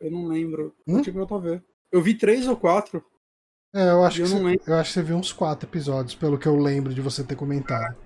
Eu 0.00 0.12
não 0.12 0.26
lembro. 0.26 0.72
Hum? 0.86 0.98
Eu 0.98 1.02
tinha 1.02 1.12
que 1.12 1.18
voltar 1.18 1.34
a 1.34 1.40
ver. 1.40 1.64
Eu 1.90 2.00
vi 2.00 2.14
três 2.14 2.46
ou 2.46 2.56
quatro. 2.56 3.04
É, 3.74 3.90
eu 3.90 4.04
acho, 4.04 4.22
Eu 4.22 4.26
que 4.26 4.32
não 4.34 4.42
você, 4.42 4.60
eu 4.70 4.74
acho 4.76 4.90
que 4.90 4.94
você 4.94 5.02
viu 5.02 5.16
uns 5.16 5.32
quatro 5.32 5.68
episódios, 5.68 6.14
pelo 6.14 6.38
que 6.38 6.46
eu 6.46 6.56
lembro 6.56 6.94
de 6.94 7.00
você 7.00 7.24
ter 7.24 7.34
comentado. 7.34 7.96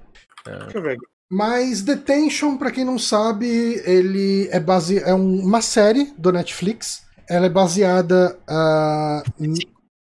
Deixa 0.44 0.78
eu 0.78 0.82
ver. 0.82 0.97
Mas 1.31 1.82
Detention, 1.82 2.56
pra 2.56 2.72
quem 2.72 2.85
não 2.85 2.98
sabe, 2.98 3.47
ele 3.85 4.48
é 4.51 4.59
base... 4.59 4.98
é 4.98 5.14
um- 5.14 5.44
uma 5.44 5.60
série 5.60 6.12
do 6.18 6.32
Netflix. 6.32 7.06
Ela 7.28 7.47
é 7.47 7.51
baseada 7.51 8.36
ah, 8.48 9.22
em... 9.39 9.55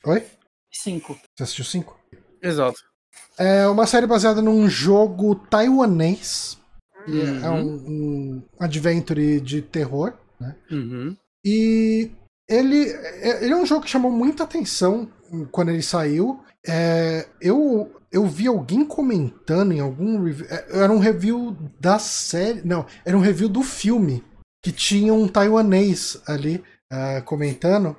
Oi? 0.06 0.26
Cinco. 0.72 1.14
Você 1.14 1.44
assistiu 1.44 1.64
cinco? 1.64 1.98
Exato. 2.42 2.82
É 3.38 3.68
uma 3.68 3.88
série 3.88 4.06
baseada 4.08 4.42
num 4.42 4.70
jogo 4.70 5.36
taiwanês. 5.36 6.58
É 7.08 7.50
Uhum. 7.50 7.58
um, 7.58 7.74
um 7.88 8.44
adventure 8.60 9.40
de 9.42 9.62
terror. 9.62 10.14
Uhum. 10.72 11.16
E 11.46 12.12
ele, 12.48 12.90
é- 12.90 13.44
ele 13.44 13.54
é 13.54 13.58
um 13.58 13.66
jogo 13.66 13.84
que 13.84 13.90
chamou 13.92 14.12
muita 14.12 14.44
atenção 14.44 15.10
quando 15.52 15.70
ele 15.70 15.82
saiu. 15.82 16.40
É, 16.66 17.28
eu, 17.42 17.92
eu 18.12 18.26
vi 18.26 18.48
alguém 18.48 18.86
comentando 18.86 19.74
em 19.74 19.80
algum 19.82 20.24
review. 20.24 20.48
é, 20.50 20.80
Era 20.80 20.94
um 20.94 21.00
review 21.00 21.58
da 21.80 22.00
série. 22.00 22.62
Não, 22.64 22.86
era 23.04 23.18
um 23.18 23.22
review 23.22 23.50
do 23.50 23.62
filme. 23.64 24.24
Que 24.64 24.72
tinha 24.72 25.14
um 25.14 25.28
taiwanês 25.28 26.22
ali 26.26 26.64
ah, 26.90 27.22
comentando. 27.26 27.98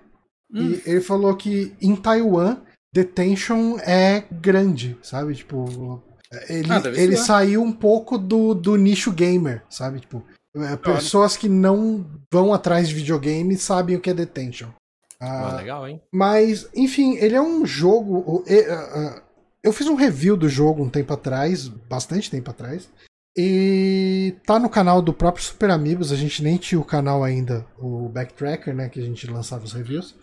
Hum. 0.51 0.70
E 0.70 0.82
ele 0.86 1.01
falou 1.02 1.36
que 1.36 1.74
em 1.82 1.94
Taiwan, 1.94 2.56
detention 2.94 3.76
é 3.80 4.24
grande, 4.30 4.96
sabe? 5.02 5.34
Tipo. 5.34 6.00
Ele, 6.48 6.68
Ah, 6.72 6.82
ele 6.96 7.16
saiu 7.16 7.62
um 7.62 7.70
pouco 7.72 8.16
do, 8.18 8.54
do 8.54 8.76
nicho 8.76 9.12
gamer, 9.12 9.62
sabe? 9.68 10.00
Tipo, 10.00 10.24
é, 10.56 10.76
pessoas 10.76 11.36
que 11.36 11.48
não 11.48 12.04
vão 12.32 12.52
atrás 12.52 12.88
de 12.88 12.94
videogame 12.94 13.56
sabem 13.56 13.94
o 13.96 14.00
que 14.00 14.10
é 14.10 14.14
detention. 14.14 14.68
Ah, 15.20 15.52
Ah, 15.52 15.56
legal, 15.56 15.86
hein? 15.86 16.00
mas, 16.12 16.68
enfim, 16.74 17.16
ele 17.16 17.36
é 17.36 17.40
um 17.40 17.64
jogo. 17.64 18.44
ah, 18.48 18.72
ah, 18.72 19.22
eu 19.62 19.72
fiz 19.72 19.86
um 19.86 19.94
review 19.94 20.36
do 20.36 20.48
jogo 20.48 20.82
um 20.82 20.88
tempo 20.90 21.12
atrás, 21.12 21.68
bastante 21.68 22.30
tempo 22.30 22.50
atrás. 22.50 22.88
E 23.36 24.34
tá 24.46 24.58
no 24.58 24.68
canal 24.68 25.00
do 25.02 25.12
próprio 25.12 25.44
Super 25.44 25.70
Amigos, 25.70 26.10
a 26.12 26.16
gente 26.16 26.42
nem 26.42 26.56
tinha 26.56 26.80
o 26.80 26.84
canal 26.84 27.22
ainda, 27.24 27.64
o 27.78 28.08
Backtracker, 28.08 28.74
né? 28.74 28.88
Que 28.88 29.00
a 29.00 29.04
gente 29.04 29.26
lançava 29.28 29.64
os 29.64 29.72
reviews. 29.72 30.14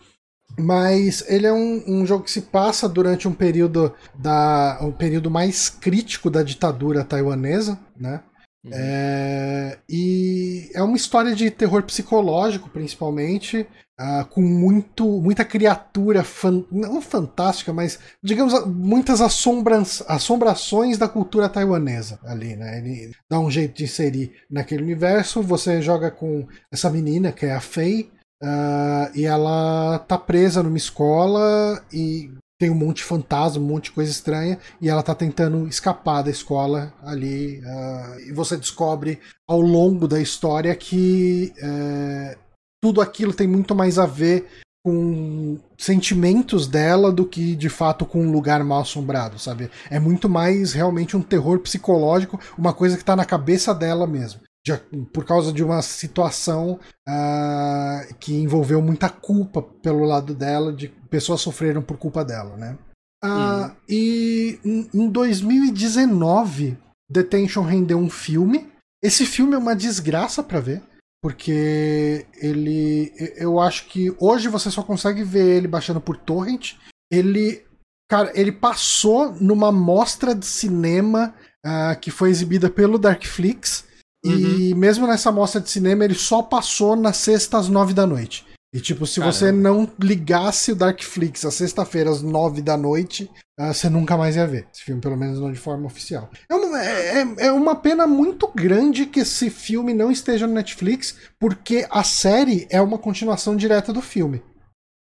Mas 0.58 1.24
ele 1.28 1.46
é 1.46 1.52
um, 1.52 1.82
um 1.86 2.06
jogo 2.06 2.24
que 2.24 2.30
se 2.30 2.42
passa 2.42 2.88
durante 2.88 3.26
um 3.26 3.32
período 3.32 3.92
da. 4.14 4.78
um 4.82 4.92
período 4.92 5.30
mais 5.30 5.68
crítico 5.68 6.30
da 6.30 6.42
ditadura 6.42 7.04
taiwanesa, 7.04 7.78
né? 7.96 8.20
Uhum. 8.64 8.70
É, 8.72 9.78
e 9.88 10.70
é 10.72 10.82
uma 10.82 10.96
história 10.96 11.34
de 11.34 11.50
terror 11.50 11.82
psicológico, 11.82 12.68
principalmente, 12.70 13.66
ah, 13.98 14.24
com 14.24 14.40
muito, 14.40 15.04
muita 15.20 15.44
criatura, 15.44 16.22
fan- 16.22 16.64
não 16.70 17.02
fantástica, 17.02 17.72
mas, 17.72 17.98
digamos, 18.22 18.64
muitas 18.66 19.20
assombra 19.20 19.82
assombrações 20.06 20.96
da 20.96 21.08
cultura 21.08 21.48
taiwanesa 21.48 22.20
ali, 22.24 22.54
né? 22.54 22.78
Ele 22.78 23.10
dá 23.28 23.40
um 23.40 23.50
jeito 23.50 23.74
de 23.76 23.84
inserir 23.84 24.32
naquele 24.48 24.82
universo. 24.84 25.42
Você 25.42 25.82
joga 25.82 26.10
com 26.10 26.46
essa 26.70 26.88
menina, 26.88 27.32
que 27.32 27.46
é 27.46 27.52
a 27.54 27.60
Faye, 27.60 28.12
ah, 28.42 29.10
e 29.14 29.24
ela 29.24 29.98
tá 30.00 30.18
presa 30.18 30.62
numa 30.62 30.76
escola 30.76 31.82
e 31.92 32.30
tem 32.58 32.70
um 32.70 32.74
monte 32.74 32.98
de 32.98 33.04
fantasma, 33.04 33.62
um 33.62 33.66
monte 33.66 33.84
de 33.84 33.92
coisa 33.92 34.10
estranha, 34.10 34.58
e 34.80 34.88
ela 34.88 35.02
tá 35.02 35.14
tentando 35.14 35.66
escapar 35.66 36.22
da 36.22 36.30
escola 36.30 36.92
ali. 37.02 37.60
ah, 37.66 38.16
e 38.26 38.32
você 38.32 38.56
descobre 38.56 39.20
ao 39.48 39.60
longo 39.60 40.06
da 40.06 40.20
história 40.20 40.74
que 40.76 41.52
eh, 41.58 42.36
tudo 42.82 43.00
aquilo 43.00 43.32
tem 43.32 43.46
muito 43.46 43.74
mais 43.74 43.98
a 43.98 44.06
ver 44.06 44.48
com 44.84 45.58
sentimentos 45.78 46.66
dela 46.66 47.12
do 47.12 47.24
que 47.24 47.54
de 47.54 47.68
fato 47.68 48.04
com 48.04 48.20
um 48.20 48.32
lugar 48.32 48.64
mal 48.64 48.80
assombrado, 48.80 49.38
sabe? 49.38 49.70
É 49.88 50.00
muito 50.00 50.28
mais 50.28 50.72
realmente 50.72 51.16
um 51.16 51.22
terror 51.22 51.60
psicológico, 51.60 52.40
uma 52.58 52.72
coisa 52.72 52.96
que 52.96 53.04
tá 53.04 53.14
na 53.14 53.24
cabeça 53.24 53.72
dela 53.72 54.06
mesmo. 54.06 54.40
Já- 54.64 54.80
por 55.12 55.24
causa 55.24 55.52
de 55.52 55.62
uma 55.64 55.82
situação 55.82 56.78
ah, 57.08 58.06
que 58.20 58.34
envolveu 58.34 58.80
muita 58.80 59.08
culpa 59.08 59.60
pelo 59.60 60.04
lado 60.04 60.34
dela, 60.34 60.72
de 60.72 60.88
pessoas 61.10 61.40
sofreram 61.40 61.82
por 61.82 61.96
culpa 61.98 62.24
dela, 62.24 62.56
né? 62.56 62.78
Ah, 63.24 63.74
E 63.88 64.58
em 64.64 64.88
em 64.94 65.08
2019, 65.08 66.76
Detention 67.10 67.62
rendeu 67.62 67.98
um 67.98 68.10
filme. 68.10 68.68
Esse 69.02 69.26
filme 69.26 69.54
é 69.54 69.58
uma 69.58 69.74
desgraça 69.76 70.42
pra 70.42 70.60
ver, 70.60 70.80
porque 71.20 72.24
ele, 72.36 73.12
eu 73.36 73.58
acho 73.60 73.86
que 73.88 74.14
hoje 74.20 74.48
você 74.48 74.70
só 74.70 74.82
consegue 74.82 75.24
ver 75.24 75.56
ele 75.56 75.68
baixando 75.68 76.00
por 76.00 76.16
torrent. 76.16 76.74
Ele, 77.10 77.64
cara, 78.08 78.30
ele 78.34 78.52
passou 78.52 79.32
numa 79.40 79.70
mostra 79.72 80.34
de 80.34 80.46
cinema 80.46 81.34
ah, 81.64 81.94
que 81.96 82.10
foi 82.10 82.30
exibida 82.30 82.70
pelo 82.70 82.98
Darkflix. 82.98 83.84
E 84.24 84.74
mesmo 84.74 85.06
nessa 85.06 85.32
mostra 85.32 85.60
de 85.60 85.68
cinema, 85.70 86.04
ele 86.04 86.14
só 86.14 86.42
passou 86.42 86.94
na 86.94 87.12
sexta 87.12 87.58
às 87.58 87.68
nove 87.68 87.92
da 87.92 88.06
noite. 88.06 88.46
E 88.74 88.80
tipo, 88.80 89.06
se 89.06 89.20
você 89.20 89.46
Caramba. 89.46 89.62
não 89.62 89.90
ligasse 90.00 90.72
o 90.72 90.76
Darkflix 90.76 91.44
às 91.44 91.54
sexta-feira 91.54 92.08
às 92.08 92.22
nove 92.22 92.62
da 92.62 92.74
noite, 92.76 93.30
ah, 93.58 93.74
você 93.74 93.90
nunca 93.90 94.16
mais 94.16 94.34
ia 94.36 94.46
ver 94.46 94.66
esse 94.72 94.82
filme, 94.82 94.98
pelo 95.00 95.16
menos 95.16 95.38
não 95.38 95.52
de 95.52 95.58
forma 95.58 95.84
oficial. 95.86 96.30
É 96.48 96.54
uma, 96.54 96.82
é, 96.82 97.18
é- 97.22 97.46
é 97.48 97.52
uma 97.52 97.76
pena 97.76 98.06
muito 98.06 98.48
grande 98.48 99.04
que 99.04 99.20
esse 99.20 99.50
filme 99.50 99.92
não 99.92 100.10
esteja 100.10 100.46
no 100.46 100.54
Netflix, 100.54 101.16
porque 101.38 101.86
a 101.90 102.02
série 102.02 102.66
é 102.70 102.80
uma 102.80 102.96
continuação 102.96 103.54
direta 103.56 103.92
do 103.92 104.00
filme. 104.00 104.42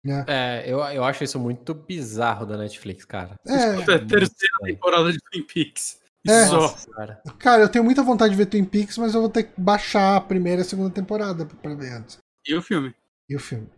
Né? 0.05 0.25
É, 0.27 0.65
eu, 0.67 0.79
eu 0.81 1.05
acho 1.05 1.23
isso 1.23 1.39
muito 1.39 1.73
bizarro 1.73 2.47
da 2.47 2.57
Netflix, 2.57 3.05
cara. 3.05 3.37
É, 3.47 3.53
É 3.53 3.75
a 3.77 3.99
terceira 4.05 4.55
temporada 4.65 5.13
de 5.13 5.19
Twin 5.31 5.43
Peaks. 5.45 6.00
É. 6.27 6.47
Só. 6.47 6.69
Senhora. 6.77 7.23
cara, 7.39 7.63
eu 7.63 7.69
tenho 7.69 7.85
muita 7.85 8.03
vontade 8.03 8.33
de 8.33 8.37
ver 8.37 8.47
Twin 8.47 8.65
Peaks, 8.65 8.99
mas 8.99 9.15
eu 9.15 9.21
vou 9.21 9.31
ter 9.31 9.45
que 9.45 9.61
baixar 9.61 10.17
a 10.17 10.21
primeira 10.21 10.61
e 10.61 10.65
a 10.65 10.69
segunda 10.69 10.91
temporada 10.91 11.47
pra 11.47 11.75
ver 11.75 11.93
antes. 11.93 12.19
E 12.47 12.55
o 12.55 12.63
filme? 12.63 12.95
E 13.29 13.37
o 13.37 13.41
filme. 13.41 13.69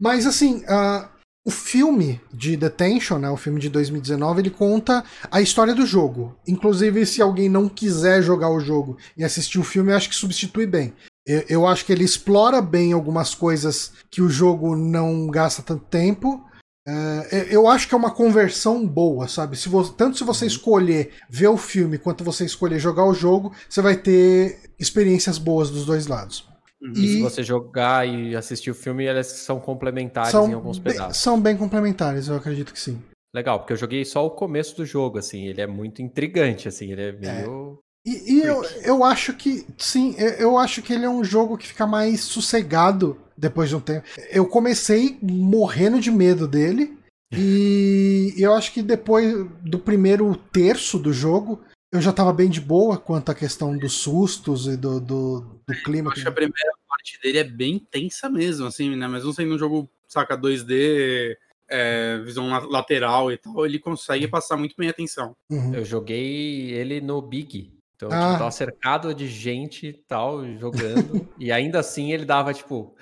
Mas 0.00 0.26
assim, 0.26 0.64
ah, 0.68 1.08
o 1.46 1.50
filme 1.50 2.20
de 2.32 2.56
Detention, 2.56 3.18
né, 3.18 3.28
o 3.28 3.36
filme 3.36 3.60
de 3.60 3.68
2019, 3.68 4.40
ele 4.40 4.50
conta 4.50 5.04
a 5.30 5.42
história 5.42 5.74
do 5.74 5.84
jogo. 5.84 6.34
Inclusive, 6.48 7.04
se 7.04 7.20
alguém 7.20 7.48
não 7.48 7.68
quiser 7.68 8.22
jogar 8.22 8.48
o 8.50 8.60
jogo 8.60 8.96
e 9.16 9.22
assistir 9.22 9.58
o 9.58 9.64
filme, 9.64 9.92
eu 9.92 9.96
acho 9.96 10.08
que 10.08 10.14
substitui 10.14 10.66
bem. 10.66 10.94
Eu, 11.26 11.44
eu 11.48 11.66
acho 11.66 11.84
que 11.84 11.92
ele 11.92 12.04
explora 12.04 12.62
bem 12.62 12.92
algumas 12.92 13.34
coisas 13.34 13.92
que 14.10 14.22
o 14.22 14.28
jogo 14.28 14.74
não 14.74 15.26
gasta 15.26 15.62
tanto 15.62 15.84
tempo. 15.84 16.42
É, 16.86 17.46
eu 17.50 17.66
acho 17.66 17.88
que 17.88 17.94
é 17.94 17.98
uma 17.98 18.10
conversão 18.14 18.86
boa, 18.86 19.26
sabe? 19.26 19.56
Se 19.56 19.68
vo- 19.68 19.88
tanto 19.88 20.18
se 20.18 20.24
você 20.24 20.44
escolher 20.46 21.12
ver 21.30 21.48
o 21.48 21.56
filme 21.56 21.96
quanto 21.98 22.22
você 22.22 22.44
escolher 22.44 22.78
jogar 22.78 23.04
o 23.06 23.14
jogo, 23.14 23.52
você 23.68 23.80
vai 23.80 23.96
ter 23.96 24.58
experiências 24.78 25.38
boas 25.38 25.70
dos 25.70 25.86
dois 25.86 26.06
lados. 26.06 26.46
Uhum. 26.82 26.92
E 26.92 27.08
se 27.08 27.18
E- 27.18 27.22
você 27.22 27.42
jogar 27.42 28.06
e 28.06 28.36
assistir 28.36 28.70
o 28.70 28.74
filme, 28.74 29.04
elas 29.06 29.26
são 29.28 29.58
complementares 29.58 30.28
em 30.28 30.32
São 30.32 30.52
alguns 30.54 30.78
bem, 30.78 30.92
pedaços. 30.92 31.22
são 31.22 31.40
bem 31.40 31.56
complementares, 31.56 32.28
eu 32.28 32.36
acredito 32.36 32.72
que 32.72 32.80
sim. 32.80 33.00
Legal, 33.34 33.58
porque 33.58 33.72
eu 33.72 33.76
joguei 33.78 34.04
só 34.04 34.24
o 34.24 34.30
começo 34.30 34.76
do 34.76 34.84
jogo, 34.86 35.18
assim, 35.18 35.46
ele 35.46 35.60
é 35.60 35.66
muito 35.66 36.02
intrigante, 36.02 36.68
assim, 36.68 36.92
ele 36.92 37.02
é 37.02 37.12
meio. 37.12 37.78
E, 38.06 38.34
e 38.34 38.42
eu, 38.42 38.62
eu 38.82 39.04
acho 39.04 39.32
que, 39.32 39.66
sim, 39.78 40.14
eu, 40.18 40.28
eu 40.30 40.58
acho 40.58 40.82
que 40.82 40.92
ele 40.92 41.06
é 41.06 41.08
um 41.08 41.24
jogo 41.24 41.56
que 41.56 41.66
fica 41.66 41.86
mais 41.86 42.20
sossegado 42.20 43.18
depois 43.36 43.68
de 43.70 43.76
um 43.76 43.80
tempo. 43.80 44.06
Eu 44.30 44.46
comecei 44.46 45.18
morrendo 45.22 45.98
de 45.98 46.10
medo 46.10 46.46
dele, 46.46 46.98
e 47.32 48.34
eu 48.36 48.54
acho 48.54 48.72
que 48.72 48.82
depois 48.82 49.46
do 49.62 49.78
primeiro 49.78 50.36
terço 50.52 50.98
do 50.98 51.12
jogo, 51.12 51.60
eu 51.92 52.00
já 52.00 52.12
tava 52.12 52.32
bem 52.32 52.50
de 52.50 52.60
boa 52.60 52.98
quanto 52.98 53.30
à 53.30 53.34
questão 53.34 53.76
dos 53.76 53.94
sustos 53.94 54.66
e 54.66 54.76
do, 54.76 55.00
do, 55.00 55.40
do 55.66 55.74
clima. 55.84 56.08
Eu 56.08 56.12
acho 56.12 56.22
que 56.22 56.28
a 56.28 56.32
primeira 56.32 56.72
parte 56.88 57.18
dele 57.22 57.38
é 57.38 57.44
bem 57.44 57.78
tensa 57.78 58.28
mesmo, 58.28 58.66
assim, 58.66 58.94
né? 58.94 59.08
Mesmo 59.08 59.32
sendo 59.32 59.54
um 59.54 59.58
jogo, 59.58 59.88
saca, 60.08 60.36
2D, 60.36 61.36
é, 61.68 62.18
visão 62.18 62.48
la- 62.48 62.66
lateral 62.66 63.32
e 63.32 63.38
tal, 63.38 63.64
ele 63.64 63.78
consegue 63.78 64.28
passar 64.28 64.56
muito 64.56 64.74
bem 64.76 64.88
a 64.88 64.90
atenção. 64.90 65.34
Uhum. 65.50 65.74
Eu 65.74 65.84
joguei 65.84 66.72
ele 66.72 67.00
no 67.00 67.22
Big. 67.22 67.72
Então, 68.06 68.18
Ah. 68.18 68.26
tipo, 68.26 68.38
tava 68.38 68.50
cercado 68.50 69.14
de 69.14 69.26
gente 69.28 69.86
e 69.88 69.92
tal, 70.08 70.44
jogando. 70.58 70.74
e 71.38 71.50
ainda 71.52 71.80
assim 71.80 72.12
ele 72.12 72.24
dava, 72.24 72.52
tipo, 72.54 72.94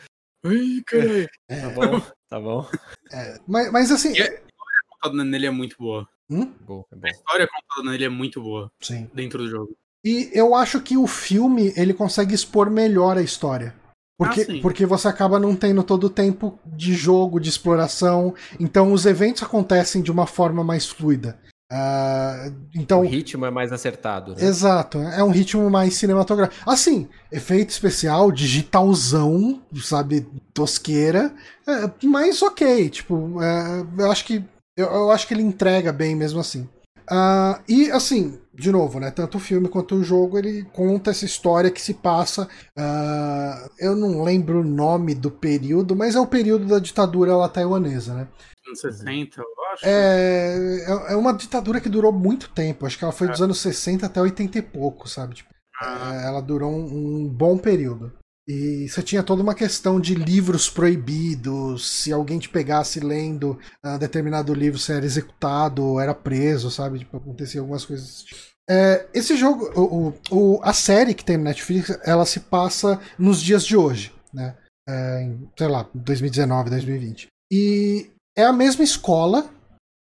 Ai, 0.44 0.82
caralho. 0.86 1.28
tá 1.48 1.70
bom, 1.70 2.00
tá 2.28 2.40
bom. 2.40 2.68
É, 3.12 3.38
mas, 3.46 3.70
mas 3.72 3.90
assim. 3.92 4.08
E 4.10 4.20
A 4.22 4.24
história 4.24 4.48
contada 4.90 5.24
nele 5.24 5.46
é 5.46 5.50
muito 5.50 5.76
boa. 5.78 6.08
Hum? 6.30 6.52
Bom, 6.60 6.84
é 6.92 6.96
bom. 6.96 7.06
A 7.06 7.10
história 7.10 7.48
contada 7.48 7.90
nele 7.90 8.04
é 8.04 8.08
muito 8.08 8.40
boa 8.42 8.70
Sim. 8.80 9.08
dentro 9.14 9.38
do 9.38 9.48
jogo. 9.48 9.76
E 10.04 10.30
eu 10.32 10.54
acho 10.54 10.80
que 10.80 10.96
o 10.96 11.06
filme 11.06 11.72
ele 11.76 11.94
consegue 11.94 12.34
expor 12.34 12.68
melhor 12.70 13.16
a 13.16 13.22
história. 13.22 13.74
Porque, 14.18 14.42
Ah, 14.42 14.62
porque 14.62 14.86
você 14.86 15.08
acaba 15.08 15.38
não 15.38 15.54
tendo 15.56 15.82
todo 15.82 16.04
o 16.04 16.10
tempo 16.10 16.58
de 16.66 16.92
jogo, 16.94 17.40
de 17.40 17.48
exploração. 17.48 18.34
Então 18.60 18.92
os 18.92 19.04
eventos 19.06 19.42
acontecem 19.42 20.02
de 20.02 20.10
uma 20.12 20.26
forma 20.26 20.62
mais 20.64 20.86
fluida. 20.88 21.38
Ah, 21.74 22.53
então, 22.74 23.01
O 23.01 23.07
ritmo 23.09 23.47
é 23.47 23.51
mais 23.51 23.73
acertado, 23.73 24.35
né? 24.35 24.44
exato, 24.44 24.99
é 24.99 25.24
um 25.24 25.31
ritmo 25.31 25.70
mais 25.70 25.94
cinematográfico. 25.94 26.69
Assim, 26.70 27.09
efeito 27.31 27.70
especial, 27.70 28.31
digitalzão, 28.31 29.62
sabe, 29.77 30.27
tosqueira, 30.53 31.32
é, 31.66 31.90
mas 32.07 32.43
ok, 32.43 32.90
tipo, 32.90 33.43
é, 33.43 33.86
eu 33.99 34.12
acho 34.12 34.24
que 34.27 34.44
eu, 34.77 34.86
eu 34.86 35.11
acho 35.11 35.27
que 35.27 35.32
ele 35.32 35.43
entrega 35.43 35.93
bem 35.93 36.15
mesmo 36.15 36.40
assim. 36.40 36.69
Ah, 37.11 37.61
e 37.66 37.90
assim, 37.90 38.39
de 38.54 38.70
novo, 38.70 39.00
né? 39.00 39.10
Tanto 39.10 39.38
o 39.38 39.40
filme 39.40 39.68
quanto 39.68 39.94
o 39.94 40.04
jogo, 40.04 40.38
ele 40.38 40.64
conta 40.72 41.10
essa 41.10 41.24
história 41.24 41.70
que 41.70 41.80
se 41.80 41.94
passa. 41.94 42.48
Uh, 42.76 43.70
eu 43.78 43.96
não 43.96 44.22
lembro 44.22 44.60
o 44.60 44.64
nome 44.64 45.14
do 45.14 45.30
período, 45.30 45.96
mas 45.96 46.14
é 46.14 46.20
o 46.20 46.26
período 46.26 46.66
da 46.66 46.78
ditadura 46.78 47.36
lá 47.36 47.48
taiwanesa, 47.48 48.14
né? 48.14 48.28
Anos 48.66 48.80
60, 48.80 49.40
eu 49.40 49.46
acho. 49.72 49.86
É, 49.86 50.84
é, 50.86 51.12
é 51.12 51.16
uma 51.16 51.32
ditadura 51.32 51.80
que 51.80 51.88
durou 51.88 52.12
muito 52.12 52.50
tempo. 52.50 52.86
Acho 52.86 52.98
que 52.98 53.04
ela 53.04 53.12
foi 53.12 53.28
dos 53.28 53.40
é. 53.40 53.44
anos 53.44 53.58
60 53.58 54.06
até 54.06 54.20
80 54.20 54.58
e 54.58 54.62
pouco, 54.62 55.08
sabe? 55.08 55.34
Tipo, 55.34 55.50
ah. 55.80 56.22
ela 56.24 56.40
durou 56.40 56.70
um, 56.70 57.24
um 57.24 57.28
bom 57.28 57.58
período. 57.58 58.12
E 58.47 58.89
você 58.89 59.02
tinha 59.02 59.23
toda 59.23 59.43
uma 59.43 59.55
questão 59.55 60.01
de 60.01 60.14
livros 60.14 60.69
proibidos. 60.69 61.89
Se 61.89 62.12
alguém 62.12 62.39
te 62.39 62.48
pegasse 62.48 62.98
lendo 62.98 63.59
uh, 63.85 63.98
determinado 63.98 64.52
livro, 64.52 64.78
você 64.78 64.94
era 64.94 65.05
executado 65.05 65.85
ou 65.85 66.01
era 66.01 66.14
preso, 66.14 66.70
sabe? 66.70 66.98
Tipo, 67.01 67.19
acontecia 67.19 67.60
algumas 67.60 67.85
coisas. 67.85 68.24
É, 68.69 69.06
esse 69.14 69.36
jogo, 69.36 69.70
o, 69.78 70.14
o, 70.31 70.60
a 70.62 70.73
série 70.73 71.14
que 71.14 71.24
tem 71.24 71.36
no 71.36 71.44
Netflix, 71.44 71.97
ela 72.05 72.24
se 72.24 72.40
passa 72.40 73.01
nos 73.19 73.40
dias 73.40 73.64
de 73.64 73.77
hoje, 73.77 74.12
né? 74.32 74.56
É, 74.89 75.23
em, 75.23 75.48
sei 75.56 75.69
lá, 75.69 75.89
2019, 75.94 76.70
2020. 76.70 77.28
E 77.52 78.10
é 78.36 78.44
a 78.44 78.52
mesma 78.52 78.82
escola, 78.82 79.48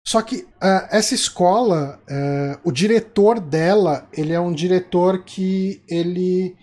só 0.06 0.20
que 0.22 0.36
uh, 0.36 0.88
essa 0.90 1.14
escola, 1.14 2.00
uh, 2.10 2.68
o 2.68 2.72
diretor 2.72 3.38
dela, 3.38 4.08
ele 4.12 4.32
é 4.32 4.40
um 4.40 4.52
diretor 4.52 5.24
que 5.24 5.82
ele 5.88 6.56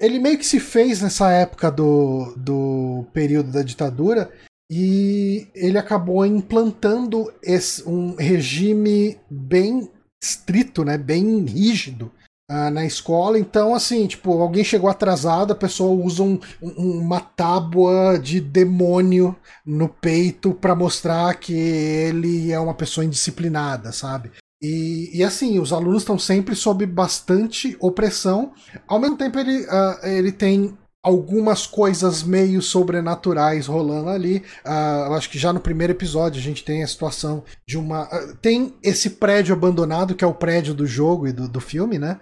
ele 0.00 0.18
meio 0.18 0.38
que 0.38 0.46
se 0.46 0.58
fez 0.58 1.02
nessa 1.02 1.30
época 1.30 1.70
do, 1.70 2.34
do 2.36 3.06
período 3.12 3.50
da 3.50 3.62
ditadura 3.62 4.30
e 4.70 5.48
ele 5.54 5.78
acabou 5.78 6.24
implantando 6.24 7.32
esse, 7.42 7.88
um 7.88 8.16
regime 8.16 9.18
bem 9.30 9.90
estrito, 10.22 10.84
né, 10.84 10.98
bem 10.98 11.44
rígido 11.44 12.10
uh, 12.50 12.70
na 12.70 12.84
escola. 12.84 13.38
Então, 13.38 13.74
assim, 13.74 14.06
tipo, 14.06 14.40
alguém 14.40 14.64
chegou 14.64 14.90
atrasado, 14.90 15.52
a 15.52 15.56
pessoa 15.56 16.04
usa 16.04 16.22
um, 16.22 16.40
um, 16.60 16.98
uma 17.00 17.20
tábua 17.20 18.18
de 18.18 18.40
demônio 18.40 19.36
no 19.64 19.88
peito 19.88 20.52
para 20.52 20.74
mostrar 20.74 21.34
que 21.34 21.54
ele 21.54 22.50
é 22.50 22.58
uma 22.58 22.74
pessoa 22.74 23.04
indisciplinada, 23.04 23.92
sabe? 23.92 24.32
E, 24.62 25.10
e, 25.18 25.22
assim, 25.22 25.58
os 25.58 25.72
alunos 25.72 26.02
estão 26.02 26.18
sempre 26.18 26.54
sob 26.54 26.84
bastante 26.86 27.76
opressão. 27.80 28.52
Ao 28.86 28.98
mesmo 28.98 29.16
tempo, 29.16 29.38
ele, 29.38 29.64
uh, 29.66 30.06
ele 30.06 30.32
tem 30.32 30.76
algumas 31.02 31.66
coisas 31.66 32.22
meio 32.22 32.62
sobrenaturais 32.62 33.66
rolando 33.66 34.08
ali. 34.08 34.42
Uh, 34.64 35.12
acho 35.14 35.30
que 35.30 35.38
já 35.38 35.52
no 35.52 35.60
primeiro 35.60 35.92
episódio 35.92 36.40
a 36.40 36.42
gente 36.42 36.64
tem 36.64 36.82
a 36.82 36.88
situação 36.88 37.44
de 37.68 37.76
uma. 37.76 38.04
Uh, 38.04 38.36
tem 38.36 38.74
esse 38.82 39.10
prédio 39.10 39.54
abandonado, 39.54 40.14
que 40.14 40.24
é 40.24 40.26
o 40.26 40.34
prédio 40.34 40.72
do 40.74 40.86
jogo 40.86 41.28
e 41.28 41.32
do, 41.32 41.48
do 41.48 41.60
filme, 41.60 41.98
né? 41.98 42.20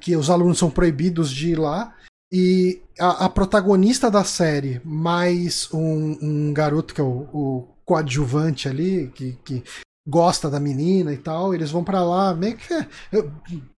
que 0.00 0.16
os 0.16 0.30
alunos 0.30 0.56
são 0.56 0.70
proibidos 0.70 1.30
de 1.30 1.50
ir 1.50 1.58
lá. 1.58 1.94
E 2.32 2.80
a, 2.98 3.26
a 3.26 3.28
protagonista 3.28 4.10
da 4.10 4.24
série, 4.24 4.80
mais 4.82 5.68
um, 5.74 6.16
um 6.22 6.54
garoto 6.54 6.94
que 6.94 7.02
é 7.02 7.04
o, 7.04 7.28
o 7.32 7.68
coadjuvante 7.84 8.66
ali, 8.66 9.12
que, 9.14 9.38
que 9.44 9.62
gosta 10.08 10.48
da 10.48 10.58
menina 10.58 11.12
e 11.12 11.18
tal, 11.18 11.54
eles 11.54 11.70
vão 11.70 11.84
para 11.84 12.02
lá 12.02 12.34
meio 12.34 12.56
que 12.56 12.72
é, 12.72 12.86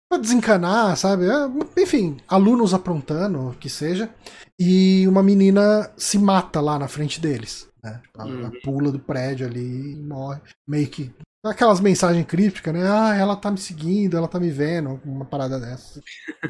pra 0.08 0.18
desencanar, 0.18 0.96
sabe? 0.96 1.24
É, 1.26 1.82
enfim, 1.82 2.18
alunos 2.28 2.74
aprontando, 2.74 3.56
que 3.58 3.70
seja. 3.70 4.10
E 4.58 5.06
uma 5.08 5.22
menina 5.22 5.90
se 5.96 6.18
mata 6.18 6.60
lá 6.60 6.78
na 6.78 6.88
frente 6.88 7.20
deles. 7.20 7.68
Né? 7.82 8.00
Ela, 8.18 8.26
uhum. 8.26 8.50
pula 8.62 8.92
do 8.92 8.98
prédio 8.98 9.46
ali 9.46 9.92
e 9.92 9.96
morre. 9.96 10.40
Meio 10.66 10.88
que. 10.88 11.12
Aquelas 11.44 11.80
mensagens 11.80 12.26
crípticas, 12.26 12.74
né? 12.74 12.82
Ah, 12.90 13.14
ela 13.14 13.36
tá 13.36 13.50
me 13.50 13.58
seguindo, 13.58 14.16
ela 14.16 14.26
tá 14.26 14.40
me 14.40 14.50
vendo, 14.50 15.00
uma 15.04 15.24
parada 15.24 15.60
dessa. 15.60 16.00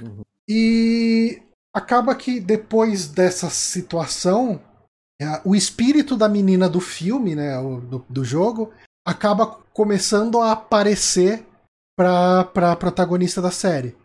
Uhum. 0.01 0.23
E 0.49 1.43
acaba 1.75 2.15
que 2.15 2.41
depois 2.41 3.07
dessa 3.07 3.51
situação, 3.51 4.61
é, 5.21 5.43
o 5.45 5.55
espírito 5.55 6.17
da 6.17 6.27
menina 6.27 6.69
do 6.71 6.81
filme, 6.81 7.35
né, 7.35 7.55
do, 7.61 8.05
do 8.09 8.25
jogo, 8.25 8.73
acaba 9.09 9.47
começando 9.73 10.39
a 10.39 10.53
aparecer 10.53 11.47
para 11.97 12.43
a 12.73 12.77
protagonista 12.77 13.41
da 13.41 13.51
série. 13.51 13.97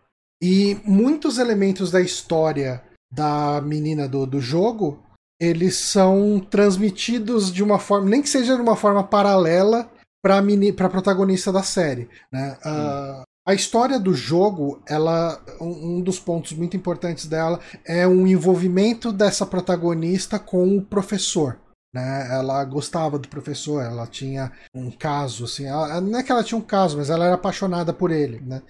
E 0.42 0.80
muitos 0.86 1.38
elementos 1.38 1.92
da 1.92 2.00
história 2.00 2.82
da 3.12 3.60
menina 3.60 4.08
do, 4.08 4.26
do 4.26 4.40
jogo, 4.40 5.04
eles 5.42 5.76
são 5.76 6.40
transmitidos 6.40 7.52
de 7.52 7.62
uma 7.62 7.80
forma, 7.80 8.10
nem 8.10 8.22
que 8.22 8.30
seja 8.30 8.56
de 8.56 8.62
uma 8.62 8.78
forma 8.78 9.04
paralela 9.04 9.92
para 10.24 10.38
a 10.38 10.90
protagonista 10.90 11.52
da 11.52 11.64
série. 11.64 12.10
Né? 12.32 12.58
Uh, 12.66 13.24
a 13.46 13.54
história 13.54 14.00
do 14.00 14.14
jogo, 14.14 14.82
ela, 14.88 15.44
um, 15.60 15.98
um 15.98 16.02
dos 16.02 16.18
pontos 16.18 16.54
muito 16.54 16.78
importantes 16.78 17.26
dela 17.26 17.60
é 17.86 18.08
o 18.08 18.26
envolvimento 18.26 19.12
dessa 19.12 19.46
protagonista 19.46 20.40
com 20.40 20.78
o 20.78 20.82
professor. 20.82 21.60
Né? 21.94 22.28
Ela 22.32 22.65
gostava 22.65 23.20
do 23.20 23.28
professor, 23.28 23.84
ela 23.84 24.07
tinha 24.07 24.52
um 24.74 24.90
caso, 24.90 25.45
assim, 25.45 25.65
ela, 25.65 26.02
não 26.02 26.18
é 26.18 26.24
que 26.24 26.32
ela 26.32 26.44
tinha 26.44 26.57
um 26.57 26.61
caso, 26.61 26.98
mas 26.98 27.10
ela 27.10 27.26
era 27.26 27.36
apaixonada 27.36 27.94
por 27.94 28.10
ele, 28.10 28.40
né? 28.40 28.64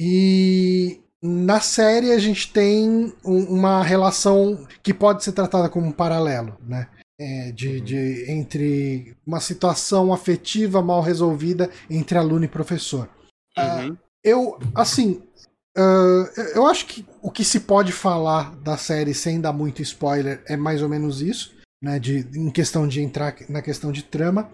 E 0.00 0.98
na 1.22 1.60
série 1.60 2.10
a 2.10 2.18
gente 2.18 2.50
tem 2.50 3.12
um, 3.22 3.44
uma 3.44 3.82
relação 3.82 4.66
que 4.82 4.94
pode 4.94 5.22
ser 5.22 5.32
tratada 5.32 5.68
como 5.68 5.86
um 5.86 5.92
paralelo, 5.92 6.56
né? 6.66 6.88
É, 7.20 7.52
de, 7.52 7.68
uhum. 7.68 7.84
de, 7.84 8.30
entre 8.30 9.14
uma 9.26 9.40
situação 9.40 10.10
afetiva 10.10 10.80
mal 10.80 11.02
resolvida 11.02 11.68
entre 11.90 12.16
aluno 12.16 12.46
e 12.46 12.48
professor. 12.48 13.10
Ah, 13.54 13.82
uhum. 13.82 13.90
Uh, 13.90 13.98
eu, 14.24 14.58
assim, 14.74 15.22
uh, 15.76 16.40
eu 16.54 16.66
acho 16.66 16.86
que 16.86 17.04
o 17.20 17.30
que 17.30 17.44
se 17.44 17.60
pode 17.60 17.92
falar 17.92 18.56
da 18.56 18.78
série 18.78 19.12
sem 19.12 19.38
dar 19.38 19.52
muito 19.52 19.82
spoiler 19.82 20.42
é 20.46 20.56
mais 20.56 20.80
ou 20.80 20.88
menos 20.88 21.20
isso 21.20 21.59
né, 21.82 21.98
de, 21.98 22.26
em 22.34 22.50
questão 22.50 22.86
de 22.86 23.00
entrar 23.00 23.34
na 23.48 23.62
questão 23.62 23.90
de 23.90 24.02
trama. 24.02 24.50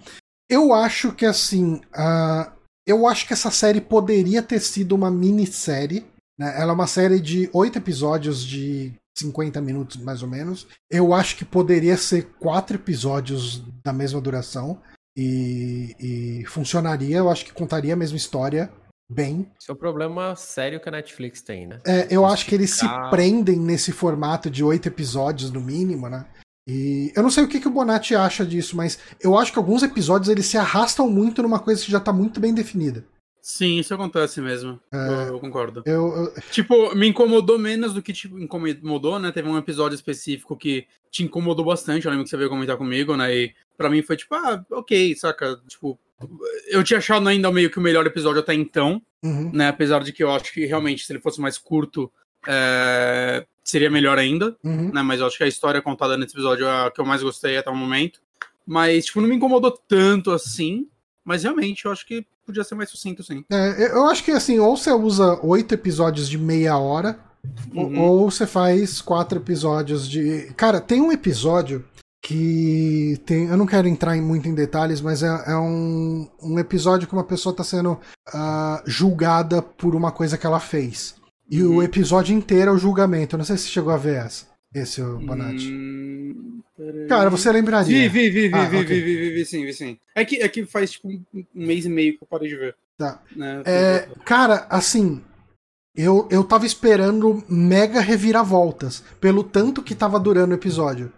Eu 0.48 0.72
acho 0.72 1.12
que 1.12 1.26
assim, 1.26 1.80
uh, 1.96 2.50
eu 2.86 3.06
acho 3.06 3.26
que 3.26 3.32
essa 3.32 3.50
série 3.50 3.80
poderia 3.80 4.42
ter 4.42 4.60
sido 4.60 4.94
uma 4.94 5.10
minissérie. 5.10 6.06
Né? 6.38 6.54
Ela 6.60 6.72
é 6.72 6.74
uma 6.74 6.86
série 6.86 7.20
de 7.20 7.50
oito 7.52 7.78
episódios 7.78 8.44
de 8.44 8.92
50 9.18 9.60
minutos, 9.60 9.96
mais 9.96 10.22
ou 10.22 10.28
menos. 10.28 10.68
Eu 10.90 11.12
acho 11.12 11.36
que 11.36 11.44
poderia 11.44 11.96
ser 11.96 12.26
quatro 12.38 12.76
episódios 12.76 13.62
da 13.84 13.92
mesma 13.92 14.20
duração. 14.20 14.80
E, 15.18 15.96
e 15.98 16.44
funcionaria, 16.44 17.16
eu 17.16 17.30
acho 17.30 17.46
que 17.46 17.52
contaria 17.52 17.94
a 17.94 17.96
mesma 17.96 18.18
história 18.18 18.70
bem. 19.10 19.50
Esse 19.58 19.70
é 19.70 19.72
o 19.72 19.76
problema 19.76 20.36
sério 20.36 20.78
que 20.78 20.88
a 20.88 20.92
Netflix 20.92 21.40
tem, 21.40 21.66
né? 21.66 21.80
É, 21.86 22.06
eu 22.10 22.26
acho 22.26 22.44
que 22.44 22.54
eles 22.54 22.74
se 22.74 22.86
prendem 23.08 23.58
nesse 23.58 23.92
formato 23.92 24.50
de 24.50 24.62
oito 24.62 24.88
episódios 24.88 25.50
no 25.50 25.60
mínimo, 25.60 26.08
né? 26.08 26.26
E 26.66 27.12
eu 27.14 27.22
não 27.22 27.30
sei 27.30 27.44
o 27.44 27.48
que, 27.48 27.60
que 27.60 27.68
o 27.68 27.70
Bonatti 27.70 28.14
acha 28.14 28.44
disso, 28.44 28.76
mas 28.76 28.98
eu 29.20 29.38
acho 29.38 29.52
que 29.52 29.58
alguns 29.58 29.82
episódios 29.82 30.28
eles 30.28 30.46
se 30.46 30.58
arrastam 30.58 31.08
muito 31.08 31.42
numa 31.42 31.60
coisa 31.60 31.84
que 31.84 31.92
já 31.92 32.00
tá 32.00 32.12
muito 32.12 32.40
bem 32.40 32.52
definida. 32.52 33.04
Sim, 33.40 33.78
isso 33.78 33.94
acontece 33.94 34.40
mesmo. 34.40 34.80
É, 34.92 34.96
eu, 34.96 35.34
eu, 35.34 35.38
concordo. 35.38 35.84
Eu, 35.86 36.08
eu... 36.08 36.34
Tipo, 36.50 36.92
me 36.96 37.06
incomodou 37.06 37.56
menos 37.56 37.94
do 37.94 38.02
que 38.02 38.12
te 38.12 38.26
incomodou, 38.26 39.20
né? 39.20 39.30
Teve 39.30 39.48
um 39.48 39.56
episódio 39.56 39.94
específico 39.94 40.56
que 40.56 40.84
te 41.12 41.22
incomodou 41.22 41.64
bastante. 41.64 42.04
Eu 42.04 42.10
lembro 42.10 42.24
que 42.24 42.30
você 42.30 42.36
veio 42.36 42.50
comentar 42.50 42.76
comigo, 42.76 43.16
né? 43.16 43.32
E 43.32 43.54
pra 43.76 43.88
mim 43.88 44.02
foi 44.02 44.16
tipo, 44.16 44.34
ah, 44.34 44.64
ok, 44.72 45.14
saca? 45.14 45.60
Tipo, 45.68 45.96
eu 46.68 46.82
tinha 46.82 46.98
achado 46.98 47.28
ainda 47.28 47.52
meio 47.52 47.70
que 47.70 47.78
o 47.78 47.80
melhor 47.80 48.04
episódio 48.04 48.40
até 48.40 48.52
então, 48.52 49.00
uhum. 49.22 49.52
né? 49.52 49.68
Apesar 49.68 50.02
de 50.02 50.12
que 50.12 50.24
eu 50.24 50.30
acho 50.32 50.52
que 50.52 50.66
realmente, 50.66 51.06
se 51.06 51.12
ele 51.12 51.20
fosse 51.20 51.40
mais 51.40 51.56
curto, 51.56 52.10
é, 52.48 53.46
seria 53.66 53.90
melhor 53.90 54.16
ainda, 54.16 54.56
uhum. 54.62 54.92
né? 54.92 55.02
Mas 55.02 55.20
eu 55.20 55.26
acho 55.26 55.36
que 55.36 55.44
a 55.44 55.48
história 55.48 55.82
contada 55.82 56.16
nesse 56.16 56.34
episódio 56.34 56.66
é 56.66 56.86
a 56.86 56.90
que 56.90 57.00
eu 57.00 57.04
mais 57.04 57.22
gostei 57.22 57.58
até 57.58 57.68
o 57.68 57.76
momento. 57.76 58.20
Mas, 58.64 59.06
tipo, 59.06 59.20
não 59.20 59.28
me 59.28 59.34
incomodou 59.34 59.72
tanto 59.72 60.30
assim. 60.30 60.86
Mas 61.24 61.42
realmente, 61.42 61.84
eu 61.84 61.90
acho 61.90 62.06
que 62.06 62.24
podia 62.46 62.62
ser 62.62 62.76
mais 62.76 62.88
sucinto, 62.88 63.24
sim. 63.24 63.44
É, 63.50 63.92
eu 63.92 64.06
acho 64.06 64.22
que 64.22 64.30
assim, 64.30 64.60
ou 64.60 64.76
você 64.76 64.92
usa 64.92 65.40
oito 65.42 65.74
episódios 65.74 66.28
de 66.28 66.38
meia 66.38 66.78
hora, 66.78 67.18
uhum. 67.74 68.00
ou 68.00 68.30
você 68.30 68.46
faz 68.46 69.00
quatro 69.00 69.40
episódios 69.40 70.08
de. 70.08 70.52
Cara, 70.56 70.80
tem 70.80 71.00
um 71.00 71.10
episódio 71.10 71.84
que 72.22 73.20
tem. 73.26 73.46
Eu 73.46 73.56
não 73.56 73.66
quero 73.66 73.88
entrar 73.88 74.16
muito 74.18 74.48
em 74.48 74.54
detalhes, 74.54 75.00
mas 75.00 75.24
é, 75.24 75.44
é 75.48 75.56
um, 75.56 76.28
um 76.40 76.58
episódio 76.60 77.08
que 77.08 77.14
uma 77.14 77.24
pessoa 77.24 77.50
está 77.50 77.64
sendo 77.64 77.98
uh, 78.28 78.80
julgada 78.86 79.60
por 79.60 79.96
uma 79.96 80.12
coisa 80.12 80.38
que 80.38 80.46
ela 80.46 80.60
fez. 80.60 81.16
E 81.50 81.62
uhum. 81.62 81.76
o 81.76 81.82
episódio 81.82 82.34
inteiro 82.34 82.70
é 82.70 82.74
o 82.74 82.78
julgamento. 82.78 83.34
Eu 83.34 83.38
não 83.38 83.44
sei 83.44 83.56
se 83.56 83.68
chegou 83.68 83.92
a 83.92 83.96
ver 83.96 84.16
essa. 84.16 84.46
Esse, 84.74 85.00
o 85.00 85.18
Bonatti. 85.18 85.72
Hum, 85.72 86.62
Cara, 87.08 87.30
você 87.30 87.50
lembraria. 87.50 88.08
Vi, 88.08 88.30
vi, 88.30 88.48
vi, 88.48 88.54
ah, 88.54 88.64
vi, 88.64 88.78
okay. 88.78 89.00
vi, 89.00 89.02
vi, 89.02 89.16
vi, 89.16 89.30
vi, 89.34 89.46
sim, 89.46 89.64
vi 89.64 89.72
sim. 89.72 89.98
É 90.14 90.24
que, 90.24 90.36
é 90.42 90.48
que 90.48 90.66
faz 90.66 90.92
tipo 90.92 91.08
um 91.08 91.24
mês 91.54 91.86
e 91.86 91.88
meio 91.88 92.18
que 92.18 92.22
eu 92.22 92.28
parei 92.28 92.48
de 92.48 92.56
ver. 92.56 92.76
Tá. 92.98 93.22
Né? 93.34 93.62
É, 93.64 94.08
cara, 94.24 94.66
assim, 94.68 95.22
eu, 95.96 96.28
eu 96.30 96.44
tava 96.44 96.66
esperando 96.66 97.42
mega 97.48 98.00
reviravoltas, 98.00 99.02
pelo 99.18 99.42
tanto 99.42 99.82
que 99.82 99.94
tava 99.94 100.20
durando 100.20 100.50
o 100.50 100.54
episódio. 100.54 101.10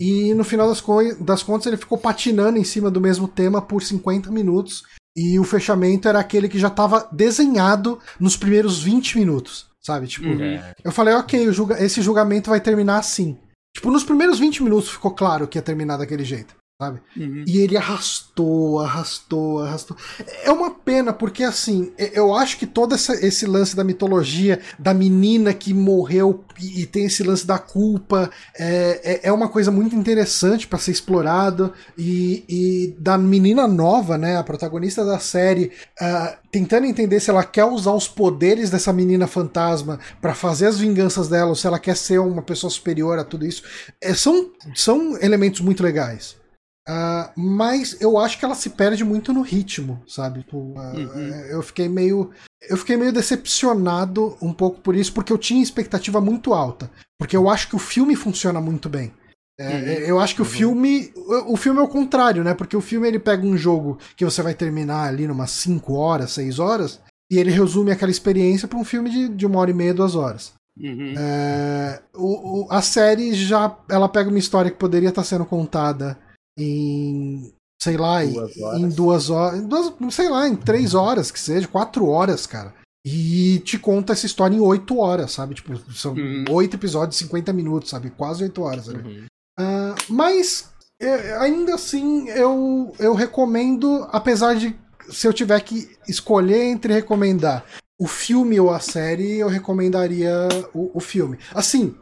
E 0.00 0.32
no 0.32 0.44
final 0.44 0.68
das, 0.68 0.82
das 1.20 1.42
contas 1.42 1.66
ele 1.66 1.76
ficou 1.76 1.98
patinando 1.98 2.58
em 2.58 2.64
cima 2.64 2.90
do 2.90 3.00
mesmo 3.00 3.28
tema 3.28 3.60
por 3.60 3.82
50 3.82 4.30
minutos, 4.30 4.84
e 5.14 5.38
o 5.38 5.44
fechamento 5.44 6.08
era 6.08 6.18
aquele 6.18 6.48
que 6.48 6.58
já 6.58 6.68
estava 6.68 7.06
desenhado 7.12 7.98
nos 8.18 8.34
primeiros 8.34 8.82
20 8.82 9.18
minutos, 9.18 9.66
sabe? 9.84 10.06
Tipo, 10.06 10.28
Uhum. 10.28 10.58
eu 10.84 10.92
falei, 10.92 11.14
ok, 11.14 11.48
o 11.48 11.52
julga- 11.52 11.82
esse 11.82 12.00
julgamento 12.02 12.50
vai 12.50 12.60
terminar 12.60 12.98
assim. 12.98 13.38
Tipo, 13.74 13.90
nos 13.90 14.04
primeiros 14.04 14.38
20 14.38 14.62
minutos 14.62 14.90
ficou 14.90 15.12
claro 15.12 15.48
que 15.48 15.58
ia 15.58 15.62
terminar 15.62 15.96
daquele 15.96 16.24
jeito, 16.24 16.54
sabe? 16.82 17.00
Uhum. 17.16 17.44
E 17.46 17.58
ele 17.58 17.76
arrastou, 17.76 18.80
arrastou, 18.80 19.60
arrastou. 19.62 19.96
É 20.44 20.50
uma 20.50 20.70
pena, 20.70 21.12
porque 21.12 21.44
assim, 21.44 21.92
eu 21.96 22.34
acho 22.34 22.58
que 22.58 22.66
todo 22.66 22.94
essa- 22.94 23.14
esse 23.24 23.46
lance 23.46 23.76
da 23.76 23.84
mitologia, 23.84 24.60
da 24.78 24.92
menina 24.92 25.54
que 25.54 25.72
morreu 25.72 26.44
e, 26.60 26.82
e 26.82 26.86
tem 26.86 27.04
esse 27.04 27.22
lance 27.22 27.46
da 27.46 27.58
culpa, 27.58 28.30
é, 28.58 29.00
é, 29.24 29.28
é 29.28 29.32
uma 29.32 29.48
coisa 29.48 29.70
muito 29.70 29.94
interessante 29.94 30.66
pra 30.66 30.78
ser 30.78 30.90
explorado. 30.90 31.72
E, 31.96 32.44
e 32.48 32.96
da 32.98 33.16
menina 33.16 33.68
nova, 33.68 34.18
né, 34.18 34.36
a 34.36 34.42
protagonista 34.42 35.04
da 35.04 35.18
série, 35.20 35.70
ah, 36.00 36.36
tentando 36.50 36.86
entender 36.86 37.20
se 37.20 37.30
ela 37.30 37.44
quer 37.44 37.64
usar 37.64 37.92
os 37.92 38.08
poderes 38.08 38.70
dessa 38.70 38.92
menina 38.92 39.26
fantasma 39.26 40.00
pra 40.20 40.34
fazer 40.34 40.66
as 40.66 40.78
vinganças 40.78 41.28
dela, 41.28 41.50
ou 41.50 41.54
se 41.54 41.66
ela 41.66 41.78
quer 41.78 41.96
ser 41.96 42.18
uma 42.18 42.42
pessoa 42.42 42.70
superior 42.70 43.18
a 43.18 43.24
tudo 43.24 43.46
isso. 43.46 43.62
É, 44.00 44.12
são, 44.14 44.50
são 44.74 45.16
elementos 45.20 45.60
muito 45.60 45.82
legais. 45.82 46.41
Ah, 46.88 47.32
mas 47.36 48.00
eu 48.00 48.18
acho 48.18 48.38
que 48.38 48.44
ela 48.44 48.54
se 48.56 48.70
perde 48.70 49.04
muito 49.04 49.32
no 49.32 49.42
ritmo, 49.42 50.02
sabe? 50.06 50.44
Ah, 50.76 50.92
Uhum. 50.96 51.28
Eu 51.48 51.62
fiquei 51.62 51.88
meio. 51.88 52.30
Eu 52.68 52.76
fiquei 52.76 52.96
meio 52.96 53.12
decepcionado 53.12 54.36
um 54.40 54.52
pouco 54.52 54.80
por 54.80 54.94
isso, 54.96 55.12
porque 55.12 55.32
eu 55.32 55.38
tinha 55.38 55.62
expectativa 55.62 56.20
muito 56.20 56.52
alta. 56.54 56.90
Porque 57.18 57.36
eu 57.36 57.48
acho 57.48 57.68
que 57.68 57.76
o 57.76 57.78
filme 57.78 58.16
funciona 58.16 58.60
muito 58.60 58.88
bem. 58.88 59.12
É, 59.58 59.68
Uhum. 59.68 59.84
Eu 60.08 60.20
acho 60.20 60.34
que 60.34 60.42
o 60.42 60.44
filme. 60.46 61.12
O, 61.46 61.56
filme 61.56 61.78
é 61.78 61.82
o 61.82 61.88
contrário, 61.88 62.42
né? 62.42 62.54
Porque 62.54 62.76
o 62.76 62.80
filme 62.80 63.06
ele 63.06 63.18
pega 63.18 63.46
um 63.46 63.56
jogo 63.56 63.98
que 64.16 64.24
você 64.24 64.42
vai 64.42 64.54
terminar 64.54 65.04
ali 65.08 65.26
numas 65.28 65.50
5 65.52 65.94
horas, 65.94 66.32
6 66.32 66.58
horas, 66.58 67.00
e 67.30 67.38
ele 67.38 67.50
resume 67.52 67.92
aquela 67.92 68.10
experiência 68.10 68.66
pra 68.66 68.78
um 68.78 68.84
filme 68.84 69.08
de, 69.10 69.28
de 69.28 69.46
uma 69.46 69.60
hora 69.60 69.70
e 69.70 69.74
meia, 69.74 69.94
duas 69.94 70.16
horas. 70.16 70.52
Uhum. 70.78 71.14
É, 71.16 72.00
o- 72.14 72.64
o- 72.64 72.66
a 72.72 72.80
série 72.82 73.34
já 73.34 73.76
ela 73.90 74.08
pega 74.08 74.30
uma 74.30 74.38
história 74.38 74.70
que 74.70 74.78
poderia 74.78 75.10
estar 75.10 75.22
sendo 75.22 75.44
contada 75.44 76.18
em 76.58 77.52
sei 77.82 77.96
lá 77.96 78.24
em- 78.24 78.32
Duas 78.32 78.56
horas. 78.60 78.80
em 78.80 78.88
duas 78.88 79.30
horas 79.30 79.60
em 79.60 79.66
duas, 79.66 80.14
sei 80.14 80.28
lá 80.28 80.48
em 80.48 80.54
três 80.56 80.94
horas 80.94 81.30
que 81.30 81.40
seja 81.40 81.66
quatro 81.66 82.06
horas 82.08 82.46
cara 82.46 82.72
e 83.04 83.58
te 83.64 83.78
conta 83.78 84.12
essa 84.12 84.26
história 84.26 84.54
em 84.54 84.60
oito 84.60 84.98
horas 84.98 85.32
sabe 85.32 85.54
tipo 85.54 85.76
são 85.92 86.12
Uhum. 86.14 86.44
oito 86.50 86.76
episódios 86.76 87.16
50 87.18 87.52
minutos 87.52 87.90
sabe 87.90 88.10
quase 88.10 88.44
oito 88.44 88.62
horas 88.62 88.88
ali. 88.88 89.02
Uhum. 89.02 89.24
Ah, 89.58 89.94
mas 90.08 90.70
é, 91.00 91.36
ainda 91.38 91.74
assim 91.74 92.28
eu 92.28 92.94
eu 93.00 93.14
recomendo 93.14 94.06
apesar 94.12 94.54
de 94.54 94.76
se 95.10 95.26
eu 95.26 95.32
tiver 95.32 95.60
que 95.60 95.90
escolher 96.08 96.62
entre 96.62 96.92
recomendar 96.94 97.64
o 98.00 98.06
filme 98.06 98.58
ou 98.60 98.70
a 98.70 98.78
série, 98.80 99.38
eu 99.38 99.48
recomendaria 99.48 100.48
o, 100.72 100.96
o 100.96 101.00
filme. 101.00 101.38
Assim, 101.52 101.94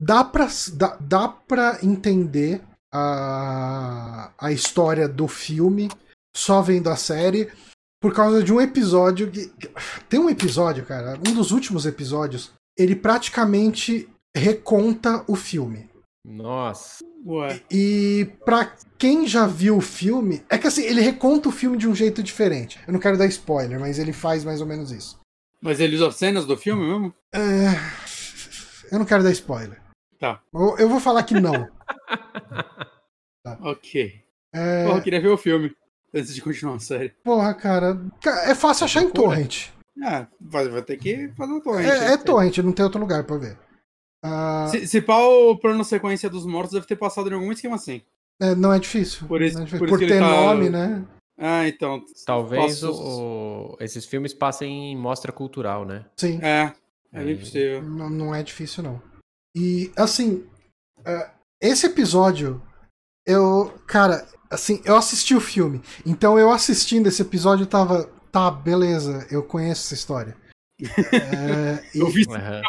dá 0.00 0.22
pra, 0.24 0.48
dá, 0.74 0.96
dá 1.00 1.28
pra 1.28 1.78
entender 1.82 2.60
a, 2.92 4.32
a 4.38 4.52
história 4.52 5.08
do 5.08 5.28
filme 5.28 5.88
só 6.34 6.62
vendo 6.62 6.88
a 6.88 6.96
série 6.96 7.50
por 8.00 8.14
causa 8.14 8.42
de 8.42 8.52
um 8.52 8.60
episódio 8.60 9.30
que. 9.30 9.52
Tem 10.08 10.18
um 10.18 10.30
episódio, 10.30 10.84
cara, 10.84 11.18
um 11.28 11.34
dos 11.34 11.50
últimos 11.50 11.86
episódios, 11.86 12.52
ele 12.76 12.96
praticamente 12.96 14.08
reconta 14.34 15.24
o 15.28 15.36
filme. 15.36 15.88
Nossa. 16.24 17.04
Ué. 17.26 17.60
E 17.70 18.28
pra 18.44 18.72
quem 18.96 19.26
já 19.26 19.46
viu 19.46 19.76
o 19.76 19.82
filme, 19.82 20.42
é 20.48 20.56
que 20.56 20.66
assim, 20.66 20.82
ele 20.82 21.00
reconta 21.00 21.48
o 21.48 21.52
filme 21.52 21.76
de 21.76 21.86
um 21.86 21.94
jeito 21.94 22.22
diferente. 22.22 22.78
Eu 22.86 22.92
não 22.92 23.00
quero 23.00 23.18
dar 23.18 23.26
spoiler, 23.26 23.78
mas 23.78 23.98
ele 23.98 24.12
faz 24.12 24.44
mais 24.44 24.60
ou 24.60 24.66
menos 24.66 24.90
isso. 24.90 25.18
Mas 25.60 25.78
ele 25.78 25.96
usa 25.96 26.10
cenas 26.10 26.46
do 26.46 26.56
filme 26.56 26.86
mesmo? 26.86 27.14
É, 27.34 27.74
Eu 28.90 28.98
não 28.98 29.04
quero 29.04 29.22
dar 29.22 29.30
spoiler. 29.30 29.80
Tá. 30.18 30.40
Eu, 30.52 30.78
eu 30.78 30.88
vou 30.88 31.00
falar 31.00 31.22
que 31.22 31.38
não. 31.38 31.68
Ok. 33.62 34.20
É, 34.52 34.84
Porra, 34.84 34.98
eu 34.98 35.02
queria 35.02 35.20
ver 35.20 35.28
o 35.28 35.36
filme 35.38 35.74
antes 36.14 36.34
de 36.34 36.42
continuar 36.42 36.76
a 36.76 36.80
série. 36.80 37.10
porra, 37.24 37.54
cara. 37.54 37.98
ca- 38.20 38.50
É 38.50 38.54
fácil 38.54 38.84
achar 38.84 39.02
em 39.02 39.10
torrent. 39.10 39.68
Ah, 40.02 40.26
vai, 40.40 40.68
vai 40.68 40.82
ter 40.82 40.96
que 40.96 41.28
fazer 41.36 41.52
um 41.52 41.60
torrent. 41.60 41.86
É, 41.88 42.12
é 42.12 42.16
torrent, 42.16 42.58
não 42.58 42.72
tem 42.72 42.84
outro 42.84 43.00
lugar 43.00 43.24
pra 43.24 43.36
ver. 43.36 43.58
Ah, 44.22 44.66
Se, 44.70 44.86
se 44.86 45.04
o 45.08 45.56
plano 45.58 45.84
sequência 45.84 46.28
dos 46.28 46.44
mortos 46.46 46.72
deve 46.74 46.86
ter 46.86 46.96
passado 46.96 47.30
em 47.30 47.34
algum 47.34 47.50
esquema 47.52 47.76
assim. 47.76 48.02
é, 48.40 48.54
não 48.54 48.72
é 48.72 48.78
difícil. 48.78 49.26
Por 49.26 49.40
isso- 49.42 49.58
é 49.58 49.64
difícil. 49.64 49.78
por 49.78 49.84
isso 49.86 49.92
Por 49.94 49.98
que 49.98 50.04
ele 50.04 50.14
ter 50.14 50.20
tá- 50.20 50.30
nome, 50.30 50.68
né? 50.68 51.04
Ah, 51.38 51.66
então. 51.66 52.04
Talvez 52.26 52.80
Posso- 52.80 52.92
o- 52.92 53.72
o- 53.72 53.76
esses 53.80 54.04
filmes 54.04 54.34
passem 54.34 54.92
em 54.92 54.96
mostra 54.96 55.32
cultural, 55.32 55.86
né? 55.86 56.04
Sim. 56.18 56.38
É, 56.42 56.72
é 57.12 57.18
bem 57.24 57.28
Aí- 57.34 57.38
possível. 57.38 57.82
Não, 57.82 58.10
não 58.10 58.34
é 58.34 58.42
difícil, 58.42 58.82
não. 58.82 59.00
E, 59.56 59.90
assim, 59.96 60.46
é, 61.04 61.30
esse 61.60 61.86
episódio, 61.86 62.62
eu. 63.26 63.72
Cara, 63.86 64.26
assim, 64.50 64.80
eu 64.84 64.96
assisti 64.96 65.34
o 65.34 65.40
filme. 65.40 65.82
Então 66.06 66.38
eu 66.38 66.50
assistindo 66.50 67.06
esse 67.08 67.22
episódio 67.22 67.64
eu 67.64 67.68
tava. 67.68 68.08
Tá, 68.32 68.50
beleza, 68.50 69.26
eu 69.30 69.42
conheço 69.42 69.86
essa 69.86 69.94
história. 69.94 70.36
É, 71.12 71.84
e- 71.94 71.98
Eu 72.00 72.08
vi 72.08 72.24
Aham. 72.30 72.62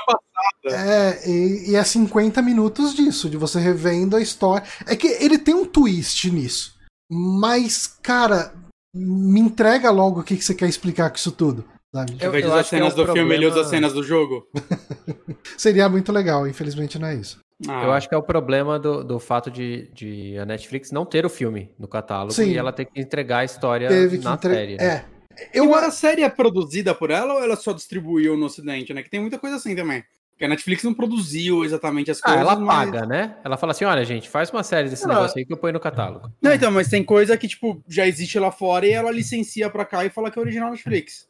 É, 0.65 1.29
e, 1.29 1.71
e 1.71 1.75
é 1.75 1.83
50 1.83 2.41
minutos 2.41 2.93
disso, 2.93 3.29
de 3.29 3.37
você 3.37 3.59
revendo 3.59 4.15
a 4.15 4.21
história. 4.21 4.65
É 4.85 4.95
que 4.95 5.07
ele 5.07 5.37
tem 5.37 5.53
um 5.55 5.65
twist 5.65 6.29
nisso. 6.31 6.75
Mas, 7.09 7.87
cara, 7.87 8.53
me 8.93 9.39
entrega 9.39 9.89
logo 9.91 10.19
o 10.19 10.23
que, 10.23 10.35
que 10.35 10.43
você 10.43 10.53
quer 10.55 10.67
explicar 10.67 11.09
com 11.09 11.15
isso 11.15 11.31
tudo. 11.31 11.63
Sabe? 11.93 12.11
Eu- 12.19 12.29
Ao 12.31 12.35
invés 12.37 12.43
de 12.45 12.49
eu 12.49 12.53
que 12.53 12.59
é 12.59 12.63
cenas 12.63 12.93
um 12.93 12.95
do 12.95 13.13
filme, 13.13 13.33
ele 13.35 13.45
usa 13.45 13.53
problema- 13.55 13.69
cenas 13.69 13.93
do 13.93 14.03
jogo. 14.03 14.47
Seria 15.57 15.89
muito 15.89 16.11
legal, 16.11 16.47
infelizmente 16.47 16.97
não 16.97 17.07
é 17.07 17.15
isso. 17.15 17.39
Ah, 17.67 17.83
Eu 17.83 17.91
acho 17.91 18.09
que 18.09 18.15
é 18.15 18.17
o 18.17 18.23
problema 18.23 18.79
do, 18.79 19.03
do 19.03 19.19
fato 19.19 19.51
de, 19.51 19.87
de 19.93 20.37
a 20.39 20.45
Netflix 20.45 20.91
não 20.91 21.05
ter 21.05 21.25
o 21.25 21.29
filme 21.29 21.71
no 21.77 21.87
catálogo 21.87 22.33
Sim. 22.33 22.49
e 22.51 22.57
ela 22.57 22.71
ter 22.73 22.85
que 22.85 22.99
entregar 22.99 23.39
a 23.39 23.43
história 23.45 23.87
Teve 23.87 24.17
na 24.17 24.33
entre... 24.33 24.53
série. 24.53 24.77
né? 24.77 24.83
É. 24.83 25.05
Eu, 25.53 25.65
Agora, 25.65 25.87
a 25.87 25.91
série 25.91 26.23
é 26.23 26.29
produzida 26.29 26.93
por 26.95 27.09
ela 27.11 27.35
ou 27.35 27.43
ela 27.43 27.55
só 27.55 27.71
distribuiu 27.71 28.35
no 28.35 28.47
ocidente, 28.47 28.93
né? 28.93 29.01
Que 29.03 29.09
tem 29.09 29.19
muita 29.19 29.37
coisa 29.37 29.55
assim 29.57 29.75
também. 29.75 30.03
Porque 30.31 30.45
a 30.45 30.47
Netflix 30.47 30.83
não 30.83 30.93
produziu 30.93 31.63
exatamente 31.63 32.09
as 32.09 32.19
Ah, 32.19 32.23
coisas. 32.23 32.41
ela 32.41 32.55
mas- 32.55 32.89
paga, 32.89 33.05
né? 33.05 33.35
Ela 33.43 33.57
fala 33.57 33.71
assim: 33.71 33.85
olha, 33.85 34.03
gente, 34.03 34.27
faz 34.27 34.49
uma 34.49 34.63
série 34.63 34.89
desse 34.89 35.03
Ela- 35.05 35.13
negócio 35.15 35.37
aí 35.37 35.45
que 35.45 35.53
eu 35.53 35.57
ponho 35.57 35.73
no 35.73 35.79
catálogo. 35.79 36.31
Não, 36.41 36.51
então, 36.53 36.71
mas 36.71 36.89
tem 36.89 37.03
coisa 37.03 37.37
que, 37.37 37.47
tipo, 37.47 37.81
já 37.87 38.07
existe 38.07 38.37
lá 38.39 38.51
fora 38.51 38.85
e 38.87 38.91
ela 38.91 39.11
licencia 39.11 39.69
pra 39.69 39.85
cá 39.85 40.03
e 40.03 40.09
fala 40.09 40.29
que 40.31 40.39
é 40.39 40.41
original 40.41 40.71
Netflix. 40.71 41.27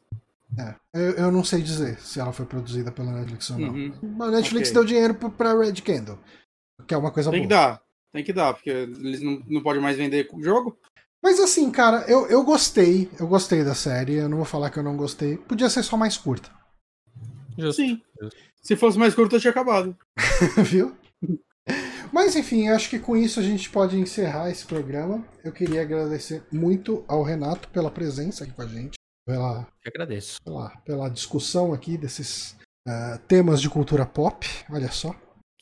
É, 0.58 0.74
eu, 0.94 1.10
eu 1.12 1.32
não 1.32 1.42
sei 1.44 1.62
dizer 1.62 1.98
se 2.00 2.20
ela 2.20 2.32
foi 2.32 2.44
produzida 2.46 2.90
pela 2.92 3.12
Netflix 3.12 3.50
ou 3.50 3.58
não. 3.58 3.68
Uhum. 3.70 4.22
A 4.22 4.30
Netflix 4.30 4.68
Ok. 4.70 4.74
deu 4.74 4.84
dinheiro 4.84 5.14
pra 5.14 5.58
Red 5.58 5.74
Candle. 5.74 6.18
Que 6.86 6.94
é 6.94 6.96
uma 6.96 7.10
coisa 7.10 7.30
Tem 7.30 7.42
que 7.42 7.48
boa. 7.48 7.60
dar. 7.60 7.82
Tem 8.12 8.24
que 8.24 8.32
dar, 8.32 8.52
porque 8.54 8.68
eles 8.70 9.22
não, 9.22 9.42
não 9.46 9.62
podem 9.62 9.80
mais 9.80 9.96
vender 9.96 10.28
o 10.32 10.42
jogo. 10.42 10.76
Mas 11.22 11.38
assim, 11.40 11.70
cara, 11.70 12.04
eu, 12.08 12.26
eu 12.26 12.42
gostei. 12.44 13.08
Eu 13.18 13.26
gostei 13.26 13.64
da 13.64 13.74
série. 13.74 14.14
Eu 14.14 14.28
não 14.28 14.38
vou 14.38 14.46
falar 14.46 14.70
que 14.70 14.78
eu 14.78 14.82
não 14.82 14.96
gostei. 14.96 15.36
Podia 15.38 15.70
ser 15.70 15.82
só 15.82 15.96
mais 15.96 16.16
curta. 16.18 16.50
Justo. 17.56 17.80
Sim. 17.80 18.02
Justo. 18.20 18.38
Se 18.62 18.76
fosse 18.76 18.98
mais 18.98 19.14
curto, 19.14 19.36
eu 19.36 19.40
tinha 19.40 19.50
acabado. 19.50 19.96
Viu? 20.64 20.94
Mas 22.12 22.36
enfim, 22.36 22.68
eu 22.68 22.74
acho 22.76 22.90
que 22.90 22.98
com 22.98 23.16
isso 23.16 23.40
a 23.40 23.42
gente 23.42 23.70
pode 23.70 23.98
encerrar 23.98 24.50
esse 24.50 24.66
programa. 24.66 25.24
Eu 25.42 25.52
queria 25.52 25.80
agradecer 25.82 26.42
muito 26.52 27.04
ao 27.08 27.22
Renato 27.22 27.68
pela 27.68 27.90
presença 27.90 28.44
aqui 28.44 28.52
com 28.52 28.62
a 28.62 28.66
gente, 28.66 28.98
pela, 29.26 29.66
Eu 29.84 29.90
agradeço. 29.94 30.42
pela, 30.42 30.70
pela 30.84 31.08
discussão 31.08 31.72
aqui 31.72 31.96
desses 31.96 32.56
ah, 32.86 33.18
temas 33.28 33.60
de 33.60 33.68
cultura 33.70 34.04
pop. 34.06 34.46
Olha 34.70 34.90
só. 34.90 35.14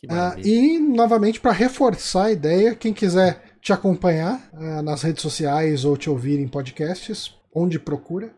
Maravilha. 0.07 0.49
e 0.49 0.78
novamente 0.78 1.39
para 1.39 1.53
reforçar 1.53 2.24
a 2.24 2.32
ideia, 2.32 2.74
quem 2.74 2.91
quiser 2.93 3.59
te 3.61 3.70
acompanhar 3.73 4.49
ah, 4.55 4.82
nas 4.82 5.03
redes 5.03 5.23
sociais 5.23 5.85
ou 5.85 5.97
te 5.97 6.09
ouvir 6.09 6.39
em 6.41 6.49
podcasts, 6.49 7.35
onde 7.55 7.78
procura. 7.78 8.35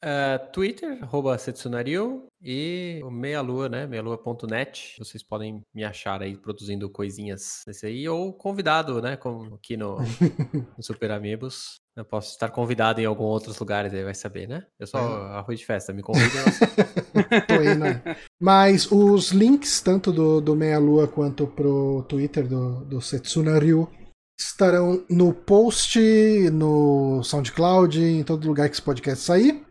Ah, 0.00 0.38
Twitter, 0.52 1.02
arroba 1.02 1.36
Setsunario 1.36 2.26
e 2.40 3.00
o 3.02 3.10
Meia 3.10 3.40
Lua, 3.40 3.68
né? 3.68 3.86
Meialua.net. 3.86 4.94
Vocês 4.98 5.22
podem 5.24 5.62
me 5.74 5.84
achar 5.84 6.22
aí 6.22 6.36
produzindo 6.36 6.88
coisinhas 6.88 7.64
nesse 7.66 7.86
aí, 7.86 8.08
ou 8.08 8.32
convidado, 8.32 9.02
né? 9.02 9.16
Como 9.16 9.56
aqui 9.56 9.76
no, 9.76 9.98
no 10.76 10.82
Super 10.82 11.10
Amigos. 11.10 11.80
Eu 11.96 12.04
posso 12.04 12.30
estar 12.30 12.48
convidado 12.50 13.00
em 13.00 13.06
alguns 13.06 13.26
outros 13.26 13.58
lugares, 13.58 13.92
aí 13.92 14.04
vai 14.04 14.14
saber, 14.14 14.46
né? 14.46 14.64
Eu 14.78 14.86
sou 14.86 15.00
arroz 15.00 15.58
de 15.58 15.66
festa, 15.66 15.92
me 15.92 16.00
aceito. 16.00 16.76
Tô 17.48 17.54
aí, 17.54 17.74
né? 17.74 18.16
Mas 18.40 18.90
os 18.92 19.32
links, 19.32 19.80
tanto 19.80 20.12
do, 20.12 20.40
do 20.40 20.54
Meia 20.54 20.78
Lua 20.78 21.08
quanto 21.08 21.48
pro 21.48 22.04
Twitter 22.08 22.46
do, 22.46 22.84
do 22.84 23.00
Setsuna 23.00 23.58
Ryu, 23.58 23.90
estarão 24.38 25.04
no 25.10 25.34
post, 25.34 25.98
no 26.52 27.20
SoundCloud, 27.24 28.00
em 28.00 28.22
todo 28.22 28.46
lugar 28.46 28.68
que 28.68 28.76
esse 28.76 28.82
podcast 28.82 29.24
sair. 29.24 29.66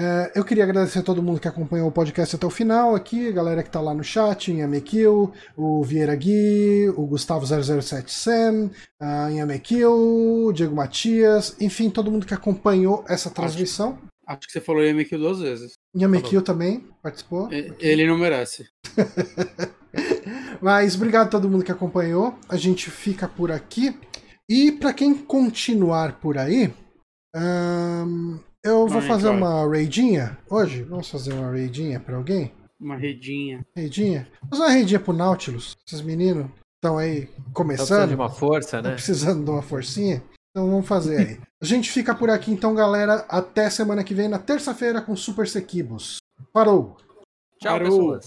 É, 0.00 0.30
eu 0.36 0.44
queria 0.44 0.62
agradecer 0.62 1.00
a 1.00 1.02
todo 1.02 1.20
mundo 1.22 1.40
que 1.40 1.48
acompanhou 1.48 1.88
o 1.88 1.92
podcast 1.92 2.36
até 2.36 2.46
o 2.46 2.50
final 2.50 2.94
aqui, 2.94 3.28
a 3.28 3.32
galera 3.32 3.64
que 3.64 3.70
tá 3.70 3.80
lá 3.80 3.92
no 3.92 4.04
chat, 4.04 4.52
Yamekil, 4.52 5.32
o 5.56 5.82
Vieira 5.82 6.14
Gui, 6.14 6.88
o 6.96 7.04
Gustavo 7.04 7.44
007 7.44 8.12
Sam, 8.12 8.70
a 9.00 9.28
Diego 10.54 10.76
Matias, 10.76 11.56
enfim, 11.60 11.90
todo 11.90 12.12
mundo 12.12 12.26
que 12.26 12.34
acompanhou 12.34 13.04
essa 13.08 13.28
transmissão. 13.28 13.98
Acho 14.24 14.40
que 14.46 14.52
você 14.52 14.60
falou 14.60 14.84
Yamekil 14.84 15.18
duas 15.18 15.40
vezes. 15.40 15.72
Yamekil 15.96 16.42
também 16.42 16.86
participou. 17.02 17.52
E- 17.52 17.72
Ele 17.80 18.06
não 18.06 18.16
merece. 18.18 18.68
Mas 20.62 20.94
obrigado 20.94 21.26
a 21.26 21.30
todo 21.30 21.48
mundo 21.48 21.64
que 21.64 21.72
acompanhou. 21.72 22.38
A 22.48 22.56
gente 22.56 22.90
fica 22.90 23.26
por 23.26 23.50
aqui. 23.50 23.98
E 24.48 24.70
para 24.70 24.92
quem 24.92 25.14
continuar 25.14 26.20
por 26.20 26.38
aí, 26.38 26.72
ahn, 27.34 28.38
eu 28.68 28.86
vou 28.86 29.02
fazer 29.02 29.28
uma 29.28 29.66
raidinha 29.66 30.38
hoje. 30.48 30.82
Vamos 30.82 31.08
fazer 31.10 31.32
uma 31.32 31.50
raidinha 31.50 31.98
para 32.00 32.16
alguém? 32.16 32.52
Uma 32.80 32.96
redinha. 32.96 33.66
Raidinha? 33.76 34.28
Vamos 34.42 34.58
fazer 34.58 34.62
uma 34.62 34.72
raidinha 34.72 35.00
pro 35.00 35.12
Nautilus. 35.12 35.76
Esses 35.86 36.00
meninos 36.00 36.46
estão 36.76 36.96
aí 36.98 37.22
Tá 37.22 37.32
precisando 37.32 37.52
começando, 37.52 38.08
de 38.08 38.14
uma 38.14 38.30
força, 38.30 38.76
estão 38.76 38.82
né? 38.82 38.92
precisando 38.92 39.44
de 39.44 39.50
uma 39.50 39.62
forcinha. 39.62 40.22
Então 40.50 40.70
vamos 40.70 40.86
fazer 40.86 41.16
aí. 41.18 41.40
A 41.60 41.64
gente 41.64 41.90
fica 41.90 42.14
por 42.14 42.30
aqui 42.30 42.52
então, 42.52 42.74
galera. 42.74 43.24
Até 43.28 43.68
semana 43.68 44.04
que 44.04 44.14
vem, 44.14 44.28
na 44.28 44.38
terça-feira, 44.38 45.00
com 45.00 45.16
Super 45.16 45.48
Sequibos. 45.48 46.18
Parou! 46.52 46.96
Tchau, 47.60 47.78
Parou. 47.78 47.88
pessoas. 47.88 48.26